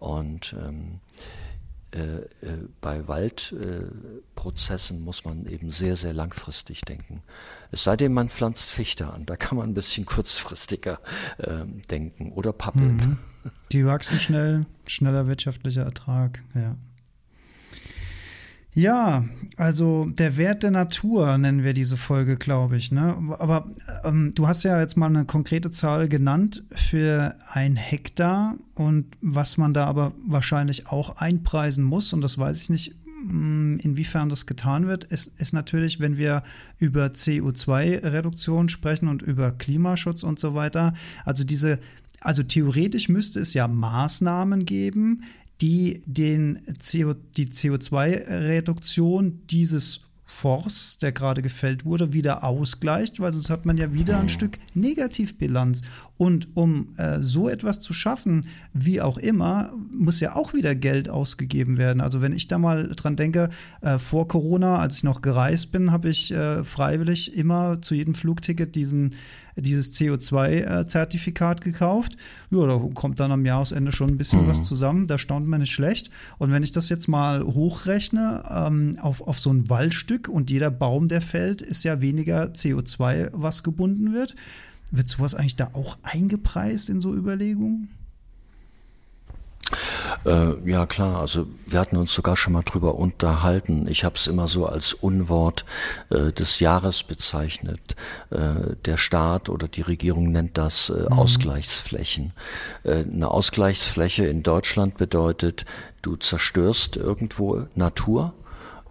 Und 0.00 0.56
ähm, 0.58 0.98
äh, 1.92 2.16
äh, 2.16 2.66
bei 2.80 3.06
Waldprozessen 3.06 4.96
äh, 4.96 5.00
muss 5.00 5.24
man 5.24 5.46
eben 5.46 5.70
sehr, 5.70 5.94
sehr 5.94 6.12
langfristig 6.12 6.80
denken. 6.80 7.22
Es 7.70 7.84
sei 7.84 7.96
denn, 7.96 8.12
man 8.12 8.28
pflanzt 8.28 8.70
Fichte 8.70 9.12
an, 9.12 9.24
da 9.24 9.36
kann 9.36 9.56
man 9.56 9.70
ein 9.70 9.74
bisschen 9.74 10.04
kurzfristiger 10.16 10.98
ähm, 11.38 11.82
denken 11.92 12.32
oder 12.32 12.52
Pappeln. 12.52 12.96
Mhm. 12.96 13.18
Die 13.70 13.86
wachsen 13.86 14.18
schnell, 14.18 14.66
schneller 14.84 15.28
wirtschaftlicher 15.28 15.84
Ertrag, 15.84 16.42
ja. 16.56 16.74
Ja, 18.72 19.24
also 19.56 20.06
der 20.06 20.36
Wert 20.36 20.62
der 20.62 20.70
Natur 20.70 21.36
nennen 21.38 21.64
wir 21.64 21.74
diese 21.74 21.96
Folge, 21.96 22.36
glaube 22.36 22.76
ich. 22.76 22.92
Ne? 22.92 23.16
Aber 23.38 23.68
ähm, 24.04 24.32
du 24.34 24.46
hast 24.46 24.62
ja 24.62 24.78
jetzt 24.78 24.96
mal 24.96 25.06
eine 25.06 25.24
konkrete 25.24 25.70
Zahl 25.70 26.08
genannt 26.08 26.62
für 26.70 27.34
ein 27.52 27.74
Hektar 27.74 28.56
und 28.74 29.06
was 29.20 29.56
man 29.56 29.74
da 29.74 29.86
aber 29.86 30.12
wahrscheinlich 30.24 30.86
auch 30.86 31.16
einpreisen 31.16 31.82
muss, 31.82 32.12
und 32.12 32.20
das 32.20 32.38
weiß 32.38 32.62
ich 32.62 32.70
nicht, 32.70 32.94
mm, 33.26 33.78
inwiefern 33.78 34.28
das 34.28 34.46
getan 34.46 34.86
wird, 34.86 35.02
ist, 35.02 35.32
ist 35.40 35.52
natürlich, 35.52 35.98
wenn 35.98 36.16
wir 36.16 36.44
über 36.78 37.06
CO2-Reduktion 37.06 38.68
sprechen 38.68 39.08
und 39.08 39.20
über 39.20 39.50
Klimaschutz 39.50 40.22
und 40.22 40.38
so 40.38 40.54
weiter. 40.54 40.94
Also 41.24 41.42
diese 41.42 41.80
also 42.20 42.42
theoretisch 42.42 43.08
müsste 43.08 43.40
es 43.40 43.54
ja 43.54 43.66
Maßnahmen 43.66 44.66
geben, 44.66 45.22
die 45.60 46.02
den 46.06 46.58
CO, 46.78 47.14
die 47.36 47.46
CO2-Reduktion 47.46 49.40
dieses 49.46 50.00
Force, 50.30 50.96
der 50.98 51.10
gerade 51.10 51.42
gefällt 51.42 51.84
wurde, 51.84 52.12
wieder 52.12 52.44
ausgleicht, 52.44 53.18
weil 53.18 53.32
sonst 53.32 53.50
hat 53.50 53.66
man 53.66 53.76
ja 53.76 53.92
wieder 53.92 54.18
ein 54.18 54.28
Stück 54.28 54.58
Negativbilanz. 54.74 55.82
Und 56.16 56.56
um 56.56 56.88
äh, 56.98 57.20
so 57.20 57.48
etwas 57.48 57.80
zu 57.80 57.92
schaffen, 57.92 58.46
wie 58.72 59.00
auch 59.00 59.18
immer, 59.18 59.72
muss 59.92 60.20
ja 60.20 60.36
auch 60.36 60.54
wieder 60.54 60.76
Geld 60.76 61.08
ausgegeben 61.08 61.78
werden. 61.78 62.00
Also 62.00 62.22
wenn 62.22 62.32
ich 62.32 62.46
da 62.46 62.58
mal 62.58 62.88
dran 62.94 63.16
denke, 63.16 63.50
äh, 63.80 63.98
vor 63.98 64.28
Corona, 64.28 64.78
als 64.78 64.98
ich 64.98 65.04
noch 65.04 65.20
gereist 65.20 65.72
bin, 65.72 65.90
habe 65.90 66.08
ich 66.08 66.30
äh, 66.30 66.62
freiwillig 66.62 67.34
immer 67.34 67.82
zu 67.82 67.96
jedem 67.96 68.14
Flugticket 68.14 68.76
diesen 68.76 69.16
dieses 69.56 69.92
CO2-Zertifikat 69.92 71.60
gekauft. 71.60 72.16
Ja, 72.50 72.66
da 72.66 72.78
kommt 72.94 73.20
dann 73.20 73.32
am 73.32 73.44
Jahresende 73.44 73.92
schon 73.92 74.10
ein 74.10 74.16
bisschen 74.16 74.42
mhm. 74.42 74.48
was 74.48 74.62
zusammen. 74.62 75.06
Da 75.06 75.18
staunt 75.18 75.46
man 75.46 75.60
nicht 75.60 75.72
schlecht. 75.72 76.10
Und 76.38 76.52
wenn 76.52 76.62
ich 76.62 76.72
das 76.72 76.88
jetzt 76.88 77.08
mal 77.08 77.42
hochrechne 77.42 78.42
ähm, 78.50 78.96
auf, 79.00 79.20
auf 79.26 79.38
so 79.38 79.52
ein 79.52 79.68
Waldstück 79.68 80.28
und 80.28 80.50
jeder 80.50 80.70
Baum, 80.70 81.08
der 81.08 81.20
fällt, 81.20 81.62
ist 81.62 81.84
ja 81.84 82.00
weniger 82.00 82.44
CO2, 82.46 83.30
was 83.32 83.62
gebunden 83.62 84.12
wird. 84.12 84.34
Wird 84.90 85.08
sowas 85.08 85.34
eigentlich 85.34 85.56
da 85.56 85.70
auch 85.72 85.98
eingepreist 86.02 86.88
in 86.88 87.00
so 87.00 87.14
Überlegungen? 87.14 87.90
Äh, 90.24 90.68
ja 90.68 90.86
klar, 90.86 91.20
also 91.20 91.46
wir 91.66 91.78
hatten 91.78 91.96
uns 91.96 92.12
sogar 92.12 92.36
schon 92.36 92.52
mal 92.52 92.62
drüber 92.62 92.96
unterhalten. 92.96 93.86
Ich 93.88 94.04
habe 94.04 94.16
es 94.16 94.26
immer 94.26 94.48
so 94.48 94.66
als 94.66 94.92
Unwort 94.92 95.64
äh, 96.10 96.32
des 96.32 96.60
Jahres 96.60 97.02
bezeichnet. 97.02 97.96
Äh, 98.30 98.76
der 98.84 98.98
Staat 98.98 99.48
oder 99.48 99.68
die 99.68 99.82
Regierung 99.82 100.32
nennt 100.32 100.58
das 100.58 100.90
äh, 100.90 101.02
mhm. 101.02 101.12
Ausgleichsflächen. 101.12 102.32
Äh, 102.82 103.04
eine 103.04 103.30
Ausgleichsfläche 103.30 104.26
in 104.26 104.42
Deutschland 104.42 104.96
bedeutet, 104.96 105.64
du 106.02 106.16
zerstörst 106.16 106.96
irgendwo 106.96 107.66
Natur, 107.74 108.34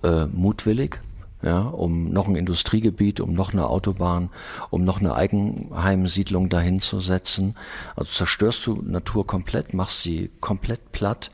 äh, 0.04 0.26
mutwillig, 0.26 1.02
ja, 1.42 1.62
um 1.62 2.12
noch 2.12 2.28
ein 2.28 2.36
Industriegebiet, 2.36 3.22
um 3.22 3.34
noch 3.34 3.54
eine 3.54 3.68
Autobahn, 3.68 4.30
um 4.70 4.84
noch 4.84 5.00
eine 5.00 5.16
Eigenheimsiedlung 5.16 6.50
dahin 6.50 6.82
zu 6.82 7.00
setzen. 7.00 7.56
Also 7.96 8.12
zerstörst 8.12 8.68
du 8.68 8.82
Natur 8.82 9.26
komplett, 9.26 9.74
machst 9.74 10.02
sie 10.02 10.32
komplett 10.42 10.92
platt 10.92 11.32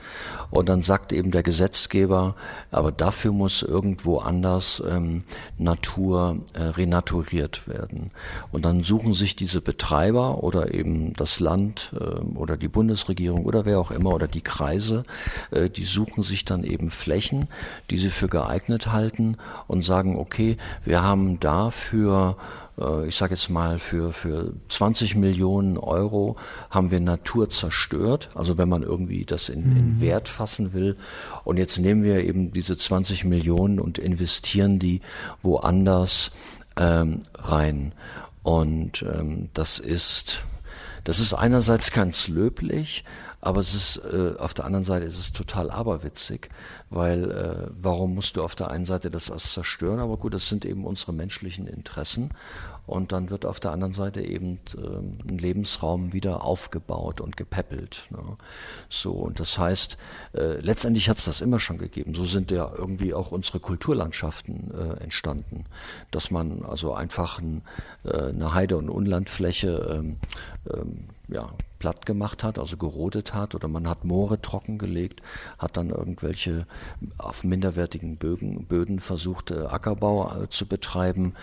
und 0.51 0.69
dann 0.69 0.83
sagt 0.83 1.11
eben 1.11 1.31
der 1.31 1.41
Gesetzgeber, 1.41 2.35
aber 2.69 2.91
dafür 2.91 3.31
muss 3.31 3.63
irgendwo 3.63 4.17
anders 4.17 4.83
ähm, 4.87 5.23
Natur 5.57 6.37
äh, 6.53 6.61
renaturiert 6.61 7.67
werden. 7.67 8.11
Und 8.51 8.63
dann 8.63 8.83
suchen 8.83 9.15
sich 9.15 9.35
diese 9.35 9.59
Betreiber 9.59 10.43
oder 10.43 10.73
eben 10.73 11.13
das 11.13 11.39
Land 11.39 11.91
äh, 11.99 12.19
oder 12.35 12.57
die 12.57 12.67
Bundesregierung 12.67 13.45
oder 13.45 13.65
wer 13.65 13.79
auch 13.79 13.89
immer 13.89 14.11
oder 14.11 14.27
die 14.27 14.41
Kreise, 14.41 15.03
äh, 15.49 15.67
die 15.67 15.85
suchen 15.85 16.21
sich 16.21 16.45
dann 16.45 16.63
eben 16.63 16.91
Flächen, 16.91 17.47
die 17.89 17.97
sie 17.97 18.09
für 18.09 18.27
geeignet 18.27 18.91
halten 18.91 19.37
und 19.67 19.83
sagen, 19.83 19.94
sagen, 19.95 20.17
okay, 20.17 20.57
wir 20.83 21.03
haben 21.03 21.39
dafür 21.39 22.35
äh, 22.79 23.07
ich 23.07 23.15
sage 23.15 23.33
jetzt 23.33 23.49
mal, 23.49 23.79
für, 23.79 24.11
für 24.11 24.53
20 24.69 25.15
Millionen 25.15 25.77
Euro 25.77 26.35
haben 26.69 26.91
wir 26.91 26.99
Natur 26.99 27.49
zerstört. 27.49 28.29
Also 28.35 28.57
wenn 28.57 28.69
man 28.69 28.83
irgendwie 28.83 29.25
das 29.25 29.49
in, 29.49 29.69
mhm. 29.69 29.77
in, 29.77 30.01
Wert 30.01 30.27
fassen 30.27 30.73
will. 30.73 30.97
Und 31.43 31.57
jetzt 31.57 31.77
nehmen 31.77 32.03
wir 32.03 32.23
eben 32.23 32.51
diese 32.51 32.77
20 32.77 33.25
Millionen 33.25 33.79
und 33.79 33.97
investieren 33.97 34.79
die 34.79 35.01
woanders 35.41 36.31
ähm, 36.77 37.21
rein. 37.35 37.93
Und 38.43 39.03
ähm, 39.03 39.47
das 39.53 39.79
ist, 39.79 40.43
das 41.03 41.19
ist 41.19 41.33
einerseits 41.33 41.91
ganz 41.91 42.27
löblich, 42.27 43.03
aber 43.45 43.61
es 43.61 43.75
ist 43.75 44.01
äh, 44.11 44.33
auf 44.39 44.55
der 44.55 44.65
anderen 44.65 44.83
Seite 44.83 45.05
ist 45.05 45.19
es 45.19 45.31
total 45.31 45.69
aberwitzig, 45.69 46.49
weil 46.89 47.29
äh, 47.29 47.67
warum 47.79 48.15
musst 48.15 48.37
du 48.37 48.43
auf 48.43 48.55
der 48.55 48.71
einen 48.71 48.85
Seite 48.85 49.11
das 49.11 49.29
erst 49.29 49.53
zerstören? 49.53 49.99
Aber 49.99 50.17
gut, 50.17 50.33
das 50.33 50.49
sind 50.49 50.65
eben 50.65 50.83
unsere 50.83 51.13
menschlichen 51.13 51.67
Interessen 51.67 52.31
und 52.87 53.11
dann 53.11 53.29
wird 53.29 53.45
auf 53.45 53.59
der 53.59 53.69
anderen 53.69 53.93
Seite 53.93 54.21
eben 54.21 54.59
äh, 54.75 55.29
ein 55.29 55.37
Lebensraum 55.37 56.11
wieder 56.11 56.43
aufgebaut 56.43 57.21
und 57.21 57.37
gepäppelt. 57.37 58.07
Ne? 58.09 58.17
So 58.89 59.11
und 59.11 59.39
das 59.39 59.59
heißt, 59.59 59.97
äh, 60.33 60.59
letztendlich 60.61 61.07
hat 61.07 61.19
es 61.19 61.25
das 61.25 61.41
immer 61.41 61.59
schon 61.59 61.77
gegeben. 61.77 62.15
So 62.15 62.25
sind 62.25 62.49
ja 62.49 62.71
irgendwie 62.75 63.13
auch 63.13 63.31
unsere 63.31 63.59
Kulturlandschaften 63.59 64.71
äh, 64.73 65.03
entstanden, 65.03 65.65
dass 66.09 66.31
man 66.31 66.65
also 66.65 66.95
einfach 66.95 67.37
ein, 67.37 67.61
äh, 68.05 68.29
eine 68.29 68.55
Heide- 68.55 68.77
und 68.77 68.89
Unlandfläche 68.89 69.99
ähm, 69.99 70.17
ähm, 70.73 71.05
ja, 71.27 71.51
platt 71.79 72.05
gemacht 72.05 72.43
hat, 72.43 72.59
also 72.59 72.77
gerodet 72.77 73.33
hat, 73.33 73.55
oder 73.55 73.67
man 73.67 73.87
hat 73.87 74.05
Moore 74.05 74.41
trockengelegt, 74.41 75.21
hat 75.57 75.77
dann 75.77 75.89
irgendwelche 75.89 76.67
auf 77.17 77.43
minderwertigen 77.43 78.17
Bögen, 78.17 78.65
Böden 78.65 78.99
versucht, 78.99 79.51
äh, 79.51 79.65
Ackerbau 79.65 80.43
äh, 80.43 80.49
zu 80.49 80.65
betreiben. 80.65 81.33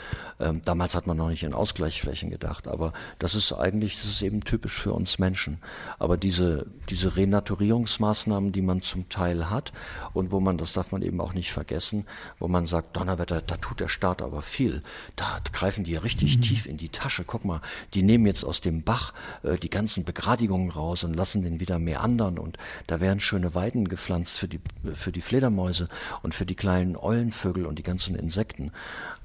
Ähm, 0.41 0.63
damals 0.65 0.95
hat 0.95 1.07
man 1.07 1.17
noch 1.17 1.29
nicht 1.29 1.43
in 1.43 1.55
Ausgleichsflächen 1.55 2.31
gedacht, 2.31 2.69
aber 2.69 2.93
das 3.19 3.35
ist 3.35 3.53
eigentlich, 3.53 3.97
das 3.97 4.07
ist 4.07 4.23
eben 4.23 4.43
typisch 4.43 4.81
für 4.81 4.93
uns 4.93 5.19
Menschen. 5.19 5.59
Aber 5.99 6.17
diese, 6.17 6.67
diese 6.89 7.17
Renaturierungsmaßnahmen, 7.17 8.53
die 8.53 8.63
man 8.63 8.83
zum 8.83 9.09
Teil 9.09 9.51
hat 9.51 9.73
und 10.13 10.33
wo 10.33 10.41
man, 10.41 10.59
das 10.59 10.73
darf 10.73 10.93
man 10.93 11.03
eben 11.03 11.21
auch 11.21 11.35
nicht 11.35 11.53
vergessen, 11.53 12.07
wo 12.39 12.49
man 12.49 12.67
sagt, 12.67 12.97
Donnerwetter, 12.97 13.43
da 13.43 13.57
tut 13.57 13.81
der 13.81 13.89
Staat 13.89 14.23
aber 14.23 14.43
viel. 14.43 14.83
Da 15.17 15.41
greifen 15.53 15.85
die 15.85 15.97
richtig 15.97 16.39
mhm. 16.39 16.43
tief 16.43 16.67
in 16.67 16.77
die 16.77 16.89
Tasche. 16.89 17.25
Guck 17.25 17.45
mal, 17.45 17.61
die 17.95 18.03
nehmen 18.03 18.27
jetzt 18.27 18.45
aus 18.45 18.61
dem 18.61 18.83
Bach 18.83 19.13
äh, 19.43 19.57
die 19.59 19.71
ganzen 19.71 20.05
Begradigungen 20.23 20.71
raus 20.71 21.03
und 21.03 21.15
lassen 21.15 21.43
den 21.43 21.59
wieder 21.59 21.81
meandern 21.81 22.39
und 22.39 22.57
da 22.87 23.01
werden 23.01 23.19
schöne 23.19 23.57
Weiden 23.57 23.89
gepflanzt 23.89 24.39
für 24.39 24.47
die, 24.47 24.61
für 24.95 25.11
die 25.11 25.21
Fledermäuse 25.21 25.89
und 26.23 26.33
für 26.33 26.47
die 26.47 26.55
kleinen 26.55 26.97
Eulenvögel 26.97 27.67
und 27.67 27.77
die 27.77 27.83
ganzen 27.83 28.15
Insekten. 28.15 28.71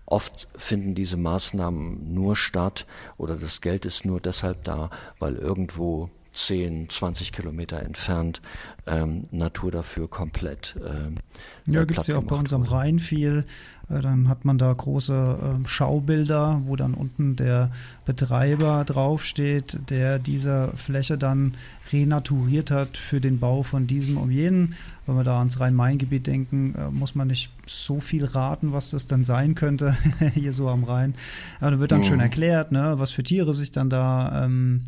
Oft 0.07 0.47
finden 0.57 0.95
diese 0.95 1.15
Maßnahmen 1.15 2.15
nur 2.15 2.35
statt 2.35 2.87
oder 3.17 3.35
das 3.35 3.61
Geld 3.61 3.85
ist 3.85 4.05
nur 4.05 4.19
deshalb 4.19 4.63
da, 4.63 4.89
weil 5.19 5.35
irgendwo 5.35 6.09
10, 6.37 6.89
20 6.89 7.31
Kilometer 7.31 7.81
entfernt 7.81 8.41
ähm, 8.85 9.23
Natur 9.31 9.71
dafür 9.71 10.07
komplett. 10.07 10.75
Ähm, 10.87 11.17
ja, 11.65 11.83
gibt 11.83 11.99
es 11.99 12.07
ja 12.07 12.17
auch 12.17 12.23
bei 12.23 12.35
uns 12.35 12.53
am 12.53 12.61
Rhein 12.61 12.99
viel. 12.99 13.43
Äh, 13.89 14.01
dann 14.01 14.27
hat 14.27 14.45
man 14.45 14.59
da 14.59 14.71
große 14.71 15.59
äh, 15.63 15.67
Schaubilder, 15.67 16.61
wo 16.65 16.75
dann 16.75 16.93
unten 16.93 17.35
der 17.35 17.71
Betreiber 18.05 18.83
draufsteht, 18.85 19.79
der 19.89 20.19
diese 20.19 20.71
Fläche 20.75 21.17
dann 21.17 21.55
renaturiert 21.91 22.69
hat 22.69 22.97
für 22.97 23.19
den 23.19 23.39
Bau 23.39 23.63
von 23.63 23.87
diesem 23.87 24.17
um 24.17 24.29
jenen. 24.29 24.75
Wenn 25.07 25.15
wir 25.15 25.23
da 25.23 25.39
ans 25.39 25.59
Rhein-Main-Gebiet 25.59 26.27
denken, 26.27 26.75
äh, 26.75 26.91
muss 26.91 27.15
man 27.15 27.27
nicht 27.27 27.51
so 27.65 27.99
viel 27.99 28.25
raten, 28.25 28.73
was 28.73 28.91
das 28.91 29.07
dann 29.07 29.23
sein 29.23 29.55
könnte, 29.55 29.97
hier 30.35 30.53
so 30.53 30.69
am 30.69 30.83
Rhein. 30.83 31.15
Aber 31.59 31.71
da 31.71 31.79
wird 31.79 31.91
dann 31.91 32.01
mhm. 32.01 32.05
schön 32.05 32.19
erklärt, 32.19 32.71
ne, 32.71 32.93
was 32.97 33.09
für 33.09 33.23
Tiere 33.23 33.55
sich 33.55 33.71
dann 33.71 33.89
da 33.89 34.45
ähm, 34.45 34.83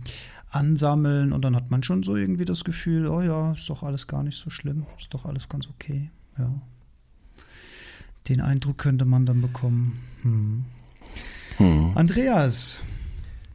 ansammeln 0.52 1.32
und 1.32 1.43
dann 1.45 1.56
hat 1.56 1.70
man 1.70 1.84
schon 1.84 2.04
so 2.04 2.16
irgendwie 2.16 2.45
das 2.45 2.64
Gefühl, 2.64 3.08
oh 3.08 3.22
ja, 3.22 3.54
ist 3.54 3.70
doch 3.70 3.84
alles 3.84 4.08
gar 4.08 4.24
nicht 4.24 4.38
so 4.38 4.50
schlimm, 4.50 4.86
ist 4.97 5.14
doch 5.14 5.26
alles 5.26 5.47
ganz 5.47 5.68
okay. 5.68 6.10
Ja. 6.38 6.52
Den 8.28 8.41
Eindruck 8.41 8.78
könnte 8.78 9.06
man 9.06 9.26
dann 9.26 9.41
bekommen. 9.41 10.00
Hm. 10.22 10.66
Hm. 11.58 11.91
Andreas, 11.95 12.80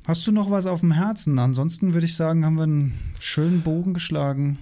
hast 0.07 0.27
du 0.27 0.33
noch 0.33 0.51
was 0.51 0.67
auf 0.67 0.81
dem 0.81 0.93
Herzen? 0.93 1.39
Ansonsten 1.39 1.95
würde 1.95 2.07
ich 2.07 2.17
sagen, 2.17 2.45
haben 2.45 2.57
wir 2.57 2.65
einen 2.65 2.99
schönen 3.19 3.63
Bogen 3.63 3.95
geschlagen, 3.95 4.59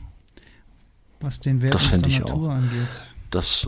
was 1.21 1.41
den 1.41 1.63
Wert 1.63 1.93
der 1.93 2.21
Natur 2.21 2.49
auch. 2.49 2.55
angeht. 2.55 3.07
Das 3.31 3.67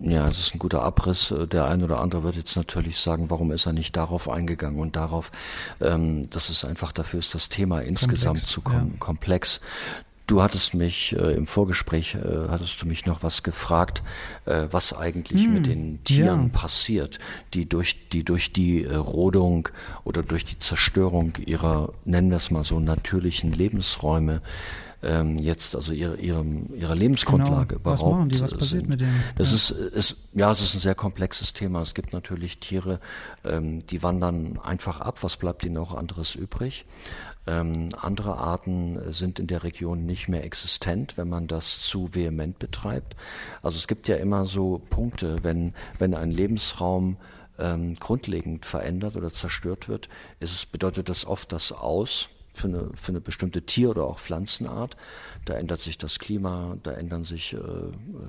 ja, 0.00 0.28
das 0.28 0.38
ist 0.38 0.54
ein 0.54 0.58
guter 0.58 0.82
Abriss. 0.82 1.34
Der 1.52 1.66
ein 1.66 1.82
oder 1.82 2.00
andere 2.00 2.24
wird 2.24 2.36
jetzt 2.36 2.56
natürlich 2.56 2.98
sagen, 2.98 3.30
warum 3.30 3.52
ist 3.52 3.66
er 3.66 3.72
nicht 3.72 3.96
darauf 3.96 4.28
eingegangen 4.28 4.80
und 4.80 4.96
darauf. 4.96 5.30
Ähm, 5.80 6.28
das 6.30 6.50
ist 6.50 6.64
einfach 6.64 6.92
dafür 6.92 7.20
ist 7.20 7.34
das 7.34 7.48
Thema 7.48 7.80
insgesamt 7.80 8.38
komplex, 8.38 8.46
zu 8.46 8.60
kom 8.60 8.74
ja. 8.74 8.98
komplex. 8.98 9.60
Du 10.28 10.40
hattest 10.40 10.72
mich 10.72 11.14
äh, 11.14 11.32
im 11.34 11.46
Vorgespräch, 11.46 12.14
äh, 12.14 12.48
hattest 12.48 12.80
du 12.80 12.86
mich 12.86 13.06
noch 13.06 13.22
was 13.22 13.42
gefragt, 13.42 14.02
äh, 14.46 14.68
was 14.70 14.96
eigentlich 14.96 15.44
hm, 15.44 15.54
mit 15.54 15.66
den 15.66 16.02
Tieren 16.04 16.44
ja. 16.44 16.60
passiert, 16.60 17.18
die 17.54 17.68
durch 17.68 18.08
die 18.10 18.24
durch 18.24 18.52
die 18.52 18.84
äh, 18.84 18.94
Rodung 18.94 19.68
oder 20.04 20.22
durch 20.22 20.44
die 20.44 20.58
Zerstörung 20.58 21.34
ihrer, 21.44 21.92
nennen 22.04 22.30
wir 22.30 22.36
es 22.36 22.50
mal 22.50 22.64
so, 22.64 22.78
natürlichen 22.78 23.52
Lebensräume 23.52 24.42
ähm, 25.02 25.38
jetzt 25.38 25.74
also 25.74 25.92
ihre, 25.92 26.16
ihre, 26.16 26.44
ihre 26.74 26.94
Lebensgrundlage 26.94 27.76
genau. 27.76 27.90
Was 27.90 28.02
machen 28.02 28.28
die? 28.28 28.40
Was 28.40 28.52
passiert 28.52 28.82
sind. 28.82 28.88
mit 28.88 29.00
denen? 29.00 29.22
Das 29.36 29.50
ja. 29.50 29.56
ist, 29.56 29.70
ist, 29.70 30.16
ja, 30.32 30.52
es 30.52 30.62
ist 30.62 30.74
ein 30.74 30.80
sehr 30.80 30.94
komplexes 30.94 31.52
Thema. 31.52 31.82
Es 31.82 31.94
gibt 31.94 32.12
natürlich 32.12 32.58
Tiere, 32.58 33.00
ähm, 33.44 33.84
die 33.86 34.02
wandern 34.02 34.58
einfach 34.62 35.00
ab. 35.00 35.22
Was 35.22 35.36
bleibt 35.36 35.64
ihnen 35.64 35.76
auch 35.76 35.94
anderes 35.94 36.34
übrig? 36.34 36.84
Ähm, 37.46 37.88
andere 38.00 38.36
Arten 38.36 39.12
sind 39.12 39.40
in 39.40 39.48
der 39.48 39.64
Region 39.64 40.06
nicht 40.06 40.28
mehr 40.28 40.44
existent, 40.44 41.16
wenn 41.16 41.28
man 41.28 41.48
das 41.48 41.80
zu 41.80 42.14
vehement 42.14 42.58
betreibt. 42.60 43.16
Also 43.62 43.78
es 43.78 43.88
gibt 43.88 44.06
ja 44.06 44.16
immer 44.16 44.46
so 44.46 44.80
Punkte, 44.90 45.42
wenn, 45.42 45.74
wenn 45.98 46.14
ein 46.14 46.30
Lebensraum 46.30 47.16
ähm, 47.58 47.94
grundlegend 47.94 48.64
verändert 48.64 49.16
oder 49.16 49.32
zerstört 49.32 49.88
wird, 49.88 50.08
ist 50.38 50.52
es, 50.52 50.66
bedeutet 50.66 51.08
das 51.08 51.24
oft 51.24 51.50
das 51.50 51.72
Aus 51.72 52.28
für 52.52 52.68
eine, 52.68 52.90
für 52.94 53.12
eine 53.12 53.20
bestimmte 53.20 53.62
Tier- 53.62 53.90
oder 53.90 54.04
auch 54.04 54.18
Pflanzenart. 54.18 54.96
Da 55.44 55.54
ändert 55.54 55.80
sich 55.80 55.98
das 55.98 56.18
Klima, 56.18 56.76
da 56.82 56.92
ändern 56.92 57.24
sich 57.24 57.54
äh, 57.54 57.58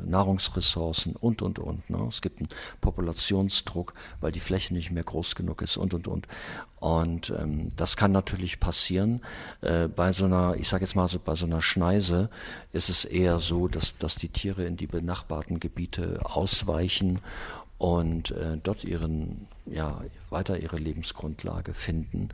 Nahrungsressourcen 0.06 1.16
und, 1.16 1.42
und, 1.42 1.60
und. 1.60 1.90
Ne? 1.90 2.06
Es 2.10 2.22
gibt 2.22 2.40
einen 2.40 2.50
Populationsdruck, 2.82 3.94
weil 4.22 4.32
die 4.32 4.40
Fläche 4.40 4.74
nicht 4.74 4.92
mehr 4.92 5.04
groß 5.04 5.36
genug 5.36 5.62
ist 5.62 5.78
und, 5.78 5.94
und, 5.94 6.08
und. 6.08 6.28
Und 6.80 7.34
ähm, 7.38 7.70
das 7.78 7.96
kann 7.96 8.12
natürlich 8.12 8.60
passieren. 8.60 9.22
Äh, 9.62 9.88
bei 9.88 10.12
so 10.12 10.26
einer, 10.26 10.56
ich 10.58 10.68
sage 10.68 10.84
jetzt 10.84 10.96
mal 10.96 11.08
so, 11.08 11.20
bei 11.20 11.36
so 11.36 11.46
einer 11.46 11.62
Schneise 11.62 12.30
ist 12.72 12.90
es 12.90 13.06
eher 13.06 13.40
so, 13.40 13.68
dass, 13.68 13.98
dass 13.98 14.16
die 14.16 14.30
Tiere 14.30 14.66
in 14.66 14.76
die 14.76 14.88
benachbarten 14.88 15.60
Gebiete 15.60 16.20
ausweichen 16.24 17.20
und 17.78 18.32
äh, 18.32 18.58
dort 18.62 18.84
ihren, 18.84 19.48
ja, 19.66 20.02
weiter 20.30 20.58
ihre 20.58 20.78
Lebensgrundlage 20.78 21.74
finden. 21.74 22.30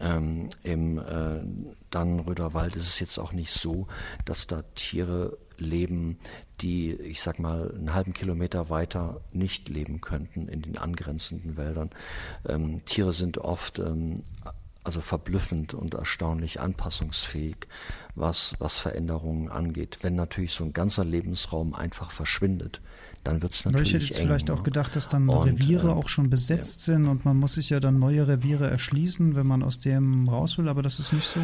Ähm, 0.00 0.48
Im 0.62 0.98
äh, 0.98 1.42
Dannenröder 1.90 2.52
Wald 2.54 2.76
ist 2.76 2.88
es 2.88 2.98
jetzt 2.98 3.18
auch 3.18 3.32
nicht 3.32 3.52
so, 3.52 3.86
dass 4.24 4.46
da 4.46 4.62
Tiere 4.74 5.38
leben, 5.56 6.18
die, 6.60 6.92
ich 6.92 7.22
sag 7.22 7.38
mal, 7.38 7.72
einen 7.72 7.94
halben 7.94 8.12
Kilometer 8.12 8.70
weiter 8.70 9.20
nicht 9.32 9.68
leben 9.68 10.00
könnten 10.00 10.48
in 10.48 10.62
den 10.62 10.78
angrenzenden 10.78 11.56
Wäldern. 11.56 11.90
Ähm, 12.48 12.84
Tiere 12.84 13.12
sind 13.12 13.38
oft 13.38 13.78
ähm, 13.78 14.24
also 14.84 15.00
verblüffend 15.00 15.72
und 15.72 15.94
erstaunlich 15.94 16.60
anpassungsfähig, 16.60 17.56
was, 18.14 18.54
was 18.58 18.78
Veränderungen 18.78 19.48
angeht. 19.48 19.98
Wenn 20.02 20.14
natürlich 20.14 20.52
so 20.52 20.62
ein 20.64 20.74
ganzer 20.74 21.04
Lebensraum 21.04 21.74
einfach 21.74 22.10
verschwindet, 22.10 22.82
dann 23.24 23.42
wird 23.42 23.54
es 23.54 23.64
natürlich. 23.64 23.88
Ich 23.88 23.94
hätte 23.94 24.04
jetzt 24.04 24.20
eng, 24.20 24.26
vielleicht 24.26 24.50
auch 24.50 24.58
ne? 24.58 24.62
gedacht, 24.62 24.94
dass 24.94 25.08
dann 25.08 25.28
und, 25.28 25.46
Reviere 25.48 25.88
äh, 25.88 25.92
auch 25.92 26.08
schon 26.08 26.30
besetzt 26.30 26.86
ja. 26.86 26.94
sind 26.94 27.08
und 27.08 27.24
man 27.24 27.36
muss 27.36 27.54
sich 27.54 27.70
ja 27.70 27.80
dann 27.80 27.98
neue 27.98 28.28
Reviere 28.28 28.70
erschließen, 28.70 29.34
wenn 29.34 29.46
man 29.46 29.62
aus 29.62 29.78
dem 29.80 30.28
raus 30.28 30.58
will, 30.58 30.68
aber 30.68 30.82
das 30.82 30.98
ist 31.00 31.12
nicht 31.12 31.26
so. 31.26 31.40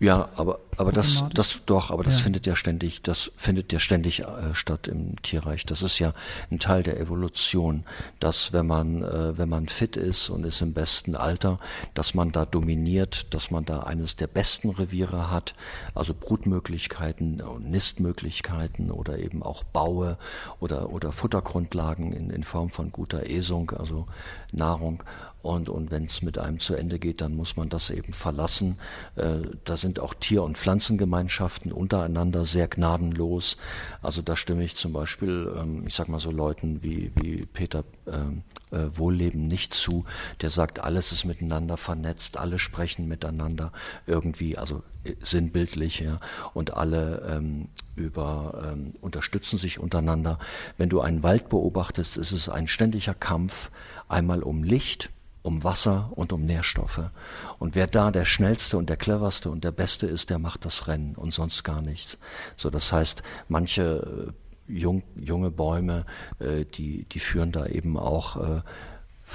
Ja, 0.00 0.28
aber 0.36 0.58
aber 0.76 0.92
das 0.92 1.24
das 1.32 1.60
doch, 1.66 1.90
aber 1.90 2.02
das 2.02 2.18
ja. 2.18 2.24
findet 2.24 2.46
ja 2.46 2.56
ständig, 2.56 3.02
das 3.02 3.30
findet 3.36 3.72
ja 3.72 3.78
ständig 3.78 4.20
äh, 4.20 4.54
statt 4.54 4.88
im 4.88 5.20
Tierreich. 5.22 5.66
Das 5.66 5.82
ist 5.82 5.98
ja 5.98 6.12
ein 6.50 6.58
Teil 6.58 6.82
der 6.82 6.98
Evolution, 7.00 7.84
dass 8.18 8.52
wenn 8.52 8.66
man 8.66 9.02
äh, 9.02 9.38
wenn 9.38 9.48
man 9.48 9.68
fit 9.68 9.96
ist 9.96 10.30
und 10.30 10.44
ist 10.44 10.60
im 10.62 10.72
besten 10.72 11.14
Alter, 11.14 11.58
dass 11.94 12.12
man 12.12 12.32
da 12.32 12.44
dominiert, 12.44 13.32
dass 13.32 13.50
man 13.50 13.64
da 13.64 13.84
eines 13.84 14.16
der 14.16 14.26
besten 14.26 14.70
Reviere 14.70 15.30
hat, 15.30 15.54
also 15.94 16.12
Brutmöglichkeiten 16.12 17.40
und 17.40 17.70
Nistmöglichkeiten 17.70 18.90
oder 18.90 19.18
eben 19.18 19.42
auch 19.42 19.62
Baue 19.62 20.18
oder 20.58 20.90
oder 20.90 21.12
Futtergrundlagen 21.24 22.12
in 22.12 22.28
in 22.28 22.44
Form 22.44 22.68
von 22.68 22.92
guter 22.92 23.30
Esung, 23.30 23.70
also 23.70 24.04
Nahrung 24.52 25.02
und, 25.44 25.68
und 25.68 25.90
wenn 25.90 26.06
es 26.06 26.22
mit 26.22 26.38
einem 26.38 26.58
zu 26.58 26.74
Ende 26.74 26.98
geht, 26.98 27.20
dann 27.20 27.36
muss 27.36 27.56
man 27.56 27.68
das 27.68 27.90
eben 27.90 28.12
verlassen. 28.12 28.78
Äh, 29.16 29.40
da 29.64 29.76
sind 29.76 30.00
auch 30.00 30.14
Tier- 30.14 30.42
und 30.42 30.56
Pflanzengemeinschaften 30.56 31.70
untereinander 31.70 32.46
sehr 32.46 32.66
gnadenlos. 32.66 33.58
Also 34.00 34.22
da 34.22 34.36
stimme 34.36 34.64
ich 34.64 34.74
zum 34.76 34.92
Beispiel, 34.92 35.52
ähm, 35.56 35.86
ich 35.86 35.94
sag 35.94 36.08
mal 36.08 36.20
so 36.20 36.30
Leuten 36.30 36.82
wie, 36.82 37.12
wie 37.14 37.44
Peter 37.44 37.84
ähm, 38.06 38.42
äh, 38.70 38.96
Wohlleben 38.96 39.46
nicht 39.46 39.74
zu, 39.74 40.04
der 40.40 40.50
sagt, 40.50 40.80
alles 40.80 41.12
ist 41.12 41.24
miteinander 41.24 41.76
vernetzt, 41.76 42.38
alle 42.38 42.58
sprechen 42.58 43.06
miteinander 43.06 43.72
irgendwie, 44.06 44.56
also 44.56 44.82
äh, 45.04 45.14
sinnbildlich, 45.22 46.00
ja, 46.00 46.20
und 46.54 46.74
alle 46.74 47.22
ähm, 47.30 47.68
über 47.96 48.72
ähm, 48.72 48.94
unterstützen 49.00 49.58
sich 49.58 49.78
untereinander. 49.78 50.38
Wenn 50.78 50.88
du 50.88 51.00
einen 51.00 51.22
Wald 51.22 51.48
beobachtest, 51.48 52.16
ist 52.16 52.32
es 52.32 52.48
ein 52.48 52.66
ständiger 52.66 53.14
Kampf, 53.14 53.70
einmal 54.08 54.42
um 54.42 54.64
Licht, 54.64 55.10
um 55.44 55.62
Wasser 55.62 56.10
und 56.14 56.32
um 56.32 56.46
Nährstoffe. 56.46 57.10
Und 57.58 57.74
wer 57.74 57.86
da 57.86 58.10
der 58.10 58.24
schnellste 58.24 58.78
und 58.78 58.88
der 58.88 58.96
cleverste 58.96 59.50
und 59.50 59.62
der 59.62 59.72
beste 59.72 60.06
ist, 60.06 60.30
der 60.30 60.38
macht 60.38 60.64
das 60.64 60.88
Rennen 60.88 61.14
und 61.14 61.34
sonst 61.34 61.62
gar 61.64 61.82
nichts. 61.82 62.18
So, 62.56 62.70
das 62.70 62.92
heißt, 62.92 63.22
manche 63.48 64.32
äh, 64.68 64.72
jung, 64.72 65.02
junge 65.14 65.50
Bäume, 65.50 66.06
äh, 66.38 66.64
die, 66.64 67.04
die 67.04 67.18
führen 67.18 67.52
da 67.52 67.66
eben 67.66 67.98
auch 67.98 68.36
äh, 68.36 68.62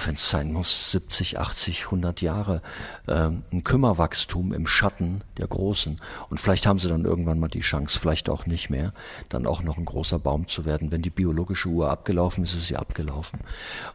wenn 0.06 0.14
es 0.14 0.28
sein 0.28 0.52
muss, 0.52 0.92
70, 0.92 1.38
80, 1.38 1.84
100 1.86 2.20
Jahre, 2.20 2.62
ähm, 3.08 3.42
ein 3.52 3.64
Kümmerwachstum 3.64 4.52
im 4.52 4.66
Schatten 4.66 5.22
der 5.38 5.46
Großen. 5.46 6.00
Und 6.28 6.40
vielleicht 6.40 6.66
haben 6.66 6.78
sie 6.78 6.88
dann 6.88 7.04
irgendwann 7.04 7.40
mal 7.40 7.48
die 7.48 7.60
Chance, 7.60 7.98
vielleicht 7.98 8.28
auch 8.28 8.46
nicht 8.46 8.70
mehr, 8.70 8.92
dann 9.28 9.46
auch 9.46 9.62
noch 9.62 9.78
ein 9.78 9.84
großer 9.84 10.18
Baum 10.18 10.48
zu 10.48 10.64
werden. 10.64 10.90
Wenn 10.90 11.02
die 11.02 11.10
biologische 11.10 11.68
Uhr 11.68 11.90
abgelaufen 11.90 12.44
ist, 12.44 12.54
ist 12.54 12.66
sie 12.66 12.76
abgelaufen. 12.76 13.40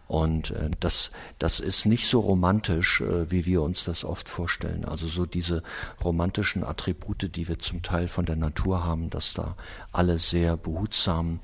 Und 0.08 0.52
äh, 0.52 0.72
das, 0.80 1.12
das 1.40 1.60
ist 1.60 1.86
nicht 1.86 2.08
so 2.08 2.20
romantisch, 2.20 3.02
äh, 3.02 3.30
wie 3.32 3.46
wir 3.46 3.62
uns 3.62 3.84
das 3.84 4.04
oft 4.04 4.30
vorstellen. 4.30 4.86
Also 4.86 5.08
so 5.08 5.26
diese 5.26 5.64
romantischen 6.04 6.64
Attribute, 6.64 7.36
die 7.36 7.48
wir 7.48 7.60
zum 7.60 7.82
Teil 7.82 8.08
von 8.08 8.26
der 8.26 8.36
Natur 8.36 8.84
haben, 8.84 9.10
dass 9.10 9.34
da 9.34 9.56
alle 9.92 10.20
sehr 10.20 10.58
behutsam 10.58 11.40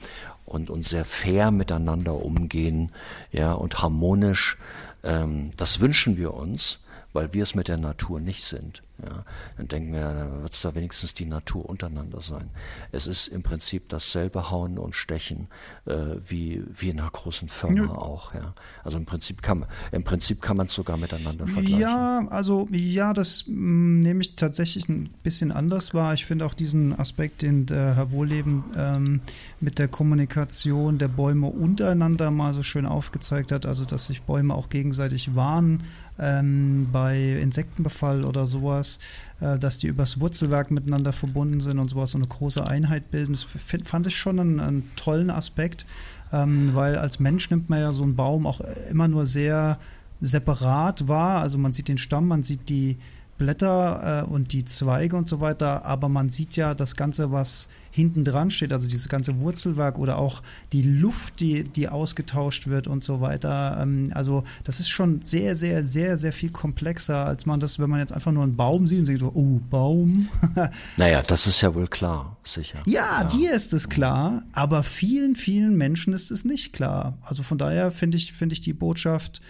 und, 0.52 0.70
und 0.70 0.86
sehr 0.86 1.06
fair 1.06 1.50
miteinander 1.52 2.14
umgehen, 2.14 2.92
ja, 3.32 3.54
und 3.54 3.82
harmonisch. 3.82 4.58
Ähm, 5.04 5.52
das 5.56 5.80
wünschen 5.80 6.18
wir 6.18 6.34
uns, 6.34 6.80
weil 7.14 7.34
wir 7.34 7.44
es 7.44 7.56
mit 7.56 7.68
der 7.68 7.78
Natur 7.78 8.20
nicht 8.20 8.44
sind. 8.44 8.84
Ja, 9.04 9.26
dann 9.58 9.68
denken 9.68 9.94
wir, 9.94 10.14
dann 10.14 10.44
wird 10.44 10.54
es 10.54 10.62
da 10.62 10.76
wenigstens 10.76 11.14
die 11.16 11.26
Natur 11.26 11.68
untereinander 11.68 12.22
sein. 12.22 12.52
Es 12.92 13.08
ist 13.08 13.28
im 13.28 13.42
Prinzip 13.42 13.90
dasselbe 13.90 14.52
Hauen 14.52 14.78
und 14.78 14.96
Stechen 14.96 15.48
äh, 15.86 16.18
wie, 16.28 16.64
wie 16.68 16.90
in 16.90 17.00
einer 17.00 17.10
großen 17.10 17.48
Firma 17.48 17.86
ja. 17.86 17.90
auch. 17.90 18.34
Ja. 18.36 18.54
Also 18.84 18.98
im 18.98 19.06
Prinzip 19.06 19.42
kann, 19.42 19.66
im 19.92 20.04
Prinzip 20.04 20.42
kann 20.42 20.58
man 20.58 20.68
es 20.68 20.74
sogar 20.74 20.98
miteinander 20.98 21.48
vergleichen. 21.48 21.80
Ja, 21.80 22.28
also 22.30 22.68
ja, 22.72 23.14
das 23.14 23.46
mh, 23.48 23.56
mm, 23.56 24.00
nehme 24.02 24.22
ich 24.22 24.36
tatsächlich 24.36 24.88
ein 24.88 25.10
bisschen 25.24 25.52
anders 25.52 25.96
wahr. 25.96 26.14
Ich 26.14 26.26
finde 26.26 26.46
auch 26.46 26.54
diesen 26.54 26.98
Aspekt, 27.00 27.42
den 27.42 27.66
der 27.66 27.96
Herr 27.96 28.12
Wohleben 28.12 28.66
ähm, 28.78 29.22
mit 29.60 29.80
der 29.80 29.88
Kommunikation 29.88 31.00
der 31.00 31.08
Bäume 31.08 31.48
untereinander 31.48 32.30
mal 32.30 32.54
so 32.54 32.62
schön 32.62 32.86
aufgezeigt 32.86 33.52
hat, 33.52 33.66
also 33.66 33.86
dass 33.86 34.08
sich 34.08 34.22
Bäume 34.22 34.54
auch 34.54 34.70
gegenseitig 34.70 35.34
warnen 35.36 35.84
ähm, 36.22 36.88
bei 36.92 37.40
Insektenbefall 37.42 38.24
oder 38.24 38.48
sowas, 38.48 39.00
äh, 39.42 39.58
dass 39.58 39.80
die 39.80 39.88
übers 39.88 40.20
Wurzelwerk 40.22 40.72
miteinander 40.72 41.12
verbunden 41.12 41.60
sind 41.60 41.80
und 41.80 41.90
sowas, 41.90 42.12
so 42.12 42.18
eine 42.18 42.28
große 42.28 42.66
Einheit 42.66 43.12
bilden. 43.12 43.34
Das 43.34 43.44
fand 43.84 44.08
ich 44.08 44.16
schon 44.16 44.40
einen, 44.40 44.60
einen 44.60 44.92
tollen 44.96 45.32
Aspekt, 45.32 45.86
ähm, 46.32 46.70
weil 46.74 46.98
als 46.98 47.20
Mensch 47.20 47.50
nimmt 47.50 47.70
man 47.70 47.80
ja 47.80 47.92
so 47.92 48.04
einen 48.04 48.16
Baum 48.16 48.46
auch 48.46 48.62
immer 48.90 49.08
nur 49.08 49.26
sehr 49.26 49.80
separat 50.22 51.08
wahr. 51.08 51.42
Also 51.42 51.58
man 51.58 51.74
sieht 51.74 51.88
den 51.88 51.98
Stamm, 51.98 52.28
man 52.28 52.44
sieht 52.44 52.70
die 52.70 52.98
Blätter 53.42 54.22
äh, 54.22 54.32
und 54.32 54.54
die 54.54 54.66
Zweige 54.66 55.16
und 55.16 55.28
so 55.28 55.42
weiter, 55.42 55.84
aber 55.84 56.10
man 56.10 56.30
sieht 56.30 56.56
ja 56.56 56.76
das 56.76 56.96
Ganze, 56.96 57.32
was 57.32 57.70
hinten 57.90 58.24
dran 58.24 58.52
steht, 58.52 58.72
also 58.72 58.88
dieses 58.88 59.10
ganze 59.10 59.40
Wurzelwerk 59.40 59.98
oder 59.98 60.18
auch 60.18 60.44
die 60.72 60.84
Luft, 60.84 61.40
die, 61.40 61.64
die 61.64 61.90
ausgetauscht 61.90 62.68
wird 62.68 62.88
und 62.88 63.04
so 63.04 63.20
weiter. 63.20 63.80
Ähm, 63.82 64.12
also 64.14 64.44
das 64.64 64.80
ist 64.80 64.90
schon 64.90 65.26
sehr, 65.26 65.56
sehr, 65.56 65.84
sehr, 65.84 66.18
sehr 66.18 66.32
viel 66.32 66.52
komplexer, 66.52 67.26
als 67.26 67.48
man 67.48 67.60
das, 67.60 67.80
wenn 67.80 67.90
man 67.90 68.00
jetzt 68.00 68.14
einfach 68.14 68.32
nur 68.32 68.44
einen 68.44 68.56
Baum 68.56 68.88
sieht 68.88 69.00
und 69.00 69.06
sieht, 69.06 69.24
oh, 69.24 69.60
Baum. 69.70 70.30
naja, 70.98 71.24
das 71.24 71.48
ist 71.48 71.62
ja 71.62 71.74
wohl 71.74 71.88
klar, 71.88 72.38
sicher. 72.46 72.80
Ja, 72.86 73.22
ja, 73.22 73.24
dir 73.24 73.54
ist 73.54 73.74
es 73.74 73.90
klar, 73.90 74.44
aber 74.54 74.84
vielen, 74.84 75.36
vielen 75.36 75.76
Menschen 75.76 76.14
ist 76.14 76.30
es 76.30 76.46
nicht 76.46 76.74
klar. 76.74 77.18
Also 77.24 77.42
von 77.42 77.58
daher 77.58 77.90
finde 77.90 78.18
ich, 78.18 78.34
finde 78.34 78.54
ich 78.54 78.62
die 78.62 78.74
Botschaft, 78.74 79.42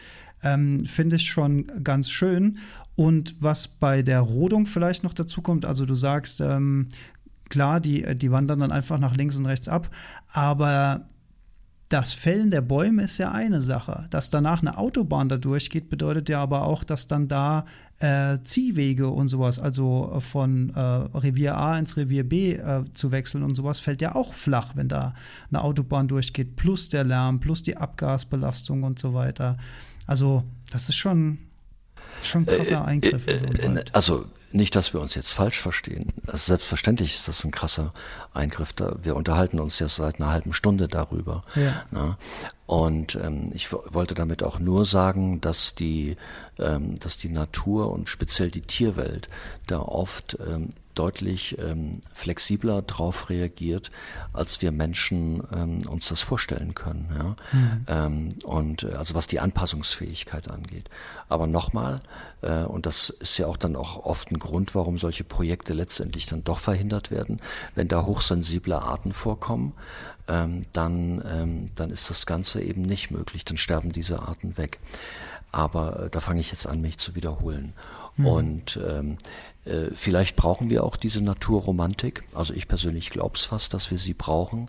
ähm, 0.43 0.85
finde 0.85 1.17
ich 1.17 1.29
schon 1.29 1.83
ganz 1.83 2.09
schön. 2.09 2.57
Und 2.95 3.35
was 3.39 3.67
bei 3.67 4.01
der 4.01 4.19
Rodung 4.21 4.65
vielleicht 4.65 5.03
noch 5.03 5.13
dazu 5.13 5.41
kommt, 5.41 5.65
also 5.65 5.85
du 5.85 5.95
sagst, 5.95 6.41
ähm, 6.41 6.89
Klar, 7.51 7.81
die, 7.81 8.05
die 8.15 8.31
wandern 8.31 8.61
dann 8.61 8.71
einfach 8.71 8.97
nach 8.97 9.13
links 9.13 9.35
und 9.35 9.45
rechts 9.45 9.67
ab, 9.67 9.89
aber 10.31 11.01
das 11.89 12.13
Fällen 12.13 12.49
der 12.49 12.61
Bäume 12.61 13.03
ist 13.03 13.17
ja 13.17 13.33
eine 13.33 13.61
Sache. 13.61 14.05
Dass 14.09 14.29
danach 14.29 14.61
eine 14.61 14.77
Autobahn 14.77 15.27
da 15.27 15.35
durchgeht, 15.35 15.89
bedeutet 15.89 16.29
ja 16.29 16.39
aber 16.39 16.63
auch, 16.63 16.85
dass 16.85 17.07
dann 17.07 17.27
da 17.27 17.65
äh, 17.99 18.37
Ziehwege 18.41 19.09
und 19.09 19.27
sowas, 19.27 19.59
also 19.59 20.15
von 20.19 20.69
äh, 20.69 20.79
Revier 20.79 21.57
A 21.57 21.77
ins 21.77 21.97
Revier 21.97 22.23
B 22.23 22.53
äh, 22.53 22.85
zu 22.93 23.11
wechseln 23.11 23.43
und 23.43 23.55
sowas, 23.55 23.79
fällt 23.79 24.01
ja 24.01 24.15
auch 24.15 24.33
flach, 24.33 24.77
wenn 24.77 24.87
da 24.87 25.13
eine 25.49 25.61
Autobahn 25.61 26.07
durchgeht, 26.07 26.55
plus 26.55 26.87
der 26.87 27.03
Lärm, 27.03 27.41
plus 27.41 27.61
die 27.61 27.75
Abgasbelastung 27.75 28.83
und 28.83 28.97
so 28.97 29.13
weiter. 29.13 29.57
Also, 30.11 30.43
das 30.73 30.89
ist 30.89 30.97
schon, 30.97 31.37
schon 32.21 32.41
ein 32.41 32.45
krasser 32.45 32.81
äh, 32.81 32.89
Eingriff 32.89 33.25
einen 33.29 33.75
Wald. 33.77 33.95
Also, 33.95 34.25
nicht, 34.51 34.75
dass 34.75 34.91
wir 34.91 34.99
uns 34.99 35.15
jetzt 35.15 35.31
falsch 35.31 35.61
verstehen. 35.61 36.11
Also 36.27 36.47
selbstverständlich 36.47 37.13
ist 37.13 37.29
das 37.29 37.45
ein 37.45 37.51
krasser 37.51 37.93
Eingriff. 38.33 38.73
Wir 39.01 39.15
unterhalten 39.15 39.61
uns 39.61 39.79
ja 39.79 39.87
seit 39.87 40.19
einer 40.19 40.29
halben 40.29 40.51
Stunde 40.51 40.89
darüber. 40.89 41.45
Ja. 41.55 41.83
Ne? 41.91 42.17
Und 42.65 43.15
ähm, 43.15 43.51
ich 43.53 43.71
wollte 43.71 44.13
damit 44.13 44.43
auch 44.43 44.59
nur 44.59 44.85
sagen, 44.85 45.39
dass 45.39 45.75
die, 45.75 46.17
ähm, 46.59 46.99
dass 46.99 47.15
die 47.15 47.29
Natur 47.29 47.89
und 47.89 48.09
speziell 48.09 48.51
die 48.51 48.63
Tierwelt 48.63 49.29
da 49.65 49.79
oft 49.79 50.37
ähm, 50.45 50.71
deutlich 50.95 51.57
ähm, 51.59 52.01
flexibler 52.13 52.81
drauf 52.81 53.29
reagiert, 53.29 53.91
als 54.33 54.61
wir 54.61 54.71
Menschen 54.71 55.43
ähm, 55.53 55.87
uns 55.87 56.07
das 56.09 56.21
vorstellen 56.21 56.75
können. 56.75 57.09
Ja? 57.17 57.35
Mhm. 57.51 57.85
Ähm, 57.87 58.29
und 58.43 58.83
äh, 58.83 58.93
also 58.93 59.15
was 59.15 59.27
die 59.27 59.39
Anpassungsfähigkeit 59.39 60.49
angeht. 60.49 60.89
Aber 61.29 61.47
nochmal, 61.47 62.01
äh, 62.41 62.63
und 62.63 62.85
das 62.85 63.09
ist 63.09 63.37
ja 63.37 63.47
auch 63.47 63.57
dann 63.57 63.75
auch 63.75 64.05
oft 64.05 64.31
ein 64.31 64.39
Grund, 64.39 64.75
warum 64.75 64.97
solche 64.97 65.23
Projekte 65.23 65.73
letztendlich 65.73 66.25
dann 66.25 66.43
doch 66.43 66.59
verhindert 66.59 67.11
werden, 67.11 67.39
wenn 67.75 67.87
da 67.87 68.05
hochsensible 68.05 68.81
Arten 68.81 69.13
vorkommen, 69.13 69.73
ähm, 70.27 70.61
dann, 70.73 71.23
ähm, 71.25 71.65
dann 71.75 71.89
ist 71.91 72.09
das 72.09 72.25
Ganze 72.25 72.61
eben 72.61 72.81
nicht 72.81 73.11
möglich, 73.11 73.45
dann 73.45 73.57
sterben 73.57 73.91
diese 73.91 74.19
Arten 74.19 74.57
weg. 74.57 74.79
Aber 75.51 76.03
äh, 76.03 76.09
da 76.09 76.21
fange 76.21 76.41
ich 76.41 76.51
jetzt 76.51 76.67
an, 76.67 76.81
mich 76.81 76.97
zu 76.97 77.15
wiederholen. 77.15 77.73
Mhm. 78.15 78.25
Und 78.25 78.79
ähm, 78.87 79.11
äh, 79.13 79.15
vielleicht 79.93 80.35
brauchen 80.35 80.71
wir 80.71 80.83
auch 80.83 80.95
diese 80.95 81.21
Naturromantik. 81.21 82.23
Also 82.33 82.53
ich 82.53 82.67
persönlich 82.67 83.11
glaube 83.11 83.35
es 83.35 83.43
fast, 83.43 83.75
dass 83.75 83.91
wir 83.91 83.99
sie 83.99 84.15
brauchen, 84.15 84.67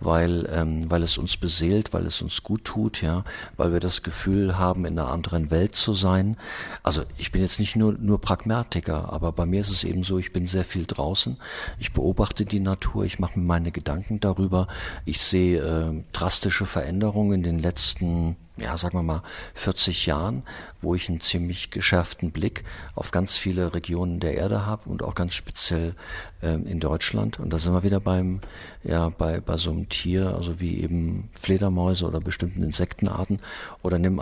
weil, 0.00 0.48
ähm, 0.52 0.90
weil 0.90 1.02
es 1.02 1.16
uns 1.16 1.38
beseelt, 1.38 1.94
weil 1.94 2.06
es 2.06 2.20
uns 2.20 2.42
gut 2.42 2.64
tut, 2.64 3.00
ja, 3.00 3.24
weil 3.56 3.72
wir 3.72 3.80
das 3.80 4.02
Gefühl 4.02 4.58
haben, 4.58 4.84
in 4.84 4.98
einer 4.98 5.08
anderen 5.10 5.50
Welt 5.50 5.74
zu 5.74 5.94
sein. 5.94 6.36
Also 6.82 7.02
ich 7.16 7.32
bin 7.32 7.40
jetzt 7.40 7.58
nicht 7.58 7.74
nur, 7.74 7.92
nur 7.94 8.20
Pragmatiker, 8.20 9.10
aber 9.10 9.32
bei 9.32 9.46
mir 9.46 9.62
ist 9.62 9.70
es 9.70 9.82
eben 9.82 10.04
so, 10.04 10.18
ich 10.18 10.32
bin 10.32 10.46
sehr 10.46 10.64
viel 10.64 10.84
draußen. 10.84 11.38
Ich 11.78 11.94
beobachte 11.94 12.44
die 12.44 12.60
Natur, 12.60 13.04
ich 13.04 13.18
mache 13.18 13.38
mir 13.38 13.46
meine 13.46 13.72
Gedanken 13.72 14.20
darüber. 14.20 14.68
Ich 15.06 15.22
sehe 15.22 15.62
äh, 15.62 16.04
drastische 16.12 16.66
Veränderungen 16.66 17.32
in 17.32 17.42
den 17.42 17.58
letzten 17.58 18.36
ja, 18.56 18.78
sagen 18.78 18.96
wir 18.96 19.02
mal, 19.02 19.22
40 19.54 20.06
Jahren, 20.06 20.44
wo 20.80 20.94
ich 20.94 21.08
einen 21.08 21.20
ziemlich 21.20 21.70
geschärften 21.70 22.30
Blick 22.30 22.62
auf 22.94 23.10
ganz 23.10 23.36
viele 23.36 23.74
Regionen 23.74 24.20
der 24.20 24.34
Erde 24.34 24.64
habe 24.64 24.88
und 24.88 25.02
auch 25.02 25.16
ganz 25.16 25.34
speziell 25.34 25.94
ähm, 26.40 26.64
in 26.66 26.78
Deutschland. 26.78 27.40
Und 27.40 27.50
da 27.50 27.58
sind 27.58 27.72
wir 27.72 27.82
wieder 27.82 27.98
beim, 27.98 28.40
ja, 28.84 29.08
bei, 29.08 29.40
bei 29.40 29.56
so 29.56 29.70
einem 29.70 29.88
Tier, 29.88 30.34
also 30.36 30.60
wie 30.60 30.80
eben 30.80 31.30
Fledermäuse 31.32 32.06
oder 32.06 32.20
bestimmten 32.20 32.62
Insektenarten. 32.62 33.40
Oder 33.82 33.98
nimm, 33.98 34.20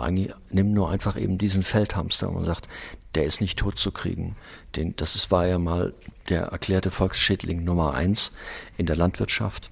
nimm 0.49 0.73
nur 0.73 0.89
einfach 0.89 1.15
eben 1.15 1.37
diesen 1.37 1.61
Feldhamster 1.61 2.29
und 2.29 2.43
sagt, 2.45 2.67
der 3.13 3.25
ist 3.25 3.39
nicht 3.39 3.59
tot 3.59 3.77
zu 3.77 3.91
kriegen. 3.91 4.35
Den, 4.75 4.95
das 4.95 5.15
ist, 5.15 5.29
war 5.29 5.45
ja 5.45 5.59
mal 5.59 5.93
der 6.29 6.45
erklärte 6.45 6.89
Volksschädling 6.89 7.63
Nummer 7.63 7.93
eins 7.93 8.31
in 8.77 8.87
der 8.87 8.95
Landwirtschaft 8.95 9.69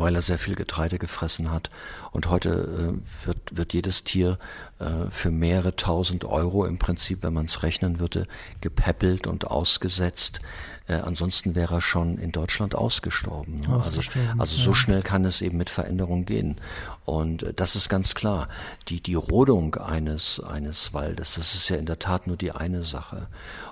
weil 0.00 0.14
er 0.14 0.22
sehr 0.22 0.38
viel 0.38 0.54
Getreide 0.54 0.98
gefressen 0.98 1.50
hat. 1.50 1.70
Und 2.12 2.28
heute 2.28 2.50
äh, 2.50 3.26
wird, 3.26 3.56
wird 3.56 3.72
jedes 3.72 4.04
Tier 4.04 4.38
äh, 4.78 5.10
für 5.10 5.30
mehrere 5.30 5.76
tausend 5.76 6.24
Euro 6.24 6.64
im 6.64 6.78
Prinzip, 6.78 7.22
wenn 7.22 7.32
man 7.32 7.46
es 7.46 7.62
rechnen 7.62 8.00
würde, 8.00 8.26
gepäppelt 8.60 9.26
und 9.26 9.46
ausgesetzt. 9.46 10.40
Äh, 10.88 10.94
ansonsten 10.94 11.54
wäre 11.54 11.76
er 11.76 11.80
schon 11.82 12.16
in 12.16 12.32
Deutschland 12.32 12.74
ausgestorben. 12.74 13.56
Ne? 13.56 13.68
Also, 13.68 13.90
ausgestorben 13.90 14.40
also, 14.40 14.40
also 14.40 14.56
ja. 14.56 14.64
so 14.64 14.74
schnell 14.74 15.02
kann 15.02 15.24
es 15.26 15.42
eben 15.42 15.58
mit 15.58 15.68
Veränderung 15.68 16.24
gehen. 16.24 16.56
Und 17.04 17.42
äh, 17.42 17.54
das 17.54 17.76
ist 17.76 17.90
ganz 17.90 18.14
klar. 18.14 18.48
Die, 18.88 19.02
die 19.02 19.14
Rodung 19.14 19.74
eines, 19.74 20.40
eines 20.40 20.94
Waldes, 20.94 21.34
das 21.34 21.54
ist 21.54 21.68
ja 21.68 21.76
in 21.76 21.86
der 21.86 21.98
Tat 21.98 22.26
nur 22.26 22.36
die 22.36 22.52
eine 22.52 22.84
Sache. 22.84 23.28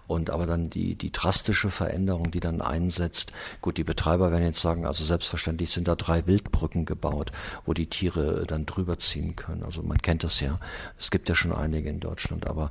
Und 0.06 0.28
aber 0.30 0.46
dann 0.46 0.68
die, 0.68 0.94
die 0.94 1.10
drastische 1.10 1.70
Veränderung, 1.70 2.30
die 2.30 2.40
dann 2.40 2.60
einsetzt. 2.60 3.32
Gut, 3.62 3.78
die 3.78 3.84
Betreiber 3.84 4.30
werden 4.30 4.44
jetzt 4.44 4.60
sagen, 4.60 4.86
also 4.86 5.04
selbstverständlich 5.04 5.70
sind 5.70 5.88
da 5.88 5.96
drei 5.96 6.26
Wildbrücken 6.26 6.84
gebaut, 6.84 7.32
wo 7.64 7.72
die 7.72 7.86
Tiere 7.86 8.44
dann 8.46 8.66
drüber 8.66 8.98
ziehen 8.98 9.36
können. 9.36 9.62
Also 9.62 9.82
man 9.82 9.98
kennt 9.98 10.22
das 10.22 10.40
ja. 10.40 10.60
Es 10.98 11.10
gibt 11.10 11.30
ja 11.30 11.34
schon 11.34 11.52
einige 11.52 11.88
in 11.88 12.00
Deutschland, 12.00 12.46
aber 12.46 12.70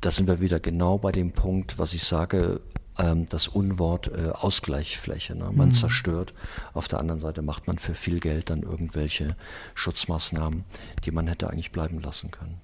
da 0.00 0.10
sind 0.10 0.28
wir 0.28 0.40
wieder 0.40 0.60
genau 0.60 0.96
bei 0.96 1.12
dem 1.12 1.32
Punkt, 1.32 1.78
was 1.78 1.92
ich 1.92 2.04
sage, 2.04 2.60
ähm, 3.00 3.26
das 3.28 3.48
Unwort 3.48 4.08
äh, 4.08 4.30
Ausgleichsfläche. 4.30 5.34
Ne? 5.34 5.50
Man 5.52 5.68
mhm. 5.68 5.74
zerstört, 5.74 6.34
auf 6.74 6.88
der 6.88 7.00
anderen 7.00 7.20
Seite 7.20 7.42
macht 7.42 7.66
man 7.66 7.78
für 7.78 7.94
viel 7.94 8.20
Geld 8.20 8.50
dann 8.50 8.62
irgendwelche 8.62 9.36
Schutzmaßnahmen, 9.74 10.64
die 11.04 11.10
man 11.10 11.26
hätte 11.26 11.48
eigentlich 11.50 11.72
bleiben 11.72 12.00
lassen 12.00 12.30
können. 12.30 12.60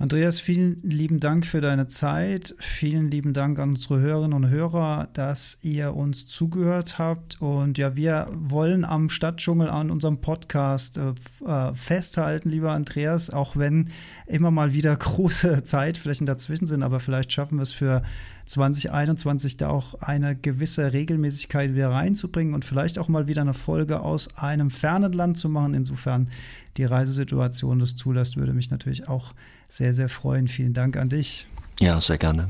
Andreas, 0.00 0.38
vielen 0.38 0.80
lieben 0.84 1.18
Dank 1.18 1.44
für 1.44 1.60
deine 1.60 1.88
Zeit. 1.88 2.54
Vielen 2.60 3.10
lieben 3.10 3.32
Dank 3.32 3.58
an 3.58 3.70
unsere 3.70 3.98
Hörerinnen 3.98 4.32
und 4.32 4.48
Hörer, 4.48 5.08
dass 5.12 5.58
ihr 5.62 5.96
uns 5.96 6.24
zugehört 6.26 7.00
habt. 7.00 7.42
Und 7.42 7.78
ja, 7.78 7.96
wir 7.96 8.28
wollen 8.32 8.84
am 8.84 9.08
Stadtdschungel 9.08 9.68
an 9.68 9.90
unserem 9.90 10.20
Podcast 10.20 10.98
äh, 10.98 11.14
äh 11.44 11.74
festhalten, 11.74 12.48
lieber 12.48 12.70
Andreas, 12.70 13.30
auch 13.30 13.56
wenn 13.56 13.90
immer 14.26 14.52
mal 14.52 14.72
wieder 14.72 14.94
große 14.96 15.64
Zeitflächen 15.64 16.26
dazwischen 16.26 16.68
sind. 16.68 16.84
Aber 16.84 17.00
vielleicht 17.00 17.32
schaffen 17.32 17.58
wir 17.58 17.64
es 17.64 17.72
für 17.72 18.02
2021 18.48 19.58
da 19.58 19.68
auch 19.68 19.94
eine 20.00 20.34
gewisse 20.34 20.92
Regelmäßigkeit 20.92 21.74
wieder 21.74 21.90
reinzubringen 21.90 22.54
und 22.54 22.64
vielleicht 22.64 22.98
auch 22.98 23.08
mal 23.08 23.28
wieder 23.28 23.42
eine 23.42 23.54
Folge 23.54 24.00
aus 24.00 24.36
einem 24.36 24.70
fernen 24.70 25.12
Land 25.12 25.36
zu 25.36 25.48
machen. 25.48 25.74
Insofern 25.74 26.30
die 26.76 26.84
Reisesituation 26.84 27.78
das 27.78 27.94
zulässt, 27.94 28.36
würde 28.36 28.54
mich 28.54 28.70
natürlich 28.70 29.08
auch 29.08 29.34
sehr, 29.68 29.92
sehr 29.92 30.08
freuen. 30.08 30.48
Vielen 30.48 30.72
Dank 30.72 30.96
an 30.96 31.10
dich. 31.10 31.46
Ja, 31.78 32.00
sehr 32.00 32.18
gerne. 32.18 32.48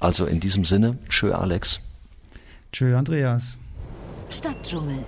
Also 0.00 0.26
in 0.26 0.40
diesem 0.40 0.64
Sinne, 0.64 0.98
tschö 1.08 1.32
Alex. 1.32 1.80
Tschö 2.72 2.96
Andreas. 2.96 3.58
Stadtdschungel 4.30 5.04